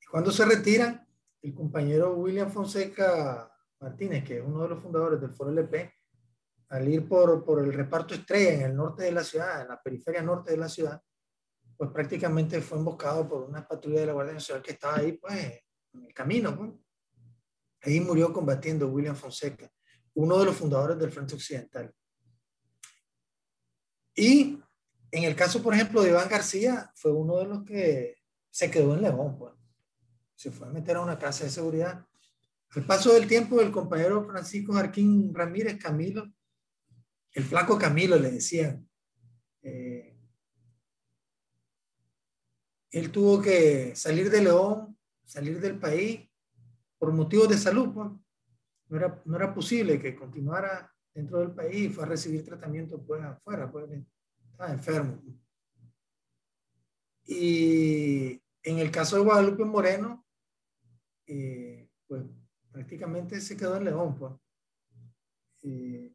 Y 0.00 0.06
cuando 0.06 0.30
se 0.30 0.44
retiran, 0.44 1.06
el 1.42 1.54
compañero 1.54 2.14
William 2.14 2.50
Fonseca 2.50 3.50
Martínez, 3.80 4.24
que 4.24 4.38
es 4.38 4.44
uno 4.44 4.62
de 4.62 4.68
los 4.70 4.82
fundadores 4.82 5.20
del 5.20 5.30
Foro 5.30 5.50
LP, 5.50 5.92
al 6.68 6.88
ir 6.88 7.08
por, 7.08 7.44
por 7.44 7.62
el 7.62 7.72
reparto 7.72 8.14
Estrella 8.14 8.54
en 8.54 8.62
el 8.62 8.76
norte 8.76 9.04
de 9.04 9.12
la 9.12 9.22
ciudad, 9.22 9.62
en 9.62 9.68
la 9.68 9.80
periferia 9.80 10.22
norte 10.22 10.50
de 10.50 10.56
la 10.56 10.68
ciudad, 10.68 11.00
pues 11.76 11.90
prácticamente 11.90 12.60
fue 12.60 12.78
emboscado 12.78 13.28
por 13.28 13.42
una 13.42 13.66
patrulla 13.66 14.00
de 14.00 14.06
la 14.06 14.12
Guardia 14.12 14.34
Nacional 14.34 14.62
que 14.62 14.72
estaba 14.72 14.96
ahí, 14.96 15.12
pues, 15.12 15.62
en 15.92 16.04
el 16.06 16.14
camino. 16.14 16.56
Pues. 16.56 16.70
Ahí 17.82 18.00
murió 18.00 18.32
combatiendo 18.32 18.88
William 18.88 19.14
Fonseca, 19.14 19.70
uno 20.14 20.38
de 20.38 20.46
los 20.46 20.56
fundadores 20.56 20.98
del 20.98 21.12
Frente 21.12 21.34
Occidental. 21.34 21.94
Y 24.14 24.58
en 25.16 25.24
el 25.24 25.36
caso, 25.36 25.62
por 25.62 25.74
ejemplo, 25.74 26.02
de 26.02 26.10
Iván 26.10 26.28
García, 26.28 26.90
fue 26.94 27.12
uno 27.12 27.38
de 27.38 27.46
los 27.46 27.64
que 27.64 28.16
se 28.50 28.70
quedó 28.70 28.94
en 28.94 29.02
León, 29.02 29.38
pues. 29.38 29.54
Se 30.34 30.50
fue 30.50 30.66
a 30.66 30.70
meter 30.70 30.96
a 30.96 31.02
una 31.02 31.18
casa 31.18 31.44
de 31.44 31.50
seguridad. 31.50 32.06
Al 32.70 32.84
paso 32.84 33.12
del 33.14 33.26
tiempo, 33.26 33.60
el 33.60 33.70
compañero 33.70 34.26
Francisco 34.26 34.74
Jarquín 34.74 35.34
Ramírez 35.34 35.78
Camilo, 35.78 36.30
el 37.32 37.44
flaco 37.44 37.78
Camilo 37.78 38.18
le 38.18 38.32
decían, 38.32 38.88
eh, 39.62 40.18
él 42.90 43.10
tuvo 43.10 43.40
que 43.40 43.94
salir 43.94 44.30
de 44.30 44.42
León, 44.42 44.98
salir 45.24 45.60
del 45.60 45.78
país 45.78 46.28
por 46.98 47.12
motivos 47.12 47.48
de 47.48 47.58
salud. 47.58 47.92
Pues. 47.92 48.10
No, 48.88 48.96
era, 48.96 49.22
no 49.24 49.36
era 49.36 49.54
posible 49.54 50.00
que 50.00 50.14
continuara 50.14 50.92
dentro 51.14 51.38
del 51.40 51.52
país 51.52 51.76
y 51.76 51.88
fue 51.88 52.04
a 52.04 52.08
recibir 52.08 52.44
tratamiento 52.44 53.02
pues 53.02 53.22
afuera, 53.22 53.70
pues 53.70 53.86
estaba 54.56 54.72
enfermo. 54.72 55.22
Y 57.26 58.40
en 58.62 58.78
el 58.78 58.90
caso 58.90 59.16
de 59.16 59.24
Guadalupe 59.24 59.64
Moreno, 59.64 60.24
eh, 61.26 61.90
pues 62.06 62.22
prácticamente 62.70 63.40
se 63.40 63.56
quedó 63.56 63.76
en 63.76 63.84
León, 63.84 64.18
pues. 64.18 64.32
Eh, 65.62 66.12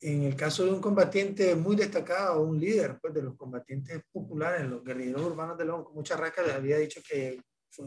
en 0.00 0.22
el 0.24 0.36
caso 0.36 0.64
de 0.64 0.72
un 0.72 0.80
combatiente 0.80 1.54
muy 1.56 1.74
destacado, 1.74 2.42
un 2.42 2.60
líder 2.60 2.98
pues, 3.00 3.14
de 3.14 3.22
los 3.22 3.34
combatientes 3.34 4.02
populares, 4.12 4.68
los 4.68 4.84
guerrilleros 4.84 5.22
urbanos 5.22 5.56
de 5.56 5.64
León, 5.64 5.84
con 5.84 5.94
mucha 5.94 6.16
raca, 6.16 6.42
les 6.42 6.54
había 6.54 6.76
dicho 6.76 7.00
que 7.08 7.40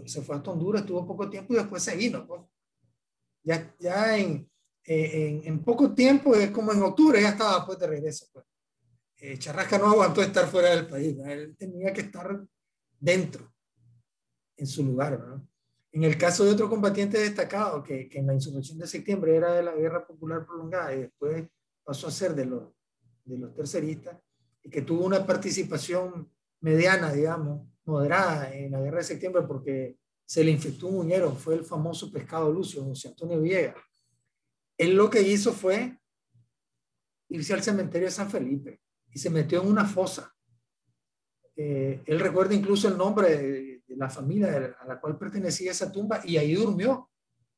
se 0.06 0.22
fue 0.22 0.36
a 0.36 0.40
Honduras, 0.40 0.82
estuvo 0.82 1.06
poco 1.06 1.30
tiempo 1.30 1.54
y 1.54 1.58
después 1.58 1.84
se 1.84 1.96
vino. 1.96 2.26
Pues. 2.26 2.42
Ya, 3.44 3.76
ya 3.80 4.18
en, 4.18 4.49
en, 4.92 5.42
en, 5.46 5.64
poco 5.64 5.94
tiempo, 5.94 6.34
es 6.34 6.50
como 6.50 6.72
en 6.72 6.82
octubre, 6.82 7.22
ya 7.22 7.30
estaba 7.30 7.64
pues 7.64 7.78
de 7.78 7.86
regreso. 7.86 8.26
Pues. 8.34 8.44
Eh, 9.18 9.38
Charrasca 9.38 9.78
no 9.78 9.86
aguantó 9.86 10.22
estar 10.24 10.48
fuera 10.48 10.70
del 10.70 10.88
país, 10.88 11.16
él 11.26 11.56
tenía 11.56 11.94
que 11.94 12.02
estar 12.02 12.44
dentro, 13.00 13.54
en 14.58 14.66
su 14.66 14.84
lugar. 14.84 15.40
En 15.92 16.04
el 16.04 16.18
caso 16.18 16.44
de 16.44 16.52
otro 16.52 16.68
combatiente 16.68 17.20
destacado, 17.20 17.84
que, 17.84 18.10
que 18.10 18.18
en 18.18 18.28
la 18.28 18.34
insurrección 18.34 18.80
de 18.80 18.88
septiembre 18.88 19.36
era 19.36 19.54
de 19.54 19.62
la 19.62 19.76
guerra 19.76 20.08
popular 20.08 20.44
prolongada 20.44 20.96
y 20.96 21.02
después 21.02 21.48
pasó 21.84 22.08
a 22.08 22.12
ser 22.12 22.34
de 22.34 22.46
los, 22.46 22.64
de 23.26 23.38
los 23.38 23.54
terceristas 23.54 24.18
y 24.64 24.72
que 24.72 24.82
tuvo 24.82 25.06
una 25.06 25.24
participación 25.24 26.32
mediana, 26.62 27.14
digamos, 27.14 27.68
moderada 27.86 28.52
en 28.56 28.72
la 28.72 28.82
guerra 28.82 28.98
de 28.98 29.04
septiembre 29.04 29.44
porque 29.48 29.98
se 30.26 30.44
le 30.44 30.50
infectó 30.50 30.88
un 30.88 30.96
muñero, 30.96 31.32
fue 31.32 31.56
el 31.56 31.64
famoso 31.64 32.12
pescado 32.12 32.52
Lucio, 32.52 32.84
José 32.84 33.10
Antonio 33.10 33.40
Villegas. 33.40 33.76
Él 34.80 34.96
lo 34.96 35.10
que 35.10 35.22
hizo 35.22 35.52
fue 35.52 36.00
irse 37.28 37.54
al 37.54 37.62
cementerio 37.62 38.08
de 38.08 38.14
San 38.14 38.32
Felipe 38.32 38.82
y 39.12 39.20
se 39.20 39.30
metió 39.30 39.62
en 39.62 39.68
una 39.68 39.86
fosa. 39.86 40.34
Eh, 41.54 42.02
él 42.06 42.20
recuerda 42.22 42.56
incluso 42.56 42.88
el 42.88 42.98
nombre 42.98 43.38
de, 43.38 43.84
la 43.98 44.10
familia 44.10 44.78
a 44.80 44.86
la 44.86 45.02
cual 45.02 45.18
pertenecía 45.18 45.72
esa 45.72 45.92
tumba 45.92 46.22
y 46.24 46.38
ahí 46.38 46.54
durmió. 46.54 47.10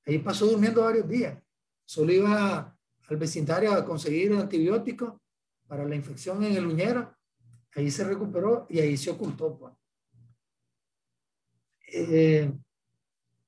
Ahí 0.08 0.18
pasó 0.18 0.48
durmiendo 0.48 0.82
varios 0.82 1.08
días. 1.08 1.38
Solo 1.86 2.12
iba 2.12 2.76
al 3.08 3.18
vecindario 3.18 3.72
a 3.74 3.86
conseguir 3.86 4.34
antibióticos 4.34 5.14
para 5.68 5.86
la 5.86 5.96
infección 5.96 6.44
en 6.44 6.56
el 6.56 6.66
uñero. 6.66 7.16
Ahí 7.76 7.92
se 7.92 8.04
recuperó 8.04 8.66
y 8.68 8.80
ahí 8.80 8.98
se 8.98 9.12
ocultó. 9.12 9.60
Pues. 9.60 9.74
Eh, 11.94 12.52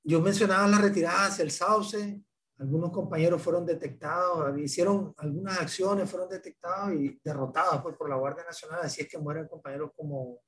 yo 0.04 0.20
mencionaba 0.20 0.68
la 0.68 0.78
retirada 0.78 1.26
hacia 1.26 1.42
el 1.42 1.50
sauce. 1.50 2.22
Algunos 2.58 2.92
compañeros 2.92 3.42
fueron 3.42 3.66
detectados, 3.66 4.56
hicieron 4.58 5.12
algunas 5.16 5.60
acciones, 5.60 6.08
fueron 6.08 6.28
detectados 6.28 6.94
y 6.94 7.20
derrotados 7.22 7.82
pues, 7.82 7.96
por 7.96 8.08
la 8.08 8.16
Guardia 8.16 8.44
Nacional. 8.44 8.80
Así 8.82 9.02
es 9.02 9.08
que 9.08 9.18
mueren 9.18 9.48
compañeros 9.48 9.90
como 9.96 10.38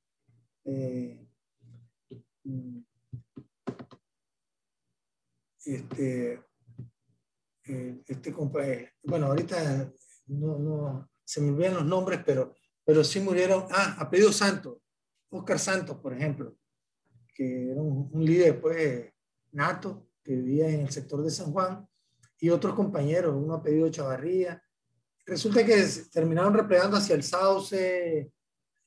eh, 0.65 1.27
este, 5.65 6.45
eh, 7.65 8.03
este 8.07 8.33
compañero, 8.33 8.89
bueno, 9.03 9.27
ahorita 9.27 9.93
no, 10.27 10.59
no, 10.59 11.11
se 11.25 11.41
me 11.41 11.51
olvidan 11.51 11.75
los 11.75 11.85
nombres, 11.85 12.21
pero, 12.25 12.55
pero 12.85 13.03
sí 13.03 13.21
murieron, 13.21 13.67
ah, 13.71 13.97
apellido 13.99 14.33
Santos, 14.33 14.79
Oscar 15.29 15.59
Santos, 15.59 15.99
por 15.99 16.15
ejemplo, 16.15 16.57
que 17.35 17.71
era 17.73 17.81
un, 17.81 18.25
líder, 18.25 18.61
pues, 18.61 19.13
nato, 19.53 20.09
que 20.23 20.37
vivía 20.37 20.69
en 20.69 20.81
el 20.81 20.91
sector 20.91 21.23
de 21.23 21.31
San 21.31 21.53
Juan, 21.53 21.87
y 22.39 22.51
otros 22.51 22.75
compañeros, 22.75 23.35
uno 23.37 23.55
apellido 23.55 23.89
Chavarría. 23.91 24.63
Resulta 25.25 25.65
que 25.65 25.85
terminaron 26.13 26.55
replegando 26.55 26.97
hacia 26.97 27.17
el 27.17 27.23
Sauce, 27.23 28.31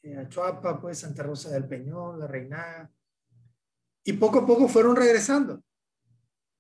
eh, 0.04 0.18
Achuapa, 0.18 0.80
pues, 0.80 1.00
Santa 1.00 1.24
Rosa 1.24 1.50
del 1.50 1.68
Peñón, 1.68 2.20
La 2.20 2.28
Reinaga, 2.28 2.90
y 4.04 4.14
poco 4.14 4.40
a 4.40 4.46
poco 4.46 4.68
fueron 4.68 4.96
regresando, 4.96 5.62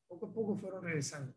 poco 0.08 0.26
a 0.28 0.34
poco 0.34 0.58
fueron 0.58 0.84
regresando. 0.84 1.34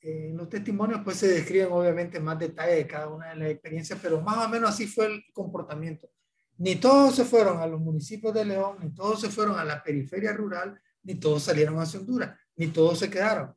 eh, 0.00 0.28
en 0.30 0.36
los 0.36 0.48
testimonios 0.48 1.00
pues 1.02 1.16
se 1.16 1.28
describen 1.28 1.72
obviamente 1.72 2.20
más 2.20 2.38
detalles 2.38 2.76
de 2.76 2.86
cada 2.86 3.08
una 3.08 3.30
de 3.30 3.36
las 3.36 3.48
experiencias, 3.50 3.98
pero 4.02 4.20
más 4.20 4.46
o 4.46 4.48
menos 4.48 4.70
así 4.70 4.86
fue 4.86 5.06
el 5.06 5.24
comportamiento. 5.32 6.10
Ni 6.58 6.76
todos 6.76 7.16
se 7.16 7.24
fueron 7.24 7.58
a 7.58 7.66
los 7.66 7.80
municipios 7.80 8.32
de 8.34 8.44
León, 8.44 8.76
ni 8.80 8.94
todos 8.94 9.20
se 9.20 9.30
fueron 9.30 9.58
a 9.58 9.64
la 9.64 9.82
periferia 9.82 10.32
rural, 10.32 10.78
ni 11.02 11.16
todos 11.16 11.42
salieron 11.42 11.78
hacia 11.78 12.00
Honduras, 12.00 12.38
ni 12.56 12.68
todos 12.68 12.98
se 12.98 13.10
quedaron. 13.10 13.54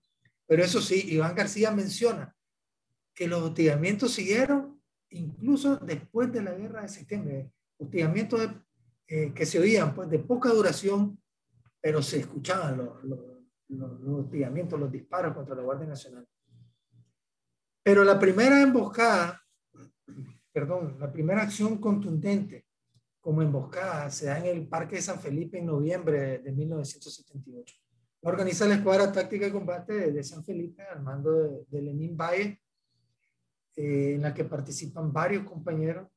Pero 0.48 0.64
eso 0.64 0.82
sí, 0.82 1.04
Iván 1.10 1.36
García 1.36 1.72
menciona 1.72 2.36
que 3.14 3.28
los 3.28 3.42
hostigamientos 3.42 4.14
siguieron 4.14 4.82
incluso 5.10 5.78
después 5.78 6.32
de 6.32 6.42
la 6.42 6.54
guerra 6.54 6.82
de 6.82 6.90
septiembre. 6.90 7.52
Hostigamientos 7.78 8.50
eh, 9.08 9.34
que 9.34 9.46
se 9.46 9.60
oían 9.60 9.94
pues 9.94 10.10
de 10.10 10.20
poca 10.20 10.50
duración, 10.50 11.22
pero 11.82 12.02
se 12.02 12.20
escuchaban 12.20 12.78
los, 12.78 13.04
los, 13.04 13.20
los, 13.70 14.02
los 14.02 14.26
hostigamientos, 14.26 14.80
los 14.80 14.92
disparos 14.92 15.36
contra 15.36 15.56
la 15.56 15.64
Guardia 15.64 15.88
Nacional. 15.88 16.28
Pero 17.84 18.04
la 18.04 18.20
primera 18.20 18.62
emboscada, 18.62 19.42
perdón, 20.52 20.98
la 21.00 21.12
primera 21.12 21.44
acción 21.44 21.78
contundente 21.78 22.66
como 23.22 23.42
emboscada 23.42 24.10
se 24.10 24.28
da 24.28 24.40
en 24.40 24.46
el 24.46 24.68
Parque 24.68 24.98
de 24.98 25.02
San 25.02 25.20
Felipe 25.20 25.58
en 25.58 25.66
noviembre 25.66 26.40
de 26.40 26.52
1978. 26.52 27.76
Organiza 28.22 28.68
la 28.68 28.76
Escuadra 28.76 29.12
Táctica 29.12 29.46
de 29.46 29.52
Combate 29.52 30.12
de 30.12 30.24
San 30.24 30.44
Felipe 30.44 30.84
al 30.84 31.02
mando 31.02 31.32
de, 31.32 31.66
de 31.68 31.82
Lenín 31.82 32.18
Valle, 32.18 32.62
eh, 33.76 34.14
en 34.16 34.22
la 34.22 34.34
que 34.34 34.44
participan 34.44 35.14
varios 35.14 35.44
compañeros, 35.44 36.08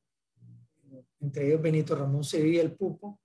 entre 1.19 1.47
ellos 1.47 1.61
Benito 1.61 1.95
Ramón 1.95 2.23
Sevilla, 2.23 2.61
el 2.61 2.75
Pupo, 2.75 3.19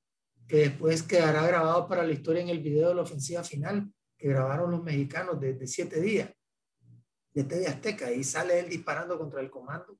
que 0.47 0.59
después 0.59 1.03
quedará 1.03 1.47
grabado 1.47 1.89
para 1.89 2.05
la 2.05 2.12
historia 2.12 2.43
en 2.43 2.51
el 2.51 2.61
video 2.61 2.90
de 2.90 2.94
la 2.94 3.03
ofensiva 3.03 3.43
final 3.43 3.90
que 4.16 4.28
grabaron 4.28 4.70
los 4.70 4.82
mexicanos 4.82 5.40
desde 5.40 5.59
de 5.61 5.66
siete 5.66 6.01
días 6.01 6.31
de 7.32 7.44
TV 7.44 7.66
Azteca. 7.66 8.12
Y 8.12 8.23
sale 8.23 8.61
él 8.61 8.69
disparando 8.69 9.19
contra 9.19 9.40
el 9.40 9.51
comando 9.51 9.98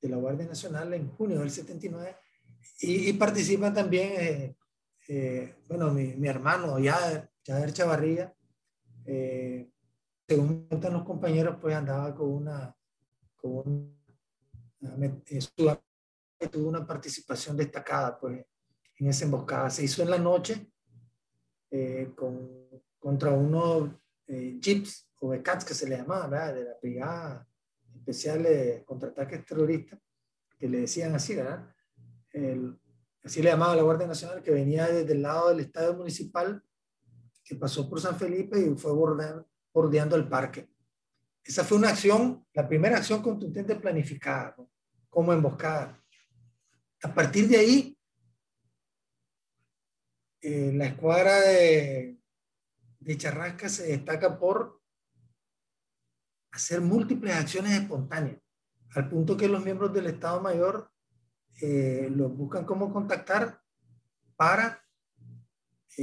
de 0.00 0.08
la 0.08 0.16
Guardia 0.16 0.46
Nacional 0.46 0.94
en 0.94 1.08
junio 1.08 1.40
del 1.40 1.50
79 1.50 2.16
y, 2.80 3.10
y 3.10 3.12
participa 3.14 3.72
también, 3.72 4.12
eh, 4.16 4.56
eh, 5.08 5.56
bueno, 5.68 5.92
mi, 5.92 6.14
mi, 6.16 6.28
hermano 6.28 6.78
Yader, 6.78 7.29
Yader 7.44 7.72
Chavarría, 7.72 8.34
eh, 9.04 9.70
según 10.28 10.66
cuentan 10.68 10.92
los 10.92 11.04
compañeros, 11.04 11.56
pues 11.60 11.74
andaba 11.74 12.14
con 12.14 12.28
una, 12.28 12.76
con 13.36 13.96
una, 14.80 15.22
eh, 15.26 16.48
tuvo 16.50 16.68
una 16.68 16.86
participación 16.86 17.56
destacada 17.56 18.18
pues 18.18 18.44
en 18.98 19.06
esa 19.08 19.24
emboscada. 19.24 19.70
Se 19.70 19.84
hizo 19.84 20.02
en 20.02 20.10
la 20.10 20.18
noche 20.18 20.70
eh, 21.70 22.12
con, 22.14 22.68
contra 22.98 23.30
unos 23.30 23.90
jeeps 24.26 25.10
o 25.20 25.28
BECATS 25.28 25.64
que 25.64 25.74
se 25.74 25.88
le 25.88 25.96
llamaba, 25.96 26.28
¿verdad? 26.28 26.54
de 26.54 26.64
la 26.64 26.76
Brigada 26.80 27.48
Especial 27.96 28.42
de 28.42 28.84
Contraataques 28.86 29.44
Terroristas, 29.44 29.98
que 30.58 30.68
le 30.68 30.80
decían 30.80 31.14
así, 31.14 31.34
¿verdad? 31.34 31.74
El, 32.30 32.78
así 33.24 33.42
le 33.42 33.50
llamaba 33.50 33.74
la 33.74 33.82
Guardia 33.82 34.06
Nacional, 34.06 34.42
que 34.42 34.52
venía 34.52 34.86
desde 34.86 35.12
el 35.12 35.22
lado 35.22 35.48
del 35.50 35.60
estadio 35.60 35.94
municipal, 35.94 36.62
que 37.50 37.56
pasó 37.56 37.90
por 37.90 38.00
San 38.00 38.16
Felipe 38.16 38.60
y 38.60 38.76
fue 38.76 38.92
bordeando, 38.92 39.44
bordeando 39.74 40.14
el 40.14 40.28
parque. 40.28 40.70
Esa 41.42 41.64
fue 41.64 41.78
una 41.78 41.88
acción, 41.88 42.46
la 42.52 42.68
primera 42.68 42.98
acción 42.98 43.20
contundente 43.22 43.74
planificada, 43.74 44.54
¿no? 44.56 44.70
como 45.08 45.32
emboscada. 45.32 46.00
A 47.02 47.12
partir 47.12 47.48
de 47.48 47.56
ahí, 47.56 47.98
eh, 50.40 50.70
la 50.76 50.86
escuadra 50.86 51.40
de, 51.40 52.20
de 53.00 53.16
Charrasca 53.16 53.68
se 53.68 53.88
destaca 53.88 54.38
por 54.38 54.80
hacer 56.52 56.80
múltiples 56.80 57.34
acciones 57.34 57.72
espontáneas, 57.72 58.40
al 58.94 59.08
punto 59.08 59.36
que 59.36 59.48
los 59.48 59.64
miembros 59.64 59.92
del 59.92 60.06
Estado 60.06 60.40
Mayor 60.40 60.88
eh, 61.60 62.08
los 62.12 62.32
buscan 62.32 62.64
cómo 62.64 62.92
contactar 62.92 63.60
para 64.36 64.84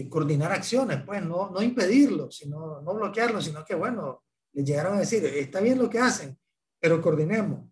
coordinar 0.05 0.51
acciones, 0.51 1.01
pues 1.03 1.23
no, 1.23 1.49
no 1.49 1.61
impedirlo, 1.61 2.29
sino, 2.29 2.81
no 2.81 2.93
bloquearlo, 2.93 3.41
sino 3.41 3.65
que, 3.65 3.73
bueno, 3.73 4.23
les 4.53 4.65
llegaron 4.65 4.95
a 4.95 4.99
decir, 4.99 5.25
está 5.25 5.59
bien 5.59 5.79
lo 5.79 5.89
que 5.89 5.99
hacen, 5.99 6.37
pero 6.79 7.01
coordinemos, 7.01 7.67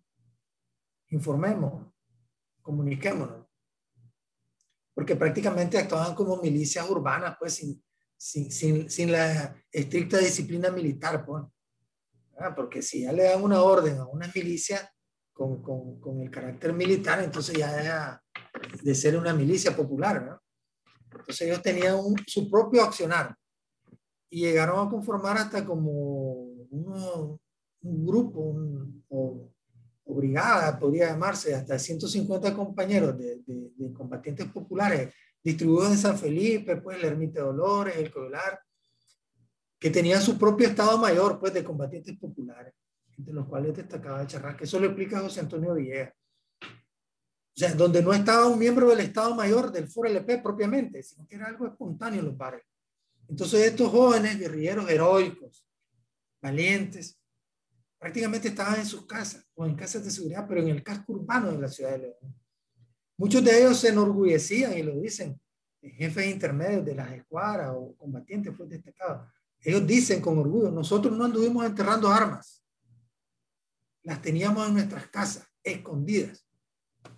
informemos, 1.08 1.86
comuniquémonos. 2.62 3.46
Porque 4.92 5.14
prácticamente 5.14 5.78
actuaban 5.78 6.14
como 6.14 6.40
milicias 6.40 6.88
urbanas, 6.88 7.36
pues 7.38 7.54
sin, 7.54 7.82
sin, 8.16 8.90
sin, 8.90 9.12
la 9.12 9.54
estricta 9.70 10.18
disciplina 10.18 10.70
militar, 10.70 11.24
pues. 11.24 11.44
Porque 12.54 12.82
si 12.82 13.02
ya 13.02 13.12
le 13.12 13.24
dan 13.24 13.42
una 13.42 13.62
orden 13.62 13.98
a 13.98 14.06
una 14.06 14.30
milicia 14.34 14.90
con, 15.32 15.62
con, 15.62 16.00
con 16.00 16.20
el 16.22 16.30
carácter 16.30 16.72
militar, 16.72 17.22
entonces 17.22 17.56
ya 17.56 17.72
deja 17.74 18.24
de 18.82 18.94
ser 18.94 19.16
una 19.16 19.34
milicia 19.34 19.76
popular. 19.76 20.20
¿verdad? 20.20 20.40
Entonces 21.20 21.46
ellos 21.46 21.62
tenían 21.62 21.96
un, 21.96 22.16
su 22.26 22.50
propio 22.50 22.82
accionar 22.82 23.34
y 24.30 24.40
llegaron 24.40 24.86
a 24.86 24.90
conformar 24.90 25.38
hasta 25.38 25.64
como 25.64 26.32
uno, 26.70 27.40
un 27.82 28.06
grupo 28.06 28.40
un, 28.40 29.04
o, 29.08 29.50
o, 30.04 30.14
brigada, 30.14 30.78
podría 30.78 31.08
llamarse, 31.08 31.54
hasta 31.54 31.78
150 31.78 32.54
compañeros 32.54 33.16
de, 33.16 33.36
de, 33.46 33.70
de, 33.76 33.92
combatientes 33.92 34.46
populares 34.46 35.14
distribuidos 35.42 35.92
en 35.92 35.98
San 35.98 36.18
Felipe, 36.18 36.76
pues 36.76 36.98
el 36.98 37.04
Ermita 37.04 37.40
de 37.40 37.46
Dolores, 37.46 37.96
el 37.96 38.10
Colar, 38.10 38.60
que 39.78 39.90
tenían 39.90 40.20
su 40.20 40.38
propio 40.38 40.68
Estado 40.68 40.98
Mayor, 40.98 41.38
pues, 41.38 41.52
de 41.54 41.62
combatientes 41.62 42.16
populares, 42.18 42.74
entre 43.16 43.32
los 43.32 43.46
cuales 43.46 43.76
destacaba 43.76 44.26
Charrasca. 44.26 44.64
Eso 44.64 44.80
lo 44.80 44.86
explica 44.86 45.20
José 45.20 45.40
Antonio 45.40 45.74
Villegas. 45.74 46.12
O 47.56 47.58
sea, 47.58 47.72
donde 47.74 48.02
no 48.02 48.12
estaba 48.12 48.46
un 48.46 48.58
miembro 48.58 48.90
del 48.90 49.00
Estado 49.00 49.34
Mayor 49.34 49.72
del 49.72 49.88
Foro 49.88 50.10
LP 50.10 50.38
propiamente, 50.38 51.02
sino 51.02 51.26
que 51.26 51.36
era 51.36 51.46
algo 51.46 51.66
espontáneo 51.66 52.20
en 52.20 52.26
los 52.26 52.36
barrios. 52.36 52.66
Entonces, 53.28 53.62
estos 53.62 53.90
jóvenes 53.90 54.38
guerrilleros 54.38 54.90
heroicos, 54.90 55.66
valientes, 56.42 57.18
prácticamente 57.98 58.48
estaban 58.48 58.78
en 58.78 58.84
sus 58.84 59.06
casas 59.06 59.48
o 59.54 59.64
en 59.64 59.74
casas 59.74 60.04
de 60.04 60.10
seguridad, 60.10 60.46
pero 60.46 60.60
en 60.60 60.68
el 60.68 60.82
casco 60.82 61.14
urbano 61.14 61.50
de 61.50 61.58
la 61.58 61.68
ciudad 61.68 61.92
de 61.92 61.98
León. 61.98 62.36
Muchos 63.16 63.42
de 63.42 63.58
ellos 63.58 63.78
se 63.80 63.88
enorgullecían 63.88 64.76
y 64.76 64.82
lo 64.82 65.00
dicen, 65.00 65.40
jefes 65.80 66.26
intermedios 66.26 66.84
de 66.84 66.94
las 66.94 67.10
escuadras 67.12 67.70
o 67.74 67.96
combatientes 67.96 68.54
fue 68.54 68.66
destacado. 68.66 69.30
Ellos 69.60 69.86
dicen 69.86 70.20
con 70.20 70.38
orgullo, 70.38 70.70
nosotros 70.70 71.16
no 71.16 71.24
anduvimos 71.24 71.64
enterrando 71.64 72.08
armas, 72.08 72.62
las 74.02 74.20
teníamos 74.20 74.68
en 74.68 74.74
nuestras 74.74 75.08
casas, 75.08 75.46
escondidas. 75.64 76.45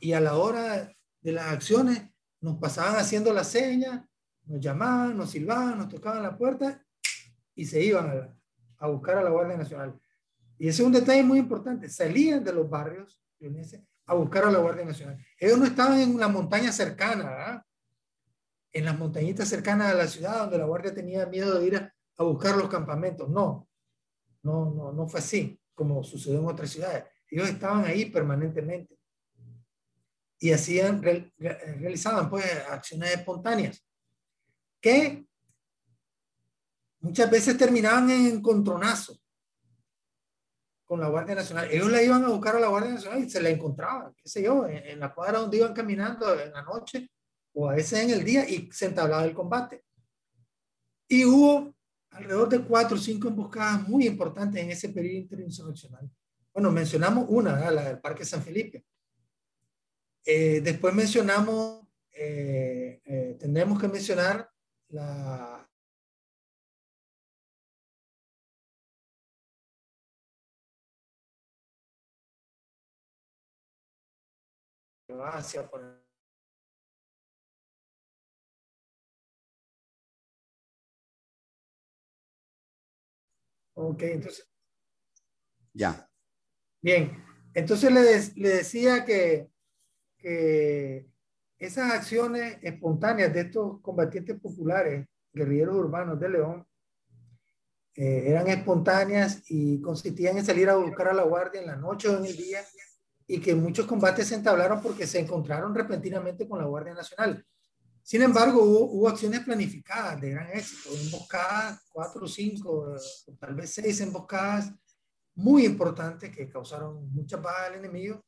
Y 0.00 0.12
a 0.12 0.20
la 0.20 0.36
hora 0.36 0.92
de 1.20 1.32
las 1.32 1.46
acciones 1.46 2.02
nos 2.40 2.58
pasaban 2.58 2.96
haciendo 2.96 3.32
la 3.32 3.44
seña, 3.44 4.08
nos 4.46 4.60
llamaban, 4.60 5.16
nos 5.16 5.30
silbaban, 5.30 5.78
nos 5.78 5.88
tocaban 5.88 6.22
la 6.22 6.36
puerta 6.36 6.84
y 7.54 7.64
se 7.64 7.82
iban 7.82 8.08
a, 8.08 8.36
a 8.78 8.88
buscar 8.88 9.18
a 9.18 9.22
la 9.22 9.30
Guardia 9.30 9.56
Nacional. 9.56 9.98
Y 10.58 10.68
ese 10.68 10.82
es 10.82 10.86
un 10.86 10.92
detalle 10.92 11.22
muy 11.22 11.38
importante. 11.38 11.88
Salían 11.88 12.42
de 12.42 12.52
los 12.52 12.68
barrios 12.68 13.20
a 14.06 14.14
buscar 14.14 14.44
a 14.44 14.50
la 14.50 14.58
Guardia 14.58 14.84
Nacional. 14.84 15.18
Ellos 15.38 15.58
no 15.58 15.66
estaban 15.66 15.98
en 15.98 16.14
una 16.14 16.28
montaña 16.28 16.72
cercana, 16.72 17.24
¿verdad? 17.24 17.62
en 18.72 18.84
las 18.84 18.98
montañitas 18.98 19.48
cercanas 19.48 19.90
a 19.90 19.94
la 19.94 20.06
ciudad 20.06 20.40
donde 20.40 20.58
la 20.58 20.66
Guardia 20.66 20.94
tenía 20.94 21.26
miedo 21.26 21.58
de 21.58 21.66
ir 21.66 21.76
a, 21.76 21.94
a 22.16 22.22
buscar 22.24 22.56
los 22.56 22.68
campamentos. 22.68 23.28
No, 23.28 23.68
no, 24.42 24.70
no, 24.70 24.92
no 24.92 25.08
fue 25.08 25.20
así 25.20 25.60
como 25.74 26.02
sucedió 26.02 26.40
en 26.40 26.46
otras 26.46 26.70
ciudades. 26.70 27.04
Ellos 27.30 27.48
estaban 27.48 27.84
ahí 27.84 28.06
permanentemente 28.06 28.97
y 30.38 30.52
hacían, 30.52 31.02
realizaban 31.02 32.30
pues 32.30 32.44
acciones 32.68 33.12
espontáneas 33.12 33.84
que 34.80 35.26
muchas 37.00 37.30
veces 37.30 37.56
terminaban 37.56 38.10
en 38.10 38.26
encontronazo 38.26 39.18
con 40.84 41.00
la 41.00 41.08
Guardia 41.08 41.34
Nacional. 41.34 41.68
Ellos 41.70 41.90
la 41.90 42.02
iban 42.02 42.24
a 42.24 42.28
buscar 42.28 42.56
a 42.56 42.60
la 42.60 42.68
Guardia 42.68 42.92
Nacional 42.92 43.22
y 43.22 43.28
se 43.28 43.42
la 43.42 43.50
encontraban, 43.50 44.14
qué 44.14 44.28
sé 44.28 44.42
yo, 44.42 44.66
en 44.66 44.98
la 45.00 45.12
cuadra 45.12 45.40
donde 45.40 45.58
iban 45.58 45.74
caminando 45.74 46.40
en 46.40 46.52
la 46.52 46.62
noche 46.62 47.10
o 47.52 47.68
a 47.68 47.74
veces 47.74 48.00
en 48.04 48.10
el 48.10 48.24
día 48.24 48.48
y 48.48 48.70
se 48.72 48.86
entablaba 48.86 49.24
el 49.24 49.34
combate. 49.34 49.84
Y 51.08 51.24
hubo 51.24 51.74
alrededor 52.10 52.48
de 52.48 52.62
cuatro 52.62 52.96
o 52.96 53.00
cinco 53.00 53.28
emboscadas 53.28 53.86
muy 53.88 54.06
importantes 54.06 54.62
en 54.62 54.70
ese 54.70 54.88
periodo 54.88 55.18
interinsurreccional. 55.18 56.10
Bueno, 56.54 56.70
mencionamos 56.70 57.26
una, 57.28 57.70
la 57.70 57.84
del 57.84 58.00
Parque 58.00 58.24
San 58.24 58.42
Felipe. 58.42 58.84
Eh, 60.24 60.60
después 60.60 60.94
mencionamos, 60.94 61.86
eh, 62.12 63.00
eh, 63.04 63.36
tendremos 63.40 63.80
que 63.80 63.88
mencionar 63.88 64.50
la... 64.88 65.54
Hacia 75.32 75.68
por 75.68 76.04
Ok, 83.74 84.02
entonces 84.02 84.48
Ya. 85.74 86.10
Bien, 86.82 87.24
entonces 87.54 87.92
le, 87.92 88.02
le 88.42 88.48
decía 88.56 89.04
que, 89.04 89.50
que 90.18 91.06
esas 91.58 91.92
acciones 91.92 92.58
espontáneas 92.62 93.32
de 93.32 93.40
estos 93.40 93.80
combatientes 93.80 94.38
populares, 94.38 95.06
guerrilleros 95.32 95.76
urbanos 95.76 96.20
de 96.20 96.28
León, 96.28 96.66
eh, 97.94 98.30
eran 98.30 98.46
espontáneas 98.46 99.42
y 99.48 99.80
consistían 99.80 100.38
en 100.38 100.44
salir 100.44 100.68
a 100.70 100.76
buscar 100.76 101.08
a 101.08 101.14
la 101.14 101.24
guardia 101.24 101.60
en 101.60 101.66
la 101.66 101.76
noche 101.76 102.08
o 102.08 102.18
en 102.18 102.26
el 102.26 102.36
día 102.36 102.60
y 103.26 103.40
que 103.40 103.54
muchos 103.54 103.86
combates 103.86 104.28
se 104.28 104.36
entablaron 104.36 104.80
porque 104.80 105.06
se 105.06 105.18
encontraron 105.18 105.74
repentinamente 105.74 106.48
con 106.48 106.60
la 106.60 106.66
Guardia 106.66 106.94
Nacional. 106.94 107.44
Sin 108.02 108.22
embargo, 108.22 108.62
hubo, 108.62 109.08
acciones 109.08 109.40
planificadas 109.40 110.20
de 110.20 110.30
gran 110.30 110.48
éxito, 110.50 110.96
emboscadas, 110.96 111.80
cuatro 111.90 112.24
o 112.24 112.28
cinco, 112.28 112.94
tal 113.38 113.54
vez 113.54 113.74
seis 113.74 114.00
emboscadas 114.00 114.72
muy 115.34 115.66
importantes 115.66 116.34
que 116.34 116.48
causaron 116.48 117.12
muchas 117.12 117.42
bajas 117.42 117.68
al 117.68 117.74
enemigo 117.74 118.24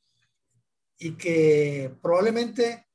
y 1.03 1.13
que 1.17 1.97
probablemente 2.03 2.87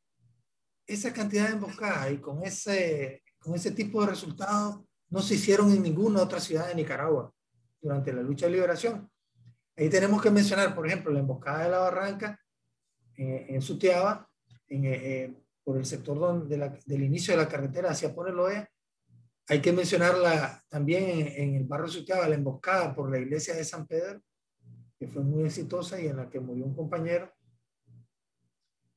esa 0.86 1.12
cantidad 1.12 1.48
de 1.48 1.54
emboscadas 1.54 2.12
y 2.12 2.18
con 2.20 2.44
ese, 2.44 3.24
con 3.40 3.56
ese 3.56 3.72
tipo 3.72 4.02
de 4.02 4.12
resultados 4.12 4.82
no 5.10 5.22
se 5.22 5.34
hicieron 5.34 5.72
en 5.72 5.82
ninguna 5.82 6.22
otra 6.22 6.40
ciudad 6.40 6.68
de 6.68 6.76
Nicaragua 6.76 7.34
durante 7.82 8.14
la 8.14 8.22
lucha 8.22 8.46
de 8.46 8.54
liberación. 8.54 9.10
Ahí 9.76 9.90
tenemos 9.90 10.22
que 10.22 10.30
mencionar, 10.30 10.76
por 10.76 10.86
ejemplo, 10.86 11.12
la 11.12 11.20
emboscada 11.20 11.64
de 11.64 11.72
la 11.72 11.80
Barranca 11.80 12.40
eh, 13.18 13.48
en 13.50 13.62
Sutiaba, 13.62 14.30
en, 14.68 14.86
eh, 14.86 15.36
por 15.64 15.78
el 15.78 15.86
sector 15.86 16.20
donde 16.20 16.80
del 16.86 17.04
inicio 17.04 17.36
de 17.36 17.42
la 17.42 17.50
carretera 17.50 17.90
hacia 17.90 18.14
Poneloya. 18.14 18.70
Hay 19.48 19.62
que 19.62 19.74
mencionarla 19.74 20.64
también 20.70 21.34
en, 21.36 21.56
el 21.56 21.64
barrio 21.64 21.88
Sutiaba, 21.88 22.28
la 22.28 22.36
emboscada 22.36 22.94
por 22.94 23.10
la 23.10 23.18
iglesia 23.18 23.56
de 23.56 23.64
San 23.64 23.88
Pedro, 23.88 24.22
que 25.00 25.08
fue 25.08 25.24
muy 25.24 25.46
exitosa 25.46 26.00
y 26.00 26.08
en 26.08 26.18
la 26.18 26.30
que 26.30 26.40
murió 26.40 26.66
un 26.66 26.76
compañero 26.76 27.35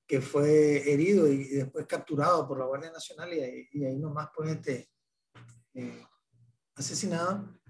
que 0.09 0.20
fue 0.20 0.90
herido 0.90 1.30
y, 1.30 1.44
después 1.44 1.86
capturado 1.86 2.48
por 2.48 2.59
la 2.59 2.64
Guardia 2.64 2.90
Nacional 2.90 3.32
y, 3.32 3.85
ahí 3.85 3.97
nomás 3.98 4.30
pues 4.35 4.51
este, 4.51 4.90
eh, 5.74 6.05
asesinado. 6.74 7.60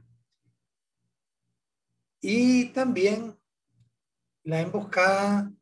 Y 2.21 2.67
también 2.73 3.39
la 4.45 4.61
emboscada 4.61 5.53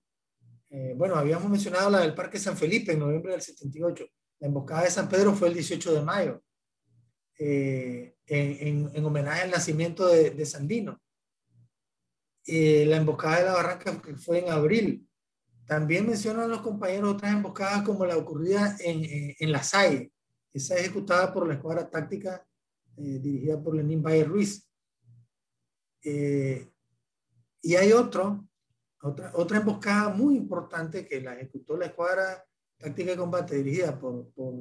eh, 0.71 0.95
bueno, 0.95 1.15
habíamos 1.15 1.49
mencionado 1.49 1.89
la 1.89 2.01
del 2.01 2.15
Parque 2.15 2.39
San 2.39 2.57
Felipe 2.57 2.93
en 2.93 2.99
noviembre 2.99 3.33
del 3.33 3.41
78. 3.41 4.07
La 4.41 4.49
emboscada 4.49 4.83
de 4.83 4.91
San 4.91 5.09
Pedro 5.09 5.33
fue 5.35 5.49
el 5.49 5.55
18 5.55 5.95
de 5.95 6.03
mayo, 6.03 6.43
eh, 7.39 8.17
en, 8.27 9.05
homenaje 9.05 9.43
al 9.43 9.51
nacimiento 9.51 10.07
de, 10.07 10.45
Sandino. 10.45 11.01
Eh, 12.47 12.85
la 12.87 12.97
emboscada 12.97 13.39
de 13.39 13.45
la 13.45 13.53
Barranca 13.55 14.03
fue 14.19 14.41
en 14.41 14.51
abril. 14.51 15.06
También 15.67 16.07
mencionan 16.07 16.49
los 16.49 16.61
compañeros 16.61 17.15
otras 17.15 17.33
emboscadas 17.33 17.83
como 17.83 18.07
la 18.07 18.17
ocurrida 18.17 18.77
en, 18.79 19.53
La 19.53 19.63
Salle, 19.63 20.13
esa 20.53 20.77
ejecutada 20.77 21.33
por 21.33 21.47
la 21.47 21.55
escuadra 21.55 21.91
táctica 21.91 22.47
dirigida 22.97 23.61
por 23.61 23.75
Lenín 23.75 24.03
Valle 24.03 24.25
Ruiz. 24.25 24.69
y 26.03 27.75
hay 27.75 27.93
otro 27.93 28.47
otra, 29.03 29.31
otra 29.35 29.59
emboscada 29.59 30.09
muy 30.09 30.37
importante 30.37 31.07
que 31.07 31.21
la 31.21 31.35
ejecutó 31.35 31.77
la 31.77 31.87
escuadra 31.87 32.45
táctica 32.77 33.13
de 33.13 33.17
combate 33.17 33.57
dirigida 33.57 33.99
por, 33.99 34.33
por, 34.33 34.55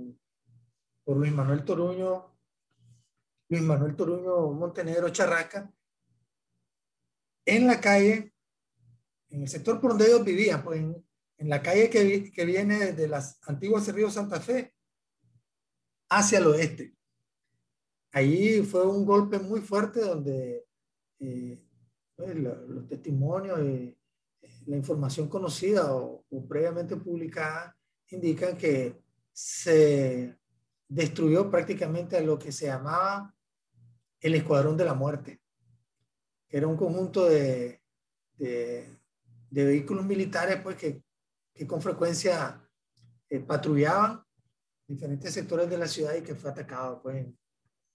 por 1.03 1.18
Luis 1.18 1.32
Manuel 1.32 1.65
Toruño, 1.65 2.38
Luis 3.49 3.61
Manuel 3.64 3.95
Toruño 3.95 4.52
Montenegro 4.52 5.10
Charraca, 5.10 5.72
en 7.45 7.68
la 7.68 7.80
calle, 7.80 8.35
en 9.30 9.41
el 9.41 9.47
sector 9.47 9.80
por 9.80 9.91
donde 9.91 10.07
ellos 10.07 10.23
vivían, 10.23 10.64
pues 10.64 10.80
en, 10.80 11.06
en 11.38 11.49
la 11.49 11.61
calle 11.61 11.89
que, 11.89 12.31
que 12.31 12.45
viene 12.45 12.93
de 12.93 13.07
las 13.07 13.39
antiguas 13.47 13.91
Río 13.93 14.10
Santa 14.10 14.39
Fe 14.39 14.73
hacia 16.10 16.39
el 16.39 16.47
oeste. 16.47 16.95
Allí 18.11 18.61
fue 18.61 18.85
un 18.88 19.06
golpe 19.06 19.39
muy 19.39 19.60
fuerte 19.60 19.99
donde 19.99 20.65
eh, 21.19 21.61
pues, 22.15 22.35
los, 22.35 22.88
testimonios 22.88 23.60
y 23.60 23.97
la 24.68 24.77
información 24.77 25.27
conocida 25.27 25.93
o, 25.93 26.23
previamente 26.47 26.95
publicada 26.95 27.76
indican 28.10 28.57
que 28.57 29.02
se 29.34 30.38
destruyó 30.88 31.49
prácticamente 31.49 32.15
a 32.15 32.22
lo 32.22 32.39
que 32.39 32.52
se 32.52 32.68
llamaba 32.68 33.35
el 34.22 34.35
Escuadrón 34.35 34.77
de 34.77 34.85
la 34.85 34.93
Muerte, 34.93 35.41
que 36.47 36.57
era 36.57 36.68
un 36.68 36.77
conjunto 36.77 37.26
de, 37.26 37.81
de, 38.38 38.94
vehículos 39.64 40.06
militares 40.06 40.60
pues, 40.61 40.76
que, 40.76 41.03
que 41.53 41.65
con 41.65 41.82
frecuencia 41.82 42.61
eh, 43.30 43.40
patrullaban 43.40 44.22
diferentes 44.88 45.34
sectores 45.34 45.69
de 45.69 45.77
la 45.77 45.88
ciudad 45.88 46.14
y 46.15 46.22
que 46.22 46.36
fue 46.36 46.52
atacado 46.52 47.02
pues, 47.02 47.26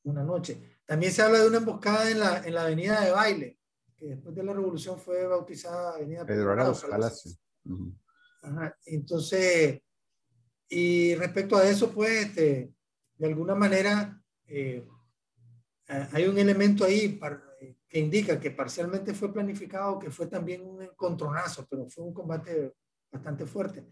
una 0.05 0.25
noche. 0.25 0.81
También 0.87 1.13
se 1.13 1.23
habla 1.23 1.41
de 1.41 1.49
una 1.49 1.59
emboscada 1.59 2.11
en 2.11 2.19
la, 2.19 2.45
en 2.45 2.55
la 2.55 2.63
avenida 2.63 3.01
de 3.01 3.13
Baile, 3.13 3.59
que 3.97 4.07
después 4.07 4.35
de 4.35 4.43
la 4.43 4.53
revolución 4.53 4.99
fue 4.99 5.27
bautizada 5.27 5.95
Avenida 5.95 6.25
Pedro 6.25 6.53
Arauz 6.53 6.83
Palacio. 6.85 7.33
Entonces, 8.87 9.83
y 10.69 11.15
respecto 11.15 11.57
a 11.57 11.69
eso, 11.69 11.93
pues, 11.93 12.27
este, 12.27 12.73
de 13.19 13.27
alguna 13.27 13.55
manera, 13.55 14.21
eh, 14.47 14.87
hay 15.87 16.27
un 16.27 16.39
elemento 16.39 16.85
ahí 16.85 17.21
que 17.91 17.99
indica 17.99 18.39
que 18.39 18.53
parcialmente 18.53 19.13
fue 19.13 19.33
planificado, 19.33 19.99
que 19.99 20.11
fue 20.11 20.29
también 20.29 20.63
un 20.63 20.81
encontronazo, 20.81 21.67
pero 21.69 21.89
fue 21.89 22.05
un 22.05 22.15
combate 22.15 22.73
bastante 23.11 23.45
fuerte. 23.45 23.85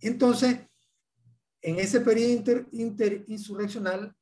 Entonces, 0.00 0.58
en 1.62 1.78
ese 1.78 2.00
periodo 2.00 2.66
interinsurreccional, 2.72 4.12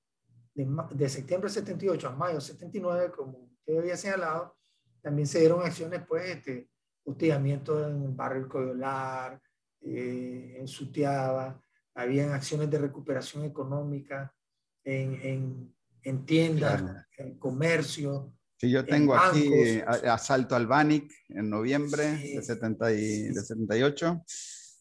de, 0.55 0.69
de 0.93 1.09
septiembre 1.09 1.49
78 1.49 2.07
a 2.07 2.13
mayo 2.15 2.41
79, 2.41 3.11
como 3.17 3.39
usted 3.39 3.79
había 3.79 3.97
señalado, 3.97 4.57
también 5.01 5.27
se 5.27 5.41
dieron 5.41 5.63
acciones, 5.63 6.03
pues, 6.07 6.29
este, 6.29 6.69
hostigamiento 7.05 7.89
en 7.89 8.03
el 8.03 8.13
barrio 8.13 8.47
Coyolar, 8.47 9.41
eh, 9.81 10.57
en 10.59 10.69
Sutiaba, 10.69 11.61
habían 11.95 12.33
acciones 12.33 12.71
de 12.71 12.79
recuperación 12.79 13.45
económica 13.45 14.35
en, 14.83 15.15
en, 15.23 15.75
en 16.03 16.27
tiendas, 16.27 17.07
en 17.17 17.39
comercio. 17.39 18.35
Sí, 18.65 18.71
yo 18.71 18.85
tengo 18.85 19.15
aquí 19.15 19.53
eh, 19.53 19.85
asalto 19.87 20.57
al 20.57 20.67
Banic 20.67 21.13
en 21.29 21.51
noviembre 21.51 22.17
de, 22.17 22.43
70 22.43 22.93
y, 22.93 23.23
de 23.29 23.35
78 23.35 24.25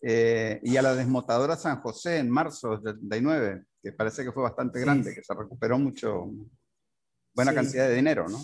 eh, 0.01 0.59
y 0.63 0.77
a 0.77 0.81
la 0.81 0.95
desmotadora 0.95 1.57
San 1.57 1.81
José 1.81 2.17
en 2.17 2.29
marzo 2.29 2.77
de 2.77 2.93
79, 2.93 3.65
que 3.81 3.91
parece 3.91 4.23
que 4.23 4.31
fue 4.31 4.43
bastante 4.43 4.79
grande, 4.79 5.13
que 5.13 5.23
se 5.23 5.33
recuperó 5.33 5.77
mucho, 5.77 6.31
buena 7.33 7.53
cantidad 7.53 7.89
de 7.89 7.95
dinero, 7.95 8.27
¿no? 8.29 8.39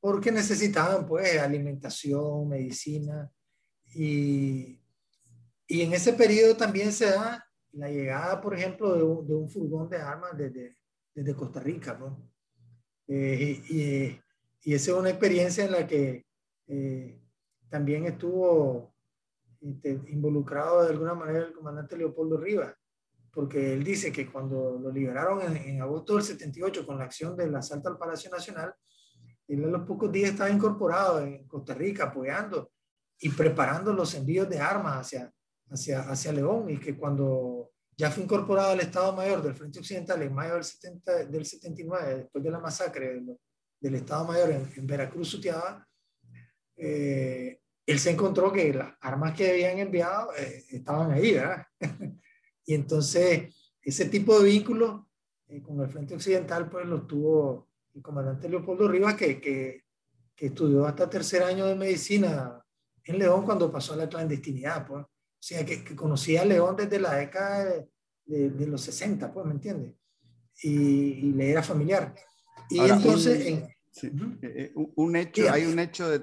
porque 0.00 0.32
necesitaban 0.32 1.06
pues 1.06 1.38
alimentación, 1.38 2.48
medicina 2.48 3.30
y, 3.94 4.80
y 5.66 5.82
en 5.82 5.92
ese 5.92 6.12
periodo 6.12 6.56
también 6.56 6.92
se 6.92 7.06
da 7.06 7.44
la 7.72 7.88
llegada, 7.90 8.40
por 8.40 8.54
ejemplo, 8.54 8.94
de 8.96 9.02
un, 9.02 9.26
de 9.26 9.34
un 9.34 9.48
furgón 9.48 9.88
de 9.88 9.98
armas 9.98 10.36
desde, 10.36 10.76
desde 11.14 11.34
Costa 11.34 11.60
Rica, 11.60 11.96
¿no? 11.98 12.28
Eh, 13.08 13.62
y, 13.70 14.20
y, 14.62 14.74
esa 14.74 14.90
es 14.92 14.96
una 14.96 15.10
experiencia 15.10 15.64
en 15.64 15.72
la 15.72 15.86
que 15.86 16.26
eh, 16.66 17.20
también 17.68 18.06
estuvo 18.06 18.94
este, 19.60 20.00
involucrado 20.08 20.82
de 20.82 20.90
alguna 20.90 21.14
manera 21.14 21.46
el 21.46 21.52
comandante 21.52 21.96
Leopoldo 21.96 22.36
Rivas, 22.38 22.74
porque 23.32 23.72
él 23.74 23.84
dice 23.84 24.12
que 24.12 24.30
cuando 24.30 24.78
lo 24.78 24.90
liberaron 24.90 25.40
en, 25.56 25.80
agosto 25.82 26.14
del 26.14 26.22
78 26.22 26.86
con 26.86 26.98
la 26.98 27.04
acción 27.04 27.36
del 27.36 27.54
asalto 27.54 27.88
al 27.88 27.98
Palacio 27.98 28.30
Nacional, 28.30 28.74
él 29.46 29.64
a 29.64 29.68
los 29.68 29.86
pocos 29.86 30.12
días 30.12 30.30
estaba 30.30 30.50
incorporado 30.50 31.20
en 31.20 31.46
Costa 31.46 31.74
Rica 31.74 32.04
apoyando 32.04 32.70
y 33.18 33.30
preparando 33.30 33.92
los 33.92 34.14
envíos 34.14 34.48
de 34.48 34.60
armas 34.60 34.98
hacia, 34.98 35.32
hacia, 35.70 36.00
hacia 36.02 36.32
León 36.32 36.70
y 36.70 36.78
que 36.78 36.96
cuando 36.96 37.70
ya 37.96 38.12
fue 38.12 38.22
incorporado 38.22 38.70
al 38.70 38.80
Estado 38.80 39.12
Mayor 39.12 39.42
del 39.42 39.54
Frente 39.54 39.80
Occidental 39.80 40.22
en 40.22 40.32
mayo 40.32 40.54
del, 40.54 40.64
70, 40.64 41.24
del 41.24 41.44
79, 41.44 42.14
después 42.14 42.44
de 42.44 42.50
la 42.50 42.60
masacre 42.60 43.20
del, 43.80 43.94
Estado 43.94 44.24
Mayor 44.24 44.50
en, 44.50 44.86
Veracruz, 44.86 45.28
Sutiaba, 45.28 45.86
eh, 46.76 47.60
él 47.86 47.98
se 47.98 48.10
encontró 48.10 48.52
que 48.52 48.72
las 48.72 48.94
armas 49.00 49.34
que 49.34 49.50
habían 49.50 49.78
enviado 49.78 50.30
eh, 50.36 50.64
estaban 50.70 51.10
ahí, 51.10 51.32
¿verdad? 51.32 51.66
y 52.66 52.74
entonces 52.74 53.54
ese 53.82 54.06
tipo 54.06 54.38
de 54.38 54.50
vínculos 54.50 55.02
eh, 55.48 55.62
con 55.62 55.80
el 55.80 55.88
Frente 55.88 56.14
Occidental 56.14 56.68
pues 56.68 56.86
los 56.86 57.06
tuvo 57.06 57.68
el 57.94 58.02
comandante 58.02 58.48
Leopoldo 58.48 58.86
Rivas, 58.86 59.14
que, 59.14 59.40
que, 59.40 59.84
que, 60.36 60.46
estudió 60.46 60.86
hasta 60.86 61.08
tercer 61.08 61.42
año 61.42 61.66
de 61.66 61.74
medicina 61.74 62.62
en 63.04 63.18
León 63.18 63.44
cuando 63.44 63.72
pasó 63.72 63.94
a 63.94 63.96
la 63.96 64.08
clandestinidad, 64.08 64.86
pues. 64.86 65.04
O 65.04 65.40
sea, 65.40 65.64
que, 65.64 65.82
que 65.82 65.96
conocía 65.96 66.42
a 66.42 66.44
León 66.44 66.76
desde 66.76 67.00
la 67.00 67.14
década 67.14 67.64
de, 68.26 68.50
de, 68.50 68.66
los 68.66 68.82
60, 68.82 69.32
pues, 69.32 69.46
¿me 69.46 69.52
entiendes? 69.52 69.94
Y, 70.62 70.70
y, 70.70 71.32
le 71.32 71.50
era 71.50 71.62
familiar. 71.62 72.14
Y 72.70 72.80
entonces... 72.80 73.64
Sí. 73.90 74.12
Eh, 74.42 74.72
un 74.74 75.16
hecho, 75.16 75.50
hay 75.50 75.64
un 75.64 75.78
hecho 75.80 76.08
de, 76.08 76.20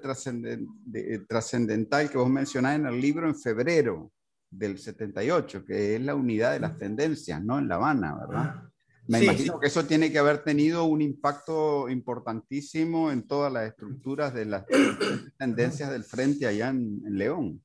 trascendental 1.27 2.09
que 2.09 2.17
vos 2.17 2.29
mencionás 2.29 2.75
en 2.79 2.85
el 2.85 3.01
libro 3.01 3.27
en 3.27 3.35
febrero 3.35 4.13
del 4.49 4.79
78, 4.79 5.65
que 5.65 5.95
es 5.95 6.01
la 6.01 6.15
unidad 6.15 6.53
de 6.53 6.61
las 6.61 6.77
tendencias, 6.77 7.43
¿no? 7.43 7.59
En 7.59 7.67
La 7.67 7.75
Habana, 7.75 8.15
¿verdad? 8.15 8.53
Ah. 8.55 8.71
Me 9.07 9.23
imagino 9.23 9.59
que 9.59 9.67
eso 9.67 9.85
tiene 9.85 10.11
que 10.11 10.17
haber 10.17 10.43
tenido 10.43 10.85
un 10.85 11.01
impacto 11.01 11.87
importantísimo 11.89 13.11
en 13.11 13.27
todas 13.27 13.53
las 13.53 13.67
estructuras 13.67 14.33
de 14.33 14.45
las 14.45 14.65
tendencias 15.37 15.91
del 15.91 16.03
frente 16.03 16.47
allá 16.47 16.69
en, 16.69 17.01
León. 17.05 17.63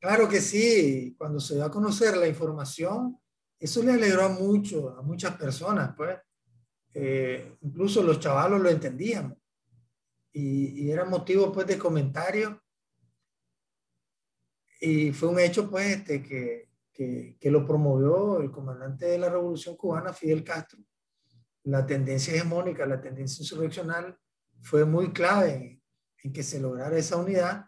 Claro 0.00 0.28
que 0.28 0.40
sí, 0.40 1.14
cuando 1.18 1.38
se 1.38 1.56
da 1.56 1.66
a 1.66 1.70
conocer 1.70 2.16
la 2.16 2.26
información, 2.26 3.18
eso 3.58 3.82
le 3.82 3.92
alegró 3.92 4.30
mucho 4.30 4.96
a 4.98 5.02
muchas 5.02 5.36
personas, 5.36 5.94
pues. 5.96 6.16
Eh, 6.94 7.56
incluso 7.62 8.02
los 8.02 8.20
chavalos 8.20 8.60
lo 8.60 8.68
entendían 8.68 9.34
y, 10.30 10.84
y, 10.84 10.90
era 10.90 11.06
motivo 11.06 11.50
pues 11.50 11.66
de 11.66 11.78
comentario 11.78 12.62
y 14.82 15.12
fue 15.12 15.28
un 15.28 15.38
hecho 15.38 15.70
pues 15.70 15.98
este, 15.98 16.22
que, 16.22 16.68
que, 16.92 17.50
lo 17.50 17.64
promovió 17.64 18.40
el 18.40 18.50
comandante 18.50 19.06
de 19.06 19.18
la 19.18 19.28
Revolución 19.28 19.76
Cubana, 19.76 20.12
Fidel 20.12 20.42
Castro. 20.42 20.80
La 21.64 21.86
tendencia 21.86 22.34
hegemónica, 22.34 22.84
la 22.84 23.00
tendencia 23.00 23.42
insurreccional 23.42 24.18
fue 24.60 24.84
muy 24.84 25.12
clave 25.12 25.80
en, 26.22 26.32
que 26.32 26.42
se 26.42 26.60
lograra 26.60 26.98
esa 26.98 27.16
unidad. 27.16 27.66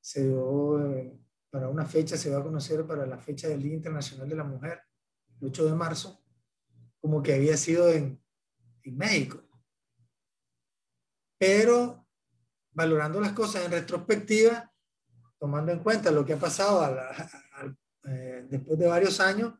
Se 0.00 0.24
dio 0.24 0.84
eh, 0.90 1.16
para 1.50 1.68
una 1.68 1.86
fecha, 1.86 2.16
se 2.16 2.30
va 2.30 2.40
a 2.40 2.42
conocer 2.42 2.84
para 2.84 3.06
la 3.06 3.18
fecha 3.18 3.46
del 3.46 3.62
Día 3.62 3.74
Internacional 3.74 4.28
de 4.28 4.36
la 4.36 4.44
Mujer, 4.44 4.80
el 5.40 5.48
8 5.48 5.66
de 5.66 5.74
marzo, 5.74 6.20
como 7.00 7.22
que 7.22 7.34
había 7.34 7.56
sido 7.56 7.88
en, 7.90 8.20
en 8.84 8.96
México. 8.96 9.42
Pero 11.38 12.06
valorando 12.72 13.20
las 13.20 13.32
cosas 13.32 13.64
en 13.64 13.72
retrospectiva, 13.72 14.72
tomando 15.38 15.72
en 15.72 15.80
cuenta 15.80 16.10
lo 16.10 16.24
que 16.24 16.34
ha 16.34 16.38
pasado 16.38 16.82
al 16.82 17.76
eh, 18.06 18.46
después 18.50 18.78
de 18.78 18.86
varios 18.86 19.18
años, 19.20 19.54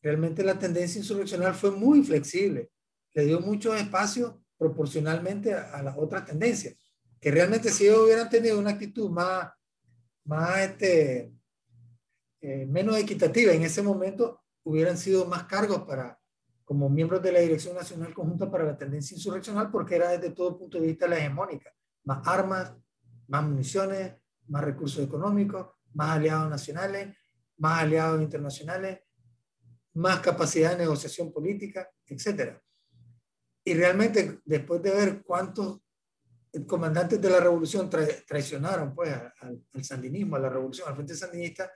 realmente 0.00 0.42
la 0.42 0.58
tendencia 0.58 0.98
insurreccional 0.98 1.54
fue 1.54 1.70
muy 1.70 2.02
flexible, 2.02 2.70
le 3.12 3.26
dio 3.26 3.40
mucho 3.40 3.74
espacio 3.74 4.42
proporcionalmente 4.56 5.52
a, 5.52 5.82
las 5.82 5.96
otras 5.98 6.24
tendencias, 6.24 6.76
que 7.20 7.30
realmente 7.30 7.70
si 7.70 7.84
ellos 7.84 8.04
hubieran 8.04 8.30
tenido 8.30 8.58
una 8.58 8.70
actitud 8.70 9.10
más, 9.10 9.50
más 10.24 10.60
este, 10.60 11.32
eh, 12.40 12.66
menos 12.66 12.96
equitativa 12.96 13.52
en 13.52 13.62
ese 13.62 13.82
momento, 13.82 14.42
hubieran 14.62 14.96
sido 14.96 15.26
más 15.26 15.44
cargos 15.44 15.82
para, 15.82 16.18
como 16.64 16.88
miembros 16.88 17.22
de 17.22 17.32
la 17.32 17.40
Dirección 17.40 17.74
Nacional 17.74 18.14
Conjunta 18.14 18.50
para 18.50 18.64
la 18.64 18.76
Tendencia 18.76 19.14
Insurreccional, 19.14 19.70
porque 19.70 19.96
era 19.96 20.10
desde 20.10 20.30
todo 20.30 20.58
punto 20.58 20.80
de 20.80 20.86
vista 20.86 21.06
la 21.06 21.18
hegemónica. 21.18 21.70
Más 22.04 22.26
armas, 22.26 22.74
más 23.28 23.44
municiones, 23.44 24.14
más 24.48 24.64
recursos 24.64 25.04
económicos, 25.04 25.68
más 25.92 26.10
aliados 26.10 26.50
nacionales, 26.50 27.16
más 27.58 27.82
aliados 27.82 28.20
internacionales, 28.20 29.00
más 29.94 30.20
capacidad 30.20 30.70
de 30.72 30.78
negociación 30.78 31.32
política, 31.32 31.88
etc. 32.06 32.58
Y 33.64 33.74
realmente, 33.74 34.40
después 34.44 34.82
de 34.82 34.90
ver 34.90 35.22
cuántos 35.22 35.80
comandantes 36.66 37.20
de 37.20 37.30
la 37.30 37.40
revolución 37.40 37.90
traicionaron 37.90 38.94
pues, 38.94 39.12
al, 39.40 39.84
sandinismo, 39.84 40.36
a 40.36 40.40
la 40.40 40.48
revolución, 40.48 40.88
al 40.88 40.94
frente 40.94 41.14
sandinista, 41.14 41.70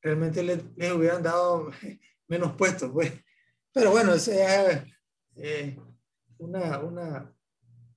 realmente 0.00 0.42
les, 0.42 0.62
hubieran 0.92 1.22
dado 1.22 1.70
menos 2.28 2.54
puestos. 2.54 2.90
Pues. 2.90 3.12
Pero 3.72 3.90
bueno, 3.92 4.14
es 4.14 4.28
eh, 4.28 5.78
una, 6.38 6.78
una, 6.80 7.34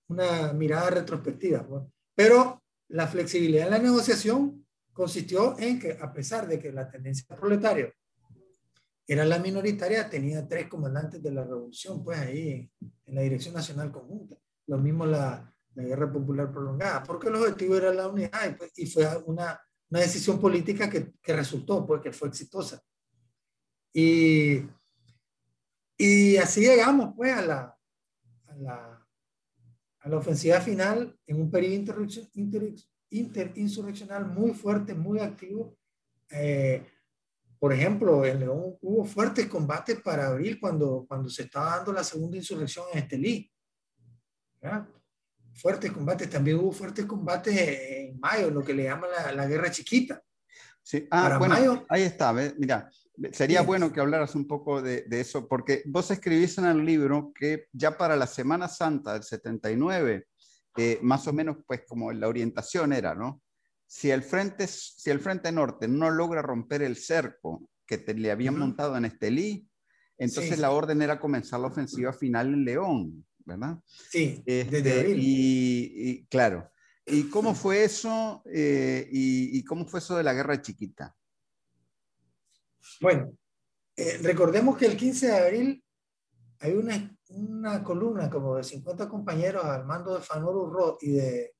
una, 0.07 0.53
mirada 0.53 0.89
retrospectiva. 0.91 1.65
Pues. 1.65 1.83
Pero 2.15 2.63
la 2.89 3.07
flexibilidad 3.07 3.65
en 3.65 3.71
la 3.71 3.79
negociación 3.79 4.65
consistió 4.91 5.57
en 5.57 5.79
que, 5.79 5.97
a 5.99 6.13
pesar 6.13 6.47
de 6.47 6.59
que 6.59 6.71
la 6.71 6.89
tendencia 6.89 7.35
proletaria 7.35 7.91
era 9.07 9.25
la 9.25 9.39
minoritaria, 9.39 10.09
tenía 10.09 10.47
tres 10.47 10.67
comandantes 10.67 11.21
de 11.21 11.31
la 11.31 11.43
revolución, 11.43 12.03
pues 12.03 12.19
ahí 12.19 12.71
en 13.05 13.15
la 13.15 13.21
Dirección 13.21 13.53
Nacional 13.53 13.91
Conjunta. 13.91 14.35
Lo 14.67 14.77
mismo 14.77 15.05
la, 15.05 15.53
la 15.75 15.83
Guerra 15.83 16.11
Popular 16.11 16.51
Prolongada, 16.51 17.03
porque 17.03 17.27
el 17.27 17.35
objetivo 17.35 17.75
era 17.75 17.93
la 17.93 18.07
unidad 18.07 18.49
y, 18.49 18.53
pues, 18.53 18.71
y 18.77 18.85
fue 18.85 19.05
una, 19.25 19.59
una, 19.89 19.99
decisión 19.99 20.39
política 20.39 20.89
que, 20.89 21.13
que, 21.21 21.35
resultó, 21.35 21.85
pues 21.85 22.01
que 22.01 22.13
fue 22.13 22.29
exitosa. 22.29 22.81
Y, 23.93 24.61
y 26.03 26.37
así 26.37 26.61
llegamos, 26.61 27.13
pues, 27.15 27.33
a 27.33 27.41
la, 27.41 27.77
a 28.47 28.55
la, 28.55 29.07
a 29.99 30.09
la 30.09 30.17
ofensiva 30.17 30.59
final 30.59 31.17
en 31.25 31.41
un 31.41 31.49
periodo 31.49 31.75
inter, 32.33 32.73
interinsurreccional 33.09 34.25
muy 34.25 34.51
fuerte, 34.53 34.93
muy 34.93 35.19
activo. 35.19 35.77
Eh, 36.29 36.85
por 37.57 37.71
ejemplo, 37.71 38.25
en 38.25 38.41
León 38.41 38.77
hubo 38.81 39.05
fuertes 39.05 39.47
combates 39.47 40.01
para 40.01 40.27
abril 40.27 40.59
cuando, 40.59 41.05
cuando 41.07 41.29
se 41.29 41.43
estaba 41.43 41.77
dando 41.77 41.93
la 41.93 42.03
segunda 42.03 42.35
insurrección 42.35 42.85
en 42.91 42.99
Estelí. 42.99 43.49
Fuertes 45.53 45.91
combates, 45.91 46.29
también 46.29 46.57
hubo 46.57 46.71
fuertes 46.71 47.05
combates 47.05 47.55
en 47.55 48.19
mayo, 48.19 48.49
lo 48.49 48.63
que 48.63 48.73
le 48.73 48.83
llaman 48.83 49.09
la, 49.11 49.31
la 49.31 49.47
guerra 49.47 49.71
chiquita. 49.71 50.21
Sí, 50.81 51.07
ah, 51.11 51.37
bueno, 51.37 51.85
ahí 51.87 52.01
está, 52.01 52.33
mira, 52.33 52.89
sería 53.31 53.61
bueno 53.61 53.91
que 53.91 53.99
hablaras 53.99 54.35
un 54.35 54.47
poco 54.47 54.81
de, 54.81 55.03
de, 55.03 55.21
eso, 55.21 55.47
porque 55.47 55.83
vos 55.85 56.09
escribís 56.11 56.57
en 56.57 56.65
el 56.65 56.85
libro 56.85 57.31
que 57.33 57.67
ya 57.71 57.97
para 57.97 58.15
la 58.15 58.27
Semana 58.27 58.67
Santa 58.67 59.13
del 59.13 59.23
79 59.23 60.27
más 61.01 61.27
o 61.27 61.33
menos 61.33 61.57
pues 61.65 61.81
como 61.87 62.11
la 62.11 62.27
orientación 62.27 62.93
era, 62.93 63.15
¿no? 63.15 63.41
Si 63.85 64.09
el 64.09 64.23
frente, 64.23 64.67
si 64.67 65.09
el 65.11 65.19
frente 65.19 65.51
norte 65.51 65.87
no 65.87 66.09
logra 66.09 66.41
romper 66.41 66.81
el 66.81 66.95
cerco 66.95 67.69
que 67.85 67.97
le 68.15 68.31
habían 68.31 68.57
montado 68.57 68.97
en 68.97 69.05
Estelí, 69.05 69.67
entonces 70.17 70.57
la 70.57 70.71
orden 70.71 71.01
era 71.01 71.19
comenzar 71.19 71.59
la 71.59 71.67
ofensiva 71.67 72.11
final 72.11 72.53
en 72.53 72.65
León, 72.65 73.25
¿verdad? 73.45 73.77
Sí, 74.09 74.41
desde 74.45 74.77
este, 74.77 74.99
abril. 74.99 75.19
Y, 75.21 76.25
claro. 76.29 76.71
¿Y 77.05 77.23
cómo 77.29 77.53
fue 77.53 77.83
eso? 77.83 78.41
Eh, 78.51 79.07
y, 79.11 79.63
cómo 79.65 79.85
fue 79.85 79.99
eso 79.99 80.15
de 80.15 80.23
la 80.23 80.33
guerra 80.33 80.61
chiquita? 80.61 81.15
Bueno, 83.01 83.37
eh, 83.95 84.19
recordemos 84.21 84.77
que 84.77 84.85
el 84.85 84.97
15 84.97 85.27
de 85.27 85.37
abril 85.37 85.83
hay 86.59 86.73
una 86.73 87.83
columna 87.83 88.29
como 88.29 88.55
de 88.55 88.63
50 88.63 89.09
compañeros 89.09 89.65
al 89.65 89.85
mando 89.85 90.15
de 90.15 90.21
Fanoro 90.21 90.69
Ro 90.69 90.97
y 91.01 91.11
de, 91.11 91.55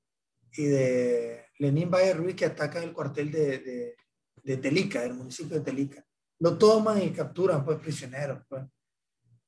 y 0.53 0.65
de 0.65 1.45
Lenín 1.59 1.89
Valle 1.91 2.13
Ruiz 2.13 2.35
que 2.35 2.45
atacan 2.45 2.83
el 2.83 2.93
cuartel 2.93 3.31
de, 3.31 3.59
de, 3.59 3.95
de, 4.43 4.57
Telica, 4.57 5.01
del 5.01 5.13
municipio 5.13 5.57
de 5.57 5.63
Telica. 5.63 6.05
Lo 6.39 6.57
toman 6.57 7.01
y 7.01 7.11
capturan 7.11 7.63
pues 7.63 7.79
prisioneros. 7.79 8.43
Pues. 8.47 8.63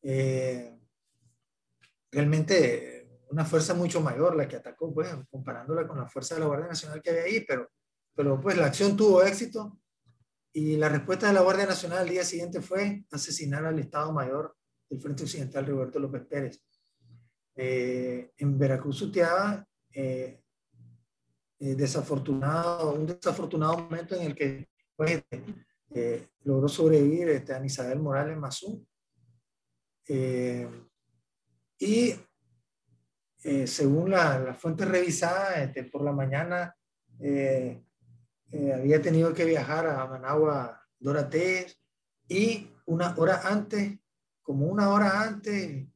Eh, 0.01 0.77
realmente 2.11 3.23
una 3.29 3.45
fuerza 3.45 3.73
mucho 3.73 4.01
mayor 4.01 4.35
la 4.35 4.47
que 4.47 4.57
atacó, 4.57 4.93
pues, 4.93 5.09
comparándola 5.29 5.87
con 5.87 5.97
la 5.97 6.07
fuerza 6.07 6.35
de 6.35 6.41
la 6.41 6.47
Guardia 6.47 6.67
Nacional 6.67 7.01
que 7.01 7.09
había 7.09 7.23
ahí, 7.23 7.45
pero, 7.45 7.69
pero 8.13 8.39
pues 8.39 8.55
la 8.55 8.67
acción 8.67 8.95
tuvo 8.95 9.23
éxito 9.23 9.79
y 10.57 10.77
la 10.77 10.87
respuesta 10.87 11.27
de 11.27 11.33
la 11.33 11.41
Guardia 11.41 11.65
Nacional 11.65 11.97
al 11.99 12.09
día 12.09 12.23
siguiente 12.23 12.61
fue 12.61 13.03
asesinar 13.11 13.65
al 13.65 13.77
Estado 13.77 14.13
Mayor 14.13 14.55
del 14.89 15.01
Frente 15.01 15.23
Occidental 15.23 15.65
Roberto 15.65 15.99
López 15.99 16.25
Pérez. 16.25 16.63
Eh, 17.57 18.31
en 18.37 18.57
Veracruz 18.57 19.01
Utiaba, 19.01 19.67
eh, 19.91 20.41
eh, 21.59 21.75
desafortunado, 21.75 22.93
un 22.93 23.05
desafortunado 23.05 23.79
momento 23.79 24.15
en 24.15 24.21
el 24.21 24.33
que 24.33 24.69
pues, 24.95 25.25
logró 26.45 26.69
sobrevivir 26.69 27.27
este, 27.27 27.53
a 27.53 27.65
Isabel 27.65 27.99
Morales 27.99 28.37
Mazú. 28.37 28.87
y 31.77 32.15
según 33.65 34.11
la, 34.11 34.39
la, 34.39 34.53
fuente 34.53 34.85
revisada, 34.85 35.61
este, 35.61 35.83
por 35.83 36.01
la 36.01 36.13
mañana 36.13 36.73
había 38.73 39.01
tenido 39.01 39.33
que 39.33 39.45
viajar 39.45 39.87
a 39.87 40.05
Managua 40.07 40.81
Dorates 40.99 41.79
y 42.27 42.69
una 42.85 43.15
hora 43.17 43.41
antes 43.45 43.99
como 44.45 44.67
una 44.67 44.89
hora 44.89 45.23
antes 45.23 45.87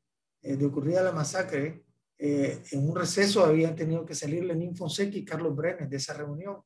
eh, 0.42 0.56
de 0.56 0.66
ocurrir 0.66 0.96
la 0.96 1.12
masacre, 1.12 1.86
eh, 2.18 2.64
en 2.72 2.90
un 2.90 2.96
receso 2.96 3.46
habían 3.46 3.76
tenido 3.76 4.04
que 4.04 4.16
salir 4.16 4.44
Lenín 4.44 4.76
Fonseca 4.76 5.16
y 5.16 5.24
Carlos 5.24 5.56
Brenes 5.56 5.88
de 5.88 5.98
esa 5.98 6.16
reunión. 6.16 6.58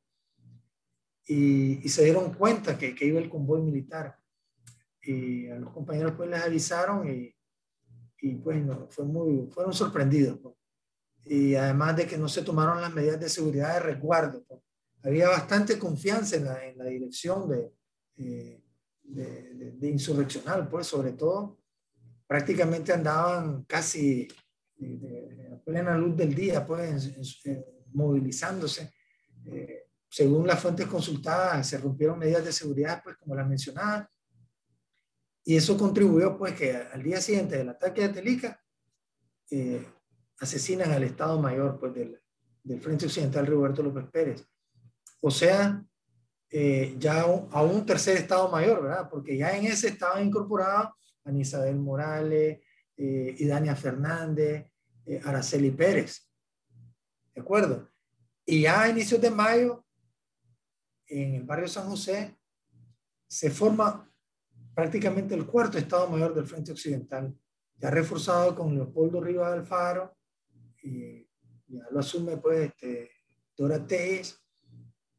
Y, 1.26 1.86
se 1.88 2.04
dieron 2.04 2.32
cuenta 2.34 2.76
que, 2.78 2.94
que, 2.94 3.06
iba 3.06 3.20
el 3.20 3.28
convoy 3.28 3.60
militar. 3.60 4.16
Y 5.02 5.48
a 5.48 5.56
los 5.56 5.72
compañeros 5.72 6.14
pues 6.16 6.30
les 6.30 6.42
avisaron 6.42 7.08
y, 7.08 7.34
y 8.20 8.34
pues 8.36 8.62
no, 8.64 8.88
fue 8.88 9.04
muy, 9.04 9.50
fueron 9.50 9.74
sorprendidos. 9.74 10.38
Pues. 10.38 10.54
Y 11.26 11.54
además 11.54 11.96
de 11.96 12.06
que 12.06 12.16
no 12.16 12.28
se 12.28 12.42
tomaron 12.42 12.80
las 12.80 12.92
medidas 12.92 13.20
de 13.20 13.28
seguridad 13.28 13.74
de 13.74 13.80
resguardo. 13.80 14.42
Pues. 14.44 14.60
Había 15.04 15.28
bastante 15.28 15.78
confianza 15.78 16.36
en 16.36 16.44
la, 16.44 16.66
en 16.66 16.78
la 16.78 16.86
dirección 16.86 17.48
de, 17.48 17.72
eh, 18.16 18.64
de, 19.02 19.54
de, 19.54 19.72
de, 19.72 19.88
insurreccional, 19.88 20.68
pues 20.68 20.86
sobre 20.86 21.12
todo 21.12 21.60
prácticamente 22.26 22.92
andaban 22.92 23.64
casi 23.64 24.26
plena 25.64 25.96
luz 25.96 26.16
del 26.16 26.34
día, 26.34 26.64
pues, 26.66 27.12
movilizándose. 27.92 28.92
Eh, 29.46 29.88
según 30.08 30.46
las 30.46 30.60
fuentes 30.60 30.86
consultadas, 30.86 31.66
se 31.66 31.78
rompieron 31.78 32.18
medidas 32.18 32.44
de 32.44 32.52
seguridad, 32.52 33.02
pues, 33.02 33.16
como 33.16 33.34
las 33.34 33.48
mencionaba, 33.48 34.08
y 35.44 35.56
eso 35.56 35.76
contribuyó, 35.76 36.38
pues, 36.38 36.54
que 36.54 36.74
al 36.74 37.02
día 37.02 37.20
siguiente 37.20 37.58
del 37.58 37.68
ataque 37.68 38.02
de 38.02 38.08
Telica, 38.08 38.60
eh, 39.50 39.84
asesinan 40.38 40.90
al 40.90 41.02
Estado 41.02 41.40
Mayor, 41.40 41.78
pues, 41.78 41.94
del, 41.94 42.20
del 42.62 42.80
Frente 42.80 43.06
Occidental 43.06 43.46
Roberto 43.46 43.82
López 43.82 44.06
Pérez. 44.10 44.46
O 45.26 45.30
sea, 45.30 45.82
eh, 46.50 46.96
ya 46.98 47.22
a 47.22 47.62
un 47.62 47.86
tercer 47.86 48.18
Estado 48.18 48.50
Mayor, 48.50 48.82
¿verdad? 48.82 49.08
Porque 49.08 49.38
ya 49.38 49.56
en 49.56 49.64
ese 49.64 49.88
estaban 49.88 50.26
incorporados 50.26 50.90
Anisabel 51.24 51.76
Morales, 51.76 52.60
eh, 52.94 53.34
Idania 53.38 53.74
Fernández, 53.74 54.70
eh, 55.06 55.22
Araceli 55.24 55.70
Pérez. 55.70 56.28
¿De 57.34 57.40
acuerdo? 57.40 57.88
Y 58.44 58.60
ya 58.64 58.82
a 58.82 58.90
inicios 58.90 59.18
de 59.18 59.30
mayo, 59.30 59.86
en 61.06 61.36
el 61.36 61.44
barrio 61.44 61.68
San 61.68 61.88
José, 61.88 62.36
se 63.26 63.50
forma 63.50 64.06
prácticamente 64.74 65.34
el 65.34 65.46
cuarto 65.46 65.78
Estado 65.78 66.06
Mayor 66.10 66.34
del 66.34 66.46
Frente 66.46 66.72
Occidental, 66.72 67.34
ya 67.76 67.90
reforzado 67.90 68.54
con 68.54 68.74
Leopoldo 68.74 69.22
Rivas 69.22 69.54
Alfaro, 69.54 70.14
y 70.82 71.26
ya 71.66 71.86
lo 71.90 72.00
asume 72.00 72.36
pues 72.36 72.68
este, 72.68 73.10
Dora 73.56 73.86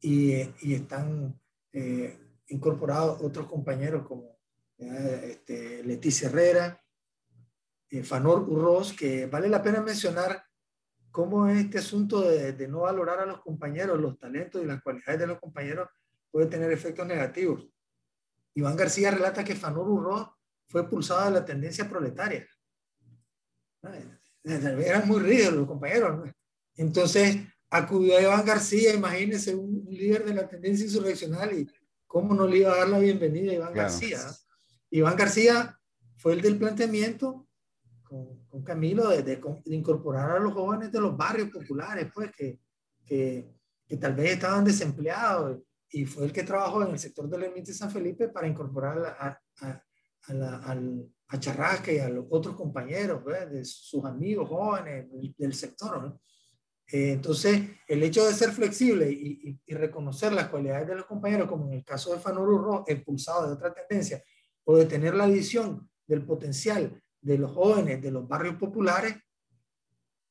y, 0.00 0.34
y 0.60 0.74
están 0.74 1.40
eh, 1.72 2.18
incorporados 2.48 3.20
otros 3.22 3.46
compañeros 3.46 4.06
como 4.06 4.38
este, 4.78 5.82
Leticia 5.84 6.28
Herrera, 6.28 6.82
eh, 7.90 8.02
Fanor 8.02 8.48
Urroz, 8.48 8.92
que 8.92 9.26
vale 9.26 9.48
la 9.48 9.62
pena 9.62 9.80
mencionar 9.80 10.42
cómo 11.10 11.48
este 11.48 11.78
asunto 11.78 12.22
de, 12.22 12.52
de, 12.52 12.68
no 12.68 12.80
valorar 12.80 13.20
a 13.20 13.26
los 13.26 13.40
compañeros, 13.40 13.98
los 13.98 14.18
talentos 14.18 14.62
y 14.62 14.66
las 14.66 14.82
cualidades 14.82 15.18
de 15.18 15.26
los 15.26 15.40
compañeros 15.40 15.88
puede 16.30 16.46
tener 16.46 16.70
efectos 16.70 17.06
negativos. 17.06 17.66
Iván 18.54 18.76
García 18.76 19.10
relata 19.10 19.44
que 19.44 19.54
Fanor 19.54 19.88
Urroz 19.88 20.28
fue 20.66 20.82
expulsado 20.82 21.26
de 21.26 21.40
la 21.40 21.44
tendencia 21.44 21.88
proletaria. 21.88 22.46
Eran 24.44 25.06
muy 25.06 25.20
rígidos 25.20 25.54
los 25.54 25.66
compañeros. 25.66 26.30
Entonces 26.76 27.38
acudió 27.76 28.16
a 28.16 28.22
Iván 28.22 28.44
García, 28.44 28.94
imagínense 28.94 29.54
un, 29.54 29.84
líder 29.88 30.24
de 30.24 30.34
la 30.34 30.48
tendencia 30.48 30.84
insurreccional 30.84 31.58
y 31.58 31.66
cómo 32.06 32.34
no 32.34 32.46
le 32.46 32.58
iba 32.58 32.72
a 32.72 32.78
dar 32.78 32.88
la 32.88 32.98
bienvenida 32.98 33.52
a 33.52 33.54
Iván 33.54 33.74
García. 33.74 34.18
Iván 34.90 35.16
García 35.16 35.78
fue 36.16 36.34
el 36.34 36.42
del 36.42 36.58
planteamiento 36.58 37.46
con, 38.02 38.46
con 38.46 38.62
Camilo 38.62 39.08
de, 39.08 39.22
de, 39.22 39.40
incorporar 39.66 40.30
a 40.32 40.38
los 40.38 40.52
jóvenes 40.52 40.92
de 40.92 41.00
los 41.00 41.16
barrios 41.16 41.50
populares, 41.50 42.08
pues 42.14 42.30
que, 42.36 42.60
que, 43.04 43.50
que, 43.86 43.96
tal 43.96 44.14
vez 44.14 44.32
estaban 44.32 44.64
desempleados 44.64 45.60
y 45.90 46.04
fue 46.04 46.26
el 46.26 46.32
que 46.32 46.42
trabajó 46.42 46.82
en 46.82 46.90
el 46.90 46.98
sector 46.98 47.28
del 47.28 47.44
Ermita 47.44 47.72
San 47.72 47.90
Felipe 47.90 48.28
para 48.28 48.48
incorporar 48.48 48.98
a, 49.18 49.40
a, 49.60 49.82
a, 50.28 50.34
la, 50.34 50.56
al, 50.58 51.08
a 51.28 51.40
Charrasca 51.40 51.92
y 51.92 51.98
a 51.98 52.08
los 52.08 52.26
otros 52.30 52.54
compañeros, 52.54 53.20
pues, 53.22 53.50
de 53.50 53.64
sus 53.64 54.04
amigos 54.04 54.48
jóvenes 54.48 55.10
del, 55.10 55.34
del 55.36 55.54
sector. 55.54 56.02
¿no? 56.02 56.20
Eh, 56.92 57.12
entonces, 57.12 57.62
el 57.88 58.02
hecho 58.02 58.24
de 58.24 58.32
ser 58.32 58.52
flexible 58.52 59.10
y, 59.10 59.40
y, 59.42 59.60
y, 59.66 59.74
reconocer 59.74 60.32
las 60.32 60.48
cualidades 60.48 60.86
de 60.86 60.94
los 60.94 61.06
compañeros, 61.06 61.48
como 61.48 61.66
en 61.66 61.78
el 61.78 61.84
caso 61.84 62.12
de 62.12 62.20
Fanor 62.20 62.84
expulsado 62.86 63.48
de 63.48 63.54
otra 63.54 63.74
tendencia, 63.74 64.22
o 64.64 64.76
de 64.76 64.86
tener 64.86 65.14
la 65.14 65.26
visión 65.26 65.88
del 66.06 66.24
potencial 66.24 67.02
de 67.20 67.38
los 67.38 67.50
jóvenes 67.50 68.00
de 68.00 68.12
los 68.12 68.28
barrios 68.28 68.54
populares, 68.54 69.16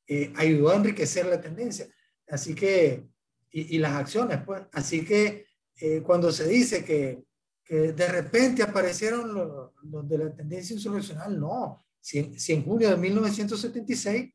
eh, 0.06 0.32
ayudó 0.36 0.70
a 0.70 0.76
enriquecer 0.76 1.26
la 1.26 1.40
tendencia. 1.40 1.88
Así 2.28 2.54
que, 2.54 3.06
y, 3.50 3.76
y 3.76 3.78
las 3.78 3.92
acciones, 3.92 4.40
pues, 4.44 4.62
así 4.72 5.04
que 5.04 5.46
eh, 5.78 6.00
cuando 6.02 6.32
se 6.32 6.48
dice 6.48 6.84
que, 6.84 7.22
que, 7.62 7.92
de 7.92 8.08
repente 8.08 8.62
aparecieron 8.62 9.34
los, 9.34 9.72
los, 9.82 10.08
de 10.08 10.18
la 10.18 10.34
tendencia 10.34 10.74
insurreccional, 10.74 11.38
no. 11.38 11.84
Si, 12.00 12.38
si 12.38 12.54
en 12.54 12.64
junio 12.64 12.88
de 12.88 12.96
1976 12.96 14.32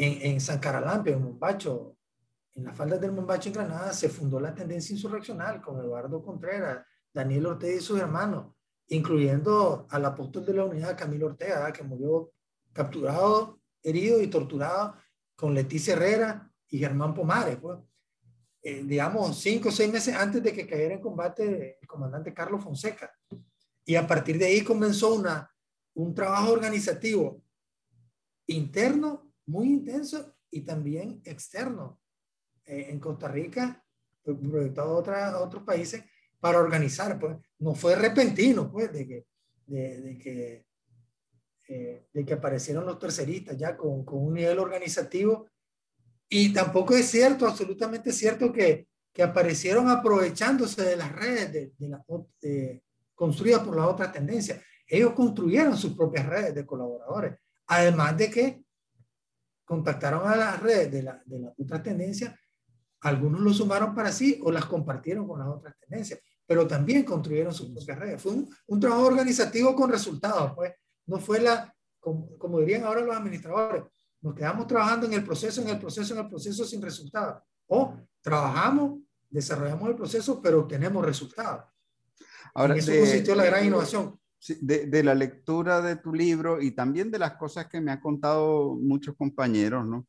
en, 0.00 0.40
San 0.40 0.60
Caralampio, 0.60 1.12
en 1.12 1.22
Mombacho, 1.22 1.96
en 2.54 2.64
las 2.64 2.76
faldas 2.76 3.00
del 3.00 3.12
Mombacho 3.12 3.48
en 3.48 3.54
Granada, 3.54 3.92
se 3.92 4.08
fundó 4.08 4.38
la 4.38 4.54
tendencia 4.54 4.94
insurreccional 4.94 5.60
con 5.60 5.80
Eduardo 5.80 6.22
Contreras, 6.22 6.86
Daniel 7.12 7.46
Ortega 7.46 7.76
y 7.76 7.80
sus 7.80 7.98
hermanos, 7.98 8.54
incluyendo 8.86 9.86
al 9.90 10.04
apóstol 10.04 10.46
de 10.46 10.54
la 10.54 10.64
unidad, 10.64 10.96
Camilo 10.96 11.26
Ortega, 11.26 11.72
que 11.72 11.82
murió 11.82 12.32
capturado, 12.72 13.60
herido 13.82 14.22
y 14.22 14.28
torturado 14.28 14.94
con 15.34 15.52
Leticia 15.52 15.94
Herrera 15.94 16.48
y 16.68 16.78
Germán 16.78 17.14
Pomares, 17.14 17.56
pues. 17.56 17.78
Eh, 18.60 18.82
digamos, 18.84 19.38
cinco 19.38 19.68
o 19.68 19.72
seis 19.72 19.90
meses 19.90 20.14
antes 20.14 20.42
de 20.42 20.52
que 20.52 20.66
cayera 20.66 20.94
en 20.94 21.00
combate 21.00 21.78
el 21.80 21.86
comandante 21.86 22.34
Carlos 22.34 22.62
Fonseca. 22.62 23.12
Y 23.84 23.94
a 23.94 24.04
partir 24.06 24.36
de 24.36 24.46
ahí 24.46 24.62
comenzó 24.62 25.14
una, 25.14 25.48
un 25.94 26.12
trabajo 26.12 26.52
organizativo 26.52 27.40
interno 28.46 29.27
muy 29.48 29.68
intenso 29.68 30.34
y 30.50 30.60
también 30.60 31.20
externo. 31.24 32.00
Eh, 32.64 32.88
en 32.90 33.00
Costa 33.00 33.28
Rica, 33.28 33.82
pues, 34.22 34.36
proyectado 34.38 34.90
a, 34.90 34.98
otra, 34.98 35.40
otros 35.40 35.62
países 35.62 36.04
para 36.38 36.58
organizar, 36.58 37.18
pues 37.18 37.36
no 37.58 37.74
fue 37.74 37.96
repentino, 37.96 38.70
pues, 38.70 38.92
de 38.92 39.06
que, 39.06 39.26
de, 39.66 40.18
que, 40.18 40.66
eh, 41.68 42.06
de 42.12 42.24
que 42.24 42.34
aparecieron 42.34 42.84
los 42.84 42.98
terceristas 42.98 43.56
ya 43.56 43.76
con, 43.76 44.04
con, 44.04 44.22
un 44.22 44.34
nivel 44.34 44.58
organizativo. 44.58 45.48
Y 46.28 46.52
tampoco 46.52 46.94
es 46.94 47.06
cierto, 47.06 47.46
absolutamente 47.46 48.12
cierto, 48.12 48.52
que, 48.52 48.86
que 49.14 49.22
aparecieron 49.22 49.88
aprovechándose 49.88 50.82
de 50.82 50.96
las 50.96 51.10
redes 51.10 51.52
de, 51.52 51.72
de 51.78 51.88
la, 51.88 52.04
construidas 53.14 53.62
por 53.62 53.76
la 53.76 53.88
otra 53.88 54.12
tendencia. 54.12 54.62
Ellos 54.86 55.12
construyeron 55.12 55.76
sus 55.76 55.94
propias 55.94 56.26
redes 56.26 56.54
de 56.54 56.66
colaboradores. 56.66 57.34
Además 57.66 58.16
de 58.16 58.30
que 58.30 58.62
contactaron 59.68 60.26
a 60.26 60.34
las 60.34 60.62
redes 60.62 60.90
de 60.90 61.02
la, 61.02 61.22
de 61.26 61.40
la 61.40 61.52
otra 61.58 61.82
tendencia, 61.82 62.34
algunos 63.02 63.42
lo 63.42 63.52
sumaron 63.52 63.94
para 63.94 64.10
sí 64.10 64.40
o 64.42 64.50
las 64.50 64.64
compartieron 64.64 65.28
con 65.28 65.38
las 65.38 65.48
otras 65.48 65.76
tendencias, 65.78 66.20
pero 66.46 66.66
también 66.66 67.04
construyeron 67.04 67.52
sus 67.52 67.68
propias 67.68 67.98
redes. 67.98 68.22
Fue 68.22 68.32
un, 68.32 68.48
un 68.66 68.80
trabajo 68.80 69.04
organizativo 69.04 69.76
con 69.76 69.90
resultados, 69.90 70.54
pues 70.54 70.72
no 71.04 71.18
fue 71.18 71.40
la, 71.40 71.70
como, 72.00 72.38
como, 72.38 72.60
dirían 72.60 72.84
ahora 72.84 73.02
los 73.02 73.14
administradores, 73.14 73.84
nos 74.22 74.34
quedamos 74.34 74.66
trabajando 74.66 75.06
en 75.06 75.12
el 75.12 75.22
proceso, 75.22 75.60
en 75.60 75.68
el 75.68 75.78
proceso, 75.78 76.14
en 76.14 76.20
el 76.20 76.28
proceso 76.28 76.64
sin 76.64 76.80
resultados. 76.80 77.42
O 77.66 77.94
trabajamos, 78.22 79.00
desarrollamos 79.28 79.90
el 79.90 79.96
proceso, 79.96 80.40
pero 80.40 80.60
obtenemos 80.60 81.04
resultados. 81.04 81.66
Ahora, 82.54 82.72
en 82.72 82.80
eso 82.80 82.90
de, 82.90 83.00
consistió 83.00 83.34
la 83.34 83.44
gran 83.44 83.66
innovación 83.66 84.17
de, 84.60 84.86
de, 84.86 85.02
la 85.02 85.14
lectura 85.14 85.80
de 85.80 85.96
tu 85.96 86.12
libro 86.12 86.60
y 86.60 86.72
también 86.72 87.10
de 87.10 87.18
las 87.18 87.34
cosas 87.34 87.66
que 87.66 87.80
me 87.80 87.90
han 87.90 88.00
contado 88.00 88.76
muchos 88.76 89.16
compañeros, 89.16 89.86
¿no? 89.86 90.06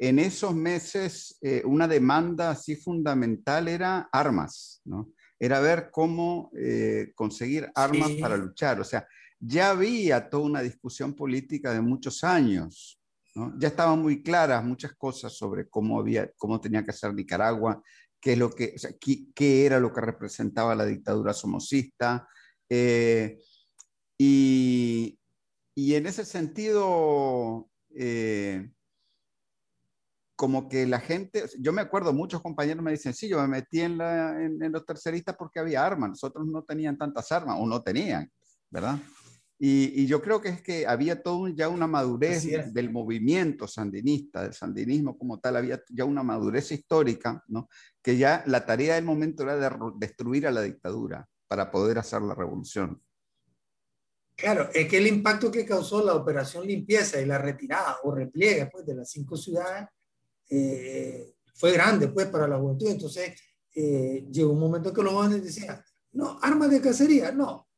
En 0.00 0.20
esos 0.20 0.54
meses, 0.54 1.36
eh, 1.40 1.62
una 1.64 1.88
demanda 1.88 2.50
así 2.50 2.76
fundamental 2.76 3.66
era 3.66 4.08
armas, 4.12 4.80
¿no? 4.84 5.10
Era 5.40 5.58
ver 5.58 5.90
cómo 5.90 6.52
eh, 6.56 7.10
conseguir 7.16 7.68
armas 7.74 8.08
sí. 8.08 8.20
para 8.20 8.36
luchar. 8.36 8.80
O 8.80 8.84
sea, 8.84 9.06
ya 9.40 9.70
había 9.70 10.30
toda 10.30 10.44
una 10.44 10.62
discusión 10.62 11.14
política 11.14 11.72
de 11.72 11.80
muchos 11.80 12.22
años, 12.22 13.00
¿no? 13.34 13.52
Ya 13.58 13.68
estaban 13.68 14.00
muy 14.00 14.22
claras 14.22 14.64
muchas 14.64 14.94
cosas 14.94 15.36
sobre 15.36 15.68
cómo, 15.68 15.98
había, 15.98 16.30
cómo 16.36 16.60
tenía 16.60 16.84
que 16.84 16.92
ser 16.92 17.12
Nicaragua, 17.12 17.82
qué, 18.20 18.34
es 18.34 18.38
lo 18.38 18.50
que, 18.50 18.74
o 18.76 18.78
sea, 18.78 18.92
qué, 19.00 19.26
qué 19.34 19.66
era 19.66 19.80
lo 19.80 19.92
que 19.92 20.00
representaba 20.00 20.76
la 20.76 20.86
dictadura 20.86 21.32
somocista. 21.32 22.28
Eh, 22.68 23.38
y, 24.18 25.18
y 25.76 25.94
en 25.94 26.06
ese 26.06 26.24
sentido, 26.24 27.70
eh, 27.94 28.68
como 30.34 30.68
que 30.68 30.86
la 30.86 31.00
gente, 31.00 31.44
yo 31.58 31.72
me 31.72 31.82
acuerdo, 31.82 32.12
muchos 32.12 32.42
compañeros 32.42 32.82
me 32.82 32.90
dicen, 32.90 33.14
sí, 33.14 33.28
yo 33.28 33.40
me 33.40 33.48
metí 33.48 33.80
en, 33.80 33.96
la, 33.96 34.44
en, 34.44 34.62
en 34.62 34.72
los 34.72 34.84
terceristas 34.84 35.36
porque 35.36 35.60
había 35.60 35.84
armas, 35.86 36.10
nosotros 36.10 36.46
no 36.46 36.64
tenían 36.64 36.98
tantas 36.98 37.30
armas, 37.32 37.56
o 37.60 37.66
no 37.66 37.82
tenían, 37.82 38.30
¿verdad? 38.70 38.98
Y, 39.60 40.02
y, 40.02 40.06
yo 40.06 40.22
creo 40.22 40.40
que 40.40 40.50
es 40.50 40.62
que 40.62 40.86
había 40.86 41.20
todo 41.20 41.48
ya 41.48 41.68
una 41.68 41.88
madurez 41.88 42.46
del 42.72 42.92
movimiento 42.92 43.66
sandinista, 43.66 44.44
del 44.44 44.52
sandinismo 44.52 45.18
como 45.18 45.40
tal, 45.40 45.56
había 45.56 45.82
ya 45.88 46.04
una 46.04 46.22
madurez 46.22 46.70
histórica, 46.70 47.42
¿no? 47.48 47.68
Que 48.00 48.16
ya 48.16 48.44
la 48.46 48.64
tarea 48.64 48.94
del 48.94 49.04
momento 49.04 49.42
era 49.42 49.56
de 49.56 49.68
destruir 49.96 50.46
a 50.46 50.52
la 50.52 50.62
dictadura 50.62 51.26
para 51.48 51.72
poder 51.72 51.98
hacer 51.98 52.22
la 52.22 52.36
revolución. 52.36 53.02
Claro, 54.38 54.70
es 54.72 54.86
que 54.86 54.98
el 54.98 55.08
impacto 55.08 55.50
que 55.50 55.66
causó 55.66 56.04
la 56.04 56.14
operación 56.14 56.64
limpieza 56.64 57.20
y 57.20 57.26
la 57.26 57.38
retirada 57.38 57.98
o 58.04 58.14
repliegue 58.14 58.66
pues, 58.66 58.86
de 58.86 58.94
las 58.94 59.10
cinco 59.10 59.36
ciudades 59.36 59.88
eh, 60.48 61.34
fue 61.56 61.72
grande 61.72 62.06
pues, 62.06 62.28
para 62.28 62.46
la 62.46 62.56
juventud. 62.56 62.88
Entonces, 62.88 63.34
eh, 63.74 64.24
llegó 64.30 64.52
un 64.52 64.60
momento 64.60 64.92
que 64.92 65.02
los 65.02 65.12
jóvenes 65.12 65.42
decían, 65.42 65.82
no, 66.12 66.38
armas 66.40 66.70
de 66.70 66.80
cacería, 66.80 67.32
no. 67.32 67.68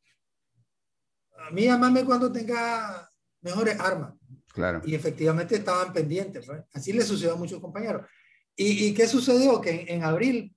A 1.49 1.51
mí 1.51 1.65
llámame 1.65 2.05
cuando 2.05 2.31
tenga 2.31 3.09
mejores 3.41 3.81
armas. 3.81 4.13
Claro. 4.53 4.83
Y 4.85 4.95
efectivamente 4.95 5.57
estaban 5.57 5.95
pendientes. 5.95 6.45
pues. 6.45 6.63
Así 6.75 6.93
le 6.93 7.03
sucedió 7.07 7.33
a 7.33 7.39
muchos 7.39 7.59
compañeros. 7.59 8.07
¿Y, 8.55 8.85
y 8.85 8.93
qué 8.93 9.09
sucedió? 9.09 9.63
Que 9.63 9.71
en, 9.71 9.89
en, 9.89 10.05
abril 10.05 10.55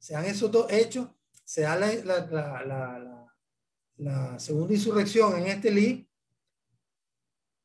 se 0.00 0.14
dan 0.14 0.24
esos 0.24 0.50
dos 0.50 0.66
hechos, 0.72 1.10
se 1.44 1.60
da 1.60 1.76
la, 1.76 1.94
la, 1.94 2.26
la, 2.26 2.64
la, 2.64 2.98
la 3.96 4.38
segunda 4.38 4.74
insurrección 4.74 5.36
en 5.38 5.46
este 5.46 5.70
Lee. 5.70 6.08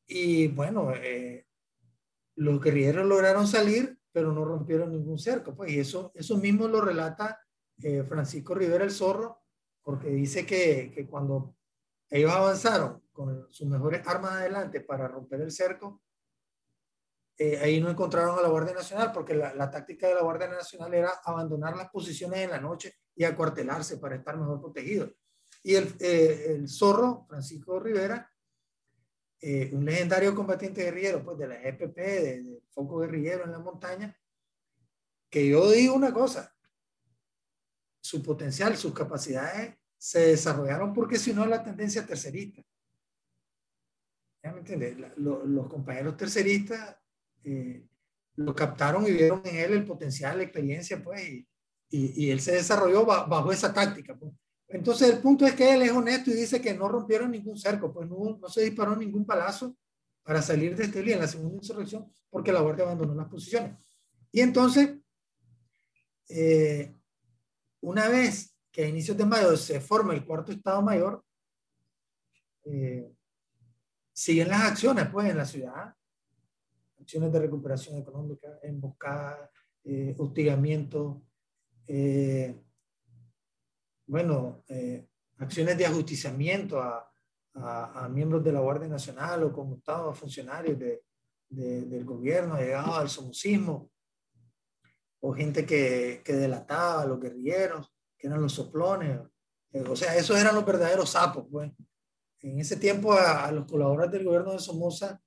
Y 0.06 0.48
bueno, 0.48 0.92
eh, 0.94 1.46
los 2.36 2.60
guerrilleros 2.60 3.06
lograron 3.06 3.46
salir, 3.46 3.98
pero 4.12 4.32
no 4.32 4.44
rompieron 4.44 4.90
ningún 4.90 5.18
cerco. 5.18 5.54
Pues, 5.54 5.72
y 5.72 5.78
eso, 5.78 6.10
eso 6.14 6.36
mismo 6.36 6.66
lo 6.68 6.80
relata 6.80 7.40
eh, 7.82 8.04
Francisco 8.04 8.54
Rivera 8.54 8.84
el 8.84 8.90
Zorro, 8.90 9.42
porque 9.82 10.08
dice 10.08 10.44
que, 10.44 10.90
que 10.94 11.06
cuando 11.06 11.56
ellos 12.08 12.32
avanzaron 12.32 13.02
con 13.12 13.46
sus 13.50 13.66
mejores 13.66 14.06
armas 14.06 14.32
adelante 14.32 14.80
para 14.80 15.08
romper 15.08 15.40
el 15.42 15.50
cerco, 15.50 16.02
eh, 17.38 17.58
ahí 17.58 17.80
no 17.80 17.88
encontraron 17.88 18.38
a 18.38 18.42
la 18.42 18.48
Guardia 18.48 18.74
Nacional 18.74 19.12
porque 19.12 19.32
la, 19.34 19.54
la, 19.54 19.70
táctica 19.70 20.06
de 20.08 20.14
la 20.14 20.22
Guardia 20.22 20.48
Nacional 20.48 20.92
era 20.92 21.10
abandonar 21.24 21.74
las 21.74 21.88
posiciones 21.88 22.40
en 22.40 22.50
la 22.50 22.60
noche 22.60 22.96
y 23.14 23.24
acuartelarse 23.24 23.96
para 23.96 24.16
estar 24.16 24.36
mejor 24.36 24.60
protegidos. 24.60 25.10
Y 25.62 25.74
el, 25.74 25.94
eh, 26.00 26.46
el 26.48 26.68
zorro, 26.68 27.26
Francisco 27.28 27.78
Rivera, 27.78 28.30
eh, 29.42 29.70
un 29.72 29.86
legendario 29.86 30.34
combatiente 30.34 30.84
guerrillero 30.84 31.24
pues, 31.24 31.38
de 31.38 31.48
la 31.48 31.56
GPP, 31.56 31.96
de, 31.96 32.62
foco 32.70 32.98
guerrillero 32.98 33.44
en 33.44 33.52
la 33.52 33.58
montaña, 33.58 34.14
que 35.30 35.48
yo 35.48 35.70
digo 35.70 35.94
una 35.94 36.12
cosa, 36.12 36.54
su 38.02 38.22
potencial, 38.22 38.76
sus 38.76 38.92
capacidades 38.92 39.76
se 39.96 40.28
desarrollaron 40.28 40.92
porque 40.92 41.18
si 41.18 41.32
no 41.32 41.46
la 41.46 41.62
tendencia 41.62 42.06
tercerista. 42.06 42.62
¿Ya 44.42 44.52
me 44.52 44.60
entiendes? 44.60 44.96
Los, 45.16 45.46
los 45.46 45.68
compañeros 45.68 46.16
terceristas 46.16 46.96
eh, 47.44 47.86
lo 48.36 48.54
captaron 48.54 49.06
y 49.06 49.12
vieron 49.12 49.42
en 49.44 49.56
él 49.56 49.72
el 49.72 49.86
potencial, 49.86 50.38
la 50.38 50.44
experiencia, 50.44 51.02
pues, 51.02 51.28
y, 51.28 51.48
y, 51.90 52.26
y 52.26 52.30
él 52.30 52.40
se 52.40 52.52
desarrolló 52.52 53.04
bajo 53.04 53.52
esa 53.52 53.72
táctica. 53.72 54.16
Pues. 54.18 54.32
Entonces, 54.72 55.10
el 55.10 55.18
punto 55.18 55.44
es 55.44 55.54
que 55.54 55.74
él 55.74 55.82
es 55.82 55.90
honesto 55.90 56.30
y 56.30 56.34
dice 56.34 56.60
que 56.60 56.74
no 56.74 56.88
rompieron 56.88 57.30
ningún 57.30 57.58
cerco, 57.58 57.92
pues 57.92 58.08
no, 58.08 58.38
no 58.40 58.48
se 58.48 58.62
disparó 58.62 58.94
ningún 58.96 59.26
palazo 59.26 59.76
para 60.22 60.40
salir 60.40 60.76
de 60.76 60.84
Estelí 60.84 61.12
en 61.12 61.20
la 61.20 61.26
segunda 61.26 61.56
insurrección, 61.56 62.12
porque 62.30 62.52
la 62.52 62.60
Guardia 62.60 62.84
abandonó 62.84 63.14
las 63.14 63.28
posiciones. 63.28 63.76
Y 64.30 64.40
entonces, 64.40 64.96
eh, 66.28 66.94
una 67.80 68.08
vez 68.08 68.56
que 68.70 68.84
a 68.84 68.88
inicios 68.88 69.16
de 69.16 69.26
mayo 69.26 69.56
se 69.56 69.80
forma 69.80 70.14
el 70.14 70.24
cuarto 70.24 70.52
Estado 70.52 70.80
Mayor, 70.82 71.24
eh, 72.64 73.12
siguen 74.12 74.48
las 74.48 74.62
acciones, 74.62 75.08
pues, 75.10 75.30
en 75.30 75.36
la 75.36 75.44
ciudad, 75.44 75.94
acciones 77.00 77.32
de 77.32 77.40
recuperación 77.40 77.98
económica, 77.98 78.58
emboscada, 78.62 79.50
eh, 79.82 80.14
hostigamiento, 80.18 81.22
eh, 81.86 82.54
bueno, 84.10 84.64
eh, 84.68 85.06
acciones 85.38 85.78
de 85.78 85.86
ajusticiamiento 85.86 86.80
a, 86.80 87.10
a, 87.54 88.04
a, 88.04 88.08
miembros 88.08 88.42
de 88.44 88.52
la 88.52 88.60
Guardia 88.60 88.88
Nacional 88.88 89.42
o 89.44 89.52
conmutados 89.52 90.12
a 90.12 90.18
funcionarios 90.18 90.78
de, 90.78 91.02
de, 91.48 91.82
del 91.82 92.04
gobierno 92.04 92.58
llegados 92.58 92.98
al 92.98 93.08
somocismo, 93.08 93.90
o 95.20 95.32
gente 95.32 95.66
que, 95.66 96.22
que, 96.24 96.32
delataba 96.32 97.02
a 97.02 97.06
los 97.06 97.20
guerrilleros, 97.20 97.92
que 98.16 98.26
eran 98.26 98.40
los 98.40 98.52
soplones. 98.52 99.20
Eh, 99.72 99.84
o 99.86 99.94
sea, 99.94 100.16
esos 100.16 100.38
eran 100.38 100.54
los 100.54 100.64
verdaderos 100.64 101.10
sapos. 101.10 101.46
Pues. 101.50 101.70
En 102.40 102.58
ese 102.58 102.76
tiempo 102.76 103.12
a, 103.12 103.46
a 103.46 103.52
los 103.52 103.66
colaboradores 103.66 104.12
del 104.12 104.24
gobierno 104.24 104.52
de 104.52 104.58
Somoza 104.58 105.20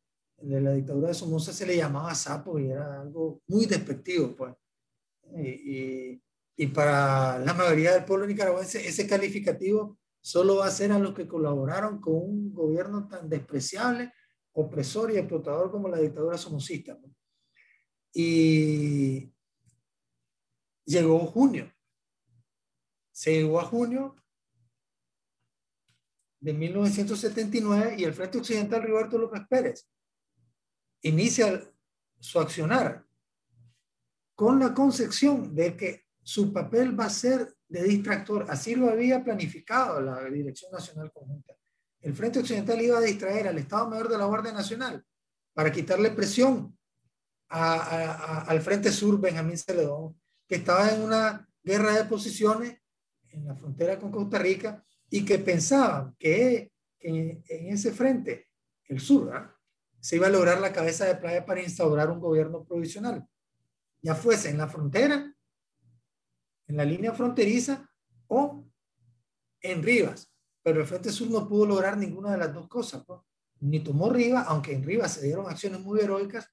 de 0.43 0.61
la 0.61 0.73
dictadura 0.73 1.07
de 1.07 1.13
Somoza 1.13 1.53
se 1.53 1.65
le 1.65 1.77
llamaba 1.77 2.13
sapo 2.15 2.59
y 2.59 2.69
era 2.69 3.01
algo 3.01 3.41
muy 3.47 3.65
despectivo, 3.65 4.35
pues. 4.35 4.53
Y, 5.35 5.47
y, 5.47 6.23
y, 6.55 6.67
para 6.67 7.39
la 7.39 7.53
mayoría 7.53 7.93
del 7.93 8.05
pueblo 8.05 8.27
nicaragüense 8.27 8.87
ese 8.87 9.07
calificativo 9.07 9.97
solo 10.21 10.57
va 10.57 10.67
a 10.67 10.71
ser 10.71 10.91
a 10.91 10.99
los 10.99 11.13
que 11.13 11.27
colaboraron 11.27 11.99
con 11.99 12.13
un 12.15 12.53
gobierno 12.53 13.07
tan 13.07 13.29
despreciable, 13.29 14.13
opresor 14.53 15.11
y 15.11 15.17
explotador 15.17 15.69
como 15.69 15.89
la 15.89 15.99
dictadura 15.99 16.37
somocista. 16.37 16.97
Pues. 16.97 17.11
Y 18.13 19.33
llegó 20.85 21.19
junio. 21.19 21.73
Se 23.11 23.33
llegó 23.33 23.59
a 23.59 23.65
junio 23.65 24.15
de 26.39 26.53
1979 26.53 27.95
y 27.97 28.03
el 28.03 28.13
Frente 28.13 28.37
Occidental 28.37 28.83
Roberto 28.83 29.17
López 29.17 29.41
Pérez 29.49 29.89
inicia 31.01 31.69
su 32.19 32.39
accionar 32.39 33.05
con 34.35 34.59
la 34.59 34.73
concepción 34.73 35.53
de 35.53 35.75
que 35.75 36.05
su 36.23 36.53
papel 36.53 36.97
va 36.97 37.05
a 37.05 37.09
ser 37.09 37.53
de 37.67 37.83
distractor. 37.83 38.45
Así 38.49 38.75
lo 38.75 38.89
había 38.89 39.23
planificado 39.23 40.01
la 40.01 40.23
Dirección 40.29 40.71
Nacional 40.71 41.11
Conjunta. 41.11 41.53
El 42.01 42.13
Frente 42.13 42.39
Occidental 42.39 42.81
iba 42.81 42.97
a 42.97 43.01
distraer 43.01 43.47
al 43.47 43.57
Estado 43.57 43.89
Mayor 43.89 44.09
de 44.09 44.17
la 44.17 44.25
Guardia 44.25 44.51
Nacional 44.51 45.03
para 45.53 45.71
quitarle 45.71 46.11
presión 46.11 46.77
al 47.49 48.61
Frente 48.61 48.91
Sur, 48.91 49.19
Benjamín 49.19 49.57
Celedón, 49.57 50.19
que 50.47 50.55
estaba 50.55 50.89
en 50.91 51.01
una 51.01 51.47
guerra 51.61 51.93
de 51.93 52.05
posiciones 52.05 52.77
en 53.29 53.45
la 53.45 53.55
frontera 53.55 53.99
con 53.99 54.11
Costa 54.11 54.39
Rica 54.39 54.83
y 55.09 55.23
que 55.23 55.39
pensaban 55.39 56.15
que, 56.17 56.71
en, 56.99 57.43
ese 57.47 57.91
frente, 57.91 58.49
el 58.87 58.99
sur, 58.99 59.27
¿verdad? 59.27 59.51
se 59.99 60.17
iba 60.17 60.27
a 60.27 60.31
lograr 60.31 60.59
la 60.59 60.73
cabeza 60.73 61.05
de 61.05 61.15
playa 61.15 61.45
para 61.45 61.61
instaurar 61.61 62.09
un 62.09 62.19
gobierno 62.19 62.63
provisional, 62.63 63.25
ya 64.01 64.15
fuese 64.15 64.49
en 64.49 64.57
la 64.57 64.67
frontera, 64.67 65.32
en 66.67 66.77
la 66.77 66.85
línea 66.85 67.13
fronteriza 67.13 67.89
o 68.27 68.65
en 69.61 69.83
Rivas. 69.83 70.31
Pero 70.61 70.81
el 70.81 70.87
Frente 70.87 71.11
Sur 71.11 71.29
no 71.29 71.47
pudo 71.47 71.65
lograr 71.65 71.97
ninguna 71.97 72.31
de 72.31 72.37
las 72.37 72.53
dos 72.53 72.67
cosas. 72.67 73.03
¿no? 73.07 73.25
Ni 73.59 73.79
tomó 73.81 74.09
Rivas, 74.09 74.45
aunque 74.47 74.73
en 74.73 74.83
Rivas 74.83 75.13
se 75.13 75.25
dieron 75.25 75.49
acciones 75.49 75.79
muy 75.81 75.99
heroicas, 75.99 76.49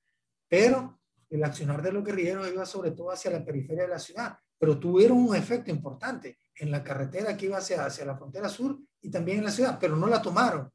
pero 0.49 1.01
el 1.29 1.45
accionar 1.45 1.81
de 1.81 1.93
los 1.93 2.05
guerrilleros 2.05 2.51
iba 2.53 2.67
sobre 2.67 2.91
todo 2.91 3.11
hacia 3.11 3.31
la 3.31 3.45
periferia 3.45 3.85
de 3.85 3.91
la 3.91 3.99
ciudad. 3.99 4.37
Pero 4.59 4.79
tuvieron 4.79 5.19
un 5.19 5.37
efecto 5.37 5.71
importante 5.71 6.39
en 6.57 6.71
la 6.71 6.83
carretera 6.83 7.37
que 7.37 7.47
iba 7.47 7.59
hacia, 7.59 7.85
hacia 7.85 8.05
la 8.05 8.17
frontera 8.17 8.49
sur 8.49 8.79
y 9.01 9.11
también 9.11 9.39
en 9.39 9.45
la 9.45 9.51
ciudad, 9.51 9.79
pero 9.81 9.97
no 9.97 10.07
la 10.07 10.21
tomaron. 10.21 10.71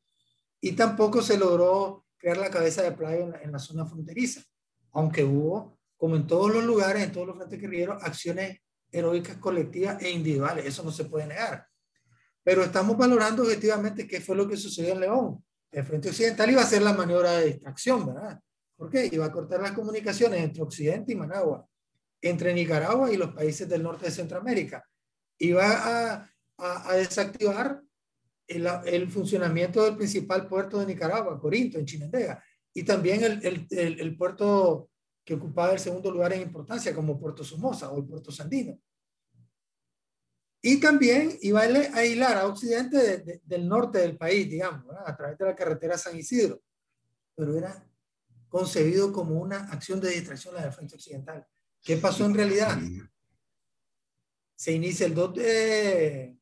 Y 0.59 0.71
tampoco 0.71 1.21
se 1.21 1.37
logró 1.37 2.05
crear 2.17 2.37
la 2.37 2.49
cabeza 2.49 2.81
de 2.81 2.93
playa 2.93 3.23
en 3.23 3.31
la, 3.31 3.41
en 3.41 3.51
la, 3.51 3.59
zona 3.59 3.85
fronteriza, 3.85 4.41
aunque 4.93 5.23
hubo, 5.23 5.77
como 5.97 6.15
en 6.15 6.25
todos 6.25 6.51
los 6.51 6.63
lugares, 6.63 7.03
en 7.03 7.11
todos 7.11 7.27
los 7.27 7.35
frentes 7.35 7.61
guerrilleros, 7.61 8.01
acciones 8.01 8.61
heroicas 8.95 9.37
colectivas 9.37 10.01
e 10.01 10.09
individuales, 10.09 10.65
eso 10.65 10.83
no 10.83 10.91
se 10.91 11.05
puede 11.05 11.27
negar. 11.27 11.67
Pero 12.43 12.63
estamos 12.63 12.95
valorando 12.97 13.43
objetivamente 13.43 14.07
qué 14.07 14.21
fue 14.21 14.35
lo 14.35 14.47
que 14.47 14.55
sucedió 14.55 14.93
en 14.93 15.01
León. 15.01 15.43
El 15.71 15.83
Frente 15.83 16.09
Occidental 16.09 16.49
iba 16.51 16.61
a 16.61 16.65
hacer 16.65 16.81
la 16.81 16.93
maniobra 16.93 17.31
de 17.33 17.47
distracción, 17.47 18.05
¿verdad? 18.05 18.39
¿Por 18.77 18.89
qué? 18.89 19.09
Iba 19.11 19.25
a 19.25 19.31
cortar 19.31 19.61
las 19.61 19.71
comunicaciones 19.71 20.41
entre 20.41 20.61
Occidente 20.61 21.11
y 21.11 21.15
Managua, 21.15 21.67
entre 22.21 22.53
Nicaragua 22.53 23.11
y 23.11 23.17
los 23.17 23.33
países 23.33 23.67
del 23.67 23.83
norte 23.83 24.05
de 24.05 24.11
Centroamérica. 24.11 24.85
Iba 25.39 25.65
a, 25.65 26.29
a, 26.57 26.89
a 26.91 26.95
desactivar 26.95 27.81
el, 28.47 28.67
el, 28.85 29.09
funcionamiento 29.09 29.83
del 29.83 29.97
principal 29.97 30.47
puerto 30.47 30.79
de 30.79 30.85
Nicaragua, 30.85 31.39
Corinto, 31.39 31.79
en 31.79 31.85
Chinandega, 31.85 32.43
y 32.73 32.83
también 32.83 33.23
el, 33.23 33.67
el, 33.69 33.99
el, 33.99 34.17
puerto 34.17 34.89
que 35.25 35.33
ocupaba 35.33 35.73
el 35.73 35.79
segundo 35.79 36.11
lugar 36.11 36.31
en 36.33 36.43
importancia, 36.43 36.93
como 36.93 37.19
Puerto 37.19 37.43
Somoza 37.43 37.89
o 37.91 37.97
el 37.97 38.05
Puerto 38.05 38.31
Sandino. 38.31 38.79
Y 40.61 40.79
también 40.79 41.37
iba 41.41 41.61
a 41.61 42.05
hilar 42.05 42.37
a 42.37 42.47
occidente 42.47 42.97
de, 42.97 43.17
de, 43.17 43.41
del 43.43 43.67
norte 43.67 43.99
del 43.99 44.17
país, 44.17 44.49
digamos, 44.49 44.85
¿verdad? 44.85 45.03
a 45.05 45.15
través 45.15 45.37
de 45.37 45.45
la 45.45 45.55
carretera 45.55 45.97
San 45.97 46.15
Isidro. 46.15 46.61
Pero 47.35 47.57
era 47.57 47.87
concebido 48.47 49.11
como 49.11 49.39
una 49.41 49.69
acción 49.71 49.99
de 49.99 50.11
distracción 50.11 50.55
la 50.55 50.61
del 50.61 50.71
Frente 50.71 50.95
Occidental. 50.95 51.45
¿Qué 51.81 51.97
pasó 51.97 52.25
en 52.25 52.33
realidad? 52.33 52.79
Se 54.55 54.71
inicia 54.71 55.05
el 55.05 55.13
2 55.13 55.33
de 55.35 56.37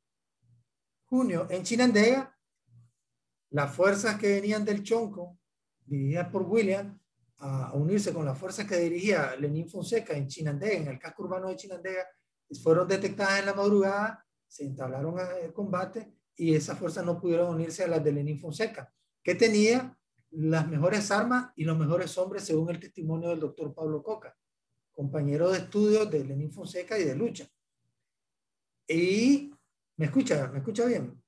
junio 1.05 1.47
en 1.49 1.63
Chinandega, 1.63 2.37
las 3.49 3.75
fuerzas 3.75 4.17
que 4.17 4.27
venían 4.27 4.63
del 4.63 4.83
Chonco, 4.83 5.37
dirigidas 5.85 6.29
por 6.29 6.43
William, 6.43 6.99
a 7.45 7.73
unirse 7.73 8.13
con 8.13 8.25
las 8.25 8.37
fuerzas 8.37 8.65
que 8.65 8.77
dirigía 8.77 9.35
Lenín 9.35 9.69
Fonseca 9.69 10.13
en 10.13 10.27
Chinandega, 10.27 10.75
en 10.75 10.87
el 10.87 10.99
casco 10.99 11.23
urbano 11.23 11.49
de 11.49 11.55
Chinandega, 11.55 12.07
fueron 12.61 12.87
detectadas 12.87 13.39
en 13.39 13.47
la 13.47 13.53
madrugada, 13.53 14.25
se 14.47 14.63
entablaron 14.63 15.15
el 15.41 15.51
combate 15.51 16.13
y 16.35 16.53
esas 16.53 16.77
fuerzas 16.77 17.05
no 17.05 17.19
pudieron 17.19 17.53
unirse 17.53 17.83
a 17.83 17.87
las 17.87 18.03
de 18.03 18.11
Lenín 18.11 18.39
Fonseca, 18.39 18.93
que 19.21 19.35
tenía 19.35 19.97
las 20.31 20.67
mejores 20.67 21.09
armas 21.11 21.51
y 21.55 21.63
los 21.63 21.77
mejores 21.77 22.17
hombres 22.17 22.43
según 22.43 22.69
el 22.69 22.79
testimonio 22.79 23.29
del 23.29 23.39
doctor 23.39 23.73
Pablo 23.73 24.01
Coca, 24.01 24.35
compañero 24.91 25.51
de 25.51 25.59
estudios 25.59 26.09
de 26.09 26.23
Lenín 26.23 26.51
Fonseca 26.51 26.97
y 26.97 27.03
de 27.03 27.15
lucha. 27.15 27.47
Y 28.87 29.53
¿Me 29.97 30.05
escucha? 30.05 30.47
¿Me 30.47 30.59
escucha 30.59 30.85
bien? 30.85 31.21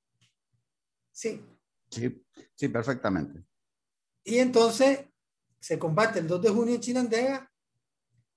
Sí. 1.12 1.40
Sí, 1.88 2.24
sí, 2.54 2.68
perfectamente. 2.68 3.44
Y 4.24 4.38
entonces, 4.38 5.06
se 5.66 5.80
combate 5.80 6.20
el 6.20 6.28
2 6.28 6.42
de 6.42 6.48
junio 6.50 6.74
en 6.76 6.80
Chinandega, 6.80 7.50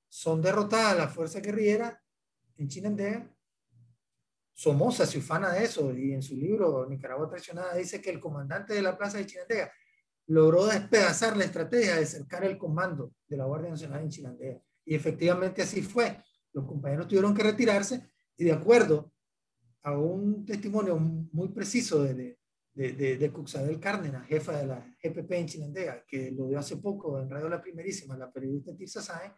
son 0.07 0.41
derrotadas 0.41 0.97
las 0.97 1.13
fuerzas 1.13 1.43
guerrilleras 1.43 1.93
en 2.57 2.67
Chinandega. 2.67 3.31
Somoza 4.51 5.05
se 5.05 5.19
ufana 5.19 5.51
de 5.51 5.63
eso 5.63 5.95
y 5.95 6.11
en 6.11 6.23
su 6.23 6.35
libro 6.35 6.87
Nicaragua 6.89 7.29
traicionada 7.29 7.75
dice 7.75 8.01
que 8.01 8.09
el 8.09 8.19
comandante 8.19 8.73
de 8.73 8.81
la 8.81 8.97
plaza 8.97 9.19
de 9.19 9.27
Chinandega 9.27 9.71
logró 10.25 10.65
despedazar 10.65 11.37
la 11.37 11.43
estrategia 11.43 11.97
de 11.97 12.07
cercar 12.07 12.43
el 12.45 12.57
comando 12.57 13.13
de 13.27 13.37
la 13.37 13.45
Guardia 13.45 13.69
Nacional 13.69 14.01
en 14.01 14.09
Chinandega. 14.09 14.61
Y 14.83 14.95
efectivamente 14.95 15.61
así 15.61 15.83
fue. 15.83 16.23
Los 16.51 16.65
compañeros 16.65 17.07
tuvieron 17.07 17.35
que 17.35 17.43
retirarse 17.43 18.09
y 18.37 18.45
de 18.45 18.53
acuerdo 18.53 19.13
a 19.83 19.95
un 19.95 20.47
testimonio 20.47 20.97
muy 20.97 21.49
preciso 21.49 22.01
de, 22.01 22.15
de, 22.15 22.39
de, 22.73 23.17
de 23.17 23.31
Cuxabel 23.31 23.79
Cárdenas, 23.79 24.27
jefa 24.27 24.57
de 24.57 24.67
la 24.67 24.95
GPP 25.03 25.31
en 25.31 25.47
Chinandega, 25.47 26.05
que 26.07 26.31
lo 26.31 26.47
dio 26.47 26.59
hace 26.59 26.77
poco 26.77 27.19
en 27.19 27.29
Radio 27.29 27.49
La 27.49 27.61
Primerísima, 27.61 28.17
la 28.17 28.31
periodista 28.31 28.75
Tirsa 28.75 29.01
Sáenz, 29.01 29.33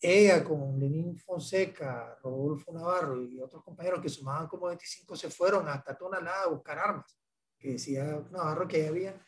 ella 0.00 0.42
con 0.42 0.80
Lenín 0.80 1.16
Fonseca, 1.16 2.18
Rodolfo 2.22 2.72
Navarro 2.72 3.22
y 3.22 3.40
otros 3.40 3.62
compañeros 3.62 4.00
que 4.00 4.08
sumaban 4.08 4.48
como 4.48 4.66
25 4.66 5.14
se 5.14 5.30
fueron 5.30 5.68
hasta 5.68 5.96
Tonalá 5.96 6.42
a 6.42 6.48
buscar 6.48 6.78
armas, 6.78 7.16
que 7.56 7.72
decía 7.72 8.20
Navarro 8.32 8.66
que 8.66 8.88
había, 8.88 9.24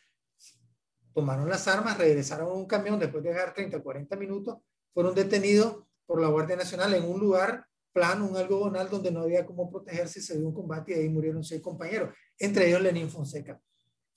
tomaron 1.13 1.47
las 1.47 1.65
armas, 1.69 1.97
regresaron 1.97 2.49
a 2.49 2.53
un 2.53 2.65
camión 2.65 2.99
después 2.99 3.23
de 3.23 3.29
dejar 3.29 3.53
30 3.53 3.77
o 3.77 3.83
40 3.83 4.15
minutos, 4.17 4.57
fueron 4.93 5.15
detenidos 5.15 5.85
por 6.05 6.21
la 6.21 6.27
Guardia 6.27 6.57
Nacional 6.57 6.93
en 6.93 7.05
un 7.05 7.21
lugar 7.21 7.65
plano, 7.93 8.27
un 8.27 8.35
algodonal 8.35 8.89
donde 8.89 9.11
no 9.11 9.21
había 9.21 9.45
cómo 9.45 9.71
protegerse, 9.71 10.21
se 10.21 10.37
dio 10.37 10.45
un 10.45 10.53
combate 10.53 10.91
y 10.91 10.99
ahí 10.99 11.09
murieron 11.09 11.41
seis 11.41 11.61
compañeros, 11.61 12.13
entre 12.39 12.67
ellos 12.67 12.81
Lenín 12.81 13.09
Fonseca. 13.09 13.61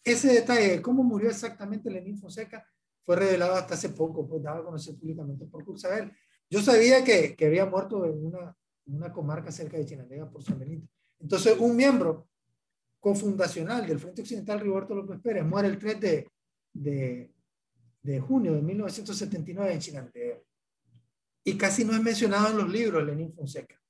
Ese 0.05 0.33
detalle 0.33 0.69
de 0.69 0.83
cómo 0.83 1.03
murió 1.03 1.29
exactamente 1.29 1.91
Lenín 1.91 2.19
Fonseca 2.19 2.67
fue 3.05 3.17
revelado 3.17 3.55
hasta 3.55 3.75
hace 3.75 3.91
poco, 3.91 4.29
pues 4.29 4.43
daba 4.43 4.61
a 4.61 4.65
conocer 4.65 4.97
públicamente 4.97 5.47
por 5.47 5.65
Cursabel. 5.65 6.13
Yo 6.51 6.61
sabía 6.61 7.05
que, 7.05 7.35
que 7.35 7.47
había 7.47 7.67
muerto 7.67 8.05
en 8.05 8.25
una, 8.25 8.57
una 8.87 9.13
comarca 9.13 9.51
cerca 9.53 9.77
de 9.77 9.87
Chinandega 9.87 10.31
por 10.31 10.43
San 10.43 10.59
Benito. 10.59 10.89
Entonces, 11.21 11.57
un 11.59 11.77
miembro 11.77 12.29
cofundacional 13.01 13.87
del 13.87 13.99
Frente 13.99 14.23
Occidental, 14.23 14.61
Rigoberto 14.61 14.95
López 14.95 15.21
Pérez, 15.21 15.45
muere 15.45 15.69
el 15.69 15.79
3 15.79 16.01
de, 16.01 16.31
de, 16.73 17.33
de 18.03 18.21
junio 18.21 18.55
de 18.55 18.63
1979 18.63 19.73
en 19.73 19.79
Chinandega. 19.79 20.39
Y 21.45 21.57
casi 21.57 21.85
no 21.85 21.95
es 21.95 22.03
mencionado 22.03 22.49
en 22.51 22.59
los 22.59 22.69
libros 22.69 23.05
Lenín 23.05 23.33
Fonseca. 23.33 23.81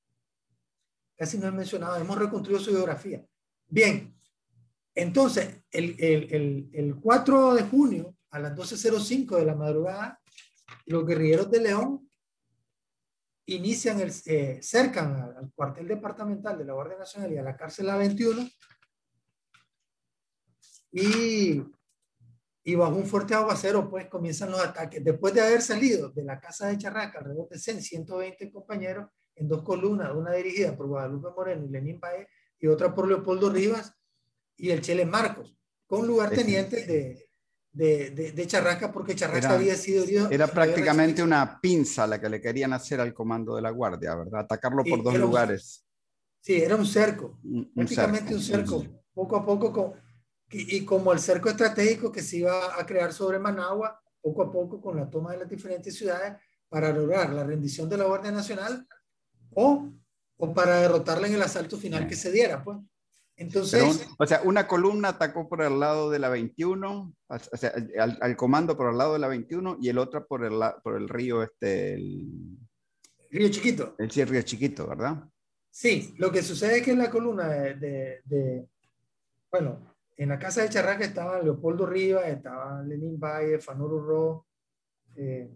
Casi 1.16 1.38
no 1.38 1.48
es 1.48 1.52
mencionado. 1.52 1.96
Hemos 1.96 2.18
reconstruido 2.18 2.60
su 2.60 2.70
biografía. 2.70 3.24
Bien, 3.66 4.14
entonces, 4.98 5.62
el, 5.70 5.94
el, 5.98 6.34
el, 6.34 6.70
el 6.72 6.96
4 6.96 7.54
de 7.54 7.62
junio, 7.62 8.16
a 8.30 8.40
las 8.40 8.56
12.05 8.56 9.36
de 9.36 9.44
la 9.44 9.54
madrugada, 9.54 10.20
los 10.86 11.06
guerrilleros 11.06 11.50
de 11.50 11.60
León 11.60 12.10
inician 13.46 14.00
el, 14.00 14.12
eh, 14.26 14.58
cercan 14.60 15.14
al, 15.14 15.52
cuartel 15.54 15.86
departamental 15.86 16.58
de 16.58 16.64
la 16.64 16.74
Guardia 16.74 16.98
Nacional 16.98 17.32
y 17.32 17.38
a 17.38 17.42
la 17.42 17.56
cárcel 17.56 17.88
A21 17.88 18.52
y 20.92 21.62
y 22.64 22.74
bajo 22.74 22.96
un 22.96 23.06
fuerte 23.06 23.32
aguacero, 23.32 23.88
pues 23.88 24.08
comienzan 24.08 24.50
los 24.50 24.62
ataques. 24.62 25.02
Después 25.02 25.32
de 25.32 25.40
haber 25.40 25.62
salido 25.62 26.10
de 26.10 26.22
la 26.22 26.38
casa 26.38 26.66
de 26.66 26.76
Charraca, 26.76 27.18
alrededor 27.20 27.48
de 27.48 27.58
100, 27.58 27.80
120 27.80 28.52
compañeros, 28.52 29.08
en 29.36 29.48
dos 29.48 29.62
columnas, 29.62 30.12
una 30.14 30.32
dirigida 30.32 30.76
por 30.76 30.86
Guadalupe 30.86 31.28
Moreno 31.34 31.64
y 31.64 31.70
Lenín 31.70 31.98
Baez, 31.98 32.28
y 32.58 32.66
otra 32.66 32.94
por 32.94 33.08
Leopoldo 33.08 33.48
Rivas 33.48 33.97
y 34.58 34.70
el 34.70 34.80
Chele 34.82 35.06
Marcos, 35.06 35.56
con 35.86 36.06
lugartenientes 36.06 36.86
de, 36.86 37.28
de, 37.72 38.10
de, 38.10 38.32
de, 38.32 38.46
Charraca, 38.46 38.92
porque 38.92 39.14
Charraca 39.14 39.38
era, 39.38 39.50
había 39.52 39.76
sido 39.76 40.02
herido. 40.02 40.28
Era 40.30 40.48
prácticamente 40.48 41.22
una 41.22 41.60
pinza 41.60 42.06
la 42.06 42.20
que 42.20 42.28
le 42.28 42.40
querían 42.40 42.72
hacer 42.72 43.00
al 43.00 43.14
comando 43.14 43.54
de 43.54 43.62
la 43.62 43.70
Guardia, 43.70 44.14
¿verdad? 44.16 44.40
Atacarlo 44.40 44.84
por 44.84 45.02
dos 45.02 45.16
lugares. 45.16 45.86
Un, 45.86 46.44
sí, 46.44 46.60
era 46.60 46.76
un 46.76 46.86
cerco, 46.86 47.38
un, 47.44 47.72
prácticamente 47.74 48.34
un 48.34 48.42
cerco. 48.42 48.76
un 48.76 48.82
cerco. 48.82 48.98
Poco 49.14 49.36
a 49.36 49.46
poco, 49.46 49.72
con, 49.72 49.92
y, 50.50 50.76
y, 50.76 50.84
como 50.84 51.12
el 51.12 51.20
cerco 51.20 51.48
estratégico 51.48 52.12
que 52.12 52.22
se 52.22 52.38
iba 52.38 52.78
a 52.78 52.84
crear 52.84 53.12
sobre 53.12 53.38
Managua, 53.38 54.00
poco 54.20 54.42
a 54.42 54.52
poco 54.52 54.80
con 54.80 54.96
la 54.96 55.08
toma 55.08 55.32
de 55.32 55.38
las 55.38 55.48
diferentes 55.48 55.96
ciudades, 55.96 56.34
para 56.68 56.92
lograr 56.92 57.32
la 57.32 57.44
rendición 57.44 57.88
de 57.88 57.96
la 57.96 58.04
Guardia 58.04 58.30
Nacional 58.30 58.86
o, 59.54 59.88
o 60.36 60.54
para 60.54 60.80
derrotarla 60.80 61.26
en 61.26 61.34
el 61.34 61.42
asalto 61.42 61.78
final 61.78 62.06
que 62.06 62.16
se 62.16 62.30
diera, 62.30 62.62
pues. 62.62 62.78
Entonces, 63.38 63.98
Pero, 63.98 64.14
o 64.18 64.26
sea, 64.26 64.42
una 64.44 64.66
columna 64.66 65.10
atacó 65.10 65.48
por 65.48 65.62
el 65.62 65.78
lado 65.78 66.10
de 66.10 66.18
la 66.18 66.28
21, 66.28 67.14
o 67.28 67.38
sea, 67.38 67.72
al, 68.00 68.18
al, 68.20 68.36
comando 68.36 68.76
por 68.76 68.90
el 68.90 68.98
lado 68.98 69.12
de 69.12 69.20
la 69.20 69.28
21 69.28 69.78
y 69.80 69.88
el 69.88 69.98
otro 69.98 70.26
por 70.26 70.44
el, 70.44 70.60
por 70.82 70.96
el 70.96 71.08
río 71.08 71.42
este, 71.42 71.94
el 71.94 72.58
río 73.30 73.48
Chiquito. 73.48 73.94
El 73.98 74.10
sí, 74.10 74.24
río 74.24 74.42
Chiquito, 74.42 74.88
¿verdad? 74.88 75.24
Sí, 75.70 76.14
lo 76.18 76.32
que 76.32 76.42
sucede 76.42 76.78
es 76.78 76.82
que 76.82 76.90
en 76.90 76.98
la 76.98 77.10
columna 77.10 77.48
de, 77.48 77.74
de, 77.76 78.20
de 78.24 78.68
bueno, 79.50 79.96
en 80.16 80.28
la 80.30 80.38
casa 80.38 80.62
de 80.62 80.68
Charraca 80.68 81.04
estaban 81.04 81.44
Leopoldo 81.44 81.86
Rivas, 81.86 82.26
estaba 82.26 82.82
Lenín 82.82 83.20
Valle, 83.20 83.60
Fanuro 83.60 84.00
Ro, 84.00 84.46
eh, 85.14 85.48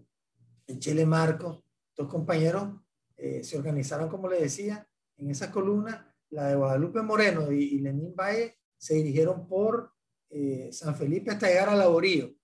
Chele 0.78 1.04
Marcos, 1.04 1.64
dos 1.96 2.08
compañeros 2.08 2.68
eh, 3.16 3.42
se 3.44 3.58
organizaron, 3.58 4.08
como 4.08 4.28
le 4.28 4.40
decía, 4.40 4.86
en 5.16 5.30
esas 5.30 5.50
columnas. 5.50 6.04
La 6.32 6.48
de 6.48 6.56
Guadalupe 6.56 7.00
Moreno 7.02 7.50
y, 7.52 7.62
y 7.62 7.78
Lenín 7.78 8.14
Valle 8.14 8.58
se 8.76 8.94
dirigieron 8.94 9.46
por 9.46 9.92
eh, 10.28 10.70
San 10.72 10.96
Felipe 10.96 11.30
hasta 11.30 11.46
llegar 11.46 11.68
a 11.68 11.76
Laborío 11.76 12.34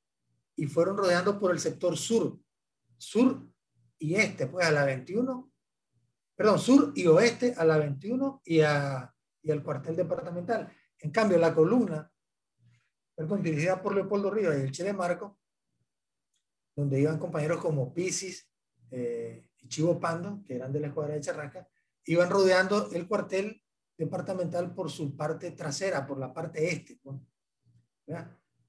y 0.57 0.67
fueron 0.67 0.97
rodeando 0.97 1.39
por 1.39 1.53
el 1.53 1.59
sector 1.59 1.97
sur, 1.97 2.39
sur 2.99 3.49
y 3.99 4.15
este, 4.15 4.47
pues 4.47 4.67
a 4.67 4.71
la 4.71 4.85
21, 4.85 5.51
perdón, 6.37 6.59
sur 6.59 6.93
y 6.95 7.07
oeste 7.07 7.55
a 7.57 7.65
la 7.65 7.79
21 7.79 8.43
y, 8.45 8.61
a, 8.61 9.15
y 9.43 9.51
al 9.51 9.63
cuartel 9.63 9.97
departamental. 9.97 10.71
En 10.99 11.11
cambio, 11.11 11.39
la 11.39 11.55
columna, 11.55 12.13
perdón, 13.15 13.43
dirigida 13.43 13.81
por 13.81 13.95
Leopoldo 13.95 14.31
Rivas 14.31 14.59
y 14.59 14.63
el 14.63 14.73
Chile 14.73 14.93
Marco, 14.93 15.39
donde 16.77 17.01
iban 17.01 17.19
compañeros 17.19 17.61
como 17.61 17.95
Pisis 17.95 18.49
eh, 18.91 19.49
y 19.57 19.69
Chivo 19.69 19.99
Pando, 19.99 20.43
que 20.45 20.57
eran 20.57 20.73
de 20.73 20.81
la 20.81 20.89
escuadra 20.89 21.15
de 21.15 21.21
Charraca, 21.21 21.69
iban 22.05 22.29
rodeando 22.31 22.91
el 22.93 23.09
cuartel 23.09 23.63
departamental 23.99 24.73
por 24.73 24.91
su 24.91 25.15
parte 25.15 25.51
trasera, 25.51 26.07
por 26.07 26.19
la 26.19 26.33
parte 26.33 26.73
este. 26.73 26.99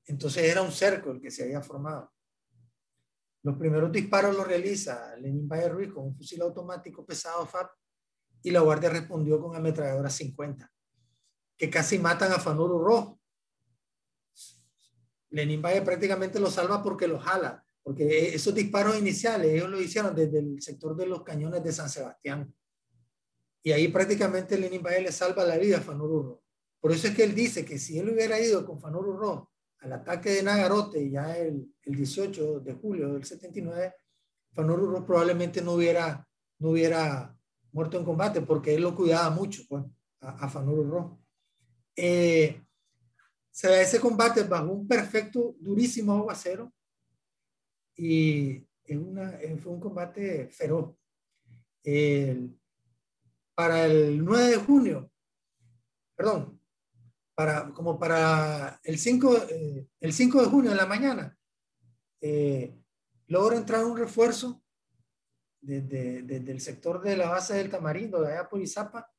Entonces 0.05 0.43
era 0.43 0.61
un 0.61 0.71
cerco 0.71 1.11
el 1.11 1.21
que 1.21 1.31
se 1.31 1.43
había 1.43 1.61
formado. 1.61 2.11
Los 3.43 3.55
primeros 3.55 3.91
disparos 3.91 4.35
los 4.35 4.45
realiza 4.45 5.15
Lenín 5.15 5.47
Valle 5.47 5.69
Ruiz 5.69 5.93
con 5.93 6.07
un 6.07 6.15
fusil 6.15 6.41
automático 6.41 7.05
pesado 7.05 7.45
FAP 7.45 7.71
y 8.41 8.51
la 8.51 8.59
guardia 8.59 8.89
respondió 8.89 9.39
con 9.39 9.55
ametralladora 9.55 10.09
50 10.09 10.69
que 11.59 11.69
casi 11.69 11.99
matan 11.99 12.31
a 12.31 12.39
Fanuro 12.39 12.79
Rojo. 12.79 13.19
Lenin 15.31 15.61
Valle 15.61 15.81
prácticamente 15.81 16.39
lo 16.39 16.49
salva 16.49 16.81
porque 16.81 17.05
lo 17.05 17.19
jala, 17.19 17.63
porque 17.83 18.33
esos 18.33 18.55
disparos 18.55 18.97
iniciales 18.97 19.51
ellos 19.51 19.69
lo 19.69 19.79
hicieron 19.79 20.15
desde 20.15 20.39
el 20.39 20.61
sector 20.61 20.95
de 20.95 21.05
los 21.05 21.21
cañones 21.21 21.61
de 21.61 21.73
San 21.73 21.89
Sebastián. 21.89 22.51
Y 23.63 23.71
ahí 23.71 23.87
prácticamente 23.89 24.57
Lenin 24.57 24.81
Valle 24.81 25.01
le 25.01 25.11
salva 25.11 25.43
la 25.43 25.57
vida 25.57 25.77
a 25.77 25.81
Fanuro 25.81 26.21
Rojo. 26.21 26.43
Por 26.79 26.91
eso 26.91 27.07
es 27.07 27.15
que 27.15 27.23
él 27.23 27.35
dice 27.35 27.65
que 27.65 27.77
si 27.77 27.99
él 27.99 28.09
hubiera 28.09 28.39
ido 28.39 28.65
con 28.65 28.79
Fanuro 28.79 29.17
Rojo 29.17 29.51
al 29.79 29.93
ataque 29.93 30.31
de 30.31 30.43
Nagarote 30.43 31.09
ya 31.09 31.37
el, 31.37 31.73
el 31.83 31.95
18 31.95 32.61
de 32.61 32.73
julio 32.73 33.13
del 33.13 33.23
79, 33.23 33.93
Fanuro 34.53 34.85
Rojo 34.85 35.05
probablemente 35.05 35.61
no 35.61 35.73
hubiera, 35.73 36.25
no 36.59 36.69
hubiera 36.69 37.35
muerto 37.71 37.97
en 37.97 38.05
combate 38.05 38.41
porque 38.41 38.75
él 38.75 38.81
lo 38.81 38.95
cuidaba 38.95 39.29
mucho 39.29 39.63
pues, 39.67 39.83
a, 40.21 40.45
a 40.45 40.49
Fanuro 40.49 40.83
Rojo. 40.83 41.21
Eh, 41.95 42.61
se 43.51 43.81
ese 43.81 43.99
combate 43.99 44.43
bajo 44.43 44.71
un 44.71 44.87
perfecto, 44.87 45.55
durísimo 45.59 46.13
aguacero 46.13 46.71
y 47.95 48.65
una, 48.89 49.37
fue 49.61 49.73
un 49.73 49.79
combate 49.79 50.47
feroz. 50.49 50.95
El, 51.83 52.58
para 53.59 53.85
el 53.87 54.23
9 54.23 54.51
de 54.51 54.55
junio, 54.55 55.11
perdón, 56.15 56.61
para, 57.35 57.73
como 57.73 57.99
para 57.99 58.79
el 58.81 58.97
5, 58.97 59.37
eh, 59.49 59.85
el 59.99 60.13
5 60.13 60.41
de 60.43 60.47
junio 60.47 60.71
en 60.71 60.77
la 60.77 60.85
mañana, 60.85 61.37
eh, 62.21 62.73
logra 63.27 63.57
entrar 63.57 63.83
un 63.83 63.97
refuerzo 63.97 64.63
desde, 65.59 66.21
desde, 66.21 66.53
el 66.53 66.61
sector 66.61 67.01
de 67.01 67.17
la 67.17 67.31
base 67.31 67.53
del 67.55 67.69
Tamarindo, 67.69 68.21
de 68.21 68.31
allá 68.31 68.47
por 68.47 68.61
Izapa, 68.61 69.11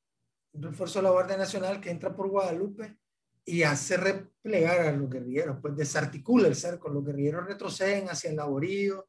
un 0.52 0.62
refuerzo 0.62 1.00
de 1.00 1.02
la 1.02 1.10
Guardia 1.10 1.36
Nacional 1.36 1.78
que 1.78 1.90
entra 1.90 2.16
por 2.16 2.30
Guadalupe 2.30 2.96
y 3.44 3.62
hace 3.62 3.98
replegar 3.98 4.80
a 4.80 4.92
los 4.92 5.10
guerrilleros, 5.10 5.58
pues 5.60 5.76
desarticula 5.76 6.48
el 6.48 6.56
cerco, 6.56 6.88
los 6.88 7.04
guerrilleros 7.04 7.44
retroceden 7.44 8.08
hacia 8.08 8.30
el 8.30 8.36
laborío, 8.36 9.06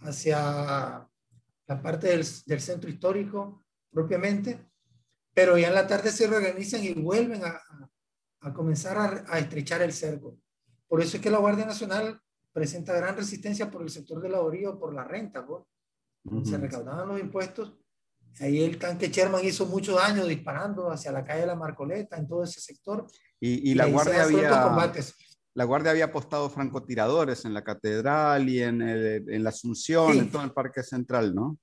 hacia 0.00 1.08
la 1.68 1.82
parte 1.82 2.08
del, 2.08 2.26
del, 2.44 2.60
centro 2.60 2.90
histórico 2.90 3.64
propiamente, 3.90 4.73
pero 5.34 5.58
ya 5.58 5.68
en 5.68 5.74
la 5.74 5.86
tarde 5.86 6.10
se 6.10 6.26
reorganizan 6.26 6.82
y 6.82 6.94
vuelven 6.94 7.44
a, 7.44 7.60
a, 8.40 8.54
comenzar 8.54 8.96
a, 8.96 9.24
a, 9.28 9.38
estrechar 9.38 9.82
el 9.82 9.92
cerco. 9.92 10.38
Por 10.86 11.02
eso 11.02 11.16
es 11.16 11.22
que 11.22 11.30
la 11.30 11.38
Guardia 11.38 11.66
Nacional 11.66 12.20
presenta 12.52 12.94
gran 12.94 13.16
resistencia 13.16 13.70
por 13.70 13.82
el 13.82 13.90
sector 13.90 14.22
de 14.22 14.28
la 14.28 14.40
orilla 14.40 14.70
o 14.70 14.78
por 14.78 14.94
la 14.94 15.04
renta, 15.04 15.44
pues. 15.44 15.64
Se 16.44 16.56
recaudaban 16.56 17.08
los 17.08 17.20
impuestos. 17.20 17.74
Ahí 18.40 18.62
el 18.64 18.78
tanque 18.78 19.08
Sherman 19.08 19.44
hizo 19.44 19.66
mucho 19.66 19.96
daño 19.96 20.24
disparando 20.24 20.90
hacia 20.90 21.12
la 21.12 21.22
calle 21.22 21.42
de 21.42 21.46
la 21.48 21.54
Marcoleta, 21.54 22.16
en 22.16 22.26
todo 22.26 22.44
ese 22.44 22.60
sector. 22.60 23.06
Y, 23.38 23.74
la 23.74 23.86
Guardia 23.86 24.22
había... 24.22 24.50
La 25.56 25.64
Guardia 25.64 25.92
había 25.92 26.06
apostado 26.06 26.50
francotiradores 26.50 27.44
en 27.44 27.54
la 27.54 27.62
catedral 27.62 28.48
y 28.48 28.60
en, 28.60 28.82
en 28.82 29.44
la 29.44 29.50
Asunción, 29.50 30.18
en 30.18 30.30
todo 30.30 30.42
el 30.42 30.52
Parque 30.52 30.82
Central, 30.82 31.32
¿no? 31.32 31.58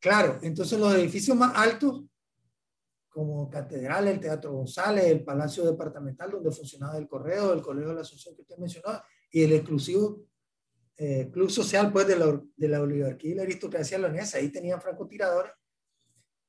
Claro, 0.00 0.38
entonces 0.42 0.78
los 0.78 0.94
edificios 0.94 1.36
más 1.36 1.52
altos, 1.56 2.04
como 3.14 3.48
Catedral, 3.48 4.08
el 4.08 4.18
Teatro 4.18 4.52
González, 4.52 5.04
el 5.04 5.22
Palacio 5.22 5.64
Departamental, 5.64 6.32
donde 6.32 6.50
funcionaba 6.50 6.98
el 6.98 7.06
Correo, 7.06 7.52
el 7.52 7.62
Colegio 7.62 7.90
de 7.90 7.94
la 7.94 8.00
Asunción 8.00 8.34
que 8.34 8.42
usted 8.42 8.58
mencionó, 8.58 9.00
y 9.30 9.44
el 9.44 9.52
exclusivo 9.52 10.26
eh, 10.96 11.30
club 11.32 11.48
social 11.48 11.92
pues, 11.92 12.08
de, 12.08 12.16
la, 12.16 12.42
de 12.56 12.68
la 12.68 12.80
oligarquía 12.80 13.30
y 13.30 13.34
la 13.36 13.44
aristocracia 13.44 13.98
leonesa. 13.98 14.38
Ahí 14.38 14.48
tenían 14.48 14.80
francotiradores. 14.80 15.52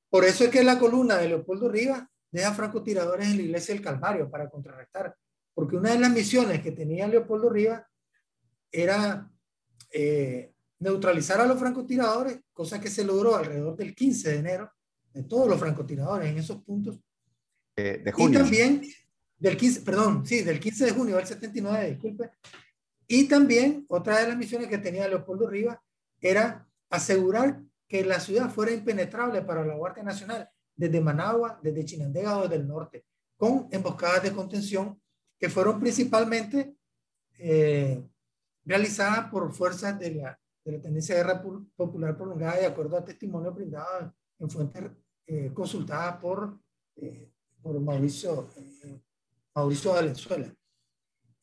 Por 0.09 0.25
eso 0.25 0.43
es 0.43 0.49
que 0.49 0.63
la 0.63 0.79
columna 0.79 1.17
de 1.17 1.29
Leopoldo 1.29 1.69
Rivas 1.69 2.03
deja 2.31 2.51
francotiradores 2.55 3.27
en 3.27 3.37
la 3.37 3.43
iglesia 3.43 3.75
del 3.75 3.83
Calvario 3.83 4.31
para 4.31 4.49
contrarrestar. 4.49 5.15
Porque 5.53 5.75
una 5.75 5.91
de 5.91 5.99
las 5.99 6.11
misiones 6.11 6.63
que 6.63 6.71
tenía 6.71 7.07
Leopoldo 7.07 7.47
Rivas 7.47 7.83
era 8.71 9.31
eh, 9.91 10.51
neutralizar 10.79 11.39
a 11.41 11.45
los 11.45 11.59
francotiradores, 11.59 12.39
cosa 12.53 12.81
que 12.81 12.89
se 12.89 13.03
logró 13.03 13.35
alrededor 13.35 13.75
del 13.75 13.93
15 13.93 14.31
de 14.31 14.37
enero, 14.37 14.71
de 15.15 15.23
todos 15.23 15.47
los 15.47 15.57
francotiradores 15.57 16.29
en 16.29 16.37
esos 16.37 16.61
puntos. 16.61 16.99
de 17.75 18.11
junio. 18.13 18.39
Y 18.39 18.43
también 18.43 18.81
del 19.37 19.57
15, 19.57 19.81
perdón, 19.81 20.25
sí, 20.25 20.41
del 20.41 20.59
15 20.59 20.85
de 20.85 20.91
junio 20.91 21.15
del 21.15 21.25
79, 21.25 21.89
disculpe, 21.91 22.31
y 23.07 23.27
también 23.27 23.85
otra 23.87 24.19
de 24.19 24.27
las 24.27 24.37
misiones 24.37 24.67
que 24.67 24.77
tenía 24.77 25.07
Leopoldo 25.07 25.47
Rivas 25.47 25.77
era 26.19 26.67
asegurar 26.89 27.61
que 27.87 28.03
la 28.03 28.19
ciudad 28.19 28.49
fuera 28.49 28.71
impenetrable 28.71 29.41
para 29.41 29.65
la 29.65 29.75
Guardia 29.75 30.03
Nacional 30.03 30.49
desde 30.75 30.99
Managua, 30.99 31.59
desde 31.61 31.85
Chinandega 31.85 32.37
o 32.37 32.43
desde 32.43 32.55
el 32.55 32.67
norte, 32.67 33.05
con 33.37 33.67
emboscadas 33.71 34.23
de 34.23 34.33
contención 34.33 34.99
que 35.39 35.49
fueron 35.49 35.79
principalmente 35.79 36.75
eh, 37.37 38.03
realizadas 38.65 39.29
por 39.29 39.53
fuerzas 39.53 39.97
de 39.99 40.15
la, 40.15 40.39
de 40.63 40.71
la 40.73 40.81
Tendencia 40.81 41.15
de 41.15 41.21
Guerra 41.21 41.43
Popular 41.75 42.17
Prolongada, 42.17 42.57
de 42.57 42.65
acuerdo 42.65 42.97
a 42.97 43.05
testimonio 43.05 43.53
brindado 43.53 44.13
en 44.39 44.49
fuentes 44.49 44.83
eh, 45.27 45.51
consultadas 45.53 46.17
por, 46.17 46.59
eh, 46.95 47.31
por 47.61 47.79
Mauricio, 47.79 48.49
Mauricio 49.53 49.91
Valenzuela. 49.91 50.53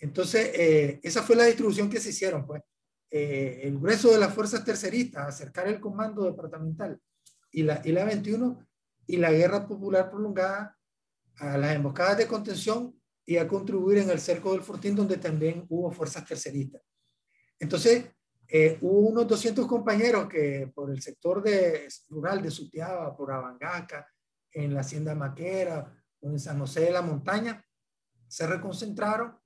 Entonces, 0.02 0.50
eh, 0.54 1.00
esa 1.02 1.22
fue 1.22 1.36
la 1.36 1.44
distribución 1.44 1.88
que 1.88 2.00
se 2.00 2.10
hicieron, 2.10 2.44
pues. 2.44 2.60
Eh, 3.08 3.60
el 3.64 3.78
grueso 3.78 4.10
de 4.10 4.18
las 4.18 4.34
fuerzas 4.34 4.64
terceristas, 4.64 5.28
acercar 5.28 5.68
el 5.68 5.78
comando 5.78 6.24
departamental 6.24 6.98
y 7.52 7.62
la, 7.62 7.80
y 7.84 7.92
la 7.92 8.04
21 8.04 8.66
y 9.06 9.18
la 9.18 9.30
guerra 9.30 9.68
popular 9.68 10.10
prolongada 10.10 10.76
a 11.36 11.58
las 11.58 11.76
emboscadas 11.76 12.16
de 12.16 12.26
contención 12.26 12.98
y 13.24 13.36
a 13.36 13.46
contribuir 13.46 13.98
en 13.98 14.10
el 14.10 14.18
cerco 14.18 14.52
del 14.52 14.62
Fortín, 14.62 14.96
donde 14.96 15.18
también 15.18 15.66
hubo 15.68 15.92
fuerzas 15.92 16.24
terceristas. 16.24 16.82
Entonces, 17.60 18.06
eh, 18.54 18.76
hubo 18.82 19.08
unos 19.08 19.26
200 19.26 19.66
compañeros 19.66 20.28
que 20.28 20.70
por 20.74 20.90
el 20.90 21.00
sector 21.00 21.42
de, 21.42 21.88
rural 22.10 22.42
de 22.42 22.50
Sutiaba, 22.50 23.16
por 23.16 23.32
Abangaca, 23.32 24.06
en 24.52 24.74
la 24.74 24.82
Hacienda 24.82 25.14
Maquera 25.14 25.90
o 26.20 26.28
en 26.28 26.38
San 26.38 26.58
José 26.58 26.80
de 26.80 26.90
la 26.90 27.00
Montaña, 27.00 27.64
se 28.28 28.46
reconcentraron 28.46 29.38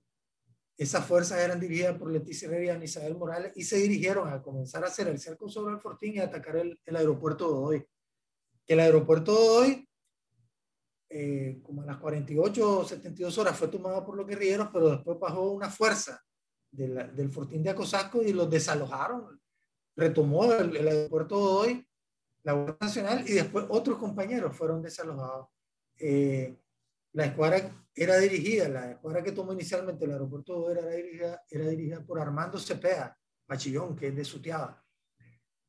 esas 0.76 1.06
fuerzas 1.06 1.38
eran 1.38 1.60
dirigidas 1.60 1.96
por 1.96 2.10
Leticia 2.10 2.48
Herrera 2.48 2.78
y 2.80 2.84
Isabel 2.84 3.16
Morales 3.16 3.52
y 3.54 3.62
se 3.62 3.76
dirigieron 3.76 4.28
a 4.28 4.42
comenzar 4.42 4.82
a 4.82 4.88
hacer 4.88 5.06
el 5.06 5.20
cerco 5.20 5.48
sobre 5.48 5.74
el 5.74 5.80
Fortín 5.80 6.16
y 6.16 6.18
a 6.18 6.24
atacar 6.24 6.56
el, 6.56 6.76
aeropuerto 6.96 7.46
de 7.46 7.54
hoy. 7.54 7.86
El 8.66 8.80
aeropuerto 8.80 9.32
de 9.32 9.48
hoy, 9.48 9.88
eh, 11.10 11.60
como 11.62 11.82
a 11.82 11.86
las 11.86 11.98
48 11.98 12.78
o 12.80 12.84
72 12.84 13.38
horas, 13.38 13.56
fue 13.56 13.68
tomado 13.68 14.04
por 14.04 14.16
los 14.16 14.26
guerrilleros, 14.26 14.68
pero 14.72 14.90
después 14.90 15.16
bajó 15.20 15.52
una 15.52 15.70
fuerza 15.70 16.20
del 16.76 17.30
Fortín 17.30 17.62
de 17.62 17.70
Acosasco 17.70 18.22
y 18.22 18.32
los 18.32 18.50
desalojaron. 18.50 19.40
Retomó 19.96 20.52
el, 20.52 20.76
aeropuerto 20.76 21.36
de 21.36 21.68
hoy, 21.70 21.88
la 22.42 22.52
Guardia 22.52 22.76
Nacional, 22.80 23.24
y 23.28 23.32
después 23.32 23.64
otros 23.68 23.98
compañeros 23.98 24.56
fueron 24.56 24.82
desalojados. 24.82 25.48
Eh, 25.98 26.56
la 27.12 27.24
escuadra 27.24 27.86
era 27.94 28.18
dirigida, 28.18 28.68
la 28.68 28.90
escuadra 28.90 29.22
que 29.22 29.32
tomó 29.32 29.54
inicialmente 29.54 30.04
el 30.04 30.12
aeropuerto 30.12 30.70
era, 30.70 30.86
dirigida, 30.86 31.42
era 31.48 31.66
dirigida 31.68 32.04
por 32.04 32.20
Armando 32.20 32.58
Cepeda, 32.58 33.18
Machillón, 33.48 33.96
que 33.96 34.08
es 34.08 34.16
de 34.16 34.24
Sutiaba. 34.24 34.84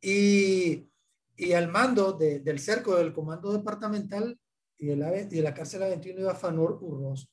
Y, 0.02 0.92
y 1.38 1.54
al 1.54 1.70
mando 1.70 2.14
del 2.14 2.60
cerco 2.60 2.98
del 2.98 3.14
comando 3.14 3.54
departamental 3.54 4.38
y 4.78 4.88
de 4.88 4.96
la, 4.98 5.12
de 5.12 5.42
la 5.42 5.54
cárcel 5.54 5.80
21 5.82 6.20
iba 6.20 6.36
Fanor 6.36 6.78
Urroz, 6.82 7.30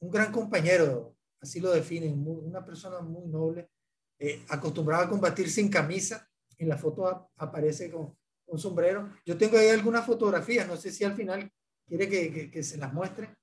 un 0.00 0.10
gran 0.10 0.32
compañero, 0.32 1.17
así 1.40 1.60
lo 1.60 1.70
definen, 1.70 2.24
una 2.26 2.64
persona 2.64 3.00
muy 3.00 3.26
noble, 3.26 3.70
eh, 4.18 4.44
acostumbrado 4.48 5.04
a 5.04 5.08
combatir 5.08 5.50
sin 5.50 5.68
camisa. 5.68 6.28
En 6.58 6.68
la 6.68 6.76
foto 6.76 7.30
aparece 7.36 7.90
con 7.90 8.16
un 8.46 8.58
sombrero. 8.58 9.12
Yo 9.24 9.36
tengo 9.38 9.56
ahí 9.56 9.68
algunas 9.68 10.04
fotografías, 10.04 10.66
no 10.66 10.76
sé 10.76 10.90
si 10.90 11.04
al 11.04 11.14
final 11.14 11.50
quiere 11.86 12.08
que, 12.08 12.32
que, 12.32 12.50
que 12.50 12.62
se 12.62 12.76
las 12.76 12.92
muestre 12.92 13.34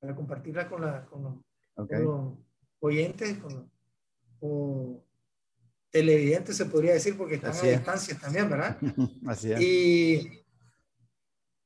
para 0.00 0.14
compartirla 0.14 0.68
con, 0.68 0.82
la, 0.82 1.06
con, 1.06 1.44
los, 1.74 2.34
oyentes 2.80 3.38
con, 3.38 3.70
o 4.40 5.04
televidentes, 5.90 6.56
se 6.56 6.66
podría 6.66 6.94
decir, 6.94 7.16
porque 7.16 7.36
están 7.36 7.54
a 7.56 7.62
distancia 7.62 8.18
también, 8.18 8.50
¿verdad? 8.50 8.76
Así 9.26 9.52
es. 9.52 9.60
Y, 9.60 10.44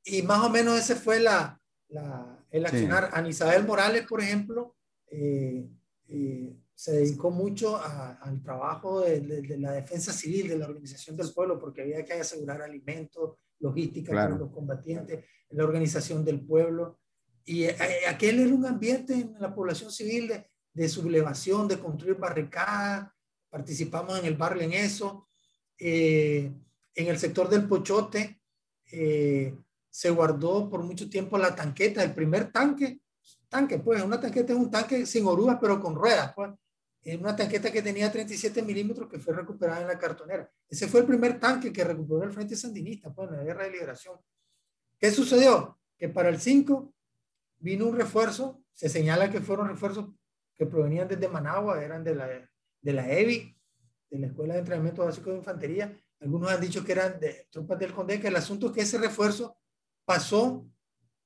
y 0.05 0.21
más 0.21 0.43
o 0.45 0.49
menos 0.49 0.79
ese 0.79 0.95
fue 0.95 1.19
la, 1.19 1.59
la 1.87 2.39
el 2.51 2.65
accionar. 2.65 3.11
Sí. 3.13 3.29
Isabel 3.29 3.65
Morales, 3.65 4.05
por 4.07 4.21
ejemplo, 4.21 4.75
eh, 5.11 5.67
eh, 6.09 6.55
se 6.73 6.93
dedicó 6.93 7.29
mucho 7.29 7.77
al 7.77 8.41
trabajo 8.41 9.01
de, 9.01 9.21
de, 9.21 9.57
la 9.57 9.73
defensa 9.73 10.13
civil, 10.13 10.47
de 10.47 10.57
la 10.57 10.67
organización 10.67 11.17
del 11.17 11.33
pueblo, 11.33 11.59
porque 11.59 11.81
había 11.81 12.05
que 12.05 12.13
asegurar 12.13 12.61
alimentos, 12.61 13.37
logística 13.59 14.13
para 14.13 14.37
los 14.37 14.51
combatientes, 14.51 15.25
la 15.49 15.63
organización 15.63 16.23
del 16.23 16.45
pueblo. 16.45 16.99
Y 17.45 17.63
eh, 17.63 17.75
eh, 17.79 18.07
aquel 18.07 18.39
era 18.39 18.53
un 18.53 18.65
ambiente 18.65 19.13
en 19.13 19.35
la 19.39 19.53
población 19.53 19.91
civil 19.91 20.27
de, 20.27 20.47
de 20.73 20.89
sublevación, 20.89 21.67
de 21.67 21.79
construir 21.79 22.15
barricadas. 22.15 23.11
Participamos 23.49 24.19
en 24.19 24.25
el 24.25 24.37
barrio 24.37 24.61
en 24.63 24.73
eso. 24.73 25.27
Eh, 25.77 26.51
en 26.95 27.07
el 27.07 27.17
sector 27.17 27.49
del 27.49 27.67
Pochote 27.67 28.41
se 28.85 30.09
guardó 30.09 30.69
por 30.69 30.83
mucho 30.83 31.09
tiempo 31.09 31.37
la 31.37 31.55
tanqueta, 31.55 32.03
el 32.03 32.13
primer 32.13 32.51
tanque. 32.51 32.99
Tanque, 33.49 33.79
pues, 33.79 34.01
una 34.03 34.19
tanqueta 34.19 34.53
es 34.53 34.59
un 34.59 34.69
tanque 34.69 35.05
sin 35.05 35.25
orugas, 35.25 35.57
pero 35.59 35.79
con 35.81 35.95
ruedas. 35.95 36.33
Pues. 36.33 36.51
Una 37.19 37.35
tanqueta 37.35 37.71
que 37.71 37.81
tenía 37.81 38.11
37 38.11 38.61
milímetros 38.61 39.09
que 39.09 39.19
fue 39.19 39.33
recuperada 39.33 39.81
en 39.81 39.87
la 39.87 39.97
cartonera. 39.97 40.49
Ese 40.67 40.87
fue 40.87 40.99
el 41.01 41.07
primer 41.07 41.39
tanque 41.39 41.73
que 41.73 41.83
recuperó 41.83 42.23
el 42.23 42.31
Frente 42.31 42.55
Sandinista, 42.55 43.11
pues, 43.13 43.29
en 43.31 43.37
la 43.37 43.43
Guerra 43.43 43.63
de 43.63 43.71
Liberación. 43.71 44.19
¿Qué 44.99 45.11
sucedió? 45.11 45.79
Que 45.97 46.09
para 46.09 46.29
el 46.29 46.39
5 46.39 46.93
vino 47.59 47.87
un 47.87 47.97
refuerzo, 47.97 48.63
se 48.73 48.89
señala 48.89 49.29
que 49.31 49.41
fueron 49.41 49.67
refuerzos 49.67 50.09
que 50.55 50.65
provenían 50.65 51.07
desde 51.07 51.27
Managua, 51.27 51.83
eran 51.83 52.03
de 52.03 52.15
la, 52.15 52.27
de 52.81 52.93
la 52.93 53.09
EBI, 53.11 53.57
de 54.09 54.19
la 54.19 54.27
Escuela 54.27 54.53
de 54.53 54.59
Entrenamiento 54.59 55.05
Básico 55.05 55.31
de 55.31 55.37
Infantería. 55.37 55.97
Algunos 56.19 56.51
han 56.51 56.61
dicho 56.61 56.83
que 56.83 56.91
eran 56.91 57.19
de 57.19 57.47
tropas 57.49 57.79
del 57.79 57.93
Conde, 57.93 58.19
que 58.19 58.27
el 58.27 58.35
asunto 58.35 58.67
es 58.67 58.73
que 58.73 58.81
ese 58.81 58.97
refuerzo 58.97 59.57
pasó, 60.05 60.67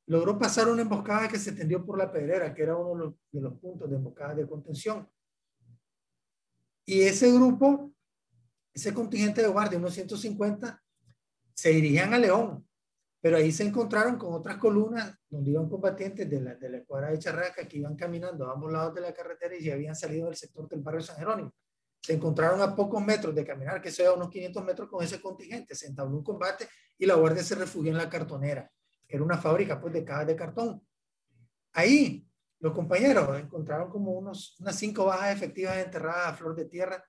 logró 0.07 0.37
pasar 0.37 0.67
una 0.67 0.81
emboscada 0.81 1.27
que 1.27 1.39
se 1.39 1.53
tendió 1.53 1.85
por 1.85 1.97
la 1.97 2.11
Pedrera, 2.11 2.53
que 2.53 2.63
era 2.63 2.75
uno 2.75 2.91
de 2.91 3.05
los, 3.05 3.13
de 3.31 3.41
los 3.41 3.59
puntos 3.59 3.89
de 3.89 3.95
emboscada 3.95 4.35
de 4.35 4.47
contención. 4.47 5.09
Y 6.85 7.01
ese 7.01 7.31
grupo, 7.31 7.93
ese 8.73 8.93
contingente 8.93 9.41
de 9.41 9.47
guardia, 9.47 9.79
unos 9.79 9.93
150, 9.93 10.81
se 11.53 11.69
dirigían 11.69 12.13
a 12.13 12.17
León, 12.17 12.67
pero 13.21 13.37
ahí 13.37 13.51
se 13.53 13.63
encontraron 13.63 14.17
con 14.17 14.33
otras 14.33 14.57
columnas 14.57 15.15
donde 15.29 15.51
iban 15.51 15.69
combatientes 15.69 16.29
de 16.29 16.41
la, 16.41 16.55
de 16.55 16.69
la 16.69 16.77
escuadra 16.77 17.09
de 17.09 17.19
Charraca 17.19 17.65
que 17.65 17.77
iban 17.77 17.95
caminando 17.95 18.45
a 18.45 18.53
ambos 18.53 18.71
lados 18.71 18.93
de 18.95 19.01
la 19.01 19.13
carretera 19.13 19.55
y 19.55 19.63
ya 19.63 19.75
habían 19.75 19.95
salido 19.95 20.25
del 20.25 20.35
sector 20.35 20.67
del 20.67 20.81
barrio 20.81 21.01
San 21.01 21.15
Jerónimo. 21.15 21.53
Se 22.01 22.13
encontraron 22.13 22.61
a 22.61 22.75
pocos 22.75 23.01
metros 23.01 23.33
de 23.33 23.45
caminar, 23.45 23.81
que 23.81 23.89
sea 23.89 24.11
unos 24.11 24.29
500 24.29 24.65
metros 24.65 24.89
con 24.89 25.01
ese 25.01 25.21
contingente. 25.21 25.73
Se 25.73 25.87
entabló 25.87 26.17
un 26.17 26.23
combate 26.23 26.67
y 26.97 27.05
la 27.05 27.15
guardia 27.15 27.43
se 27.43 27.55
refugió 27.55 27.91
en 27.91 27.97
la 27.97 28.09
cartonera, 28.09 28.69
era 29.07 29.23
una 29.23 29.37
fábrica 29.37 29.79
pues, 29.79 29.93
de 29.93 30.03
cajas 30.03 30.27
de 30.27 30.35
cartón. 30.35 30.85
Ahí 31.73 32.27
los 32.59 32.73
compañeros 32.73 33.39
encontraron 33.39 33.89
como 33.89 34.11
unos, 34.11 34.55
unas 34.59 34.75
cinco 34.75 35.05
bajas 35.05 35.35
efectivas 35.35 35.77
enterradas 35.77 36.27
a 36.27 36.33
flor 36.35 36.55
de 36.55 36.65
tierra 36.65 37.03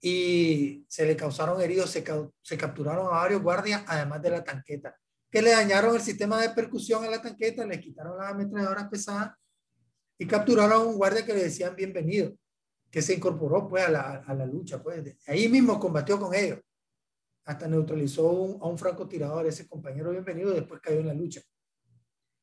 y 0.00 0.84
se 0.88 1.04
le 1.06 1.16
causaron 1.16 1.60
heridos, 1.60 1.90
se, 1.90 2.04
se 2.42 2.56
capturaron 2.56 3.06
a 3.06 3.18
varios 3.18 3.42
guardias, 3.42 3.82
además 3.86 4.22
de 4.22 4.30
la 4.30 4.44
tanqueta 4.44 4.96
que 5.30 5.42
le 5.42 5.50
dañaron 5.50 5.94
el 5.94 6.00
sistema 6.00 6.40
de 6.42 6.50
percusión 6.50 7.04
a 7.04 7.10
la 7.10 7.22
tanqueta, 7.22 7.64
le 7.64 7.80
quitaron 7.80 8.18
las 8.18 8.32
ametralladoras 8.32 8.88
pesadas 8.88 9.32
y 10.18 10.26
capturaron 10.26 10.72
a 10.72 10.84
un 10.84 10.96
guardia 10.96 11.24
que 11.24 11.32
le 11.32 11.44
decían 11.44 11.76
bienvenido. 11.76 12.32
que 12.90 13.02
se 13.02 13.14
incorporó 13.14 13.68
pues 13.68 13.84
a 13.84 13.90
la, 13.90 14.24
a 14.26 14.34
la 14.34 14.44
lucha. 14.44 14.82
Pues. 14.82 15.16
Ahí 15.28 15.48
mismo 15.48 15.78
combatió 15.78 16.18
con 16.18 16.34
ellos. 16.34 16.58
Hasta 17.50 17.66
neutralizó 17.66 18.28
a 18.62 18.68
un 18.68 18.78
francotirador, 18.78 19.44
ese 19.44 19.66
compañero 19.66 20.12
bienvenido, 20.12 20.52
después 20.52 20.80
cayó 20.80 21.00
en 21.00 21.08
la 21.08 21.14
lucha. 21.14 21.40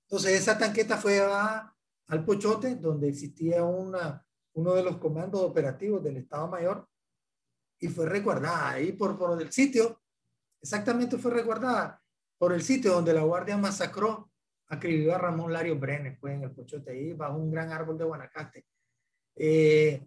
Entonces 0.04 0.34
esa 0.34 0.58
tanqueta 0.58 0.98
fue 0.98 1.22
a, 1.22 1.74
al 2.08 2.26
Pochote, 2.26 2.76
donde 2.76 3.08
existía 3.08 3.64
una, 3.64 4.22
uno 4.52 4.74
de 4.74 4.84
los 4.84 4.98
comandos 4.98 5.40
operativos 5.44 6.04
del 6.04 6.18
Estado 6.18 6.50
Mayor, 6.50 6.90
y 7.80 7.88
fue 7.88 8.06
resguardada 8.06 8.72
ahí 8.72 8.92
por, 8.92 9.18
por 9.18 9.42
el 9.42 9.50
sitio, 9.50 10.02
exactamente 10.62 11.18
fue 11.18 11.32
resguardada 11.32 12.04
por 12.38 12.52
el 12.52 12.62
sitio 12.62 12.92
donde 12.92 13.14
la 13.14 13.22
Guardia 13.22 13.56
masacró, 13.56 14.30
acribió 14.68 15.16
a 15.16 15.20
Ramón 15.20 15.54
Lario 15.54 15.80
Brenes, 15.80 16.18
pues 16.20 16.34
en 16.34 16.44
el 16.44 16.52
Pochote, 16.52 16.92
ahí 16.92 17.14
bajo 17.14 17.38
un 17.38 17.50
gran 17.50 17.72
árbol 17.72 17.98
de 17.98 18.04
Guanacaste. 18.04 18.66
Eh, 19.38 20.06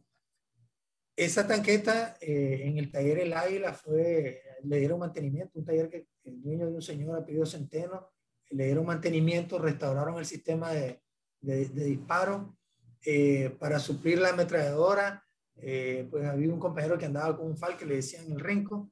esa 1.16 1.46
tanqueta 1.46 2.18
eh, 2.20 2.64
en 2.64 2.76
el 2.76 2.90
taller 2.90 3.20
El 3.20 3.32
Águila 3.32 3.72
fue, 3.72 4.42
le 4.64 4.78
dieron 4.78 4.98
mantenimiento, 4.98 5.58
un 5.58 5.64
taller 5.64 5.88
que 5.88 6.06
el 6.24 6.42
dueño 6.42 6.66
de 6.66 6.74
un 6.74 6.82
señor 6.82 7.18
apellido 7.18 7.46
Centeno, 7.46 8.10
le 8.50 8.66
dieron 8.66 8.86
mantenimiento, 8.86 9.58
restauraron 9.58 10.18
el 10.18 10.26
sistema 10.26 10.72
de, 10.72 11.00
de, 11.40 11.66
disparo 11.68 12.56
eh, 13.04 13.54
para 13.58 13.78
suplir 13.78 14.18
la 14.18 14.30
ametralladora. 14.30 15.24
Eh, 15.56 16.08
pues 16.10 16.24
había 16.24 16.52
un 16.52 16.58
compañero 16.58 16.98
que 16.98 17.06
andaba 17.06 17.36
con 17.36 17.46
un 17.46 17.56
FAL 17.56 17.76
que 17.76 17.86
le 17.86 17.96
decían 17.96 18.30
el 18.32 18.40
renco. 18.40 18.90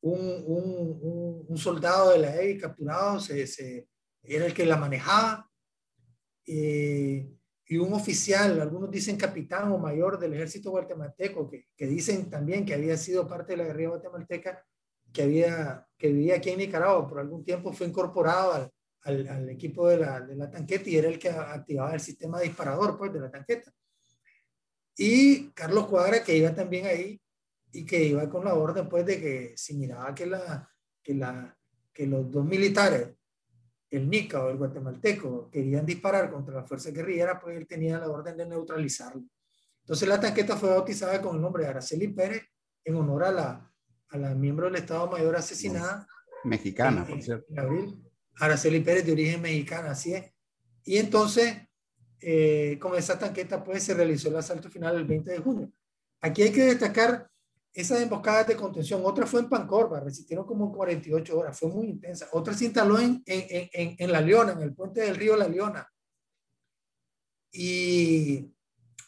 Un, 0.00 0.44
un, 0.46 1.44
un, 1.48 1.56
soldado 1.58 2.12
de 2.12 2.18
la 2.18 2.36
EI 2.36 2.58
capturado 2.58 3.18
se, 3.20 3.46
se, 3.46 3.88
era 4.22 4.44
el 4.44 4.54
que 4.54 4.66
la 4.66 4.76
manejaba 4.76 5.50
y 7.66 7.78
un 7.78 7.92
oficial, 7.94 8.60
algunos 8.60 8.90
dicen 8.90 9.16
capitán 9.16 9.72
o 9.72 9.78
mayor 9.78 10.18
del 10.18 10.34
ejército 10.34 10.70
guatemalteco, 10.70 11.48
que, 11.48 11.66
que, 11.76 11.86
dicen 11.86 12.28
también 12.28 12.66
que 12.66 12.74
había 12.74 12.96
sido 12.96 13.26
parte 13.26 13.52
de 13.52 13.58
la 13.58 13.64
guerrilla 13.64 13.90
guatemalteca, 13.90 14.62
que, 15.12 15.22
había, 15.22 15.86
que 15.96 16.08
vivía 16.08 16.36
aquí 16.36 16.50
en 16.50 16.58
Nicaragua, 16.58 17.08
por 17.08 17.20
algún 17.20 17.42
tiempo 17.42 17.72
fue 17.72 17.86
incorporado 17.86 18.52
al, 18.52 18.70
al, 19.04 19.28
al 19.28 19.48
equipo 19.48 19.88
de 19.88 19.98
la, 19.98 20.20
de 20.20 20.36
la, 20.36 20.50
tanqueta 20.50 20.90
y 20.90 20.96
era 20.96 21.08
el 21.08 21.18
que 21.18 21.30
activaba 21.30 21.94
el 21.94 22.00
sistema 22.00 22.40
disparador 22.40 22.98
pues, 22.98 23.12
de 23.12 23.20
la 23.20 23.30
tanqueta. 23.30 23.72
Y 24.96 25.50
Carlos 25.50 25.86
Cuadra, 25.86 26.22
que 26.22 26.36
iba 26.36 26.54
también 26.54 26.86
ahí 26.86 27.20
y 27.72 27.84
que 27.86 28.02
iba 28.04 28.28
con 28.28 28.44
la 28.44 28.54
orden 28.54 28.88
pues, 28.88 29.06
de 29.06 29.20
que 29.20 29.52
si 29.56 29.74
miraba 29.74 30.14
que, 30.14 30.26
la, 30.26 30.70
que, 31.02 31.14
la, 31.14 31.56
que 31.92 32.06
los 32.06 32.30
dos 32.30 32.44
militares 32.44 33.13
el 33.96 34.08
Nica 34.08 34.44
o 34.44 34.50
el 34.50 34.56
guatemalteco 34.56 35.50
querían 35.50 35.86
disparar 35.86 36.30
contra 36.30 36.54
la 36.54 36.64
fuerza 36.64 36.90
guerrillera, 36.90 37.38
pues 37.40 37.56
él 37.56 37.66
tenía 37.66 37.98
la 37.98 38.08
orden 38.08 38.36
de 38.36 38.46
neutralizarlo. 38.46 39.22
Entonces 39.80 40.08
la 40.08 40.18
tanqueta 40.18 40.56
fue 40.56 40.70
bautizada 40.70 41.20
con 41.20 41.36
el 41.36 41.42
nombre 41.42 41.64
de 41.64 41.70
Araceli 41.70 42.08
Pérez 42.08 42.42
en 42.84 42.96
honor 42.96 43.24
a 43.24 43.30
la, 43.30 43.72
a 44.08 44.18
la 44.18 44.34
miembro 44.34 44.66
del 44.66 44.76
Estado 44.76 45.10
Mayor 45.10 45.36
asesinada. 45.36 46.06
Mexicana, 46.44 47.06
por 47.06 47.22
cierto. 47.22 47.46
En 47.50 47.58
abril. 47.58 48.02
Araceli 48.36 48.80
Pérez 48.80 49.06
de 49.06 49.12
origen 49.12 49.42
mexicana, 49.42 49.90
así 49.90 50.14
es. 50.14 50.24
Y 50.84 50.98
entonces, 50.98 51.56
eh, 52.20 52.78
con 52.80 52.96
esa 52.96 53.18
tanqueta, 53.18 53.62
pues 53.62 53.82
se 53.82 53.94
realizó 53.94 54.28
el 54.28 54.36
asalto 54.36 54.68
final 54.68 54.96
el 54.96 55.04
20 55.04 55.30
de 55.30 55.38
junio. 55.38 55.72
Aquí 56.20 56.42
hay 56.42 56.52
que 56.52 56.64
destacar 56.64 57.30
esas 57.74 58.00
emboscadas 58.00 58.46
de 58.46 58.56
contención. 58.56 59.02
Otra 59.04 59.26
fue 59.26 59.40
en 59.40 59.48
Pancorba, 59.48 59.98
resistieron 59.98 60.46
como 60.46 60.72
48 60.72 61.38
horas, 61.38 61.58
fue 61.58 61.68
muy 61.68 61.88
intensa. 61.88 62.28
Otra 62.32 62.54
se 62.54 62.66
instaló 62.66 63.00
en, 63.00 63.22
en, 63.26 63.68
en, 63.72 63.96
en 63.98 64.12
La 64.12 64.20
Leona, 64.20 64.52
en 64.52 64.62
el 64.62 64.72
puente 64.72 65.00
del 65.00 65.16
río 65.16 65.36
La 65.36 65.48
Leona. 65.48 65.86
Y, 67.50 68.52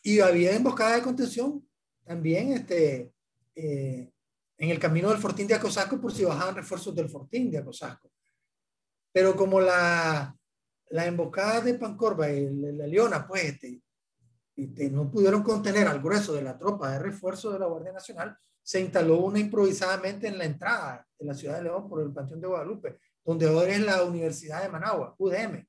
y 0.03 0.21
había 0.21 0.55
emboscadas 0.55 0.97
de 0.97 1.03
contención 1.03 1.67
también 2.05 2.53
este, 2.53 3.13
eh, 3.55 4.11
en 4.59 4.71
el 4.71 4.79
camino 4.79 5.11
del 5.11 5.19
Fortín 5.19 5.47
de 5.47 5.55
Acosasco 5.55 6.01
por 6.01 6.13
si 6.13 6.25
bajaban 6.25 6.57
refuerzos 6.57 6.95
del 6.95 7.09
Fortín 7.09 7.51
de 7.51 7.59
Acosasco. 7.59 8.11
Pero 9.13 9.37
como 9.37 9.61
la, 9.61 10.37
la 10.91 11.07
emboscada 11.07 11.61
de 11.61 11.75
Pancorba 11.75 12.31
y 12.31 12.49
La 12.51 12.87
Leona, 12.87 13.27
pues 13.27 13.45
este, 13.45 13.81
este, 14.57 14.91
no 14.91 15.11
pudieron 15.11 15.43
contener 15.43 15.87
al 15.89 16.01
grueso 16.01 16.33
de 16.35 16.43
la 16.43 16.59
tropa 16.59 16.93
de 16.93 16.99
refuerzo 16.99 17.53
de 17.53 17.59
la 17.59 17.67
Guardia 17.67 17.93
Nacional, 17.93 18.37
se 18.67 18.81
instaló 18.81 19.19
una 19.19 19.39
improvisadamente 19.39 20.27
en 20.27 20.39
la 20.39 20.45
entrada 20.45 21.07
de 21.17 21.25
la 21.25 21.35
ciudad 21.35 21.59
de 21.59 21.63
León 21.63 21.89
por 21.89 22.03
el 22.03 22.13
Panteón 22.13 22.41
de 22.41 22.49
Guadalupe, 22.49 22.99
donde 23.25 23.47
ahora 23.47 23.73
es 23.73 23.81
la 23.81 24.03
Universidad 24.03 24.61
de 24.61 24.69
Managua, 24.69 25.15
UDM. 25.19 25.65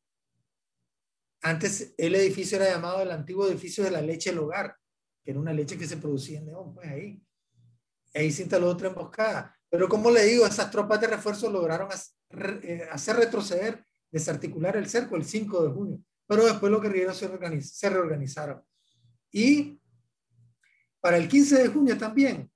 Antes 1.44 1.94
el 1.96 2.16
edificio 2.16 2.58
era 2.58 2.72
llamado 2.72 3.04
el 3.04 3.12
antiguo 3.12 3.48
edificio 3.48 3.84
de 3.84 3.92
la 3.92 4.02
leche 4.02 4.32
del 4.32 4.40
hogar, 4.40 4.76
que 5.24 5.30
era 5.30 5.40
una 5.40 5.54
leche 5.54 5.78
que 5.78 5.86
se 5.86 5.98
producía 5.98 6.40
en 6.40 6.48
León, 6.48 6.74
pues 6.74 6.90
ahí. 6.90 7.22
Ahí 8.16 8.32
se 8.32 8.42
instaló 8.42 8.68
otra 8.68 8.88
emboscada. 8.88 9.56
Pero 9.70 9.88
como 9.88 10.10
le 10.10 10.24
digo, 10.24 10.48
esas 10.48 10.72
tropas 10.72 11.00
de 11.00 11.06
refuerzo 11.06 11.52
lograron 11.52 11.90
eh, 12.32 12.88
hacer 12.92 13.16
retroceder, 13.18 13.86
desarticular 14.10 14.76
el 14.76 14.90
cerco 14.90 15.16
el 15.16 15.24
5 15.24 15.68
de 15.68 15.70
junio. 15.70 16.00
Pero 16.26 16.46
después 16.46 16.72
los 16.72 16.82
guerrilleros 16.82 17.16
se, 17.16 17.62
se 17.62 17.90
reorganizaron. 17.92 18.64
Y 19.32 19.80
para 21.00 21.18
el 21.18 21.28
15 21.28 21.62
de 21.62 21.68
junio 21.68 21.96
también, 21.96 22.50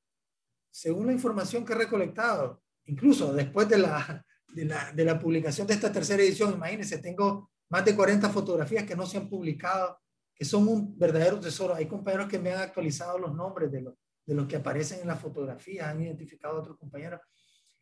según 0.71 1.07
la 1.07 1.13
información 1.13 1.65
que 1.65 1.73
he 1.73 1.77
recolectado, 1.77 2.61
incluso 2.85 3.33
después 3.33 3.67
de 3.69 3.77
la, 3.77 4.25
de 4.53 5.05
la, 5.05 5.19
publicación 5.19 5.67
de 5.67 5.73
esta 5.73 5.91
tercera 5.91 6.23
edición, 6.23 6.53
imagínense, 6.53 6.97
tengo 6.97 7.51
más 7.69 7.85
de 7.85 7.95
40 7.95 8.29
fotografías 8.29 8.85
que 8.85 8.95
no 8.95 9.05
se 9.05 9.17
han 9.17 9.29
publicado, 9.29 9.99
que 10.33 10.45
son 10.45 10.67
un 10.67 10.97
verdadero 10.97 11.39
tesoro. 11.39 11.75
Hay 11.75 11.85
compañeros 11.85 12.27
que 12.27 12.39
me 12.39 12.51
han 12.51 12.61
actualizado 12.61 13.17
los 13.17 13.33
nombres 13.35 13.71
de 13.71 13.81
los, 13.81 13.93
de 14.25 14.33
los 14.33 14.47
que 14.47 14.55
aparecen 14.55 15.01
en 15.01 15.07
las 15.07 15.19
fotografías, 15.19 15.87
han 15.87 16.01
identificado 16.01 16.57
a 16.57 16.59
otros 16.61 16.77
compañeros. 16.77 17.21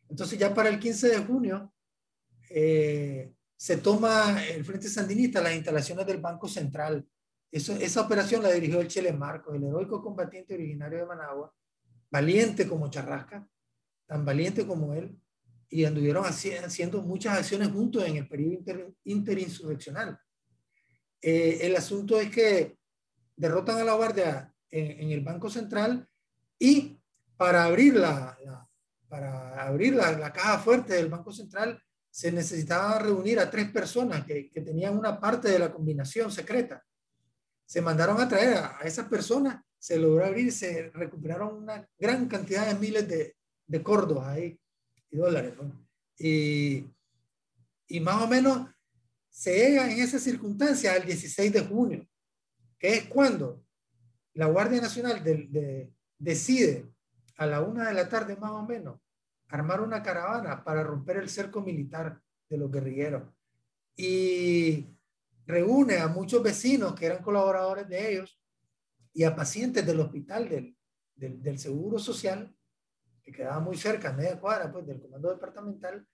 Entonces 0.08 0.38
ya 0.38 0.52
para 0.52 0.68
el 0.68 0.78
15 0.78 1.08
de 1.08 1.18
junio 1.18 1.72
eh, 2.50 3.32
se 3.56 3.76
toma 3.76 4.42
el 4.44 4.64
Frente 4.64 4.88
Sandinista 4.88 5.40
las 5.40 5.54
instalaciones 5.54 6.06
del 6.06 6.20
Banco 6.20 6.48
Central. 6.48 7.06
Esa 7.50 8.00
operación 8.00 8.42
la 8.42 8.50
dirigió 8.50 8.80
el 8.80 8.88
Chile 8.88 9.12
Marcos, 9.12 9.54
el 9.54 9.64
heroico 9.64 10.02
combatiente 10.02 10.54
originario 10.54 10.98
de 10.98 11.06
Managua, 11.06 11.52
valiente 12.10 12.66
como 12.66 12.90
Charrasca, 12.90 13.46
tan 14.06 14.24
valiente 14.24 14.66
como 14.66 14.94
él, 14.94 15.16
y 15.68 15.84
anduvieron 15.84 16.24
haciendo 16.24 17.00
muchas 17.00 17.38
acciones 17.38 17.68
juntos 17.68 18.04
en 18.04 18.16
el 18.16 18.28
periodo 18.28 18.92
interinsurreccional. 19.04 20.18
Eh, 21.22 21.58
el 21.62 21.76
asunto 21.76 22.18
es 22.18 22.30
que 22.30 22.76
derrotan 23.36 23.78
a 23.78 23.84
la 23.84 23.94
Guardia 23.94 24.52
en, 24.68 25.10
el 25.10 25.20
Banco 25.20 25.48
Central 25.48 26.08
y 26.58 27.00
para 27.36 27.64
abrir 27.64 27.94
la, 27.94 28.36
para 29.08 29.64
abrir 29.64 29.94
la, 29.94 30.32
caja 30.32 30.58
fuerte 30.58 30.94
del 30.94 31.08
Banco 31.08 31.32
Central 31.32 31.80
se 32.10 32.32
necesitaba 32.32 32.98
reunir 32.98 33.38
a 33.38 33.48
tres 33.48 33.70
personas 33.70 34.24
que, 34.24 34.50
tenían 34.54 34.98
una 34.98 35.20
parte 35.20 35.48
de 35.48 35.58
la 35.58 35.72
combinación 35.72 36.32
secreta. 36.32 36.84
Se 37.64 37.80
mandaron 37.80 38.20
a 38.20 38.28
traer 38.28 38.54
a, 38.54 38.78
a 38.78 38.82
esas 38.82 39.06
personas 39.06 39.62
se 39.80 39.98
logró 39.98 40.26
abrir, 40.26 40.52
se 40.52 40.90
recuperaron 40.90 41.62
una 41.62 41.88
gran 41.98 42.28
cantidad 42.28 42.66
de 42.66 42.78
miles 42.78 43.08
de, 43.08 43.34
de 43.66 43.84
ahí 44.22 44.60
y 45.10 45.16
dólares. 45.16 45.54
Y, 46.18 46.84
y, 47.88 48.00
más 48.00 48.22
o 48.22 48.26
menos 48.26 48.68
se 49.30 49.54
llega 49.54 49.90
en 49.90 49.98
esa 49.98 50.18
circunstancia 50.18 50.92
al 50.92 51.06
16 51.06 51.50
de 51.50 51.60
junio, 51.62 52.06
que 52.78 52.94
es 52.94 53.04
cuando 53.06 53.64
la 54.34 54.46
Guardia 54.46 54.82
Nacional 54.82 55.24
de, 55.24 55.90
decide 56.18 56.92
a 57.38 57.46
la 57.46 57.62
una 57.62 57.88
de 57.88 57.94
la 57.94 58.08
tarde 58.08 58.36
más 58.36 58.50
o 58.50 58.66
menos 58.66 59.00
armar 59.48 59.80
una 59.80 60.02
caravana 60.02 60.62
para 60.62 60.82
romper 60.82 61.16
el 61.16 61.30
cerco 61.30 61.62
militar 61.62 62.20
de 62.50 62.58
los 62.58 62.70
guerrilleros. 62.70 63.22
Y 63.96 64.86
reúne 65.46 65.96
a 65.96 66.08
muchos 66.08 66.42
vecinos 66.42 66.94
que 66.94 67.06
eran 67.06 67.22
colaboradores 67.22 67.88
de 67.88 68.12
ellos 68.12 68.39
y 69.12 69.24
a 69.24 69.34
pacientes 69.34 69.84
del 69.84 70.00
hospital 70.00 70.48
del, 70.48 70.76
del, 71.14 71.42
del 71.42 71.58
Seguro 71.58 71.98
Social, 71.98 72.54
que 73.22 73.32
quedaba 73.32 73.60
muy 73.60 73.76
cerca, 73.76 74.12
media 74.12 74.40
cuadra, 74.40 74.72
pues, 74.72 74.86
del 74.86 75.00
comando 75.00 75.30
departamental, 75.30 76.06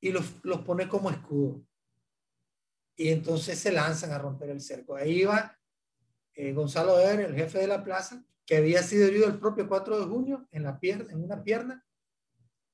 y 0.00 0.10
los, 0.10 0.44
los 0.44 0.60
pone 0.60 0.88
como 0.88 1.10
escudo. 1.10 1.64
Y 2.96 3.08
entonces 3.08 3.58
se 3.58 3.72
lanzan 3.72 4.12
a 4.12 4.18
romper 4.18 4.50
el 4.50 4.60
cerco. 4.60 4.96
Ahí 4.96 5.24
va 5.24 5.58
eh, 6.34 6.52
Gonzalo 6.52 6.98
Eder, 6.98 7.20
el 7.20 7.34
jefe 7.34 7.58
de 7.58 7.66
la 7.66 7.82
plaza, 7.82 8.24
que 8.44 8.56
había 8.56 8.82
sido 8.82 9.06
herido 9.06 9.26
el 9.26 9.38
propio 9.38 9.68
4 9.68 10.00
de 10.00 10.06
junio 10.06 10.48
en, 10.52 10.62
la 10.62 10.78
pierna, 10.78 11.10
en 11.10 11.24
una 11.24 11.42
pierna, 11.42 11.84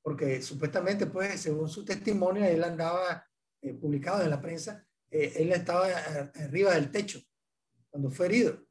porque 0.03 0.43
supuestamente, 0.43 1.07
pues, 1.07 1.41
según 1.41 1.69
su 1.69 1.85
testimonio, 1.85 2.45
él 2.45 2.63
andaba 2.63 3.27
eh, 3.61 3.73
publicado 3.73 4.23
en 4.23 4.31
la 4.31 4.41
prensa, 4.41 4.87
eh, 5.11 5.33
él 5.37 5.53
estaba 5.53 5.87
arriba 5.87 6.75
del 6.75 6.91
techo 6.91 7.21
cuando 7.89 8.11
fue 8.11 8.27
herido. 8.27 8.67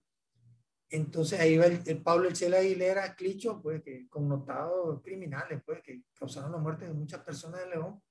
Entonces 0.91 1.39
ahí 1.39 1.57
va 1.57 1.67
el, 1.67 2.03
Pablo 2.03 2.27
Elchela 2.27 2.57
Aguilera, 2.57 3.15
Clicho, 3.15 3.61
pues 3.61 3.81
que 3.81 4.09
connotados 4.09 5.01
criminales, 5.01 5.61
pues 5.65 5.81
que 5.81 6.03
causaron 6.13 6.51
la 6.51 6.57
muerte 6.57 6.85
de 6.85 6.93
muchas 6.93 7.21
personas 7.21 7.61
de 7.61 7.69
León. 7.69 8.01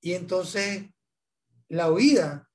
Y 0.00 0.14
entonces 0.14 0.88
la 1.68 1.90
huida 1.90 2.48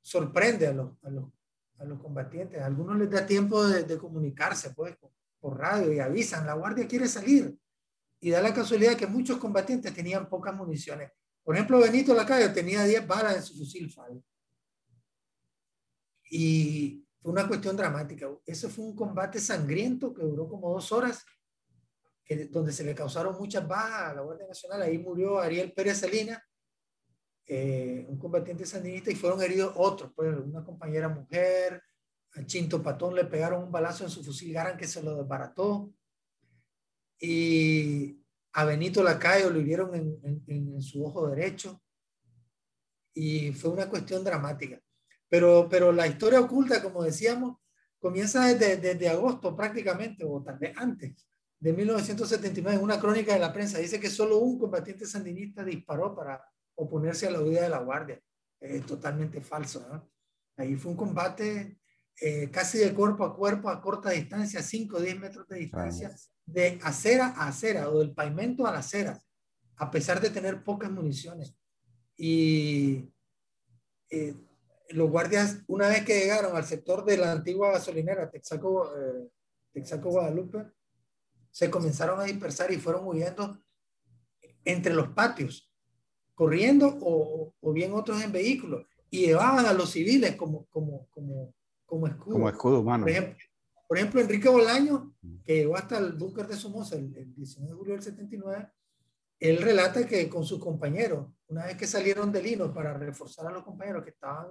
sorprende 0.00 0.68
a 0.68 0.72
los, 0.72 0.92
a 1.02 1.10
los, 1.10 1.32
a 1.78 1.84
los 1.84 2.00
combatientes. 2.00 2.62
A 2.62 2.66
algunos 2.66 2.96
les 2.96 3.10
da 3.10 3.26
tiempo 3.26 3.66
de, 3.66 3.82
de 3.82 3.98
comunicarse 3.98 4.70
pues, 4.70 4.96
por 5.40 5.58
radio 5.58 5.92
y 5.92 5.98
avisan, 5.98 6.46
la 6.46 6.54
guardia 6.54 6.86
quiere 6.86 7.08
salir. 7.08 7.58
Y 8.20 8.30
da 8.30 8.40
la 8.40 8.54
casualidad 8.54 8.96
que 8.96 9.08
muchos 9.08 9.38
combatientes 9.38 9.92
tenían 9.92 10.28
pocas 10.28 10.54
municiones. 10.54 11.10
Por 11.42 11.56
ejemplo, 11.56 11.80
Benito 11.80 12.14
Lacayo 12.14 12.52
tenía 12.52 12.84
10 12.84 13.04
balas 13.04 13.36
en 13.36 13.42
su 13.42 13.56
fusil 13.56 13.90
FAL. 13.90 14.22
Y 16.30 17.04
fue 17.22 17.32
una 17.32 17.46
cuestión 17.46 17.76
dramática. 17.76 18.28
Ese 18.46 18.68
fue 18.68 18.84
un 18.84 18.96
combate 18.96 19.38
sangriento 19.38 20.14
que 20.14 20.22
duró 20.22 20.48
como 20.48 20.72
dos 20.72 20.90
horas, 20.92 21.24
que, 22.24 22.46
donde 22.46 22.72
se 22.72 22.84
le 22.84 22.94
causaron 22.94 23.36
muchas 23.36 23.66
bajas 23.66 24.10
a 24.10 24.14
la 24.14 24.22
Guardia 24.22 24.46
Nacional. 24.46 24.82
Ahí 24.82 24.98
murió 24.98 25.38
Ariel 25.38 25.72
Pérez 25.72 25.98
Salinas, 25.98 26.40
eh, 27.46 28.06
un 28.08 28.18
combatiente 28.18 28.64
sandinista, 28.64 29.10
y 29.10 29.16
fueron 29.16 29.42
heridos 29.42 29.72
otros, 29.76 30.12
pues 30.14 30.34
una 30.36 30.64
compañera 30.64 31.08
mujer, 31.08 31.82
a 32.34 32.46
Chinto 32.46 32.82
Patón 32.82 33.14
le 33.14 33.24
pegaron 33.24 33.64
un 33.64 33.72
balazo 33.72 34.04
en 34.04 34.10
su 34.10 34.22
fusil 34.22 34.52
Garan 34.52 34.76
que 34.76 34.86
se 34.86 35.02
lo 35.02 35.16
desbarató. 35.16 35.92
Y 37.18 38.24
a 38.52 38.64
Benito 38.64 39.02
Lacayo 39.02 39.50
lo 39.50 39.60
hirieron 39.60 39.94
en, 39.94 40.44
en, 40.46 40.80
su 40.80 41.04
ojo 41.04 41.28
derecho. 41.28 41.82
Y 43.12 43.52
fue 43.52 43.70
una 43.70 43.88
cuestión 43.88 44.22
dramática. 44.24 44.80
Pero, 45.30 45.68
pero 45.70 45.92
la 45.92 46.06
historia 46.06 46.40
oculta, 46.40 46.82
como 46.82 47.02
decíamos, 47.02 47.56
comienza 47.98 48.46
desde, 48.46 48.76
desde 48.76 49.08
agosto 49.08 49.56
prácticamente, 49.56 50.24
o 50.26 50.42
tal 50.42 50.58
vez 50.58 50.76
antes, 50.76 51.26
de 51.60 51.72
1979, 51.72 52.76
en 52.76 52.82
una 52.82 52.98
crónica 52.98 53.32
de 53.32 53.38
la 53.38 53.52
prensa. 53.52 53.78
Dice 53.78 54.00
que 54.00 54.10
solo 54.10 54.38
un 54.38 54.58
combatiente 54.58 55.06
sandinista 55.06 55.62
disparó 55.62 56.14
para 56.14 56.42
oponerse 56.74 57.26
a 57.26 57.30
la 57.30 57.40
huida 57.40 57.62
de 57.62 57.68
la 57.68 57.78
Guardia. 57.78 58.20
Es 58.58 58.84
totalmente 58.84 59.40
falso. 59.40 60.10
Ahí 60.56 60.74
fue 60.76 60.90
un 60.90 60.96
combate 60.96 61.78
eh, 62.20 62.50
casi 62.50 62.78
de 62.78 62.92
cuerpo 62.92 63.24
a 63.24 63.36
cuerpo, 63.36 63.68
a 63.68 63.80
corta 63.80 64.10
distancia, 64.10 64.62
5 64.62 64.96
o 64.96 65.00
10 65.00 65.20
metros 65.20 65.48
de 65.48 65.58
distancia, 65.58 66.14
de 66.44 66.78
acera 66.82 67.28
a 67.36 67.48
acera 67.48 67.88
o 67.88 67.98
del 68.00 68.12
pavimento 68.12 68.66
a 68.66 68.72
la 68.72 68.80
acera, 68.80 69.18
a 69.76 69.90
pesar 69.90 70.20
de 70.20 70.30
tener 70.30 70.64
pocas 70.64 70.90
municiones. 70.90 71.54
Y 72.16 73.10
eh, 74.10 74.34
los 74.90 75.10
guardias, 75.10 75.62
una 75.66 75.88
vez 75.88 76.04
que 76.04 76.18
llegaron 76.18 76.56
al 76.56 76.64
sector 76.64 77.04
de 77.04 77.16
la 77.16 77.32
antigua 77.32 77.72
gasolinera 77.72 78.30
Texaco, 78.30 78.90
eh, 78.96 79.28
Texaco 79.72 80.10
Guadalupe, 80.10 80.66
se 81.50 81.70
comenzaron 81.70 82.20
a 82.20 82.24
dispersar 82.24 82.72
y 82.72 82.76
fueron 82.76 83.06
huyendo 83.06 83.58
entre 84.64 84.94
los 84.94 85.08
patios, 85.08 85.72
corriendo 86.34 86.98
o, 87.00 87.54
o 87.60 87.72
bien 87.72 87.92
otros 87.94 88.22
en 88.22 88.32
vehículos, 88.32 88.86
y 89.10 89.26
llevaban 89.26 89.66
a 89.66 89.72
los 89.72 89.90
civiles 89.90 90.36
como, 90.36 90.66
como, 90.66 91.08
como, 91.10 91.54
como 91.84 92.06
escudo. 92.06 92.34
Como 92.34 92.48
escudo 92.48 92.80
humano. 92.80 93.04
Por 93.04 93.10
ejemplo, 93.10 93.36
por 93.88 93.98
ejemplo 93.98 94.20
Enrique 94.20 94.48
Bolaño, 94.48 95.14
que 95.44 95.56
llegó 95.56 95.76
hasta 95.76 95.98
el 95.98 96.12
búnker 96.12 96.46
de 96.46 96.56
Somoza 96.56 96.96
el, 96.96 97.16
el 97.16 97.34
19 97.34 97.70
de 97.70 97.76
julio 97.76 97.94
del 97.94 98.02
79, 98.02 98.68
él 99.40 99.58
relata 99.58 100.06
que 100.06 100.28
con 100.28 100.44
sus 100.44 100.60
compañeros, 100.60 101.26
una 101.48 101.66
vez 101.66 101.76
que 101.76 101.86
salieron 101.86 102.30
del 102.30 102.44
Lino 102.44 102.72
para 102.72 102.96
reforzar 102.96 103.46
a 103.46 103.50
los 103.50 103.64
compañeros 103.64 104.04
que 104.04 104.10
estaban 104.10 104.46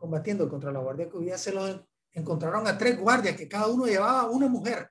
combatiendo 0.00 0.48
contra 0.48 0.72
la 0.72 0.80
Guardia 0.80 1.10
Cubilla, 1.10 1.36
se 1.36 1.52
los 1.52 1.78
encontraron 2.12 2.66
a 2.66 2.76
tres 2.76 2.98
guardias 2.98 3.36
que 3.36 3.46
cada 3.46 3.66
uno 3.68 3.84
llevaba 3.84 4.28
una 4.30 4.48
mujer. 4.48 4.90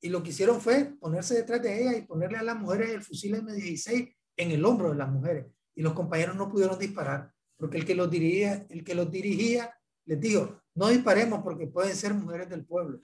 Y 0.00 0.10
lo 0.10 0.22
que 0.22 0.30
hicieron 0.30 0.60
fue 0.60 0.84
ponerse 1.00 1.34
detrás 1.34 1.62
de 1.62 1.80
ella 1.80 1.96
y 1.96 2.02
ponerle 2.02 2.38
a 2.38 2.42
las 2.42 2.56
mujeres 2.56 2.90
el 2.90 3.02
fusil 3.02 3.34
M16 3.34 4.14
en 4.36 4.50
el 4.50 4.64
hombro 4.64 4.90
de 4.90 4.96
las 4.96 5.08
mujeres. 5.08 5.46
Y 5.74 5.82
los 5.82 5.94
compañeros 5.94 6.36
no 6.36 6.50
pudieron 6.50 6.78
disparar, 6.78 7.32
porque 7.56 7.78
el 7.78 7.86
que 7.86 7.94
los 7.94 8.10
dirigía, 8.10 8.66
el 8.68 8.84
que 8.84 8.94
los 8.94 9.10
dirigía 9.10 9.74
les 10.04 10.20
dijo, 10.20 10.60
no 10.74 10.88
disparemos 10.88 11.42
porque 11.42 11.66
pueden 11.66 11.96
ser 11.96 12.12
mujeres 12.12 12.50
del 12.50 12.66
pueblo. 12.66 13.00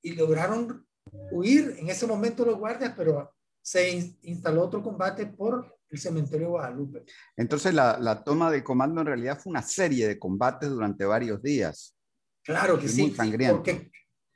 Y 0.00 0.14
lograron 0.14 0.86
huir 1.30 1.76
en 1.78 1.90
ese 1.90 2.06
momento 2.06 2.46
los 2.46 2.58
guardias, 2.58 2.94
pero 2.96 3.34
se 3.60 4.16
instaló 4.22 4.64
otro 4.64 4.82
combate 4.82 5.26
por 5.26 5.77
el 5.90 5.98
cementerio 5.98 6.50
Guadalupe. 6.50 7.04
Entonces 7.36 7.74
la, 7.74 7.98
la, 7.98 8.22
toma 8.22 8.50
de 8.50 8.62
comando 8.62 9.00
en 9.00 9.06
realidad 9.06 9.38
fue 9.38 9.50
una 9.50 9.62
serie 9.62 10.06
de 10.06 10.18
combates 10.18 10.68
durante 10.68 11.04
varios 11.04 11.42
días. 11.42 11.96
Claro 12.42 12.78
que 12.78 12.88
sí. 12.88 13.14
Porque, 13.50 13.90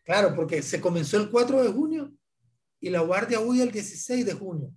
claro, 0.05 0.35
porque 0.35 0.62
se 0.62 0.81
comenzó 0.81 1.16
el 1.19 1.31
4 1.31 1.62
de 1.62 1.73
junio 1.73 2.12
y 2.81 2.91
la 2.91 3.01
guardia 3.01 3.41
huye 3.41 3.62
el 3.62 3.70
16 3.70 4.27
de 4.27 4.35
junio. 4.35 4.73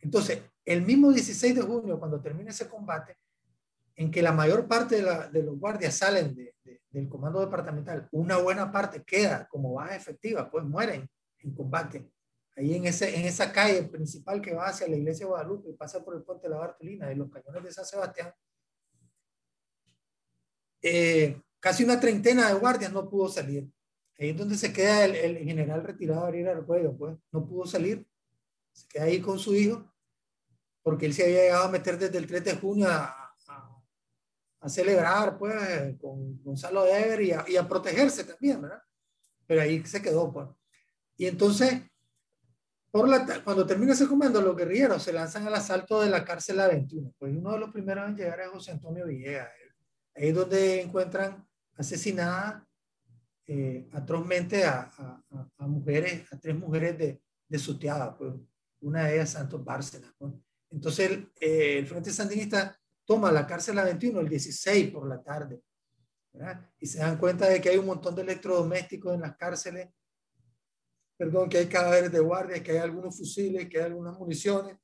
Entonces, 0.00 0.42
el 0.64 0.82
mismo 0.82 1.12
16 1.12 1.54
de 1.54 1.62
junio, 1.62 1.98
cuando 1.98 2.20
termina 2.20 2.50
ese 2.50 2.68
combate, 2.68 3.16
en 3.96 4.10
que 4.10 4.22
la 4.22 4.32
mayor 4.32 4.66
parte 4.66 4.96
de, 4.96 5.02
la, 5.02 5.28
de 5.28 5.42
los 5.42 5.58
guardias 5.58 5.94
salen 5.94 6.34
de, 6.34 6.54
de, 6.64 6.80
del 6.90 7.08
comando 7.08 7.40
departamental, 7.40 8.08
una 8.12 8.38
buena 8.38 8.72
parte 8.72 9.04
queda 9.04 9.46
como 9.48 9.74
baja 9.74 9.94
efectiva, 9.94 10.50
pues 10.50 10.64
mueren 10.64 11.08
en 11.38 11.54
combate 11.54 12.10
ahí 12.60 12.74
en, 12.74 12.86
ese, 12.86 13.18
en 13.18 13.24
esa 13.26 13.52
calle 13.52 13.82
principal 13.84 14.40
que 14.40 14.54
va 14.54 14.68
hacia 14.68 14.86
la 14.86 14.96
iglesia 14.96 15.24
de 15.24 15.30
Guadalupe 15.30 15.70
y 15.70 15.72
pasa 15.72 16.04
por 16.04 16.14
el 16.14 16.22
puente 16.22 16.46
de 16.46 16.50
la 16.50 16.60
Bartolina 16.60 17.10
y 17.10 17.14
los 17.14 17.30
cañones 17.30 17.64
de 17.64 17.72
San 17.72 17.86
Sebastián, 17.86 18.32
eh, 20.82 21.40
casi 21.58 21.84
una 21.84 21.98
treintena 21.98 22.48
de 22.48 22.54
guardias 22.54 22.92
no 22.92 23.08
pudo 23.08 23.28
salir. 23.28 23.70
Ahí 24.18 24.30
es 24.30 24.36
donde 24.36 24.56
se 24.56 24.72
queda 24.72 25.06
el, 25.06 25.16
el 25.16 25.38
general 25.38 25.82
retirado 25.82 26.26
Ariel 26.26 26.48
Arguello, 26.48 26.94
pues 26.96 27.16
no 27.32 27.48
pudo 27.48 27.66
salir, 27.66 28.06
se 28.72 28.86
queda 28.88 29.04
ahí 29.04 29.20
con 29.20 29.38
su 29.38 29.54
hijo, 29.54 29.90
porque 30.82 31.06
él 31.06 31.14
se 31.14 31.24
había 31.24 31.42
llegado 31.44 31.64
a 31.64 31.70
meter 31.70 31.98
desde 31.98 32.18
el 32.18 32.26
3 32.26 32.44
de 32.44 32.56
junio 32.56 32.88
a, 32.88 33.34
a, 33.48 33.82
a 34.60 34.68
celebrar 34.68 35.38
pues 35.38 35.96
con 35.98 36.42
Gonzalo 36.42 36.86
Ever 36.86 37.22
y 37.22 37.32
a, 37.32 37.44
y 37.48 37.56
a 37.56 37.66
protegerse 37.66 38.24
también, 38.24 38.60
¿verdad? 38.60 38.82
Pero 39.46 39.62
ahí 39.62 39.82
se 39.86 40.02
quedó, 40.02 40.30
pues. 40.30 40.48
Y 41.16 41.26
entonces 41.26 41.89
por 42.90 43.08
la, 43.08 43.42
cuando 43.44 43.66
termina 43.66 43.92
ese 43.92 44.08
comando, 44.08 44.40
los 44.40 44.56
guerrilleros 44.56 45.02
se 45.02 45.12
lanzan 45.12 45.46
al 45.46 45.54
asalto 45.54 46.00
de 46.00 46.10
la 46.10 46.24
cárcel 46.24 46.58
A21. 46.58 47.14
Pues 47.18 47.32
uno 47.36 47.52
de 47.52 47.58
los 47.58 47.70
primeros 47.70 48.08
en 48.08 48.16
llegar 48.16 48.40
es 48.40 48.48
José 48.48 48.72
Antonio 48.72 49.06
Villegas. 49.06 49.48
Ahí 50.14 50.28
es 50.28 50.34
donde 50.34 50.82
encuentran 50.82 51.46
asesinada 51.76 52.66
eh, 53.46 53.88
atrozmente 53.92 54.64
a, 54.64 54.90
a, 54.96 55.22
a, 55.58 55.66
mujeres, 55.66 56.32
a 56.32 56.38
tres 56.38 56.56
mujeres 56.56 56.98
de, 56.98 57.20
de 57.48 57.58
Suteada, 57.58 58.16
pues 58.16 58.34
una 58.80 59.06
de 59.06 59.14
ellas 59.14 59.30
Santos 59.30 59.64
Bárcenas. 59.64 60.12
Pues. 60.18 60.32
Entonces 60.70 61.10
el, 61.10 61.32
eh, 61.40 61.78
el, 61.78 61.86
Frente 61.86 62.12
Sandinista 62.12 62.78
toma 63.04 63.32
la 63.32 63.46
cárcel 63.46 63.76
A21 63.78 64.20
el 64.20 64.28
16 64.28 64.90
por 64.90 65.08
la 65.08 65.22
tarde. 65.22 65.60
¿verdad? 66.32 66.70
Y 66.78 66.86
se 66.86 66.98
dan 66.98 67.18
cuenta 67.18 67.48
de 67.48 67.60
que 67.60 67.70
hay 67.70 67.76
un 67.76 67.86
montón 67.86 68.14
de 68.14 68.22
electrodomésticos 68.22 69.14
en 69.14 69.20
las 69.20 69.36
cárceles 69.36 69.88
perdón, 71.20 71.50
que 71.50 71.58
hay 71.58 71.66
cadáveres 71.66 72.10
de 72.10 72.18
guardia, 72.18 72.62
que 72.62 72.72
hay 72.72 72.78
algunos 72.78 73.14
fusiles, 73.14 73.68
que 73.68 73.76
hay 73.76 73.84
algunas 73.84 74.18
municiones. 74.18 74.78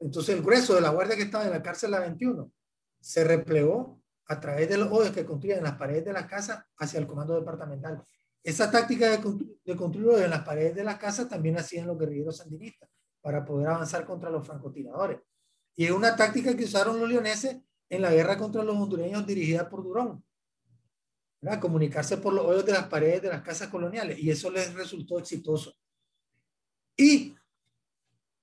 Entonces 0.00 0.34
el 0.34 0.42
grueso 0.42 0.74
de 0.74 0.80
la 0.80 0.88
guardia 0.88 1.14
que 1.14 1.22
estaba 1.22 1.44
en 1.44 1.50
la 1.50 1.62
cárcel 1.62 1.92
la 1.92 2.00
21 2.00 2.50
se 3.00 3.22
replegó 3.22 4.02
a 4.26 4.40
través 4.40 4.68
de 4.68 4.78
los 4.78 4.90
hoyos 4.90 5.12
que 5.12 5.24
construían 5.24 5.62
las 5.62 5.76
paredes 5.76 6.04
de 6.04 6.12
las 6.12 6.26
casas 6.26 6.64
hacia 6.78 6.98
el 6.98 7.06
comando 7.06 7.38
departamental. 7.38 8.02
Esa 8.42 8.72
táctica 8.72 9.08
de, 9.08 9.20
de 9.64 9.76
construir 9.76 10.24
en 10.24 10.30
las 10.30 10.42
paredes 10.42 10.74
de 10.74 10.82
las 10.82 10.98
casas 10.98 11.28
también 11.28 11.56
hacían 11.56 11.86
los 11.86 11.96
guerrilleros 11.96 12.38
sandinistas 12.38 12.90
para 13.20 13.44
poder 13.44 13.68
avanzar 13.68 14.04
contra 14.04 14.30
los 14.30 14.44
francotiradores. 14.44 15.20
Y 15.76 15.84
es 15.84 15.92
una 15.92 16.16
táctica 16.16 16.56
que 16.56 16.64
usaron 16.64 16.98
los 16.98 17.08
leoneses 17.08 17.56
en 17.88 18.02
la 18.02 18.12
guerra 18.12 18.36
contra 18.36 18.64
los 18.64 18.76
hondureños 18.76 19.24
dirigida 19.28 19.68
por 19.70 19.84
Durón 19.84 20.24
comunicarse 21.60 22.18
por 22.18 22.32
los 22.32 22.44
hoyos 22.44 22.64
de 22.64 22.72
las 22.72 22.86
paredes 22.86 23.22
de 23.22 23.28
las 23.28 23.42
casas 23.42 23.68
coloniales 23.68 24.18
y 24.18 24.30
eso 24.30 24.50
les 24.50 24.72
resultó 24.74 25.18
exitoso. 25.18 25.74
¿Y 26.96 27.34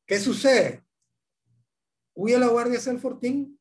qué 0.05 0.19
sucede? 0.19 0.83
Huye 2.13 2.37
la 2.37 2.47
guardia 2.47 2.77
hacia 2.77 2.91
el 2.91 2.99
fortín, 2.99 3.59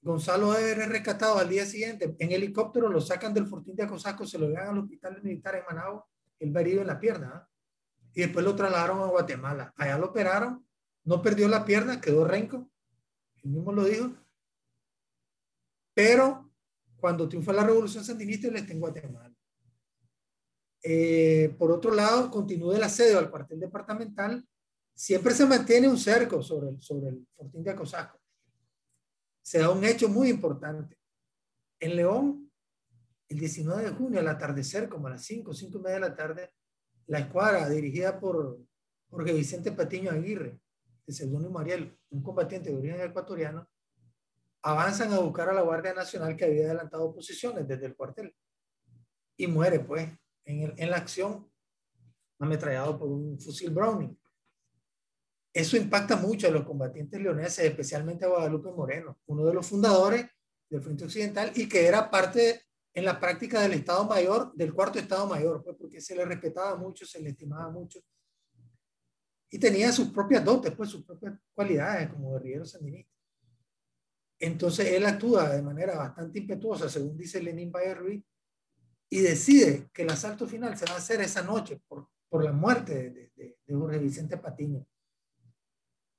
Gonzalo 0.00 0.52
debe 0.52 0.82
es 0.82 0.88
rescatado 0.88 1.38
al 1.38 1.48
día 1.48 1.66
siguiente 1.66 2.16
en 2.18 2.32
helicóptero, 2.32 2.88
lo 2.88 3.00
sacan 3.00 3.34
del 3.34 3.46
fortín 3.46 3.76
de 3.76 3.82
Acosasco, 3.82 4.26
se 4.26 4.38
lo 4.38 4.48
llevan 4.48 4.68
al 4.68 4.78
hospital 4.78 5.20
militar 5.22 5.56
en 5.56 5.64
Managua, 5.68 6.06
el 6.38 6.56
herido 6.56 6.80
en 6.80 6.86
la 6.86 7.00
pierna, 7.00 7.32
¿ah? 7.34 7.48
y 8.14 8.22
después 8.22 8.44
lo 8.44 8.56
trasladaron 8.56 9.00
a 9.00 9.06
Guatemala. 9.06 9.74
Allá 9.76 9.98
lo 9.98 10.06
operaron, 10.06 10.66
no 11.04 11.20
perdió 11.20 11.48
la 11.48 11.64
pierna, 11.64 12.00
quedó 12.00 12.24
renco, 12.24 12.70
él 13.42 13.50
mismo 13.50 13.72
lo 13.72 13.84
dijo, 13.84 14.12
pero 15.94 16.47
cuando 17.00 17.28
triunfa 17.28 17.52
la 17.52 17.64
revolución 17.64 18.04
sandinista, 18.04 18.48
les 18.48 18.66
tengo 18.66 18.80
Guatemala. 18.80 19.34
Eh, 20.82 21.54
por 21.58 21.70
otro 21.70 21.94
lado, 21.94 22.30
continúa 22.30 22.76
el 22.76 22.82
asedio 22.82 23.18
al 23.18 23.30
cuartel 23.30 23.60
departamental. 23.60 24.46
Siempre 24.94 25.34
se 25.34 25.46
mantiene 25.46 25.88
un 25.88 25.98
cerco 25.98 26.42
sobre 26.42 26.70
el, 26.70 26.80
sobre 26.80 27.08
el 27.08 27.26
fortín 27.36 27.62
de 27.62 27.70
Acosasco. 27.70 28.20
Se 29.42 29.58
da 29.58 29.70
un 29.70 29.84
hecho 29.84 30.08
muy 30.08 30.28
importante. 30.28 30.98
En 31.80 31.96
León, 31.96 32.50
el 33.28 33.38
19 33.38 33.84
de 33.84 33.90
junio, 33.90 34.20
al 34.20 34.28
atardecer, 34.28 34.88
como 34.88 35.06
a 35.06 35.10
las 35.10 35.24
5, 35.24 35.52
5 35.52 35.78
y 35.78 35.80
media 35.80 35.94
de 35.94 36.00
la 36.00 36.16
tarde, 36.16 36.50
la 37.06 37.20
escuadra 37.20 37.68
dirigida 37.68 38.18
por 38.18 38.58
Jorge 39.08 39.32
Vicente 39.32 39.72
Patiño 39.72 40.10
Aguirre, 40.10 40.60
de 41.06 41.12
seudónimo 41.12 41.50
Mariel, 41.50 41.96
un 42.10 42.22
combatiente 42.22 42.70
de 42.70 42.76
origen 42.76 43.00
ecuatoriano, 43.00 43.68
avanzan 44.68 45.12
a 45.12 45.18
buscar 45.18 45.48
a 45.48 45.52
la 45.52 45.62
Guardia 45.62 45.94
Nacional 45.94 46.36
que 46.36 46.44
había 46.44 46.66
adelantado 46.66 47.14
posiciones 47.14 47.66
desde 47.66 47.86
el 47.86 47.96
cuartel. 47.96 48.34
Y 49.36 49.46
muere, 49.46 49.80
pues, 49.80 50.08
en, 50.44 50.74
en 50.76 50.90
la 50.90 50.96
acción, 50.96 51.50
ametrallado 52.38 52.98
por 52.98 53.08
un 53.08 53.38
fusil 53.40 53.70
Browning. 53.70 54.18
Eso 55.52 55.76
impacta 55.76 56.16
mucho 56.16 56.46
a 56.46 56.50
los 56.50 56.64
combatientes 56.64 57.20
leoneses, 57.20 57.64
especialmente 57.64 58.24
a 58.24 58.28
Guadalupe 58.28 58.70
Moreno, 58.72 59.18
uno 59.26 59.44
de 59.44 59.54
los 59.54 59.66
fundadores 59.66 60.26
del 60.68 60.82
Frente 60.82 61.04
Occidental 61.04 61.52
y 61.54 61.68
que 61.68 61.86
era 61.86 62.10
parte 62.10 62.62
en 62.94 63.04
la 63.04 63.18
práctica 63.18 63.60
del 63.60 63.72
Estado 63.72 64.04
Mayor, 64.04 64.52
del 64.54 64.74
cuarto 64.74 64.98
Estado 64.98 65.26
Mayor, 65.26 65.62
pues 65.64 65.76
porque 65.76 66.00
se 66.00 66.14
le 66.14 66.24
respetaba 66.24 66.76
mucho, 66.76 67.06
se 67.06 67.20
le 67.20 67.30
estimaba 67.30 67.70
mucho 67.70 68.00
y 69.50 69.58
tenía 69.58 69.90
sus 69.92 70.08
propias 70.08 70.44
dotes, 70.44 70.74
pues 70.74 70.90
sus 70.90 71.04
propias 71.04 71.34
cualidades 71.54 72.10
como 72.10 72.32
guerrillero 72.32 72.64
sandinista. 72.64 73.17
Entonces 74.38 74.92
él 74.92 75.04
actúa 75.04 75.50
de 75.50 75.62
manera 75.62 75.96
bastante 75.96 76.38
impetuosa, 76.38 76.88
según 76.88 77.16
dice 77.16 77.42
Lenín 77.42 77.72
Bayer 77.72 78.22
y 79.10 79.20
decide 79.20 79.88
que 79.92 80.02
el 80.02 80.10
asalto 80.10 80.46
final 80.46 80.76
se 80.76 80.84
va 80.86 80.92
a 80.92 80.98
hacer 80.98 81.20
esa 81.20 81.42
noche 81.42 81.80
por, 81.88 82.08
por 82.28 82.44
la 82.44 82.52
muerte 82.52 83.10
de, 83.10 83.32
de, 83.34 83.58
de 83.66 83.74
Jorge 83.74 83.98
Vicente 83.98 84.36
Patiño. 84.36 84.86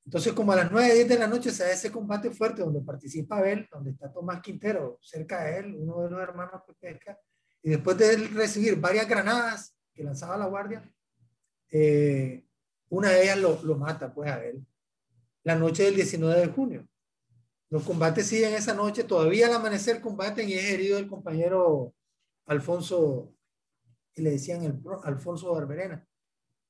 Entonces, 0.09 0.33
como 0.33 0.51
a 0.51 0.55
las 0.55 0.71
9, 0.71 0.95
10 0.95 1.07
de 1.07 1.19
la 1.19 1.27
noche 1.27 1.51
se 1.51 1.63
da 1.63 1.71
ese 1.71 1.91
combate 1.91 2.31
fuerte 2.31 2.63
donde 2.63 2.81
participa 2.81 3.37
Abel, 3.37 3.67
donde 3.71 3.91
está 3.91 4.11
Tomás 4.11 4.41
Quintero 4.41 4.97
cerca 5.03 5.43
de 5.43 5.59
él, 5.59 5.75
uno 5.77 6.01
de 6.01 6.09
los 6.09 6.19
hermanos 6.19 6.63
que 6.65 6.73
pesca, 6.73 7.19
y 7.61 7.69
después 7.69 7.95
de 7.95 8.17
recibir 8.29 8.75
varias 8.77 9.07
granadas 9.07 9.75
que 9.93 10.03
lanzaba 10.03 10.35
la 10.35 10.47
guardia, 10.47 10.91
eh, 11.71 12.43
una 12.89 13.11
de 13.11 13.21
ellas 13.21 13.37
lo, 13.37 13.61
lo 13.61 13.77
mata, 13.77 14.11
pues, 14.11 14.31
a 14.31 14.43
él. 14.43 14.65
La 15.43 15.55
noche 15.55 15.83
del 15.83 15.95
19 15.95 16.39
de 16.39 16.47
junio. 16.47 16.88
Los 17.69 17.83
combates 17.83 18.27
siguen 18.27 18.53
esa 18.53 18.73
noche, 18.73 19.03
todavía 19.03 19.47
al 19.47 19.53
amanecer 19.53 20.01
combaten 20.01 20.49
y 20.49 20.53
es 20.53 20.65
herido 20.65 20.97
el 20.97 21.07
compañero 21.07 21.93
Alfonso, 22.45 23.33
que 24.11 24.21
le 24.21 24.31
decían 24.31 24.63
el 24.63 24.81
Alfonso 25.03 25.53
Barberena, 25.53 26.07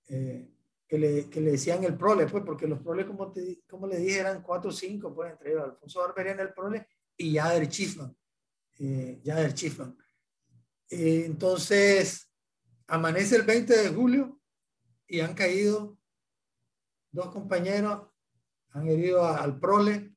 eh, 0.07 0.51
que, 0.87 0.97
le, 0.97 1.29
que 1.29 1.39
le 1.39 1.51
decían 1.51 1.83
el 1.83 1.95
prole, 1.95 2.27
pues, 2.27 2.43
porque 2.43 2.67
los 2.67 2.79
proles, 2.79 3.05
como, 3.05 3.31
te, 3.31 3.61
como 3.67 3.87
le 3.87 3.97
dije, 3.97 4.19
eran 4.19 4.41
cuatro 4.41 4.71
o 4.71 4.73
cinco, 4.73 5.13
pues, 5.13 5.31
entre 5.31 5.51
ellos 5.51 5.63
Alfonso 5.63 5.99
Barberena, 6.01 6.41
el 6.41 6.53
prole, 6.53 6.87
y 7.15 7.33
Yader 7.33 7.69
Chiefman. 7.69 8.15
Eh, 8.79 9.21
Yader 9.23 9.53
Chiefman. 9.53 9.97
Eh, 10.89 11.23
entonces, 11.25 12.29
amanece 12.87 13.35
el 13.35 13.43
20 13.43 13.77
de 13.77 13.89
julio 13.89 14.41
y 15.07 15.21
han 15.21 15.33
caído 15.33 15.97
dos 17.11 17.27
compañeros 17.27 18.07
han 18.71 18.87
herido 18.87 19.25
al 19.25 19.59
prole. 19.59 20.08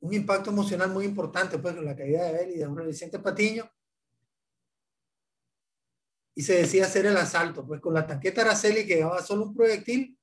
Un 0.00 0.14
impacto 0.14 0.50
emocional 0.50 0.90
muy 0.90 1.04
importante, 1.04 1.58
pues, 1.58 1.74
con 1.74 1.84
la 1.84 1.96
caída 1.96 2.24
de 2.24 2.44
él 2.44 2.50
y 2.52 2.58
de 2.58 2.66
Jorge 2.66 2.86
Vicente 2.86 3.18
Patiño. 3.18 3.70
Y 6.34 6.42
se 6.42 6.54
decía 6.54 6.84
hacer 6.84 7.06
el 7.06 7.16
asalto, 7.16 7.66
pues, 7.66 7.80
con 7.80 7.94
la 7.94 8.06
tanqueta 8.06 8.42
Araceli 8.42 8.86
que 8.86 8.96
llevaba 8.96 9.22
solo 9.22 9.44
un 9.44 9.54
proyectil. 9.54 10.16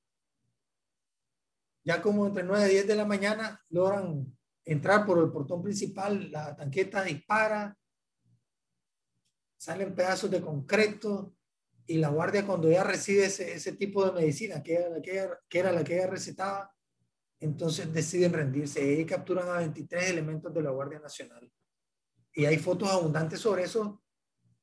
Ya 1.83 2.01
como 2.01 2.25
entre 2.25 2.43
9 2.43 2.67
y 2.67 2.71
10 2.71 2.87
de 2.87 2.95
la 2.95 3.05
mañana 3.05 3.63
logran 3.69 4.35
entrar 4.63 5.05
por 5.05 5.19
el 5.19 5.31
portón 5.31 5.61
principal, 5.61 6.31
la 6.31 6.55
tanqueta 6.55 7.03
dispara, 7.03 7.77
salen 9.57 9.93
pedazos 9.93 10.31
de 10.31 10.41
concreto, 10.41 11.35
y 11.87 11.97
la 11.97 12.09
guardia 12.09 12.45
cuando 12.45 12.67
ella 12.67 12.83
recibe 12.83 13.25
ese, 13.25 13.53
ese 13.53 13.73
tipo 13.73 14.05
de 14.05 14.13
medicina, 14.13 14.63
que 14.63 14.73
era, 14.75 14.89
la 14.89 15.01
que, 15.01 15.29
que 15.47 15.59
era 15.59 15.71
la 15.71 15.83
que 15.83 15.95
ella 15.95 16.07
recetaba, 16.07 16.74
entonces 17.45 17.93
deciden 17.93 18.33
rendirse 18.33 18.93
y 18.93 19.05
capturan 19.05 19.47
a 19.49 19.59
23 19.59 20.09
elementos 20.09 20.53
de 20.53 20.61
la 20.61 20.71
Guardia 20.71 20.99
Nacional. 20.99 21.49
Y 22.33 22.45
hay 22.45 22.57
fotos 22.57 22.89
abundantes 22.89 23.39
sobre 23.39 23.63
eso, 23.63 24.03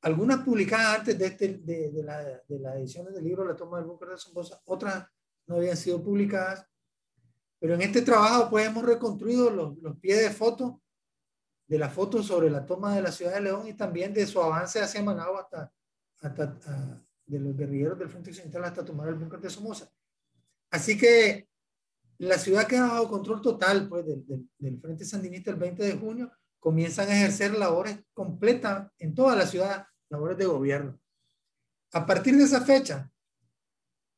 algunas 0.03 0.41
publicadas 0.41 0.99
antes 0.99 1.19
de, 1.19 1.27
este, 1.27 1.49
de, 1.59 1.91
de, 1.91 2.03
la, 2.03 2.23
de 2.23 2.59
las 2.59 2.77
ediciones 2.77 3.15
del 3.15 3.25
libro 3.25 3.45
La 3.45 3.57
toma 3.57 3.79
del 3.79 3.87
búnker 3.87 4.09
de 4.09 4.19
Sombosa, 4.19 4.61
otras 4.65 5.07
no 5.47 5.57
habían 5.57 5.77
sido 5.77 6.03
publicadas, 6.03 6.67
pero 7.59 7.75
en 7.75 7.83
este 7.83 8.03
trabajo 8.03 8.51
pues 8.51 8.67
hemos 8.67 8.85
reconstruido 8.85 9.49
los, 9.51 9.79
los 9.79 9.97
pies 9.99 10.21
de 10.21 10.31
fotos 10.31 10.75
de 11.69 11.79
la 11.79 11.89
foto 11.89 12.23
sobre 12.23 12.51
la 12.51 12.67
toma 12.67 12.95
de 12.95 13.03
la 13.03 13.13
ciudad 13.13 13.35
de 13.35 13.41
León 13.41 13.67
y 13.67 13.75
también 13.75 14.13
de 14.13 14.27
su 14.27 14.43
avance 14.43 14.81
hacia 14.81 15.03
Managua 15.03 15.41
hasta, 15.41 15.73
hasta, 16.21 17.03
de 17.25 17.39
los 17.39 17.57
guerrilleros 17.57 17.99
del 17.99 18.11
Frente 18.11 18.31
Occidental 18.31 18.65
hasta 18.65 18.85
tomar 18.85 19.09
el 19.09 19.15
búnker 19.15 19.41
de 19.41 19.49
Somoza. 19.49 19.89
Así 20.71 20.99
que 20.99 21.49
la 22.23 22.39
ciudad 22.39 22.69
queda 22.69 22.87
bajo 22.87 23.09
control 23.09 23.43
total 23.43 23.89
pues, 23.89 24.07
del, 24.07 24.25
del, 24.27 24.49
del, 24.57 24.81
Frente 24.81 25.05
Sandinista 25.05 25.51
el 25.51 25.57
20 25.57 25.83
de 25.83 25.99
junio. 25.99 26.31
Comienzan 26.61 27.09
a 27.09 27.17
ejercer 27.17 27.53
labores 27.59 27.99
completas 28.13 28.89
en 28.99 29.13
toda 29.13 29.35
la 29.35 29.45
ciudad, 29.45 29.87
labores 30.09 30.39
de 30.39 30.47
gobierno. 30.47 31.01
A 31.93 32.07
partir 32.07 32.37
de 32.37 32.45
esa 32.45 32.61
fecha, 32.61 33.11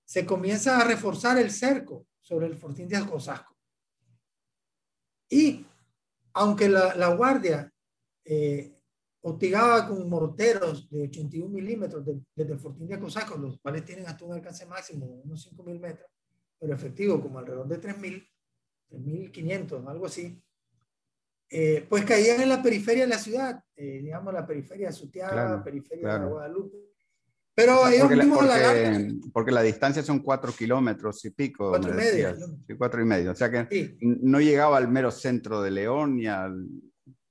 se 0.04 0.26
comienza 0.26 0.78
a 0.78 0.84
reforzar 0.84 1.38
el 1.38 1.50
cerco 1.50 2.06
sobre 2.20 2.46
el 2.46 2.56
fortín 2.56 2.88
de 2.88 2.96
Alcozasco. 2.96 3.56
Y 5.30 5.64
aunque 6.34 6.68
la, 6.68 6.94
la 6.96 7.08
Guardia 7.08 7.72
eh, 8.22 8.78
hostigaba 9.22 9.88
con 9.88 10.06
morteros 10.10 10.90
de 10.90 11.04
81 11.04 11.48
milímetros 11.48 12.04
desde 12.04 12.52
el 12.52 12.58
fortín 12.58 12.86
de 12.86 12.96
Acosaco, 12.96 13.38
los 13.38 13.58
cuales 13.60 13.82
tienen 13.86 14.06
hasta 14.06 14.26
un 14.26 14.34
alcance 14.34 14.66
máximo 14.66 15.06
de 15.06 15.22
unos 15.22 15.50
5.000 15.50 15.80
metros, 15.80 16.10
pero 16.58 16.74
efectivo 16.74 17.20
como 17.20 17.38
alrededor 17.38 17.68
de 17.68 17.80
3.000, 17.80 18.28
3.500, 18.90 19.88
algo 19.88 20.06
así, 20.06 20.42
eh, 21.50 21.86
pues 21.88 22.04
caían 22.04 22.40
en 22.40 22.48
la 22.48 22.62
periferia 22.62 23.04
de 23.04 23.10
la 23.10 23.18
ciudad, 23.18 23.62
eh, 23.76 24.00
digamos 24.02 24.32
la 24.32 24.46
periferia 24.46 24.88
de 24.88 24.92
Sutiaga, 24.92 25.32
claro, 25.32 25.64
periferia 25.64 26.02
claro. 26.02 26.24
de 26.24 26.30
Guadalupe. 26.30 26.78
Pero 27.56 27.86
ellos 27.86 28.10
mismos 28.10 28.44
la, 28.44 28.54
porque, 28.54 28.82
la 28.82 29.30
porque 29.32 29.52
la 29.52 29.62
distancia 29.62 30.02
son 30.02 30.18
4 30.18 30.52
kilómetros 30.52 31.24
y 31.24 31.30
pico. 31.30 31.70
Cuatro 31.70 31.92
y 31.92 31.94
medio. 31.94 32.34
Sí, 32.66 32.74
cuatro 32.76 33.00
y 33.00 33.04
medio. 33.04 33.30
O 33.30 33.34
sea 33.36 33.48
que 33.48 33.68
sí. 33.70 33.96
no 34.00 34.40
llegaba 34.40 34.76
al 34.76 34.88
mero 34.88 35.12
centro 35.12 35.62
de 35.62 35.70
León 35.70 36.16
ni 36.16 36.26
al 36.26 36.66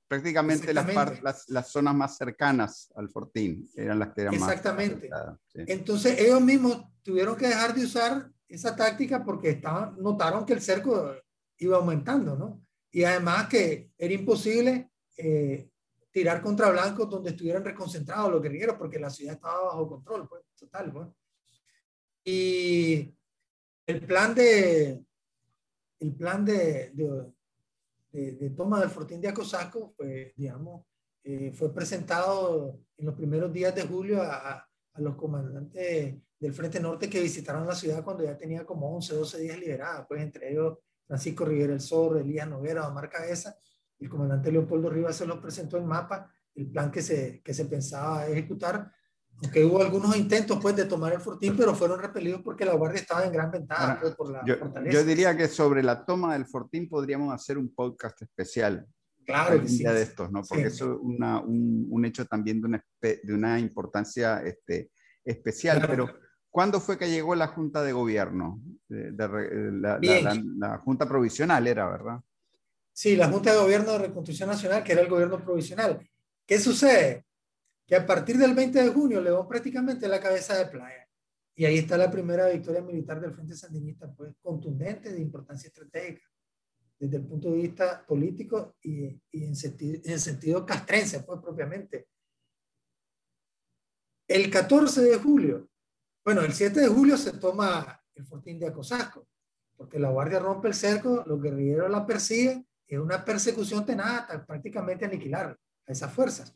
prácticamente 0.08 0.74
las, 0.74 1.22
las, 1.24 1.50
las, 1.50 1.72
zonas 1.72 1.96
más 1.96 2.18
cercanas 2.18 2.94
al 2.96 3.10
Fortín 3.10 3.68
eran 3.76 3.98
las 3.98 4.14
que 4.14 4.22
eran 4.22 4.36
Exactamente. 4.36 5.10
más 5.10 5.38
sí. 5.48 5.64
Entonces 5.68 6.20
ellos 6.20 6.40
mismos 6.40 6.86
tuvieron 7.02 7.36
que 7.36 7.48
dejar 7.48 7.74
de 7.74 7.84
usar 7.84 8.30
esa 8.56 8.76
táctica 8.76 9.24
porque 9.24 9.52
estaban, 9.52 9.96
notaron 10.02 10.46
que 10.46 10.54
el 10.54 10.62
cerco 10.62 11.16
iba 11.58 11.78
aumentando, 11.78 12.36
¿no? 12.36 12.66
Y 12.92 13.04
además 13.04 13.48
que 13.48 13.92
era 13.98 14.14
imposible 14.14 14.92
eh, 15.18 15.70
tirar 16.12 16.42
contra 16.42 16.70
blancos 16.70 17.10
donde 17.10 17.32
estuvieran 17.32 17.64
reconcentrados 17.64 18.32
los 18.32 18.42
guerrilleros 18.42 18.78
porque 18.78 19.00
la 19.00 19.10
ciudad 19.10 19.36
estaba 19.36 19.64
bajo 19.64 19.88
control, 19.88 20.28
pues, 20.28 20.44
total, 20.56 20.92
pues. 20.92 21.08
Y 22.26 23.16
el 23.86 24.06
plan 24.06 24.36
de, 24.36 25.04
el 26.00 26.16
plan 26.16 26.46
de, 26.46 26.92
de 26.94 27.34
de, 28.14 28.34
de 28.34 28.50
toma 28.52 28.80
del 28.80 28.90
fortín 28.90 29.20
de 29.20 29.28
Acosaco, 29.28 29.94
pues, 29.98 30.34
digamos, 30.36 30.86
eh, 31.24 31.52
fue 31.52 31.74
presentado 31.74 32.80
en 32.98 33.06
los 33.08 33.16
primeros 33.16 33.52
días 33.52 33.74
de 33.74 33.82
julio 33.84 34.22
a, 34.22 34.60
a, 34.94 35.02
los 35.02 35.16
comandantes 35.16 36.16
del 36.44 36.54
Frente 36.54 36.80
Norte 36.80 37.10
que 37.10 37.22
visitaron 37.22 37.66
la 37.66 37.74
ciudad 37.74 38.04
cuando 38.04 38.24
ya 38.24 38.38
tenía 38.38 38.66
como 38.66 38.94
11, 38.96 39.16
12 39.16 39.40
días 39.40 39.58
liberada, 39.58 40.06
pues 40.06 40.22
entre 40.22 40.52
ellos 40.52 40.78
Francisco 41.08 41.46
Rivera 41.46 41.74
el 41.74 41.82
Zorro, 41.82 42.20
Elías 42.20 42.48
Noguera, 42.48 42.88
Omar 42.88 43.10
Cabeza, 43.10 43.56
el 44.00 44.10
comandante 44.10 44.52
Leopoldo 44.52 44.90
Rivas 44.90 45.16
se 45.16 45.26
los 45.26 45.40
presentó 45.40 45.78
en 45.78 45.86
mapa, 45.86 46.30
el 46.56 46.70
plan 46.70 46.92
que 46.92 47.02
se, 47.02 47.42
que 47.42 47.54
se 47.54 47.66
pensaba 47.66 48.28
ejecutar 48.28 48.92
aunque 49.42 49.66
hubo 49.66 49.82
algunos 49.82 50.16
intentos 50.16 50.60
pues 50.62 50.76
de 50.76 50.86
tomar 50.86 51.12
el 51.14 51.20
fortín, 51.20 51.56
pero 51.58 51.74
fueron 51.74 52.00
repelidos 52.00 52.42
porque 52.42 52.66
la 52.66 52.76
guardia 52.76 53.02
estaba 53.02 53.26
en 53.26 53.32
gran 53.32 53.52
ventaja 53.52 53.84
Ahora, 53.84 54.00
pues, 54.00 54.16
por 54.16 54.32
la 54.32 54.46
yo, 54.46 54.58
fortaleza. 54.58 54.94
Yo 54.94 55.04
diría 55.04 55.36
que 55.36 55.48
sobre 55.48 55.82
la 55.82 56.06
toma 56.06 56.34
del 56.34 56.46
fortín 56.46 56.88
podríamos 56.88 57.34
hacer 57.34 57.58
un 57.58 57.74
podcast 57.74 58.22
especial. 58.22 58.86
Claro 59.26 59.60
que 59.60 59.68
sí. 59.68 59.84
de 59.84 60.02
estos, 60.02 60.32
¿no? 60.32 60.44
Porque 60.44 60.70
sí. 60.70 60.76
eso 60.76 60.94
es 60.94 61.00
una, 61.02 61.40
un, 61.40 61.88
un, 61.90 62.06
hecho 62.06 62.26
también 62.26 62.62
de 62.62 62.68
una, 62.68 62.86
de 63.02 63.34
una 63.34 63.60
importancia 63.60 64.44
este, 64.44 64.92
especial. 65.24 65.78
Claro. 65.78 65.92
Pero, 65.92 66.23
¿cuándo 66.54 66.80
fue 66.80 66.98
que 66.98 67.10
llegó 67.10 67.36
la 67.36 67.48
Junta 67.48 67.84
de 67.84 67.92
Gobierno? 67.92 68.62
De, 68.88 69.12
de, 69.12 69.72
la, 69.74 70.00
la, 70.02 70.22
la, 70.22 70.44
la 70.58 70.78
Junta 70.78 71.06
Provisional 71.06 71.68
era, 71.68 71.90
¿verdad? 71.90 72.22
Sí, 72.94 73.18
la 73.18 73.28
Junta 73.28 73.52
de 73.52 73.58
Gobierno 73.58 73.92
de 73.94 73.98
Reconstrucción 73.98 74.48
Nacional, 74.48 74.84
que 74.84 74.92
era 74.94 75.02
el 75.02 75.10
gobierno 75.10 75.44
provisional. 75.44 76.00
¿Qué 76.46 76.60
sucede? 76.60 77.26
que 77.86 77.96
a 77.96 78.06
partir 78.06 78.38
del 78.38 78.54
20 78.54 78.82
de 78.82 78.90
junio 78.90 79.22
León 79.22 79.48
prácticamente 79.48 80.08
la 80.08 80.20
cabeza 80.20 80.58
de 80.58 80.68
playa. 80.68 81.08
Y 81.56 81.66
ahí 81.66 81.78
está 81.78 81.98
la 81.98 82.10
primera 82.10 82.50
victoria 82.50 82.82
militar 82.82 83.22
del 83.22 83.34
Frente 83.34 83.56
Sandinista, 83.56 84.12
pues 84.12 84.34
contundente, 84.42 85.12
de 85.12 85.22
importancia 85.22 85.68
estratégica, 85.68 86.28
desde 86.98 87.18
el 87.18 87.26
punto 87.26 87.52
de 87.52 87.58
vista 87.58 88.04
político 88.06 88.76
y, 88.82 89.22
y 89.32 89.44
en, 89.44 89.56
sentido, 89.56 90.02
en 90.04 90.20
sentido 90.20 90.66
castrense, 90.66 91.22
pues 91.22 91.40
propiamente. 91.42 92.08
El 94.28 94.50
14 94.50 95.02
de 95.02 95.18
julio, 95.18 95.70
bueno, 96.24 96.42
el 96.42 96.54
7 96.54 96.80
de 96.80 96.88
julio 96.88 97.18
se 97.18 97.34
toma 97.34 98.02
el 98.16 98.26
fortín 98.26 98.60
de 98.60 98.68
Acosasco, 98.68 99.28
porque 99.76 100.00
la 100.00 100.10
guardia 100.10 100.40
rompe 100.40 100.68
el 100.68 100.74
cerco, 100.74 101.24
los 101.26 101.42
guerrilleros 101.42 101.90
la 101.90 102.06
persiguen 102.06 102.66
era 102.94 103.02
una 103.02 103.26
persecución 103.26 103.86
tenaz 103.86 104.28
prácticamente 104.46 105.06
aniquilar 105.06 105.58
a 105.88 105.92
esas 105.92 106.14
fuerzas. 106.14 106.56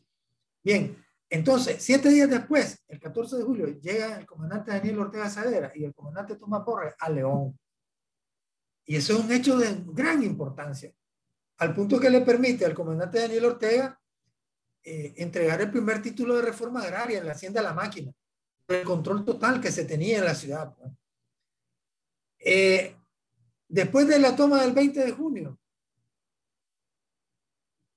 Bien, 0.62 0.96
entonces, 1.28 1.82
siete 1.82 2.08
días 2.08 2.30
después, 2.30 2.82
el 2.88 3.00
14 3.00 3.36
de 3.36 3.42
julio, 3.42 3.66
llega 3.80 4.18
el 4.18 4.26
comandante 4.26 4.70
Daniel 4.70 5.00
Ortega 5.00 5.28
Sadera 5.28 5.72
y 5.74 5.84
el 5.84 5.94
comandante 5.94 6.36
Tomás 6.36 6.64
Borges 6.64 6.94
a 6.98 7.10
León. 7.10 7.58
Y 8.84 8.96
eso 8.96 9.14
es 9.14 9.24
un 9.24 9.32
hecho 9.32 9.58
de 9.58 9.82
gran 9.86 10.22
importancia, 10.22 10.92
al 11.58 11.74
punto 11.74 11.98
que 11.98 12.08
le 12.08 12.20
permite 12.22 12.64
al 12.64 12.74
comandante 12.74 13.20
Daniel 13.20 13.46
Ortega 13.46 14.00
eh, 14.82 15.14
entregar 15.16 15.60
el 15.60 15.70
primer 15.70 16.00
título 16.00 16.36
de 16.36 16.42
reforma 16.42 16.82
agraria 16.82 17.18
en 17.18 17.26
la 17.26 17.32
Hacienda 17.32 17.60
La 17.60 17.74
Máquina, 17.74 18.12
el 18.68 18.84
control 18.84 19.24
total 19.24 19.60
que 19.60 19.72
se 19.72 19.84
tenía 19.84 20.18
en 20.18 20.24
la 20.24 20.34
ciudad. 20.34 20.74
Pues. 20.76 20.92
Eh, 22.38 22.96
después 23.66 24.06
de 24.06 24.18
la 24.18 24.36
toma 24.36 24.62
del 24.62 24.72
20 24.72 25.04
de 25.04 25.12
junio 25.12 25.58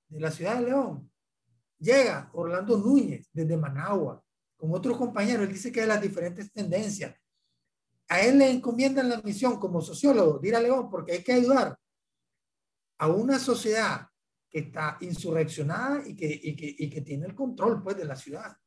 de 0.07 0.19
la 0.19 0.31
ciudad 0.31 0.59
de 0.59 0.65
León, 0.65 1.09
llega 1.79 2.29
Orlando 2.33 2.77
Núñez 2.77 3.29
desde 3.31 3.55
Managua 3.55 4.23
con 4.57 4.73
otros 4.73 4.97
compañeros. 4.97 5.47
Él 5.47 5.53
dice 5.53 5.71
que 5.71 5.85
las 5.85 6.01
diferentes 6.01 6.51
tendencias. 6.51 7.15
A 8.09 8.21
él 8.21 8.39
le 8.39 8.49
encomiendan 8.49 9.07
la 9.07 9.21
misión 9.21 9.57
como 9.57 9.81
sociólogo 9.81 10.39
de 10.39 10.49
ir 10.49 10.55
a 10.55 10.61
León 10.61 10.89
porque 10.89 11.13
hay 11.13 11.23
que 11.23 11.33
ayudar 11.33 11.77
a 12.97 13.07
una 13.07 13.39
sociedad 13.39 14.07
que 14.49 14.59
está 14.59 14.97
insurreccionada 14.99 16.05
y 16.05 16.13
que, 16.13 16.27
y 16.27 16.55
que, 16.55 16.75
y 16.77 16.89
que 16.89 17.01
tiene 17.01 17.25
el 17.25 17.33
control 17.33 17.81
pues, 17.81 17.95
de 17.95 18.05
la 18.05 18.17
ciudad. 18.17 18.57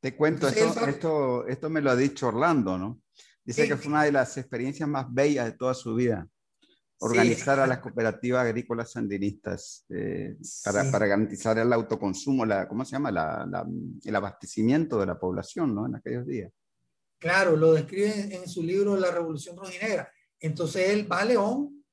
Te 0.00 0.16
cuento, 0.16 0.48
esto, 0.48 0.86
esto, 0.86 1.46
esto, 1.46 1.70
me 1.70 1.80
lo 1.80 1.90
ha 1.90 1.96
dicho 1.96 2.28
Orlando, 2.28 2.78
¿no? 2.78 3.02
Dice 3.44 3.68
que 3.68 3.76
fue 3.76 3.88
una 3.88 4.04
de 4.04 4.12
las 4.12 4.36
experiencias 4.38 4.88
más 4.88 5.06
bellas 5.12 5.46
de 5.46 5.52
toda 5.52 5.74
su 5.74 5.94
vida 5.94 6.26
organizar 7.00 7.58
a 7.60 7.66
las 7.66 7.78
cooperativas 7.78 8.44
agrícolas 8.44 8.92
sandinistas 8.92 9.86
eh, 9.88 10.36
para, 10.64 10.90
para, 10.90 11.06
garantizar 11.06 11.58
el 11.58 11.72
autoconsumo, 11.72 12.44
la, 12.44 12.68
¿cómo 12.68 12.84
se 12.84 12.92
llama? 12.92 13.10
La, 13.10 13.66
el 14.04 14.16
abastecimiento 14.16 15.00
de 15.00 15.06
la 15.06 15.18
población, 15.18 15.74
¿no? 15.74 15.86
En 15.86 15.94
aquellos 15.94 16.26
días. 16.26 16.52
Claro, 17.18 17.56
lo 17.56 17.72
describe 17.72 18.34
en 18.34 18.46
su 18.48 18.62
libro 18.62 18.96
La 18.96 19.10
Revolución 19.10 19.56
Rojinegra. 19.56 20.12
Entonces 20.38 20.90
él 20.90 21.10
va 21.10 21.20
a 21.20 21.24
León 21.24 21.84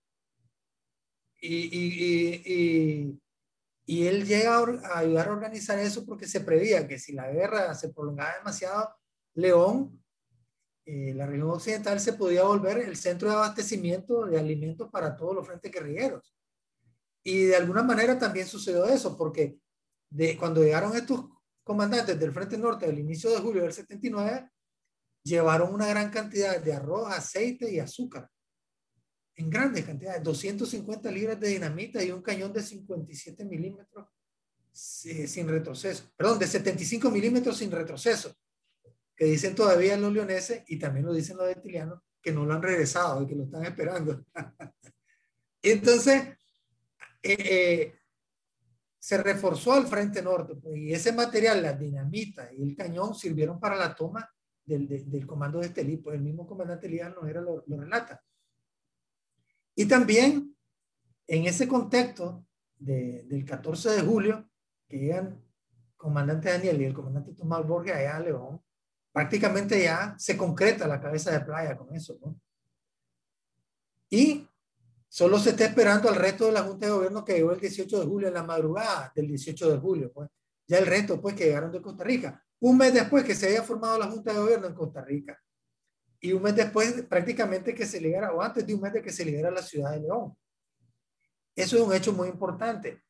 y, 1.40 1.56
y, 1.56 1.88
y, 2.04 2.54
y, 2.54 3.20
él 3.88 4.26
llega 4.26 4.58
a 4.58 5.00
ayudar 5.00 5.30
a 5.30 5.32
organizar 5.32 5.80
eso 5.80 6.06
porque 6.06 6.28
se 6.28 6.42
prevía 6.42 6.88
que 6.88 7.00
si 7.00 7.14
la 7.14 7.32
guerra 7.32 7.74
se 7.74 7.90
prolongaba 7.90 8.36
demasiado, 8.38 8.94
León 9.34 10.04
eh, 10.90 11.14
la 11.14 11.26
región 11.26 11.50
occidental 11.50 12.00
se 12.00 12.14
podía 12.14 12.44
volver 12.44 12.78
el 12.78 12.96
centro 12.96 13.28
de 13.28 13.36
abastecimiento 13.36 14.26
de 14.26 14.40
alimentos 14.40 14.90
para 14.90 15.18
todos 15.18 15.36
los 15.36 15.46
frentes 15.46 15.70
guerrilleros. 15.70 16.34
Y 17.24 17.44
de 17.44 17.58
alguna 17.58 17.84
manera 17.84 18.18
también 18.18 18.48
sucedió 18.48 18.86
eso, 18.86 19.18
porque 19.18 19.60
de, 20.10 20.38
cuando 20.38 20.64
llegaron 20.64 20.96
estos 20.96 21.26
comandantes 21.62 22.18
del 22.18 22.32
Frente 22.32 22.58
Norte 22.58 22.86
al 22.86 22.98
inicio 22.98 23.30
de 23.30 23.40
julio 23.40 23.64
del 23.64 23.74
79, 23.74 24.50
llevaron 25.24 25.74
una 25.74 25.88
gran 25.88 26.10
cantidad 26.10 26.58
de 26.62 26.72
arroz, 26.72 27.12
aceite 27.12 27.70
y 27.70 27.80
azúcar. 27.80 28.30
En 29.38 29.50
grandes 29.50 29.86
cantidades, 29.86 30.24
250 30.24 31.12
libras 31.12 31.40
de 31.40 31.48
dinamita 31.50 32.04
y 32.04 32.12
un 32.12 32.22
cañón 32.22 32.52
de 32.52 32.62
57 32.62 33.46
milímetros 33.46 34.08
sin 34.72 35.48
retroceso. 35.48 36.12
Perdón, 36.16 36.40
de 36.40 36.48
75 36.48 37.10
milímetros 37.10 37.58
sin 37.58 37.72
retroceso 37.72 38.36
que 39.18 39.26
dicen 39.26 39.56
todavía 39.56 39.98
los 39.98 40.14
leoneses 40.14 40.64
y 40.68 40.78
también 40.78 41.08
lo 41.08 41.14
dicen 41.14 41.38
los 41.38 41.50
etilianos, 41.50 42.02
que 42.22 42.32
no 42.32 42.46
lo 42.46 42.54
han 42.54 42.62
regresado 42.62 43.24
y 43.24 43.28
que 43.28 43.36
lo 43.36 43.46
están 43.46 43.66
esperando. 43.66 44.24
Entonces, 45.64 46.38
eh, 47.24 47.38
eh, 47.40 47.96
se 49.00 49.18
reforzó 49.18 49.74
al 49.74 49.88
frente 49.88 50.22
norte 50.22 50.56
pues, 50.56 50.78
y 50.78 50.94
ese 50.94 51.12
material, 51.14 51.64
la 51.64 51.74
dinamita 51.74 52.54
y 52.54 52.62
el 52.62 52.76
cañón 52.76 53.16
sirvieron 53.16 53.60
para 53.60 53.76
la 53.76 53.96
toma 53.96 54.30
del, 54.64 54.88
del 54.88 55.26
comando 55.26 55.60
de 55.60 55.68
Estelí, 55.68 55.98
pues 55.98 56.16
el 56.16 56.22
mismo 56.22 56.46
comandante 56.46 56.86
Elías 56.86 57.14
no 57.16 57.28
era 57.28 57.42
lo, 57.42 57.64
lo 57.66 57.78
relata. 57.78 58.24
Y 59.80 59.86
también 59.86 60.58
en 61.28 61.46
ese 61.46 61.68
contexto 61.68 62.44
de, 62.80 63.24
del 63.28 63.46
14 63.46 63.92
de 63.92 64.02
julio, 64.02 64.50
que 64.90 64.98
llegan 64.98 65.40
comandante 65.96 66.50
Daniel 66.50 66.82
y 66.82 66.86
el 66.86 66.96
comandante 66.96 67.34
Tomás 67.34 67.66
Borges 67.66 67.94
allá 67.94 68.16
a 68.16 68.20
León, 68.20 68.60
prácticamente 69.12 69.84
ya 69.84 70.16
se 70.18 70.36
concreta 70.36 70.88
la 70.88 71.00
cabeza 71.00 71.32
de 71.32 71.42
playa 71.42 71.78
con 71.78 71.96
eso, 71.96 72.18
¿no? 72.20 72.40
Y 74.10 74.48
solo 75.08 75.38
se 75.38 75.52
está 75.52 75.66
esperando 75.66 76.10
al 76.10 76.16
resto 76.16 76.48
de 76.48 76.54
la 76.54 76.64
Junta 76.64 76.88
de 76.88 76.94
Gobierno 76.94 77.24
que 77.24 77.34
llegó 77.34 77.52
el 77.52 77.60
18 77.60 78.00
de 78.00 78.06
julio, 78.08 78.30
en 78.30 78.34
la 78.34 78.44
madrugada 78.44 79.12
del 79.16 79.28
18 79.28 79.74
de 79.74 79.78
julio, 79.78 80.12
pues. 80.12 80.28
Ya 80.68 80.80
el 80.80 80.88
resto, 80.88 81.22
pues, 81.22 81.36
que 81.36 81.46
llegaron 81.46 81.72
de 81.72 81.84
Costa 81.84 82.04
Rica. 82.04 82.44
Un 82.60 82.78
mes 82.80 82.96
después 82.96 83.24
que 83.24 83.36
se 83.36 83.48
haya 83.48 83.62
formado 83.62 84.00
la 84.00 84.08
Junta 84.08 84.34
de 84.34 84.40
Gobierno 84.40 84.68
en 84.68 84.74
Costa 84.74 85.02
Rica. 85.02 85.40
Y 86.20 86.34
un 86.34 86.42
mes 86.42 86.56
después, 86.56 87.04
prácticamente 87.04 87.76
que 87.76 87.86
se 87.86 88.02
ligara, 88.02 88.34
o 88.34 88.42
antes 88.42 88.66
de 88.66 88.74
un 88.74 88.82
mes 88.82 88.94
de 88.94 89.02
que 89.02 89.12
se 89.12 89.24
ligara 89.24 89.52
la 89.52 89.62
ciudad 89.62 89.92
de 89.92 90.02
León. 90.02 90.36
Eso 91.56 91.76
es 91.78 91.82
un 91.82 91.94
hecho 91.94 92.14
muy 92.14 92.28
importante. 92.28 93.04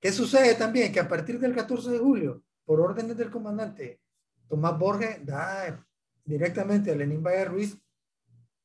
¿Qué 0.00 0.12
sucede 0.12 0.54
también? 0.54 0.92
Que 0.92 1.00
a 1.00 1.08
partir 1.08 1.38
del 1.38 1.54
14 1.54 1.90
de 1.90 1.98
julio, 1.98 2.42
por 2.64 2.80
órdenes 2.80 3.16
del 3.16 3.30
comandante 3.30 4.00
Tomás 4.48 4.78
Borges 4.78 5.24
da 5.24 5.84
directamente 6.24 6.90
a 6.90 6.94
Lenín 6.94 7.22
Valle 7.22 7.44
Ruiz 7.44 7.76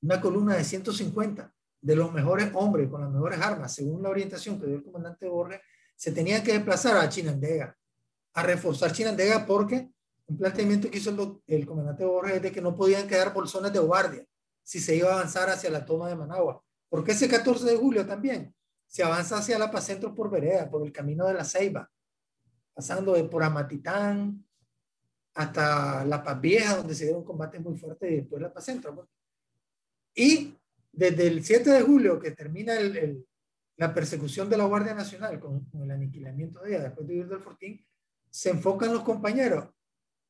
una 0.01 0.21
columna 0.21 0.55
de 0.55 0.63
150 0.63 1.53
de 1.81 1.95
los 1.95 2.11
mejores 2.11 2.51
hombres 2.53 2.89
con 2.89 3.01
las 3.01 3.09
mejores 3.09 3.39
armas, 3.39 3.73
según 3.73 4.03
la 4.03 4.09
orientación 4.09 4.59
que 4.59 4.67
dio 4.67 4.75
el 4.75 4.83
comandante 4.83 5.27
Borges, 5.27 5.61
se 5.95 6.11
tenía 6.11 6.43
que 6.43 6.53
desplazar 6.53 6.97
a 6.97 7.09
Chinandega, 7.09 7.77
a 8.33 8.43
reforzar 8.43 8.91
Chinandega 8.91 9.45
porque 9.45 9.89
un 10.29 10.37
planteamiento 10.37 10.91
que 10.91 10.99
hizo 10.99 11.41
el, 11.47 11.65
comandante 11.65 12.05
Borges 12.05 12.35
es 12.35 12.41
de 12.43 12.51
que 12.51 12.61
no 12.61 12.75
podían 12.75 13.07
quedar 13.07 13.33
bolsones 13.33 13.73
de 13.73 13.79
guardia 13.79 14.25
si 14.63 14.79
se 14.79 14.95
iba 14.95 15.09
a 15.09 15.13
avanzar 15.13 15.49
hacia 15.49 15.71
la 15.71 15.83
toma 15.83 16.07
de 16.07 16.15
Managua. 16.15 16.63
Porque 16.87 17.13
ese 17.13 17.27
14 17.27 17.65
de 17.65 17.75
julio 17.75 18.05
también 18.05 18.53
se 18.85 19.03
avanza 19.03 19.37
hacia 19.37 19.57
la 19.57 19.71
Pacentro 19.71 20.13
por 20.13 20.29
vereda, 20.29 20.69
por 20.69 20.85
el 20.85 20.91
camino 20.91 21.25
de 21.25 21.33
la 21.33 21.43
Ceiba, 21.43 21.89
pasando 22.73 23.29
por 23.29 23.43
Amatitán, 23.43 24.45
hasta 25.33 26.05
La 26.05 26.23
Paz 26.23 26.39
Vieja, 26.39 26.77
donde 26.77 26.93
se 26.93 27.05
dieron 27.05 27.23
combates 27.23 27.61
muy 27.61 27.75
fuertes, 27.75 28.11
y 28.11 28.15
después 28.17 28.41
La 28.41 28.53
Paz 28.53 28.65
Centro. 28.65 28.93
Pues. 28.93 29.07
Y 30.13 30.55
desde 30.91 31.27
el 31.27 31.43
7 31.43 31.71
de 31.71 31.81
julio, 31.81 32.19
que 32.19 32.31
termina 32.31 32.75
el, 32.75 33.25
la 33.77 33.93
persecución 33.93 34.49
de 34.49 34.57
la 34.57 34.65
Guardia 34.65 34.93
Nacional 34.93 35.39
con, 35.39 35.67
el 35.81 35.91
aniquilamiento 35.91 36.61
de 36.61 36.69
ella, 36.69 36.83
después 36.83 37.07
de 37.07 37.15
ir 37.15 37.27
del 37.27 37.39
Fortín, 37.39 37.83
se 38.29 38.51
enfocan 38.51 38.93
los 38.93 39.03
compañeros 39.03 39.69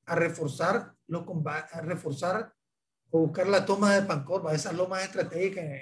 a 0.10 0.16
reforzar 0.16 0.94
los 1.08 1.24
combates, 1.24 1.74
a 1.76 1.82
reforzar 1.82 2.54
o 3.12 3.20
buscar 3.20 3.48
la 3.48 3.66
toma 3.66 3.96
de 3.96 4.04
Pancorba, 4.04 4.54
esas 4.54 4.74
lomas 4.74 5.04
estratégicas 5.04 5.64
en, 5.64 5.82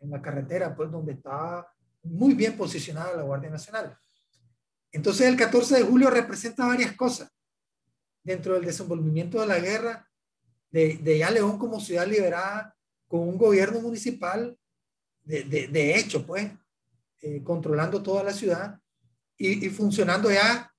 en 0.00 0.10
la 0.10 0.20
carretera, 0.20 0.74
pues 0.74 0.90
donde 0.90 1.12
estaba 1.12 1.72
muy 2.02 2.34
bien 2.34 2.56
posicionada 2.56 3.16
la 3.16 3.22
Guardia 3.22 3.50
Nacional. 3.50 3.96
Entonces 4.92 5.26
el 5.26 5.36
14 5.36 5.76
de 5.76 5.82
julio 5.82 6.10
representa 6.10 6.66
varias 6.66 6.96
cosas 6.96 7.30
dentro 8.22 8.54
del 8.54 8.64
desenvolvimiento 8.64 9.40
de 9.40 9.46
la 9.46 9.58
guerra, 9.58 10.08
de, 10.70 10.98
de 10.98 11.18
ya 11.18 11.30
León 11.30 11.58
como 11.58 11.80
ciudad 11.80 12.06
liberada, 12.06 12.76
con 13.06 13.20
un 13.20 13.38
gobierno 13.38 13.80
municipal 13.80 14.56
de, 15.22 15.42
de, 15.44 15.98
hecho, 15.98 16.26
pues, 16.26 16.50
eh, 17.22 17.42
controlando 17.42 18.02
toda 18.02 18.22
la 18.24 18.32
ciudad 18.32 18.80
y, 19.36 19.66
y 19.66 19.70
funcionando 19.70 20.30
ya 20.30 20.69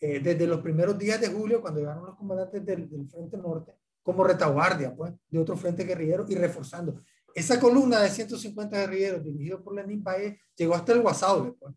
eh, 0.00 0.20
desde 0.20 0.46
los 0.46 0.60
primeros 0.60 0.98
días 0.98 1.20
de 1.20 1.28
julio, 1.28 1.60
cuando 1.60 1.80
llegaron 1.80 2.06
los 2.06 2.16
comandantes 2.16 2.64
del, 2.64 2.88
del, 2.88 3.08
Frente 3.08 3.36
Norte, 3.36 3.72
como 4.02 4.24
retaguardia, 4.24 4.94
pues, 4.94 5.12
de 5.28 5.38
otro 5.38 5.56
frente 5.56 5.84
guerrillero 5.84 6.24
y 6.28 6.34
reforzando. 6.34 7.02
Esa 7.34 7.58
columna 7.60 8.00
de 8.00 8.08
150 8.08 8.78
guerrilleros 8.78 9.24
dirigidos 9.24 9.62
por 9.62 9.74
Lenin 9.74 10.02
Valle 10.02 10.40
llegó 10.56 10.74
hasta 10.74 10.92
el 10.92 11.02
Guasaude, 11.02 11.52
pues, 11.52 11.74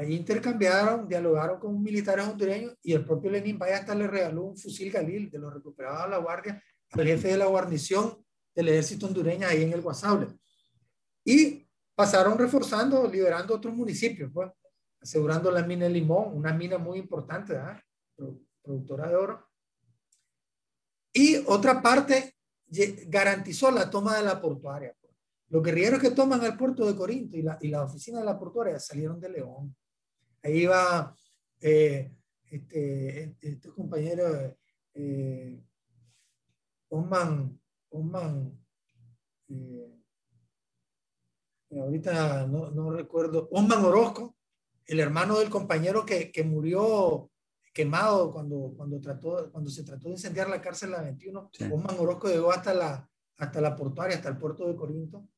Ahí 0.00 0.14
intercambiaron, 0.14 1.06
dialogaron 1.06 1.60
con 1.60 1.82
militares 1.82 2.26
hondureños 2.26 2.74
y 2.82 2.94
el 2.94 3.04
propio 3.04 3.30
Lenin 3.30 3.58
Valle 3.58 3.74
hasta 3.74 3.94
le 3.94 4.06
regaló 4.06 4.44
un 4.44 4.56
fusil 4.56 4.90
Galil 4.90 5.30
de 5.30 5.38
los 5.38 5.52
recuperados 5.52 6.04
de 6.04 6.10
la 6.10 6.16
Guardia 6.16 6.62
al 6.92 7.06
jefe 7.06 7.28
de 7.28 7.36
la 7.36 7.44
guarnición 7.44 8.16
del 8.54 8.68
ejército 8.68 9.06
hondureño 9.06 9.46
ahí 9.46 9.62
en 9.62 9.74
el 9.74 9.82
Guasable. 9.82 10.28
Y 11.22 11.68
pasaron 11.94 12.38
reforzando, 12.38 13.06
liberando 13.06 13.54
otros 13.54 13.74
municipios, 13.74 14.30
pues, 14.32 14.50
asegurando 15.00 15.50
la 15.50 15.64
mina 15.64 15.84
de 15.84 15.90
Limón, 15.90 16.36
una 16.36 16.52
mina 16.52 16.78
muy 16.78 16.98
importante, 16.98 17.58
productora 18.62 19.08
de 19.08 19.16
oro. 19.16 19.48
Y 21.12 21.36
otra 21.46 21.82
parte 21.82 22.34
garantizó 23.06 23.70
la 23.70 23.90
toma 23.90 24.16
de 24.16 24.24
la 24.24 24.40
portuaria. 24.40 24.94
Los 25.48 25.62
guerrilleros 25.64 26.00
que 26.00 26.12
toman 26.12 26.44
el 26.44 26.56
puerto 26.56 26.86
de 26.86 26.94
Corinto 26.94 27.36
y 27.36 27.42
la, 27.42 27.58
y 27.60 27.68
la 27.68 27.82
oficina 27.82 28.20
de 28.20 28.24
la 28.24 28.38
portuaria 28.38 28.78
salieron 28.78 29.20
de 29.20 29.30
León. 29.30 29.74
Ahí 30.42 30.64
va 30.64 31.14
eh, 31.60 32.12
este, 32.48 33.36
este, 33.40 33.68
compañero 33.70 34.56
eh, 34.94 35.60
Osman, 36.88 37.60
Osman, 37.90 38.58
eh, 39.48 40.00
ahorita 41.70 42.46
no, 42.46 42.70
no 42.70 42.90
recuerdo, 42.92 43.48
Osman 43.50 43.84
Orozco, 43.84 44.36
el 44.86 45.00
hermano 45.00 45.38
del 45.38 45.50
compañero 45.50 46.04
que, 46.04 46.30
que, 46.32 46.42
murió 46.42 47.30
quemado 47.72 48.32
cuando, 48.32 48.74
cuando, 48.76 49.00
trató, 49.00 49.50
cuando 49.52 49.70
se 49.70 49.84
trató 49.84 50.08
de 50.08 50.14
incendiar 50.14 50.48
la 50.48 50.60
cárcel 50.60 50.90
la 50.90 51.02
21. 51.02 51.50
Sí. 51.52 51.64
Osman 51.72 51.96
Orozco 51.98 52.28
llegó 52.28 52.52
hasta 52.52 52.74
la, 52.74 53.08
hasta 53.36 53.60
la 53.60 53.76
portuaria, 53.76 54.16
hasta 54.16 54.28
el 54.28 54.38
puerto 54.38 54.66
de 54.66 54.76
Corinto, 54.76 55.28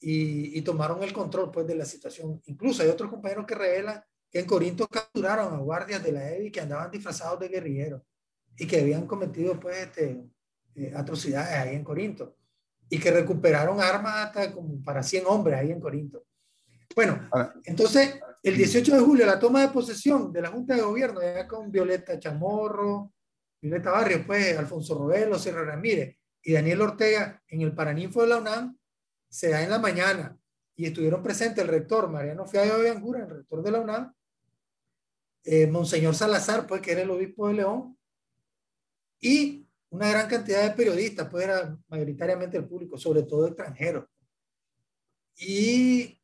y, 0.00 0.58
y, 0.58 0.62
tomaron 0.62 1.02
el 1.02 1.12
control 1.12 1.50
pues, 1.50 1.66
de 1.66 1.74
la 1.74 1.84
situación. 1.84 2.40
Incluso 2.46 2.82
hay 2.82 2.88
otros 2.88 3.10
compañeros 3.10 3.46
que 3.46 3.54
revelan 3.54 4.02
que 4.30 4.40
en 4.40 4.46
Corinto 4.46 4.86
capturaron 4.88 5.54
a 5.54 5.58
guardias 5.58 6.02
de 6.02 6.12
la 6.12 6.30
EBI 6.32 6.50
que 6.50 6.60
andaban 6.60 6.90
disfrazados 6.90 7.40
de 7.40 7.48
guerrilleros 7.48 8.02
y 8.58 8.66
que 8.66 8.80
habían 8.80 9.06
cometido 9.06 9.58
pues, 9.58 9.78
este, 9.78 10.22
eh, 10.74 10.92
atrocidades 10.94 11.54
ahí 11.54 11.74
en 11.74 11.84
Corinto 11.84 12.36
y 12.88 12.98
que 12.98 13.10
recuperaron 13.10 13.80
armas 13.80 14.26
hasta 14.26 14.52
como 14.52 14.82
para 14.82 15.02
100 15.02 15.24
hombres 15.26 15.58
ahí 15.58 15.70
en 15.70 15.80
Corinto. 15.80 16.24
Bueno, 16.94 17.28
entonces 17.64 18.20
el 18.42 18.56
18 18.56 18.94
de 18.94 19.00
julio 19.00 19.26
la 19.26 19.38
toma 19.38 19.60
de 19.60 19.68
posesión 19.68 20.32
de 20.32 20.40
la 20.40 20.50
Junta 20.50 20.74
de 20.74 20.82
Gobierno, 20.82 21.20
ya 21.20 21.46
con 21.46 21.70
Violeta 21.70 22.18
Chamorro, 22.18 23.12
Violeta 23.60 23.90
Barrio, 23.90 24.24
pues 24.26 24.56
Alfonso 24.56 24.96
Robelo, 24.96 25.38
Sierra 25.38 25.64
Ramírez 25.64 26.16
y 26.42 26.52
Daniel 26.52 26.82
Ortega 26.82 27.42
en 27.48 27.62
el 27.62 27.74
Paraninfo 27.74 28.22
de 28.22 28.28
la 28.28 28.36
UNAM, 28.38 28.78
se 29.28 29.50
da 29.50 29.62
en 29.62 29.70
la 29.70 29.78
mañana 29.78 30.38
y 30.76 30.86
estuvieron 30.86 31.22
presentes 31.22 31.64
el 31.64 31.70
rector 31.70 32.08
Mariano 32.08 32.46
Fiallo 32.46 32.78
de 32.78 32.90
Angura, 32.90 33.24
el 33.24 33.30
rector 33.30 33.62
de 33.62 33.70
la 33.70 33.80
UNAM, 33.80 34.14
eh, 35.44 35.66
Monseñor 35.66 36.14
Salazar, 36.14 36.66
pues 36.66 36.80
que 36.80 36.92
era 36.92 37.02
el 37.02 37.10
obispo 37.10 37.48
de 37.48 37.54
León, 37.54 37.98
y 39.20 39.66
una 39.90 40.10
gran 40.10 40.28
cantidad 40.28 40.62
de 40.62 40.76
periodistas, 40.76 41.28
pues 41.30 41.44
era 41.44 41.76
mayoritariamente 41.88 42.56
el 42.56 42.66
público, 42.66 42.98
sobre 42.98 43.22
todo 43.22 43.46
extranjeros. 43.46 44.04
Y 45.38 46.15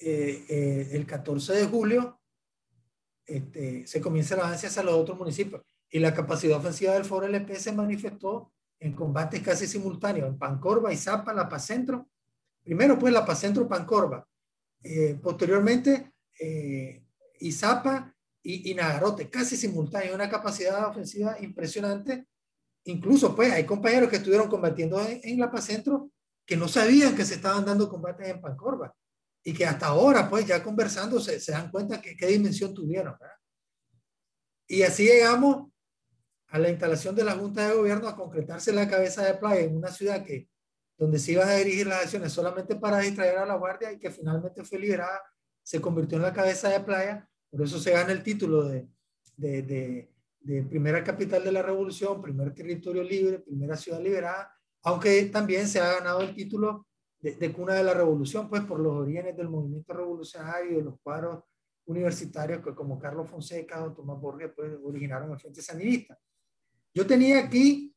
eh, 0.00 0.44
eh, 0.48 0.88
el 0.92 1.06
14 1.06 1.54
de 1.54 1.64
julio 1.64 2.20
este, 3.26 3.84
se 3.84 4.00
comienza 4.00 4.34
el 4.34 4.42
avance 4.42 4.68
hacia 4.68 4.84
los 4.84 4.94
otros 4.94 5.18
municipios 5.18 5.62
y 5.90 5.98
la 5.98 6.14
capacidad 6.14 6.58
ofensiva 6.58 6.94
del 6.94 7.04
Foro 7.04 7.26
LP 7.26 7.56
se 7.56 7.72
manifestó 7.72 8.52
en 8.78 8.92
combates 8.92 9.42
casi 9.42 9.66
simultáneos 9.66 10.28
en 10.28 10.38
Pancorba, 10.38 10.92
Izapa, 10.92 11.32
La 11.32 11.48
Paz 11.48 11.66
Centro. 11.66 12.08
Primero 12.62 12.96
pues 12.96 13.12
La 13.12 13.26
Paz 13.26 13.40
Centro, 13.40 13.66
Pancorba. 13.66 14.24
Eh, 14.84 15.18
posteriormente 15.20 16.12
Izapa 17.40 18.14
y, 18.40 18.70
y, 18.70 18.74
Nagarote, 18.74 19.28
casi 19.28 19.56
simultáneo, 19.56 20.14
una 20.14 20.30
capacidad 20.30 20.88
ofensiva 20.88 21.36
impresionante. 21.40 22.28
Incluso 22.84 23.34
pues 23.34 23.52
hay 23.52 23.64
compañeros 23.64 24.08
que 24.08 24.16
estuvieron 24.16 24.48
combatiendo 24.48 25.04
en, 25.04 25.20
en 25.24 25.40
La 25.40 25.50
Paz 25.50 25.64
Centro 25.64 26.12
que 26.46 26.56
no 26.56 26.68
sabían 26.68 27.16
que 27.16 27.24
se 27.24 27.34
estaban 27.34 27.64
dando 27.64 27.88
combates 27.88 28.28
en 28.28 28.40
Pancorba 28.40 28.94
y 29.48 29.54
que 29.54 29.64
hasta 29.64 29.86
ahora, 29.86 30.28
pues 30.28 30.44
ya 30.44 30.62
conversando, 30.62 31.18
se, 31.18 31.40
se 31.40 31.52
dan 31.52 31.70
cuenta 31.70 32.02
que 32.02 32.14
qué 32.14 32.26
dimensión 32.26 32.74
tuvieron. 32.74 33.16
Y 34.66 34.82
así 34.82 35.04
llegamos 35.06 35.72
a 36.48 36.58
la 36.58 36.68
instalación 36.68 37.14
de 37.16 37.24
la 37.24 37.32
Junta 37.32 37.66
de 37.66 37.74
Gobierno 37.74 38.08
a 38.08 38.14
concretarse 38.14 38.74
la 38.74 38.86
cabeza 38.86 39.24
de 39.24 39.32
playa 39.38 39.62
en 39.62 39.78
una 39.78 39.88
ciudad 39.88 40.22
que 40.22 40.50
donde 40.98 41.18
se 41.18 41.32
iban 41.32 41.48
a 41.48 41.54
dirigir 41.54 41.86
las 41.86 42.02
acciones 42.02 42.30
solamente 42.30 42.76
para 42.76 42.98
distraer 42.98 43.38
a 43.38 43.46
la 43.46 43.54
guardia 43.54 43.90
y 43.90 43.98
que 43.98 44.10
finalmente 44.10 44.64
fue 44.64 44.80
liberada, 44.80 45.22
se 45.62 45.80
convirtió 45.80 46.18
en 46.18 46.24
la 46.24 46.34
cabeza 46.34 46.68
de 46.68 46.80
playa, 46.80 47.26
por 47.50 47.62
eso 47.62 47.78
se 47.78 47.92
gana 47.92 48.12
el 48.12 48.22
título 48.22 48.64
de, 48.64 48.86
de, 49.34 49.62
de, 49.62 50.12
de 50.40 50.62
primera 50.64 51.02
capital 51.02 51.42
de 51.42 51.52
la 51.52 51.62
revolución, 51.62 52.20
primer 52.20 52.52
territorio 52.52 53.02
libre, 53.02 53.38
primera 53.38 53.78
ciudad 53.78 54.02
liberada, 54.02 54.54
aunque 54.82 55.22
también 55.32 55.66
se 55.66 55.80
ha 55.80 55.94
ganado 55.94 56.20
el 56.20 56.34
título 56.34 56.87
de, 57.20 57.34
de, 57.34 57.52
cuna 57.52 57.74
de 57.74 57.82
la 57.82 57.94
revolución, 57.94 58.48
pues 58.48 58.62
por 58.62 58.80
los 58.80 58.94
orígenes 58.94 59.36
del 59.36 59.48
movimiento 59.48 59.92
revolucionario 59.92 60.72
y 60.72 60.76
de 60.76 60.82
los 60.82 61.00
cuadros 61.02 61.44
universitarios 61.86 62.62
que 62.62 62.74
como 62.74 62.98
Carlos 62.98 63.28
Fonseca 63.28 63.82
o 63.82 63.92
Tomás 63.92 64.20
Borges 64.20 64.52
pues 64.54 64.72
originaron 64.84 65.32
el 65.32 65.38
Frente 65.38 65.62
Sandinista. 65.62 66.18
Yo 66.94 67.06
tenía 67.06 67.40
aquí 67.40 67.94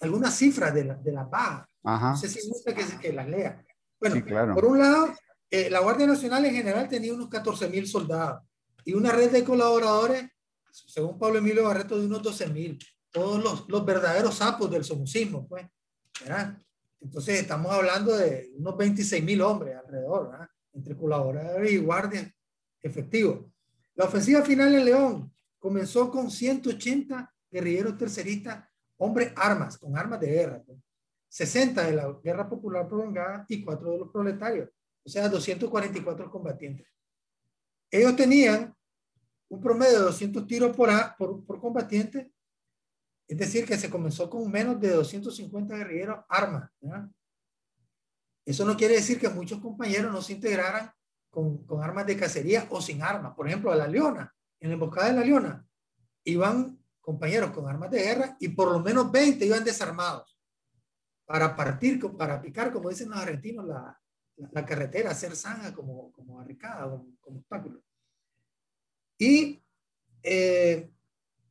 algunas 0.00 0.34
cifras 0.34 0.74
de 0.74 0.84
la, 0.84 0.94
de 0.94 1.12
la 1.12 1.24
baja. 1.24 1.68
No 1.82 2.16
sé 2.16 2.28
si 2.28 2.48
gusta 2.48 2.74
que, 2.74 2.84
que 3.00 3.12
las 3.12 3.28
lea. 3.28 3.64
Bueno, 4.00 4.16
sí, 4.16 4.22
claro. 4.22 4.54
por 4.54 4.64
un 4.64 4.78
lado, 4.78 5.14
eh, 5.50 5.70
la 5.70 5.80
Guardia 5.80 6.06
Nacional 6.06 6.44
en 6.44 6.54
general 6.54 6.88
tenía 6.88 7.14
unos 7.14 7.28
14 7.28 7.68
mil 7.68 7.86
soldados 7.86 8.42
y 8.84 8.94
una 8.94 9.12
red 9.12 9.30
de 9.30 9.44
colaboradores, 9.44 10.24
según 10.70 11.18
Pablo 11.18 11.38
Emilio 11.38 11.64
Barreto, 11.64 11.98
de 11.98 12.06
unos 12.06 12.22
12 12.22 12.48
mil. 12.48 12.78
Todos 13.10 13.42
los, 13.42 13.68
los 13.68 13.84
verdaderos 13.84 14.36
sapos 14.36 14.70
del 14.70 14.84
somocismo, 14.84 15.46
pues. 15.46 15.66
¿verdad? 16.20 16.58
Entonces 17.02 17.40
estamos 17.40 17.72
hablando 17.72 18.16
de 18.16 18.52
unos 18.56 18.76
26 18.76 19.24
mil 19.24 19.40
hombres 19.42 19.76
alrededor, 19.76 20.48
entre 20.72 20.96
colaboradores 20.96 21.72
y 21.72 21.78
guardias 21.78 22.32
efectivos. 22.80 23.44
La 23.94 24.04
ofensiva 24.04 24.42
final 24.42 24.74
en 24.74 24.84
León 24.84 25.34
comenzó 25.58 26.10
con 26.10 26.30
180 26.30 27.32
guerrilleros 27.50 27.98
terceristas, 27.98 28.64
hombres 28.96 29.32
armas, 29.36 29.76
con 29.76 29.96
armas 29.96 30.20
de 30.20 30.28
guerra. 30.28 30.62
60 31.28 31.74
pues. 31.74 31.86
de 31.86 31.96
la 31.96 32.18
Guerra 32.22 32.48
Popular 32.48 32.86
Prolongada 32.86 33.44
y 33.48 33.64
4 33.64 33.90
de 33.90 33.98
los 33.98 34.10
proletarios, 34.10 34.70
o 35.04 35.08
sea, 35.08 35.28
244 35.28 36.30
combatientes. 36.30 36.86
Ellos 37.90 38.14
tenían 38.16 38.74
un 39.48 39.60
promedio 39.60 39.98
de 39.98 40.04
200 40.04 40.46
tiros 40.46 40.74
por, 40.76 40.90
por, 41.18 41.44
por 41.44 41.60
combatiente 41.60 42.32
es 43.32 43.38
decir, 43.38 43.64
que 43.64 43.78
se 43.78 43.88
comenzó 43.88 44.28
con 44.28 44.50
menos 44.50 44.78
de 44.78 44.90
250 44.90 45.74
guerrilleros 45.74 46.22
armas. 46.28 46.70
Eso 48.44 48.66
no 48.66 48.76
quiere 48.76 48.96
decir 48.96 49.18
que 49.18 49.30
muchos 49.30 49.58
compañeros 49.58 50.12
no 50.12 50.20
se 50.20 50.34
integraran 50.34 50.92
con, 51.30 51.64
con, 51.64 51.82
armas 51.82 52.06
de 52.06 52.18
cacería 52.18 52.66
o 52.68 52.82
sin 52.82 53.02
armas. 53.02 53.34
Por 53.34 53.48
ejemplo, 53.48 53.72
a 53.72 53.76
la 53.76 53.88
Leona, 53.88 54.34
en 54.60 54.68
la 54.68 54.74
emboscada 54.74 55.08
de 55.08 55.14
la 55.14 55.24
Leona, 55.24 55.66
iban 56.24 56.78
compañeros 57.00 57.52
con 57.52 57.66
armas 57.66 57.90
de 57.90 58.02
guerra 58.02 58.36
y 58.38 58.48
por 58.48 58.70
lo 58.70 58.80
menos 58.80 59.10
20 59.10 59.46
iban 59.46 59.64
desarmados 59.64 60.38
para 61.24 61.56
partir, 61.56 61.98
para 62.18 62.42
picar, 62.42 62.70
como 62.70 62.90
dicen 62.90 63.08
los 63.08 63.18
argentinos, 63.18 63.64
la, 63.64 63.98
la, 64.36 64.50
la 64.52 64.66
carretera, 64.66 65.12
hacer 65.12 65.34
zanja 65.34 65.72
como, 65.72 66.12
como 66.12 66.36
barricada, 66.36 66.82
como, 66.82 67.16
como 67.18 67.38
obstáculo. 67.38 67.82
Y 69.16 69.64
eh, 70.22 70.90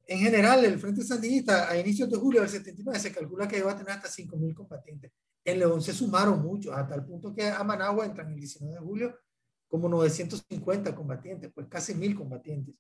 en 0.08 0.20
general, 0.20 0.66
el 0.66 0.80
Frente 0.80 1.04
Sandinista 1.04 1.70
a 1.70 1.78
inicios 1.78 2.10
de 2.10 2.18
julio 2.18 2.42
del 2.42 2.50
79 2.50 3.00
se 3.00 3.12
calcula 3.12 3.48
que 3.48 3.58
iba 3.58 3.72
a 3.72 3.78
tener 3.78 3.94
hasta 3.94 4.10
5.000 4.10 4.54
combatientes. 4.54 5.12
En 5.44 5.60
León 5.60 5.82
se 5.82 5.94
sumaron 5.94 6.42
muchos, 6.42 6.76
hasta 6.76 6.96
el 6.96 7.04
punto 7.04 7.34
que 7.34 7.50
a 7.50 7.64
Managua 7.64 8.06
entran 8.06 8.30
el 8.30 8.36
19 8.36 8.74
de 8.74 8.80
julio 8.80 9.20
como 9.68 9.88
950 9.88 10.94
combatientes, 10.94 11.52
pues 11.54 11.68
casi 11.68 11.94
1.000 11.94 12.16
combatientes. 12.16 12.76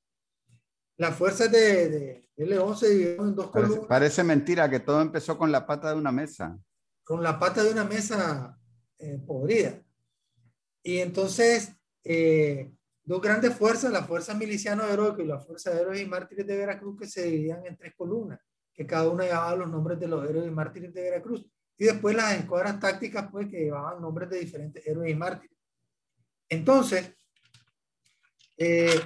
Las 0.98 1.16
fuerzas 1.16 1.52
de, 1.52 1.90
de, 1.90 2.30
de, 2.36 2.46
León 2.46 2.78
se 2.78 2.90
dividieron 2.90 3.30
en 3.30 3.36
dos 3.36 3.48
parece, 3.48 3.70
columnas. 3.70 3.88
Parece 3.88 4.24
mentira 4.24 4.70
que 4.70 4.82
todo 4.82 5.02
empezó 5.02 5.38
con 5.38 5.52
la 5.52 5.66
pata 5.66 5.90
de 5.90 5.96
una 5.96 6.12
mesa. 6.12 6.60
Con 7.04 7.24
la 7.24 7.40
pata 7.40 7.64
de 7.64 7.72
una 7.72 7.86
mesa 7.86 8.60
eh, 9.00 9.18
podrida. 9.26 9.82
Y 10.84 10.98
entonces, 10.98 11.72
eh, 12.04 12.72
dos 13.04 13.22
grandes 13.22 13.56
fuerzas, 13.56 13.92
la 13.92 14.04
Fuerza 14.04 14.34
Miliciano 14.34 14.84
Heroico 14.88 15.22
y 15.22 15.28
la 15.28 15.40
Fuerza 15.40 15.72
de 15.72 15.82
Héroes 15.82 16.02
y 16.02 16.06
Mártires 16.06 16.46
de 16.46 16.58
Veracruz, 16.58 17.00
que 17.00 17.08
se 17.08 17.24
dividían 17.24 17.66
en 17.66 17.78
tres 17.78 17.94
columnas, 17.96 18.40
que 18.74 18.86
cada 18.86 19.10
una 19.10 19.26
llevaba 19.26 19.56
los 19.56 19.70
nombres 19.70 20.00
de 20.00 20.08
los 20.08 20.28
héroes 20.28 20.48
y 20.48 20.52
mártires 20.52 20.94
de 20.94 21.02
Veracruz. 21.02 21.46
Y 21.78 21.86
después 21.86 22.16
las 22.16 22.34
escuadras 22.34 22.80
tácticas, 22.80 23.30
pues, 23.32 23.48
que 23.48 23.64
llevaban 23.64 24.02
nombres 24.02 24.30
de 24.30 24.40
diferentes 24.40 24.86
héroes 24.86 25.12
y 25.12 25.16
mártires. 25.16 25.58
Entonces, 26.48 27.14
eh, 28.58 29.00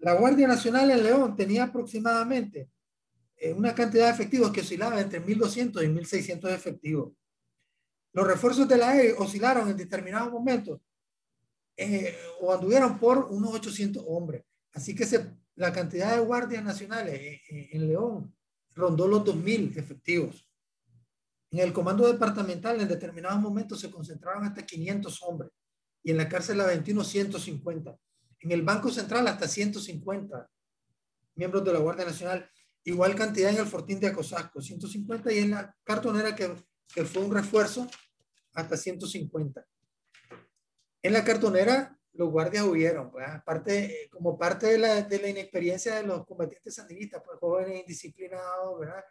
la 0.00 0.14
Guardia 0.14 0.48
Nacional 0.48 0.90
en 0.90 1.02
León 1.02 1.36
tenía 1.36 1.64
aproximadamente 1.64 2.70
eh, 3.36 3.52
una 3.52 3.74
cantidad 3.74 4.06
de 4.06 4.12
efectivos 4.12 4.50
que 4.50 4.62
oscilaba 4.62 5.00
entre 5.00 5.24
1.200 5.24 5.84
y 5.84 5.88
1.600 5.88 6.50
efectivos. 6.52 7.12
Los 8.12 8.26
refuerzos 8.26 8.66
de 8.66 8.78
la 8.78 9.00
E 9.00 9.12
oscilaron 9.12 9.68
en 9.68 9.76
determinados 9.76 10.32
momentos 10.32 10.80
eh, 11.76 12.16
o 12.40 12.52
anduvieron 12.52 12.98
por 12.98 13.26
unos 13.30 13.54
800 13.54 14.04
hombres. 14.06 14.44
Así 14.72 14.94
que 14.94 15.04
se, 15.04 15.30
la 15.54 15.72
cantidad 15.72 16.14
de 16.14 16.20
guardias 16.20 16.64
nacionales 16.64 17.40
en, 17.48 17.68
en 17.72 17.88
León 17.88 18.34
rondó 18.74 19.08
los 19.08 19.24
2.000 19.24 19.76
efectivos. 19.76 20.46
En 21.50 21.60
el 21.60 21.72
comando 21.72 22.10
departamental 22.10 22.80
en 22.80 22.88
determinados 22.88 23.40
momentos 23.40 23.80
se 23.80 23.90
concentraron 23.90 24.44
hasta 24.44 24.64
500 24.64 25.22
hombres 25.22 25.50
y 26.02 26.10
en 26.10 26.18
la 26.18 26.28
cárcel 26.28 26.58
la 26.58 26.66
21 26.66 27.02
150. 27.02 27.96
En 28.40 28.52
el 28.52 28.62
Banco 28.62 28.90
Central 28.90 29.26
hasta 29.28 29.48
150 29.48 30.48
miembros 31.34 31.64
de 31.64 31.72
la 31.72 31.78
Guardia 31.78 32.04
Nacional. 32.04 32.48
Igual 32.84 33.14
cantidad 33.14 33.50
en 33.50 33.58
el 33.58 33.66
Fortín 33.66 33.98
de 33.98 34.08
Acosasco, 34.08 34.60
150 34.60 35.32
y 35.32 35.38
en 35.38 35.50
la 35.50 35.74
cartonera 35.82 36.34
que, 36.34 36.54
que 36.94 37.04
fue 37.04 37.24
un 37.24 37.34
refuerzo 37.34 37.88
hasta 38.54 38.76
150. 38.76 39.66
En 41.06 41.12
la 41.12 41.22
cartonera, 41.22 41.96
los 42.14 42.30
guardias 42.30 42.64
huyeron, 42.64 43.12
pues, 43.12 43.28
aparte, 43.28 44.08
como 44.10 44.36
parte 44.36 44.66
de 44.66 44.78
la, 44.78 45.02
de 45.02 45.20
la 45.20 45.28
inexperiencia 45.28 45.94
de 45.94 46.02
los 46.02 46.26
combatientes 46.26 46.74
sandinistas, 46.74 47.22
pues 47.24 47.38
jóvenes 47.38 47.82
indisciplinados, 47.82 48.80
¿verdad? 48.80 49.04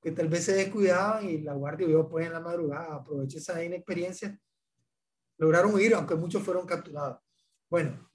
que 0.00 0.12
tal 0.12 0.28
vez 0.28 0.44
se 0.44 0.52
descuidaban 0.52 1.28
y 1.28 1.38
la 1.38 1.54
guardia 1.54 1.88
huyó 1.88 2.08
pues 2.08 2.24
en 2.26 2.34
la 2.34 2.38
madrugada, 2.38 2.94
aproveché 2.94 3.38
esa 3.38 3.62
inexperiencia 3.64 4.38
lograron 5.38 5.74
huir, 5.74 5.92
aunque 5.92 6.14
muchos 6.14 6.40
fueron 6.44 6.66
capturados. 6.66 7.18
Bueno, 7.68 8.08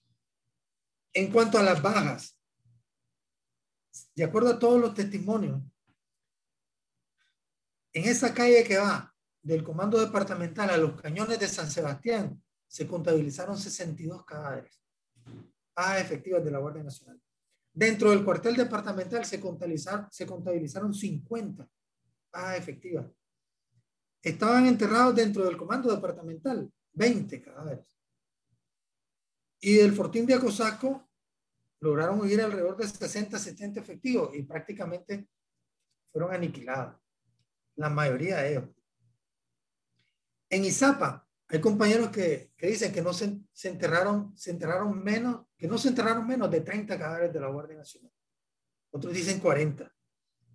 en 1.12 1.30
cuanto 1.30 1.58
a 1.58 1.64
las 1.64 1.82
bajas, 1.82 2.40
de 4.16 4.24
acuerdo 4.24 4.52
a 4.52 4.60
todos 4.60 4.80
los 4.80 4.94
testimonios, 4.94 5.62
en 7.92 8.06
esa 8.06 8.34
calle 8.34 8.64
que 8.64 8.78
va 8.78 9.14
del 9.42 9.62
comando 9.62 10.00
departamental 10.00 10.70
a 10.70 10.78
los 10.78 11.02
cañones 11.02 11.38
de 11.38 11.50
San 11.50 11.70
Sebastián, 11.70 12.42
se 12.76 12.86
contabilizaron 12.86 13.58
62 13.58 14.26
cadáveres, 14.26 14.84
bajas 15.74 16.02
efectivas 16.02 16.44
de 16.44 16.52
la 16.52 16.60
Guardia 16.60 16.84
Nacional. 16.84 17.18
Dentro 17.74 18.10
del 18.10 18.26
cuartel 18.26 18.54
departamental 18.58 19.24
se 19.24 19.40
contabilizaron, 19.40 20.08
se 20.12 20.26
contabilizaron 20.26 20.94
50 20.94 21.66
bajas 22.34 22.58
efectivas. 22.58 23.10
Estaban 24.22 24.66
enterrados 24.66 25.16
dentro 25.16 25.46
del 25.46 25.56
comando 25.56 25.90
departamental 25.90 26.70
20 26.92 27.42
cadáveres. 27.42 27.86
Y 29.62 29.76
del 29.76 29.94
Fortín 29.94 30.26
de 30.26 30.34
Acosaco 30.34 31.10
lograron 31.80 32.20
huir 32.20 32.42
alrededor 32.42 32.76
de 32.76 32.90
60, 32.90 33.40
70 33.40 33.80
efectivos 33.80 34.36
y 34.36 34.44
prácticamente 34.44 35.30
fueron 36.12 36.34
aniquilados. 36.34 37.02
La 37.78 37.90
mayoría 37.90 38.40
de 38.40 38.52
ellos. 38.52 38.70
En 40.50 40.66
Izapa 40.66 41.25
hay 41.48 41.62
compañeros 41.62 42.10
que, 42.10 42.52
que 42.58 42.68
dicen 42.68 42.92
que 42.92 43.02
no 43.02 43.14
se, 43.14 43.38
se, 43.54 43.70
enterraron, 43.70 44.36
se 44.36 44.52
enterraron 44.52 45.04
menos, 45.04 45.46
que 45.58 45.68
no 45.68 45.78
se 45.78 45.90
enterraron 45.90 46.26
menos 46.26 46.50
de 46.50 46.62
30 46.62 46.98
cadáveres 46.98 47.34
de 47.34 47.40
la 47.40 47.50
Guardia 47.50 47.78
Nacional. 47.78 48.12
Otros 48.92 49.14
dicen 49.14 49.40
40. 49.40 49.94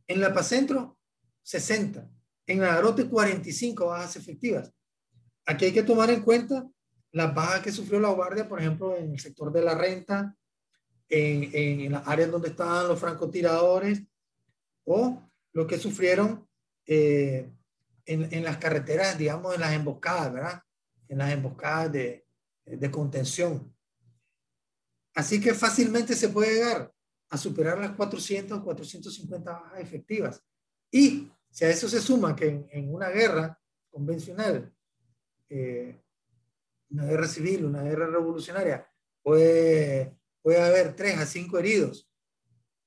En 0.08 0.20
La 0.20 0.34
Paz 0.34 0.48
Centro, 0.48 0.98
60. 1.42 2.10
En 2.46 2.58
Nagarote, 2.58 3.08
45 3.08 3.86
bajas 3.86 4.16
efectivas. 4.16 4.72
Aquí 5.46 5.66
hay 5.66 5.72
que 5.72 5.84
tomar 5.84 6.10
en 6.10 6.22
cuenta 6.22 6.68
las 7.12 7.34
bajas 7.34 7.60
que 7.60 7.72
sufrió 7.72 8.00
la 8.00 8.10
Guardia, 8.10 8.48
por 8.48 8.60
ejemplo, 8.60 8.96
en 8.96 9.12
el 9.12 9.20
sector 9.20 9.52
de 9.52 9.62
la 9.62 9.74
renta, 9.74 10.36
en, 11.08 11.50
en 11.52 11.92
las 11.92 12.06
áreas 12.06 12.30
donde 12.30 12.48
estaban 12.48 12.88
los 12.88 12.98
francotiradores, 12.98 14.02
o 14.84 15.22
lo 15.52 15.66
que 15.66 15.78
sufrieron 15.78 16.48
eh, 16.86 17.50
en, 18.06 18.32
en, 18.32 18.44
las 18.44 18.56
carreteras, 18.58 19.18
digamos, 19.18 19.54
en 19.54 19.60
las 19.60 19.72
emboscadas, 19.72 20.32
¿verdad? 20.32 20.62
En 21.10 21.18
las 21.18 21.30
emboscadas 21.30 21.92
de, 21.92 22.26
de 22.64 22.90
contención. 22.90 23.74
Así 25.14 25.40
que 25.40 25.52
fácilmente 25.52 26.14
se 26.14 26.30
puede 26.30 26.54
llegar 26.54 26.92
a 27.28 27.36
superar 27.36 27.78
las 27.78 27.92
400, 27.92 28.62
450 28.62 29.52
bajas 29.52 29.80
efectivas. 29.80 30.42
Y 30.90 31.30
si 31.50 31.64
a 31.64 31.68
eso 31.68 31.88
se 31.88 32.00
suma 32.00 32.34
que 32.34 32.48
en, 32.48 32.68
en 32.70 32.94
una 32.94 33.10
guerra 33.10 33.60
convencional 33.90 34.72
eh, 35.50 36.00
una 36.90 37.04
guerra 37.04 37.26
civil, 37.26 37.64
una 37.64 37.82
guerra 37.82 38.06
revolucionaria, 38.06 38.88
puede, 39.22 40.16
puede 40.42 40.62
haber 40.62 40.94
tres 40.94 41.18
a 41.18 41.26
cinco 41.26 41.58
heridos 41.58 42.08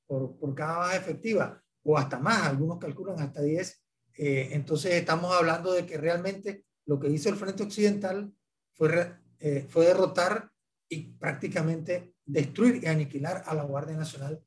por, 0.06 0.38
por 0.38 0.56
cada 0.56 0.78
baja 0.78 0.98
efectiva, 0.98 1.62
o 1.84 1.98
hasta 1.98 2.20
más, 2.20 2.44
algunos 2.44 2.80
calculan 2.80 3.20
hasta 3.20 3.42
10. 3.42 3.84
Eh, 4.18 4.50
entonces 4.52 4.94
estamos 4.94 5.34
hablando 5.34 5.74
de 5.74 5.86
que 5.86 5.98
realmente 5.98 6.66
lo 6.86 7.00
que 7.00 7.10
hizo 7.10 7.30
el 7.30 7.36
Frente 7.36 7.64
Occidental 7.64 8.34
fue, 8.74 9.16
eh, 9.40 9.66
fue 9.70 9.86
derrotar 9.86 10.52
y 10.90 11.14
prácticamente 11.14 12.16
destruir 12.26 12.84
y 12.84 12.88
aniquilar 12.88 13.44
a 13.46 13.56
la 13.56 13.64
Guardia 13.64 13.96
Nacional 13.96 14.44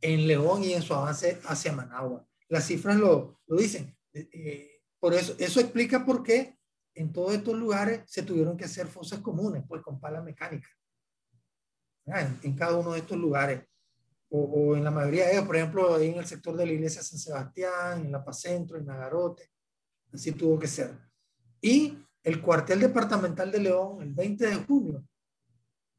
en 0.00 0.26
León 0.26 0.64
y 0.64 0.72
en 0.72 0.82
su 0.82 0.94
avance 0.94 1.40
hacia 1.44 1.72
Managua. 1.72 2.26
Las 2.48 2.66
cifras 2.66 2.96
lo, 2.96 3.40
lo 3.46 3.56
dicen. 3.56 3.96
Eh, 4.12 4.82
por 4.98 5.14
eso, 5.14 5.34
eso 5.38 5.60
explica 5.60 6.04
por 6.04 6.22
qué 6.22 6.58
en 6.94 7.12
todos 7.12 7.34
estos 7.34 7.54
lugares 7.54 8.02
se 8.06 8.22
tuvieron 8.22 8.56
que 8.56 8.64
hacer 8.64 8.86
fosas 8.86 9.20
comunes, 9.20 9.64
pues 9.66 9.82
con 9.82 10.00
pala 10.00 10.20
mecánica. 10.20 10.68
En, 12.06 12.56
cada 12.56 12.76
uno 12.76 12.92
de 12.92 13.00
estos 13.00 13.16
lugares. 13.16 13.62
O, 14.28 14.76
en 14.76 14.84
la 14.84 14.90
mayoría 14.90 15.26
de 15.26 15.32
ellos, 15.32 15.46
por 15.46 15.56
ejemplo, 15.56 15.98
en 15.98 16.18
el 16.18 16.26
sector 16.26 16.56
de 16.56 16.66
la 16.66 16.72
iglesia 16.72 17.02
San 17.02 17.18
Sebastián, 17.18 18.04
en 18.04 18.12
La 18.12 18.24
Paz 18.24 18.40
Centro, 18.42 18.76
en 18.76 18.86
Nagarote. 18.86 19.50
Así 20.12 20.32
tuvo 20.32 20.58
que 20.58 20.66
ser. 20.66 20.96
Y 21.60 21.98
el 22.22 22.40
cuartel 22.40 22.80
departamental 22.80 23.50
de 23.50 23.60
León, 23.60 24.02
el 24.02 24.12
20 24.12 24.46
de 24.46 24.54
junio, 24.56 25.04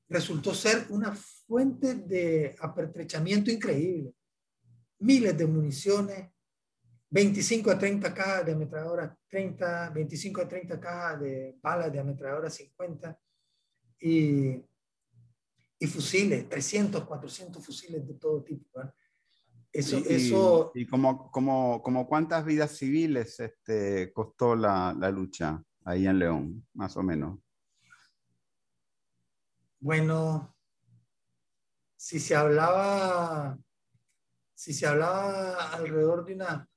resultó 0.09 0.53
ser 0.53 0.87
una 0.89 1.15
fuente 1.15 1.95
de 1.95 2.55
apertrechamiento 2.59 3.49
increíble. 3.49 4.13
Miles 4.99 5.37
de 5.37 5.47
municiones, 5.47 6.29
25 7.09 7.71
a 7.71 7.77
30 7.77 8.13
cajas 8.13 8.45
de 8.45 8.51
ametralladora 8.53 9.17
30, 9.27 9.89
25 9.89 10.41
a 10.41 10.47
30 10.47 10.79
cajas 10.79 11.19
de 11.21 11.57
balas 11.61 11.91
de 11.91 11.99
ametralladora 11.99 12.49
50 12.49 13.19
y, 13.99 14.63
y 15.79 15.87
fusiles, 15.87 16.47
300, 16.47 17.03
400 17.03 17.65
fusiles 17.65 18.07
de 18.07 18.13
todo 18.13 18.43
tipo. 18.43 18.81
Eso, 19.73 19.99
y, 19.99 20.13
eso... 20.13 20.71
¿Y 20.75 20.85
como, 20.85 21.31
como, 21.31 21.81
como 21.81 22.07
cuántas 22.07 22.45
vidas 22.45 22.77
civiles 22.77 23.39
este, 23.39 24.11
costó 24.11 24.55
la, 24.55 24.95
la 24.97 25.09
lucha 25.09 25.63
ahí 25.85 26.07
en 26.07 26.19
León, 26.19 26.67
más 26.73 26.97
o 26.97 27.03
menos? 27.03 27.39
Bueno, 29.79 30.55
si 31.95 32.19
se 32.19 32.35
hablaba, 32.35 33.57
si 34.53 34.73
se 34.73 34.85
hablaba 34.85 35.71
alrededor 35.71 36.25
de 36.25 36.35
una 36.35 36.67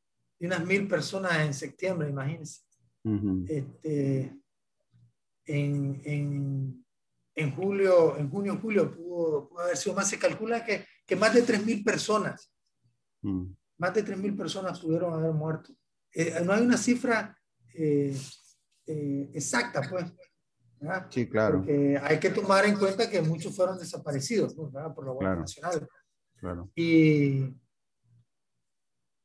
unas 0.47 0.65
mil 0.65 0.89
personas 0.89 1.39
en 1.41 1.55
septiembre, 1.55 2.09
imagínense. 2.09 2.63
este, 3.49 4.37
en, 5.47 6.01
en, 6.05 6.87
en, 7.35 7.57
julio, 7.57 8.17
en 8.17 8.31
junio, 8.31 8.59
julio 8.61 8.95
pudo, 8.95 9.49
pudo, 9.49 9.61
haber 9.61 9.77
sido 9.77 9.95
más. 9.95 10.09
Se 10.09 10.19
calcula 10.19 10.65
que, 10.65 10.87
que 11.07 11.17
más 11.17 11.35
de 11.35 11.43
tres 11.43 11.65
mil 11.65 11.83
personas, 11.85 12.53
mm. 13.25 13.57
más 13.79 13.95
de 13.95 14.03
tres 14.03 14.19
mil 14.19 14.37
personas 14.37 14.81
pudieron 14.81 15.13
haber 15.13 15.33
muerto. 15.33 15.73
Eh, 16.13 16.41
no 16.45 16.53
hay 16.53 16.63
una 16.63 16.77
cifra 16.77 17.37
eh, 17.75 18.17
eh, 18.87 19.31
exacta, 19.35 19.83
pues. 19.89 20.13
¿verdad? 20.79 21.07
Sí, 21.11 21.29
claro. 21.29 21.59
Porque 21.59 21.99
hay 22.03 22.21
que 22.21 22.31
tomar 22.31 22.65
en 22.67 22.77
cuenta 22.77 23.11
que 23.11 23.21
muchos 23.23 23.57
fueron 23.57 23.79
desaparecidos 23.79 24.55
¿verdad? 24.57 24.95
por 24.95 25.07
la 25.07 25.13
Guardia 25.13 25.29
claro. 25.29 25.41
Nacional. 25.41 25.89
Claro. 26.37 26.71
Y, 26.75 27.55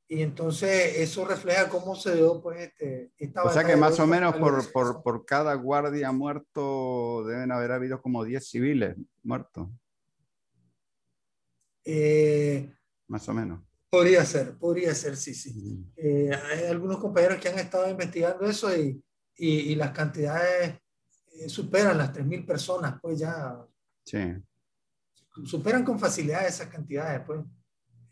y 0.07 0.23
entonces 0.23 0.97
eso 0.97 1.25
refleja 1.25 1.69
cómo 1.69 1.95
se 1.95 2.15
dio 2.15 2.41
pues 2.41 2.61
este, 2.61 3.11
esta 3.17 3.43
O 3.43 3.49
sea 3.51 3.63
que 3.63 3.75
más 3.75 3.99
o 3.99 4.07
menos 4.07 4.35
por, 4.37 4.71
por, 4.71 5.03
por, 5.03 5.25
cada 5.25 5.53
guardia 5.53 6.11
muerto 6.11 7.23
deben 7.25 7.51
haber 7.51 7.73
habido 7.73 8.01
como 8.01 8.23
10 8.23 8.49
civiles 8.49 8.95
muertos. 9.21 9.69
Eh, 11.83 12.73
más 13.07 13.27
o 13.29 13.33
menos. 13.33 13.61
Podría 13.89 14.23
ser, 14.23 14.55
podría 14.57 14.93
ser, 14.93 15.17
sí, 15.17 15.33
sí. 15.33 15.83
Eh, 15.95 16.29
hay 16.31 16.65
algunos 16.65 16.97
compañeros 16.97 17.39
que 17.39 17.49
han 17.49 17.57
estado 17.57 17.89
investigando 17.89 18.45
eso 18.45 18.75
y, 18.75 19.03
y, 19.35 19.71
y 19.71 19.75
las 19.75 19.91
cantidades 19.91 20.79
eh, 21.33 21.49
superan 21.49 21.97
las 21.97 22.13
3.000 22.13 22.45
personas, 22.45 22.99
pues 23.01 23.19
ya. 23.19 23.65
Sí. 24.05 24.19
Superan 25.45 25.83
con 25.83 25.99
facilidad 25.99 26.45
esas 26.47 26.67
cantidades, 26.67 27.21
pues. 27.25 27.41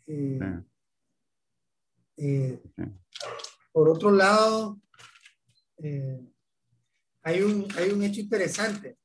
Sí 0.06 0.38
eh, 2.20 2.60
por 3.72 3.88
otro 3.88 4.10
lado, 4.10 4.80
hay, 7.22 7.42
un, 7.42 7.68
hay 7.76 7.90
un 7.90 8.02
hecho 8.02 8.20
interesante. 8.20 8.98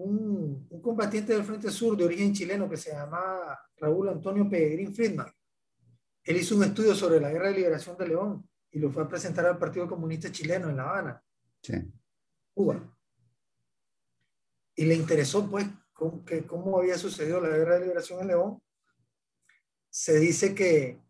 Un, 0.00 0.68
un, 0.70 0.80
combatiente 0.80 1.32
del 1.32 1.42
Frente 1.42 1.70
Sur 1.70 1.96
de 1.96 2.04
origen 2.04 2.32
chileno 2.32 2.68
que 2.68 2.76
se 2.76 2.92
llama 2.92 3.58
Raúl 3.76 4.08
Antonio 4.08 4.48
Peregrín 4.48 4.94
Friedman. 4.94 5.32
Él 6.22 6.36
hizo 6.36 6.56
un 6.56 6.62
estudio 6.62 6.94
sobre 6.94 7.20
la 7.20 7.30
guerra 7.30 7.48
de 7.48 7.56
liberación 7.56 7.96
de 7.96 8.06
León 8.06 8.48
y 8.70 8.78
lo 8.78 8.90
fue 8.90 9.02
a 9.02 9.08
presentar 9.08 9.46
al 9.46 9.58
Partido 9.58 9.88
Comunista 9.88 10.30
Chileno 10.30 10.68
en 10.68 10.76
La 10.76 10.84
Habana, 10.84 11.24
sí. 11.62 11.74
Cuba. 12.54 12.96
Y 14.76 14.84
le 14.84 14.94
interesó, 14.94 15.50
pues, 15.50 15.66
cómo, 15.92 16.24
que, 16.24 16.46
cómo 16.46 16.78
había 16.78 16.96
sucedido 16.96 17.40
la 17.40 17.48
guerra 17.48 17.74
de 17.74 17.86
liberación 17.86 18.20
en 18.20 18.28
León. 18.28 18.62
Se 19.90 20.20
dice 20.20 20.54
que 20.54 21.00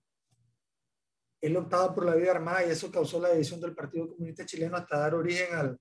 él 1.41 1.57
optaba 1.57 1.95
por 1.95 2.07
la 2.07 2.15
vida 2.15 2.31
armada 2.31 2.65
y 2.65 2.71
eso 2.71 2.91
causó 2.91 3.21
la 3.21 3.33
división 3.33 3.61
del 3.61 3.75
Partido 3.75 4.09
Comunista 4.09 4.47
Chileno 4.47 4.77
hasta 4.77 4.99
dar 4.99 5.15
origen 5.15 5.55
al, 5.55 5.79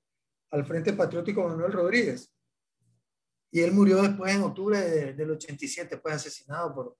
al 0.52 0.66
Frente 0.66 0.94
Patriótico 0.94 1.48
Manuel 1.48 1.72
Rodríguez. 1.72 2.34
Y 3.52 3.62
él 3.62 3.72
murió 3.72 4.02
después 4.02 4.34
en 4.34 4.44
octubre 4.44 4.80
de, 4.80 5.14
del 5.14 5.32
87, 5.32 5.98
pues 5.98 6.16
asesinado 6.16 6.74
por, 6.74 6.98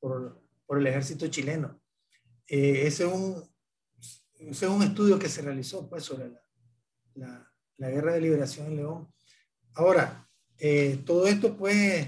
por, 0.00 0.42
por 0.66 0.78
el 0.78 0.86
ejército 0.86 1.26
chileno. 1.28 1.80
Eh, 2.46 2.86
ese, 2.86 3.06
es 3.06 3.12
un, 3.12 3.42
ese 4.34 4.66
es 4.66 4.70
un 4.70 4.82
estudio 4.82 5.18
que 5.18 5.28
se 5.28 5.42
realizó 5.42 5.88
pues, 5.88 6.04
sobre 6.04 6.28
la, 6.30 6.42
la, 7.14 7.52
la 7.76 7.90
guerra 7.90 8.14
de 8.14 8.20
liberación 8.20 8.66
en 8.68 8.76
León. 8.76 9.12
Ahora, 9.74 10.28
eh, 10.58 11.02
todo 11.04 11.26
esto 11.26 11.56
pues 11.56 12.06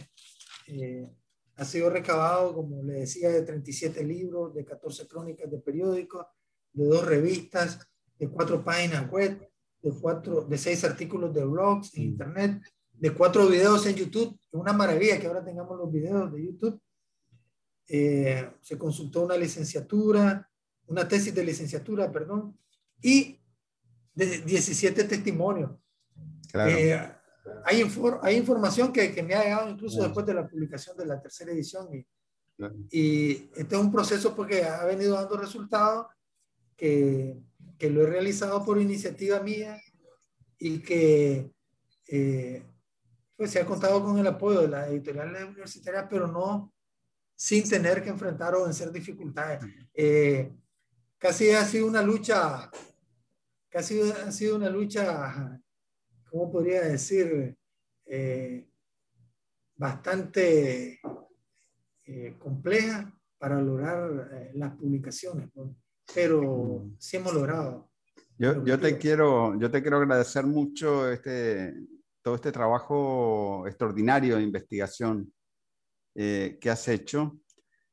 eh, 0.69 1.09
ha 1.57 1.65
sido 1.65 1.91
recabado, 1.91 2.55
como 2.55 2.83
le 2.83 3.01
decía, 3.01 3.31
de 3.31 3.43
37 3.43 4.05
libros, 4.05 4.55
de 4.55 4.65
14 4.65 5.07
crónicas 5.09 5.51
de 5.51 5.59
periódicos, 5.59 6.27
de 6.73 6.87
dos 6.87 7.05
revistas, 7.05 7.81
de 8.19 8.29
cuatro 8.29 8.65
páginas 8.65 9.11
web, 9.11 9.51
de, 9.83 9.93
cuatro, 10.01 10.43
de 10.43 10.59
seis 10.59 10.85
artículos 10.85 11.35
de 11.35 11.45
blogs 11.45 11.95
en 11.95 12.03
mm. 12.03 12.07
internet, 12.07 12.63
de 12.95 13.13
cuatro 13.13 13.47
videos 13.49 13.87
en 13.87 13.95
YouTube. 13.95 14.39
Es 14.41 14.55
una 14.55 14.73
maravilla 14.73 15.19
que 15.19 15.27
ahora 15.27 15.45
tengamos 15.45 15.79
los 15.79 15.91
videos 15.91 16.33
de 16.33 16.45
YouTube. 16.45 16.81
Eh, 17.89 18.51
se 18.61 18.79
consultó 18.79 19.25
una 19.25 19.37
licenciatura, 19.37 20.49
una 20.87 21.07
tesis 21.07 21.35
de 21.35 21.45
licenciatura, 21.45 22.11
perdón, 22.11 22.59
y 23.03 23.41
de 24.15 24.39
17 24.43 25.05
testimonios. 25.05 25.73
Eh, 26.55 26.99
hay, 27.65 27.93
hay 28.23 28.37
información 28.37 28.93
que, 28.93 29.13
que, 29.13 29.23
me 29.23 29.35
ha 29.35 29.43
llegado 29.43 29.69
incluso 29.69 30.03
después 30.03 30.25
de 30.25 30.35
la 30.35 30.47
publicación 30.47 30.97
de 30.97 31.07
la 31.07 31.21
tercera 31.21 31.53
edición 31.53 31.89
y, 31.93 32.07
y 32.91 33.51
este 33.57 33.75
es 33.75 33.81
un 33.81 33.91
proceso 33.91 34.35
porque 34.35 34.65
ha 34.65 34.85
venido 34.85 35.15
dando 35.15 35.37
resultados 35.37 36.07
que, 36.77 37.37
que 37.79 37.91
lo 37.91 38.03
he 38.03 38.07
realizado 38.07 38.65
por 38.65 38.81
iniciativa 38.81 39.41
mía 39.41 39.81
y 40.59 40.79
que 40.79 41.53
eh, 42.09 42.63
pues 43.37 43.51
se 43.51 43.61
ha 43.61 43.67
contado 43.67 44.03
con 44.03 44.19
el 44.19 44.27
apoyo 44.27 44.61
de 44.61 44.69
la 44.69 44.89
editorial 44.89 45.29
universitaria, 45.49 46.09
pero 46.09 46.27
no 46.27 46.73
sin 47.37 47.69
tener 47.69 48.03
que 48.03 48.11
enfrentar 48.11 48.55
o 48.55 48.65
vencer 48.65 48.93
dificultades. 48.93 49.65
Eh, 49.93 50.53
casi 51.19 51.51
ha 51.51 51.65
sido 51.65 51.87
una 51.87 52.03
lucha, 52.03 52.71
casi 53.69 54.01
ha 54.01 54.31
sido 54.31 54.57
una 54.57 54.71
lucha, 54.71 55.61
¿cómo 56.31 56.51
podría 56.51 56.83
decir? 56.83 57.57
Eh, 58.07 58.69
bastante 59.77 61.01
eh, 62.05 62.37
compleja 62.39 63.13
para 63.39 63.61
lograr 63.61 64.53
las 64.55 64.77
publicaciones, 64.77 65.51
pero 66.15 66.89
sí 66.99 67.17
hemos 67.17 67.35
logrado. 67.35 67.91
Yo, 68.39 68.65
yo, 68.65 68.79
te 68.79 68.97
quiero, 68.99 69.59
yo 69.59 69.71
te 69.71 69.81
quiero 69.81 69.99
agradecer 69.99 70.45
mucho 70.45 71.11
este, 71.11 71.75
todo 72.25 72.37
este 72.37 72.51
trabajo 72.51 73.67
extraordinario 73.67 74.37
de 74.37 74.43
investigación 74.43 75.31
eh, 76.15 76.57
que 76.59 76.71
has 76.71 76.89
hecho. 76.89 77.39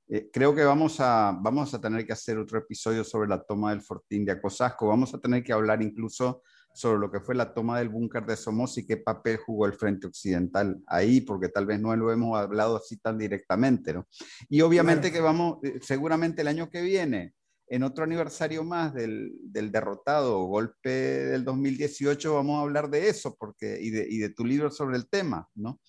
Eh, 0.08 0.30
creo 0.32 0.56
que 0.56 0.64
vamos 0.64 1.01
a, 1.01 1.38
vamos 1.38 1.74
a 1.74 1.82
tener 1.82 2.06
que 2.06 2.14
hacer 2.14 2.38
otro 2.38 2.58
episodio 2.58 3.03
sobre 3.03 3.27
la 3.27 3.43
toma 3.43 3.72
del 3.72 3.82
Fortín 3.82 4.24
de 4.24 4.32
Acosasco. 4.32 4.88
Vamos 4.88 5.14
a 5.14 5.19
tener 5.19 5.43
que 5.43 5.51
hablar 5.51 5.82
incluso 5.82 6.43
sobre 6.74 7.00
lo 7.00 7.11
que 7.11 7.19
fue 7.19 7.35
la 7.35 7.53
toma 7.53 7.80
del 7.80 7.90
búnker 7.90 8.26
de 8.26 8.38
Somos 8.38 8.77
y 8.77 8.85
qué 8.85 8.95
papel 8.95 9.35
jugó 9.35 9.66
el 9.66 9.74
Frente 9.74 10.08
Occidental 10.08 10.82
ahí, 10.88 11.19
porque 11.19 11.50
tal 11.50 11.66
vez 11.66 11.82
no 11.82 11.93
lo 11.93 12.10
hemos 12.10 12.40
hablado 12.40 12.77
así 12.77 12.98
tan 12.98 13.18
directamente, 13.18 13.93
¿no? 13.93 14.08
Y 14.48 14.61
obviamente 14.61 15.11
que 15.11 15.19
vamos, 15.19 15.58
eh, 15.64 15.80
seguramente 15.82 16.42
el 16.42 16.48
año 16.48 16.69
que 16.69 16.82
viene, 16.82 17.34
en 17.72 17.83
otro 17.83 18.03
aniversario 18.03 18.66
más 18.66 18.93
del, 18.93 19.32
del, 19.43 19.72
derrotado 19.72 20.43
golpe 20.43 20.90
del 20.90 21.45
2018, 21.45 22.33
vamos 22.35 22.59
a 22.59 22.64
hablar 22.64 22.90
de 22.90 23.08
eso 23.08 23.38
porque, 23.40 23.80
y, 23.82 23.91
de, 23.91 24.06
y 24.09 24.17
de 24.17 24.30
tu 24.30 24.43
libro 24.43 24.69
sobre 24.69 24.98
el 24.98 25.08
tema, 25.08 25.48
¿no? 25.56 25.80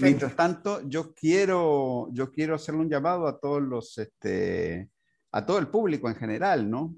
Mientras 0.00 0.36
tanto, 0.36 0.86
yo 0.86 1.14
quiero, 1.14 2.08
yo 2.12 2.30
quiero 2.30 2.54
hacerle 2.54 2.82
un 2.82 2.90
llamado 2.90 3.26
a 3.26 3.40
todos 3.40 3.62
los, 3.62 3.96
este, 3.96 4.90
a 5.32 5.46
todo 5.46 5.58
el 5.58 5.68
público 5.68 6.10
en 6.10 6.16
general, 6.16 6.68
¿no? 6.68 6.94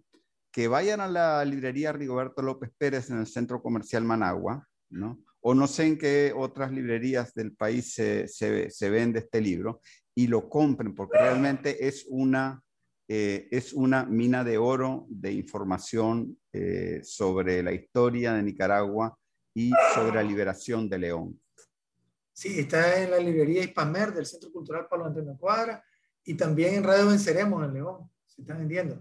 Que 0.50 0.66
vayan 0.66 1.00
a 1.00 1.06
la 1.06 1.44
librería 1.44 1.92
Rigoberto 1.92 2.42
López 2.42 2.72
Pérez 2.76 3.10
en 3.10 3.20
el 3.20 3.28
Centro 3.28 3.62
Comercial 3.62 4.02
Managua, 4.02 4.66
¿no? 4.90 5.20
O 5.40 5.54
no 5.54 5.68
sé 5.68 5.86
en 5.86 5.98
qué 5.98 6.32
otras 6.36 6.72
librerías 6.72 7.32
del 7.32 7.54
país 7.54 7.94
se, 7.94 8.26
se, 8.26 8.70
se 8.70 8.90
vende 8.90 9.20
este 9.20 9.40
libro 9.40 9.80
y 10.16 10.26
lo 10.26 10.48
compren 10.48 10.96
porque 10.96 11.16
realmente 11.16 11.86
es 11.86 12.06
una, 12.08 12.60
eh, 13.08 13.46
es 13.52 13.72
una 13.72 14.04
mina 14.04 14.42
de 14.42 14.58
oro 14.58 15.06
de 15.08 15.32
información 15.32 16.36
eh, 16.52 17.00
sobre 17.04 17.62
la 17.62 17.72
historia 17.72 18.32
de 18.32 18.42
Nicaragua 18.42 19.16
y 19.54 19.72
sobre 19.94 20.16
la 20.16 20.22
liberación 20.24 20.88
de 20.88 20.98
León. 20.98 21.40
Sí, 22.32 22.58
está 22.58 23.02
en 23.02 23.12
la 23.12 23.18
librería 23.18 23.62
Hispamer 23.62 24.12
del 24.12 24.26
Centro 24.26 24.50
Cultural 24.50 24.88
Pablo 24.88 25.06
Antonio 25.06 25.36
Cuadra 25.38 25.82
y 26.24 26.34
también 26.34 26.74
en 26.74 26.84
Radio 26.84 27.06
Venceremos 27.06 27.64
en 27.64 27.74
León. 27.74 28.10
Se 28.26 28.42
está 28.42 28.54
vendiendo. 28.54 29.00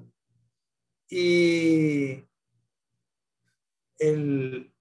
Y 1.10 2.24
el, 3.98 4.72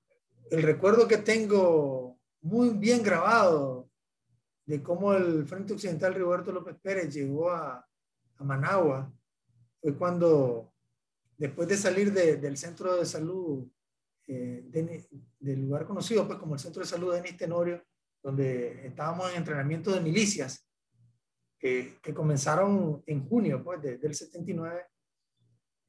el 0.50 0.62
recuerdo 0.62 1.08
que 1.08 1.18
tengo 1.18 2.18
muy 2.42 2.70
bien 2.70 3.02
grabado 3.02 3.88
de 4.66 4.82
cómo 4.82 5.14
el 5.14 5.46
Frente 5.46 5.72
Occidental 5.72 6.14
Roberto 6.14 6.52
López 6.52 6.76
Pérez 6.80 7.12
llegó 7.12 7.50
a, 7.50 7.86
a 8.38 8.44
Managua 8.44 9.12
fue 9.80 9.96
cuando, 9.96 10.72
después 11.36 11.68
de 11.68 11.76
salir 11.76 12.12
del 12.12 12.56
centro 12.56 12.96
de 12.96 13.06
salud, 13.06 13.66
eh, 14.26 14.64
del 15.38 15.60
lugar 15.60 15.86
conocido 15.86 16.26
pues 16.26 16.38
como 16.38 16.54
el 16.54 16.60
centro 16.60 16.82
de 16.82 16.88
salud 16.88 17.12
de 17.12 17.20
Denis 17.20 17.36
Tenorio, 17.36 17.82
donde 18.22 18.86
estábamos 18.86 19.30
en 19.30 19.36
entrenamiento 19.36 19.92
de 19.92 20.00
milicias, 20.00 20.66
que, 21.58 22.14
comenzaron 22.14 23.02
en 23.06 23.26
junio 23.26 23.64
pues, 23.64 23.80
del 23.80 24.14
79, 24.14 24.86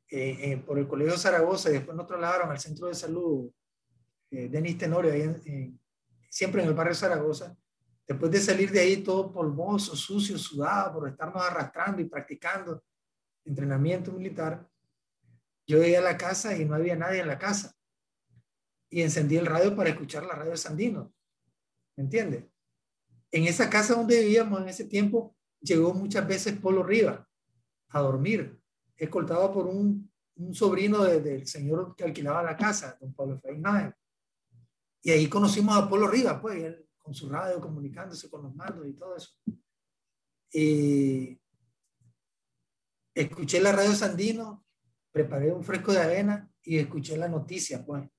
eh, 0.09 0.51
eh, 0.51 0.57
por 0.57 0.80
el 0.80 0.88
Colegio 0.88 1.17
Zaragoza, 1.17 1.69
y 1.69 1.74
después 1.74 1.98
nos 1.98 2.07
trasladaron 2.07 2.49
al 2.49 2.59
centro 2.59 2.88
de 2.88 2.95
salud 2.95 3.51
eh, 4.32 4.48
Denis 4.48 4.77
Tenorio, 4.77 5.11
ahí 5.11 5.77
siempre 6.30 6.61
en 6.61 6.69
el 6.69 6.74
barrio 6.74 6.95
Zaragoza. 6.95 7.57
Después 8.08 8.32
de 8.32 8.40
salir 8.40 8.72
de 8.72 8.80
ahí 8.80 8.98
todo 8.98 9.32
polvoso, 9.32 9.95
sucio, 9.95 10.38
sudado, 10.38 11.00
por 11.00 11.09
estarnos 11.09 11.43
arrastrando 11.43 12.01
y 12.01 12.06
practicando 12.06 12.84
entrenamiento 13.43 14.11
militar, 14.11 14.67
yo 15.67 15.80
llegué 15.80 15.98
a 15.98 16.01
la 16.01 16.17
casa 16.17 16.56
y 16.56 16.66
no 16.66 16.75
había 16.75 16.95
nadie 16.95 17.22
en 17.22 17.27
la 17.27 17.40
casa. 17.40 17.75
Y 18.90 19.01
encendí 19.01 19.38
el 19.38 19.48
radio 19.48 19.75
para 19.75 19.90
escuchar 19.90 20.24
la 20.24 20.35
radio 20.35 20.56
Sandino. 20.56 21.14
¿Me 21.95 22.03
entiendes? 22.03 22.45
En 23.32 23.45
esa 23.45 23.69
casa 23.69 23.95
donde 23.95 24.22
vivíamos 24.22 24.61
en 24.61 24.69
ese 24.69 24.85
tiempo, 24.85 25.35
llegó 25.59 25.93
muchas 25.93 26.27
veces 26.27 26.59
Polo 26.59 26.84
Riva 26.84 27.27
a 27.90 28.00
dormir, 28.00 28.59
escoltado 28.95 29.51
por 29.51 29.67
un, 29.67 30.11
sobrino 30.51 31.01
del 31.03 31.48
señor 31.48 31.95
que 31.95 32.03
alquilaba 32.03 32.43
la 32.43 32.58
casa, 32.58 32.98
don 33.00 33.14
Pablo 33.14 33.40
Fernández. 33.40 33.95
Y 35.01 35.11
ahí 35.11 35.30
conocimos 35.30 35.77
a 35.77 35.88
Polo 35.88 36.08
Riva, 36.08 36.42
pues, 36.42 36.61
él, 36.61 36.84
con 37.06 37.14
su 37.14 37.30
radio, 37.30 37.61
comunicándose 37.61 38.30
con 38.30 38.43
los 38.43 38.53
mandos 38.53 38.85
y 38.88 38.93
todo 38.93 39.16
eso. 39.16 39.32
Y 40.51 41.40
escuché 43.14 43.61
la 43.61 43.72
radio 43.72 43.93
Sandino, 43.93 44.66
preparé 45.11 45.53
un 45.53 45.64
fresco 45.64 45.93
de 45.93 46.01
avena 46.01 46.51
y 46.64 46.80
escuché 46.80 47.16
la 47.16 47.30
noticia, 47.30 47.85
pues, 47.85 48.09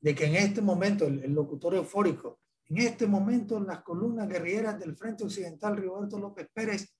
de 0.00 0.14
que 0.14 0.26
en 0.26 0.34
este 0.34 0.60
momento 0.60 1.06
el 1.06 1.32
locutor 1.32 1.74
eufórico 1.74 2.40
en 2.66 2.78
este 2.78 3.06
momento, 3.06 3.60
las 3.60 3.82
columnas 3.82 4.28
guerrilleras 4.28 4.78
del 4.78 4.96
Frente 4.96 5.24
Occidental 5.24 5.76
Roberto 5.76 6.18
López 6.18 6.48
Pérez 6.52 6.96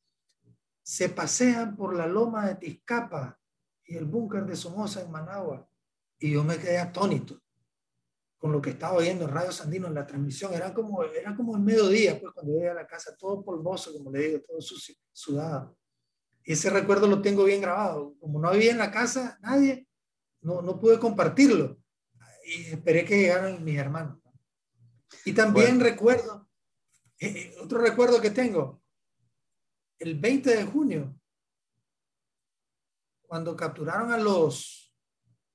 se 0.82 1.08
pasean 1.08 1.74
por 1.74 1.97
la 1.97 2.06
loma 2.06 2.47
de 2.47 2.56
Tizcapa 2.56 3.39
y 3.86 3.97
el 3.97 4.05
búnker 4.05 4.44
de 4.44 4.56
Somoza 4.56 5.00
en 5.00 5.10
Managua. 5.10 5.66
Y 6.18 6.32
yo 6.32 6.44
me 6.44 6.58
quedé 6.58 6.78
atónito 6.78 7.40
con 8.44 8.52
lo 8.52 8.60
que 8.60 8.68
estaba 8.68 8.98
oyendo 8.98 9.24
en 9.24 9.31
Radio 9.31 9.50
Sandino 9.50 9.86
en 9.86 9.94
la 9.94 10.06
transmisión. 10.06 10.52
Era 10.52 10.74
como, 10.74 11.02
era 11.02 11.34
como 11.34 11.56
el 11.56 11.62
mediodía, 11.62 12.20
pues 12.20 12.34
cuando 12.34 12.52
llegué 12.52 12.68
a 12.68 12.74
la 12.74 12.86
casa, 12.86 13.16
todo 13.16 13.42
polvoso, 13.42 13.90
como 13.94 14.10
le 14.10 14.18
digo, 14.28 14.42
todo 14.47 14.60
sucio, 14.60 14.94
sudado. 15.12 15.74
Ese 16.42 16.68
recuerdo 16.68 17.06
lo 17.06 17.23
tengo 17.23 17.44
bien 17.44 17.62
grabado. 17.62 18.14
Como 18.20 18.39
no 18.39 18.48
había 18.48 18.70
en 18.70 18.76
la 18.76 18.90
casa 18.90 19.39
nadie, 19.40 19.89
no, 20.42 20.60
no 20.60 20.78
pude 20.78 20.98
compartirlo. 20.98 21.78
Y 22.44 22.66
esperé 22.66 23.06
que 23.06 23.16
llegaran 23.16 23.64
mis 23.64 23.78
hermanos. 23.78 24.18
Y 25.24 25.32
también 25.32 25.81
recuerdo, 25.81 26.47
eh, 27.20 27.28
eh, 27.28 27.56
otro 27.62 27.78
recuerdo 27.81 28.20
que 28.20 28.31
tengo, 28.31 28.82
el 29.98 30.20
20 30.20 30.55
de 30.55 30.64
junio, 30.66 31.18
cuando 33.23 33.56
capturaron 33.56 34.12
a 34.12 34.18
los, 34.18 34.94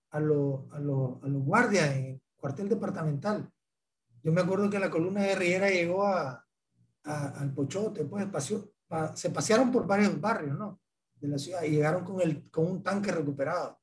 a, 0.10 0.20
los, 0.20 0.74
a, 0.74 0.80
los, 0.80 1.24
a 1.24 1.28
los 1.28 1.44
guardias 1.44 1.96
en 1.96 2.20
cuartel 2.40 2.70
departamental. 2.70 3.52
Yo 4.24 4.32
me 4.32 4.42
acuerdo 4.42 4.70
que 4.70 4.80
la 4.80 4.90
columna 4.90 5.24
guerrillera 5.24 5.70
llegó 5.70 6.06
a, 6.06 6.46
al 7.04 7.54
Pochote, 7.54 8.06
pues 8.06 8.28
se 9.16 9.30
pasearon 9.30 9.72
por 9.72 9.88
varios 9.88 10.20
barrios, 10.20 10.58
¿no? 10.58 10.82
De 11.16 11.28
la 11.28 11.38
ciudad 11.38 11.64
y 11.64 11.72
llegaron 11.72 12.04
con, 12.04 12.22
el, 12.22 12.50
con 12.50 12.66
un 12.66 12.84
tanque 12.84 13.12
recuperado. 13.12 13.80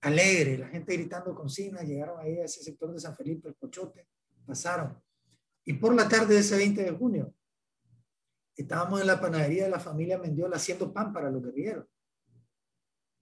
Alegre, 0.00 0.58
la 0.58 0.68
gente 0.68 0.94
gritando 0.94 1.34
consignas, 1.34 1.84
llegaron 1.84 2.20
ahí 2.20 2.38
a 2.38 2.44
ese 2.44 2.62
sector 2.62 2.92
de 2.92 3.00
San 3.00 3.16
Felipe, 3.16 3.48
el 3.48 3.54
Pochote 3.54 4.08
pasaron. 4.46 5.00
Y 5.64 5.74
por 5.74 5.94
la 5.94 6.08
tarde 6.08 6.34
de 6.34 6.40
ese 6.40 6.56
20 6.56 6.82
de 6.82 6.90
junio, 6.92 7.34
estábamos 8.56 9.00
en 9.00 9.06
la 9.06 9.20
panadería 9.20 9.64
de 9.64 9.70
la 9.70 9.78
familia 9.78 10.18
Mendiola 10.18 10.56
haciendo 10.56 10.92
pan 10.92 11.12
para 11.12 11.30
los 11.30 11.42
guerrilleros. 11.42 11.86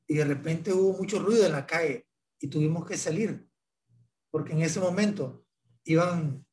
Y 0.07 0.15
de 0.15 0.25
repente 0.25 0.73
hubo 0.73 0.97
mucho 0.97 1.18
ruido 1.18 1.44
en 1.44 1.52
la 1.52 1.67
calle 1.67 2.07
y 2.39 2.47
tuvimos 2.49 2.86
que 2.86 2.97
salir, 2.97 3.49
porque 4.36 4.52
en 4.52 4.60
ese 4.60 4.81
momento 4.81 5.47
iban, 5.84 6.47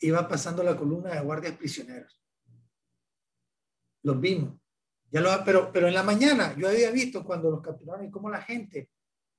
iba 0.00 0.26
pasando 0.26 0.64
la 0.64 0.76
columna 0.76 1.14
de 1.14 1.20
guardias 1.20 1.56
prisioneros. 1.56 2.20
Los 4.02 4.20
vimos. 4.20 4.58
Ya 5.08 5.20
lo, 5.20 5.30
pero, 5.44 5.70
pero 5.70 5.86
en 5.86 5.94
la 5.94 6.02
mañana 6.02 6.56
yo 6.56 6.68
había 6.68 6.90
visto 6.90 7.22
cuando 7.24 7.48
los 7.48 7.62
capturaron 7.62 8.06
y 8.06 8.10
cómo 8.10 8.28
la 8.28 8.42
gente 8.42 8.90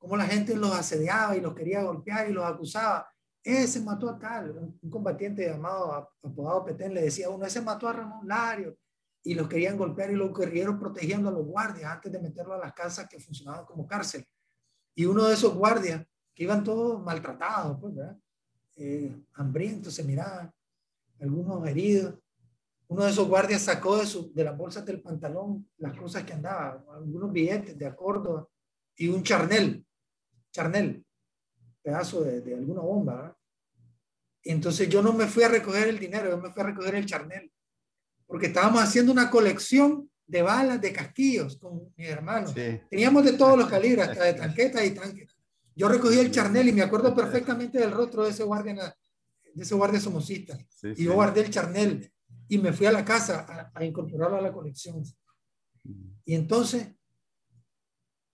cómo 0.04 0.18
la 0.18 0.26
gente 0.26 0.58
los 0.58 0.74
asediaba 0.74 1.38
y 1.38 1.40
los 1.40 1.56
quería 1.56 1.82
golpear 1.82 2.30
y 2.30 2.34
los 2.34 2.44
acusaba. 2.44 3.10
Ese 3.42 3.80
mató 3.80 4.10
a 4.10 4.20
tal, 4.20 4.78
un, 4.82 4.90
combatiente 4.90 5.46
llamado, 5.46 6.10
apodado 6.22 6.66
Petén, 6.66 6.94
le 6.94 7.04
decía 7.04 7.28
a 7.28 7.30
uno, 7.30 7.46
ese 7.46 7.62
mató 7.62 7.88
a 7.88 7.94
Ramón 7.94 8.28
Lario, 8.28 8.78
y 9.24 9.34
los 9.34 9.48
querían 9.48 9.78
golpear 9.78 10.12
y 10.12 10.16
los 10.16 10.34
guerrilleros 10.34 10.78
protegiendo 10.78 11.30
a 11.30 11.32
los 11.32 11.46
guardias 11.46 11.90
antes 11.90 12.12
de 12.12 12.20
meterlo 12.20 12.54
a 12.54 12.58
las 12.58 12.74
casas 12.74 13.08
que 13.08 13.18
funcionaban 13.18 13.66
como 13.66 13.88
cárcel. 13.88 14.26
Y 14.94 15.06
uno 15.06 15.26
de 15.26 15.36
esos 15.36 15.54
guardias, 15.54 16.06
que 16.34 16.44
iban 16.44 16.64
todos 16.64 17.02
maltratados, 17.04 17.80
pues, 17.80 17.96
¿verdad? 17.96 18.18
Eh, 18.76 19.16
hambrientos, 19.34 19.94
se 19.94 20.04
miraban, 20.04 20.52
algunos 21.20 21.68
heridos. 21.68 22.16
Uno 22.88 23.04
de 23.04 23.12
esos 23.12 23.28
guardias 23.28 23.62
sacó 23.62 23.98
de, 23.98 24.06
su, 24.06 24.34
de 24.34 24.44
las 24.44 24.58
bolsas 24.58 24.86
del 24.86 25.02
pantalón 25.02 25.70
las 25.78 25.98
cosas 25.98 26.24
que 26.24 26.34
andaban, 26.34 26.84
algunos 26.92 27.32
billetes 27.32 27.78
de 27.78 27.86
acuerdo 27.86 28.52
y 28.96 29.08
un 29.08 29.24
charnel, 29.24 29.86
charnel, 30.52 31.06
pedazo 31.82 32.24
de, 32.24 32.42
de 32.42 32.56
alguna 32.56 32.82
bomba. 32.82 33.16
¿verdad? 33.16 33.38
Entonces 34.44 34.90
yo 34.90 35.02
no 35.02 35.14
me 35.14 35.28
fui 35.28 35.44
a 35.44 35.48
recoger 35.48 35.88
el 35.88 36.00
dinero, 36.00 36.30
yo 36.30 36.38
me 36.38 36.52
fui 36.52 36.62
a 36.62 36.66
recoger 36.66 36.96
el 36.96 37.06
charnel 37.06 37.52
porque 38.34 38.48
estábamos 38.48 38.82
haciendo 38.82 39.12
una 39.12 39.30
colección 39.30 40.10
de 40.26 40.42
balas 40.42 40.82
de 40.82 40.92
casquillos 40.92 41.58
con 41.58 41.94
mis 41.96 42.08
hermanos. 42.08 42.54
Teníamos 42.90 43.24
de 43.26 43.34
todos 43.34 43.58
los 43.58 43.70
calibres, 43.70 44.08
hasta 44.08 44.24
de 44.24 44.34
tanquetas 44.34 44.84
y 44.86 44.92
tanques. 44.92 45.33
Yo 45.76 45.88
recogí 45.90 46.20
el 46.20 46.32
charnel 46.32 46.68
y 46.68 46.74
me 46.74 46.82
acuerdo 46.82 47.16
perfectamente 47.16 47.80
del 47.80 47.92
rostro 47.92 48.24
de 48.24 48.32
ese 48.32 48.44
guardia, 48.44 48.96
de 49.54 49.64
ese 49.64 49.76
guardia 49.76 50.00
somocista. 50.00 50.58
y 50.84 51.04
yo 51.04 51.14
guardé 51.14 51.42
el 51.42 51.50
charnel 51.50 52.12
y 52.48 52.58
me 52.58 52.74
fui 52.74 52.86
a 52.86 52.92
la 52.92 53.04
casa 53.04 53.72
a, 53.74 53.84
incorporarlo 53.84 54.38
a 54.38 54.42
la 54.42 54.52
colección. 54.52 55.04
Y 56.26 56.36
entonces, 56.36 56.88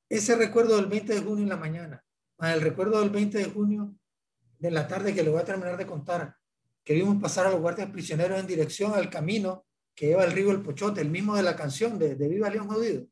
ese 0.10 0.36
recuerdo 0.36 0.76
del 0.76 0.88
20 0.88 1.14
de 1.14 1.22
junio 1.22 1.44
en 1.44 1.50
la 1.50 1.58
mañana, 1.58 2.04
más 2.38 2.54
el 2.54 2.62
recuerdo 2.62 3.00
del 3.00 3.10
20 3.10 3.38
de 3.38 3.46
junio 3.46 3.96
de 4.58 4.72
la 4.72 4.88
tarde 4.88 5.14
que 5.14 5.24
le 5.24 5.30
voy 5.30 5.40
a 5.40 5.46
terminar 5.46 5.78
de 5.78 5.86
contar, 5.86 6.36
que 6.84 6.94
vimos 6.94 7.22
pasar 7.22 7.48
a 7.48 7.52
los 7.52 7.62
guardias 7.62 7.90
prisioneros 7.92 8.40
en 8.40 8.48
dirección 8.48 8.94
al 8.94 9.10
camino 9.10 9.66
que 9.96 10.08
lleva 10.08 10.24
el 10.24 10.32
río 10.32 10.52
El 10.52 10.62
Pochote, 10.62 11.02
el 11.02 11.10
mismo 11.10 11.36
de 11.36 11.44
la 11.44 11.56
canción 11.56 12.00
de, 12.00 12.16
Viva 12.16 12.50
León 12.50 12.68
Jodido, 12.68 13.06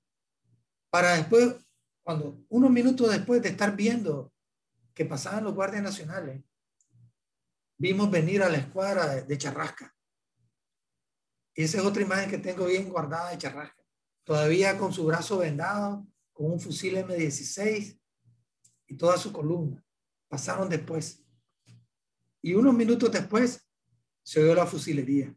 para 0.90 1.16
después, 1.16 1.56
cuando 2.08 2.42
unos 2.48 2.72
minutos 2.72 3.12
después 3.12 3.42
de 3.42 3.50
estar 3.50 3.76
viendo 3.76 4.32
que 4.94 5.04
pasaban 5.04 5.44
los 5.44 5.54
guardias 5.54 5.84
nacionales, 5.84 6.42
vimos 7.78 8.10
venir 8.10 8.42
a 8.42 8.48
la 8.48 8.60
escuadra 8.60 9.24
de, 9.24 9.38
Charrasca. 9.38 9.94
Y 11.54 11.64
esa 11.64 11.80
es 11.80 11.84
otra 11.84 12.02
imagen 12.02 12.30
que 12.30 12.38
tengo 12.38 12.68
bien 12.68 12.88
guardada 12.88 13.32
de 13.32 13.38
Charrasca. 13.38 13.84
Todavía 14.24 14.78
con 14.78 14.94
su 14.94 15.06
brazo 15.06 15.40
vendado, 15.40 16.08
con 16.32 16.50
un 16.50 16.62
fusil 16.62 16.96
M16 16.96 18.00
y 18.88 18.96
toda 18.96 19.18
su 19.18 19.34
columna. 19.34 19.84
Pasaron 20.30 20.70
después. 20.70 21.26
Y 22.42 22.54
unos 22.54 22.74
minutos 22.74 23.12
después 23.12 23.68
se 24.24 24.42
oyó 24.42 24.56
la 24.56 24.66
fusilería. 24.66 25.36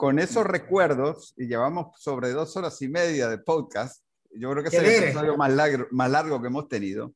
Con 0.00 0.18
esos 0.18 0.46
recuerdos, 0.46 1.34
y 1.36 1.46
llevamos 1.46 2.00
sobre 2.00 2.30
dos 2.30 2.56
horas 2.56 2.80
y 2.80 2.88
media 2.88 3.28
de 3.28 3.36
podcast, 3.36 4.02
yo 4.30 4.50
creo 4.50 4.62
que 4.62 4.74
es 4.74 4.82
el 4.82 5.04
episodio 5.04 5.36
más 5.36 5.52
largo, 5.52 5.88
más 5.90 6.10
largo 6.10 6.40
que 6.40 6.46
hemos 6.46 6.68
tenido. 6.68 7.12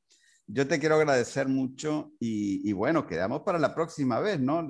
Yo 0.46 0.68
te 0.68 0.78
quiero 0.78 0.96
agradecer 0.96 1.48
mucho 1.48 2.12
y, 2.20 2.70
bueno, 2.74 3.06
quedamos 3.06 3.40
para 3.40 3.58
la 3.58 3.74
próxima 3.74 4.20
vez, 4.20 4.38
¿no? 4.38 4.68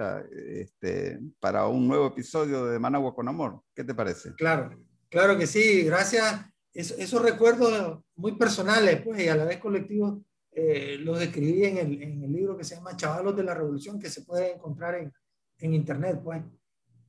este, 0.49 1.18
para 1.41 1.67
un 1.67 1.89
nuevo 1.89 2.07
episodio 2.07 2.67
de 2.67 2.78
Managua 2.78 3.12
con 3.17 3.26
Amor. 3.26 3.62
¿Qué 3.75 3.83
te 3.83 3.97
parece? 3.97 4.33
Claro, 4.36 4.70
claro 5.09 5.36
que 5.36 5.49
sí. 5.49 5.83
Gracias. 5.83 6.41
esos 6.73 7.20
recuerdos 7.20 7.99
muy 8.15 8.39
personales, 8.39 9.02
pues, 9.02 9.25
y 9.25 9.28
a 9.28 9.34
la 9.34 9.44
vez 9.44 9.59
colectivos, 9.59 10.20
eh, 10.52 10.99
los 11.01 11.20
en 11.20 11.78
el, 11.78 12.01
en 12.01 12.23
el, 12.23 12.33
libro 12.33 12.57
que 12.57 12.62
se 12.62 12.76
llama 12.76 12.97
Chavalos 12.97 13.34
de 13.36 13.43
la 13.43 13.55
Revolución, 13.55 13.99
que 13.99 14.09
se 14.09 14.23
puede 14.23 14.52
encontrar 14.52 14.94
en, 14.94 15.12
en 15.59 15.75
internet, 15.75 16.20
pues. 16.23 16.44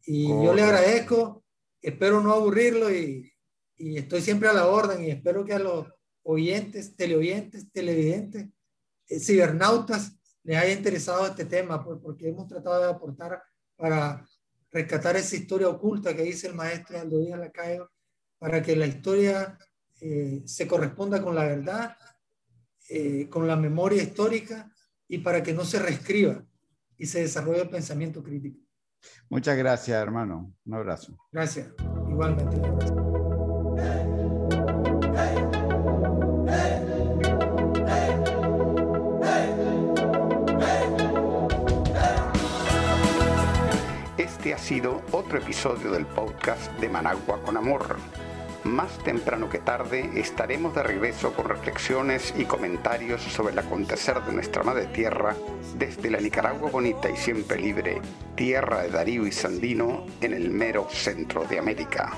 Y 0.05 0.27
yo 0.27 0.53
le 0.53 0.61
agradezco, 0.61 1.43
espero 1.81 2.21
no 2.21 2.33
aburrirlo 2.33 2.93
y, 2.93 3.31
y, 3.77 3.97
estoy 3.97 4.21
siempre 4.21 4.47
a 4.47 4.53
la 4.53 4.67
orden 4.67 5.03
y 5.03 5.09
espero 5.09 5.43
que 5.43 5.53
a 5.53 5.59
los 5.59 5.87
oyentes, 6.23 6.95
teleoyentes, 6.95 7.71
televidentes, 7.71 8.47
eh, 9.07 9.19
cibernautas 9.19 10.17
les 10.43 10.57
haya 10.57 10.73
interesado 10.73 11.25
este 11.25 11.45
tema, 11.45 11.83
pues, 11.83 11.99
porque 12.01 12.29
hemos 12.29 12.47
tratado 12.47 12.83
de 12.83 12.89
aportar 12.89 13.41
para 13.75 14.27
rescatar 14.71 15.15
esa 15.15 15.35
historia 15.35 15.69
oculta 15.69 16.15
que 16.15 16.23
dice 16.23 16.47
el 16.47 16.55
maestro 16.55 16.99
Aldo 16.99 17.19
Díaz 17.19 17.39
Lacayo, 17.39 17.91
para 18.37 18.61
que 18.61 18.75
la 18.75 18.85
historia 18.85 19.57
eh, 20.01 20.43
se 20.45 20.67
corresponda 20.67 21.21
con 21.21 21.33
la 21.33 21.45
verdad, 21.45 21.97
eh, 22.89 23.27
con 23.29 23.47
la 23.47 23.55
memoria 23.55 24.03
histórica 24.03 24.71
y 25.07 25.19
para 25.19 25.41
que 25.41 25.53
no 25.53 25.65
se 25.65 25.79
reescriba 25.79 26.45
y 26.97 27.05
se 27.05 27.21
desarrolle 27.21 27.61
el 27.61 27.69
pensamiento 27.69 28.23
crítico. 28.23 28.64
Muchas 29.29 29.57
gracias, 29.57 30.01
hermano. 30.01 30.53
Un 30.65 30.73
abrazo. 30.73 31.17
Gracias. 31.31 31.67
Igualmente. 32.09 32.61
Este 44.17 44.53
ha 44.53 44.57
sido 44.57 45.01
otro 45.11 45.39
episodio 45.39 45.91
del 45.91 46.05
podcast 46.05 46.71
de 46.79 46.87
Managua 46.87 47.41
con 47.43 47.57
Amor 47.57 47.97
más 48.65 48.97
temprano 48.99 49.49
que 49.49 49.59
tarde 49.59 50.09
estaremos 50.15 50.73
de 50.75 50.83
regreso 50.83 51.33
con 51.33 51.47
reflexiones 51.47 52.33
y 52.37 52.45
comentarios 52.45 53.21
sobre 53.21 53.53
el 53.53 53.59
acontecer 53.59 54.21
de 54.23 54.33
nuestra 54.33 54.63
madre 54.63 54.87
tierra 54.87 55.35
desde 55.77 56.09
la 56.09 56.19
Nicaragua 56.19 56.69
bonita 56.71 57.09
y 57.09 57.15
siempre 57.15 57.59
libre, 57.59 58.01
tierra 58.35 58.81
de 58.81 58.89
Darío 58.89 59.27
y 59.27 59.31
Sandino 59.31 60.05
en 60.19 60.33
el 60.33 60.49
mero 60.49 60.87
centro 60.89 61.45
de 61.45 61.59
América. 61.59 62.17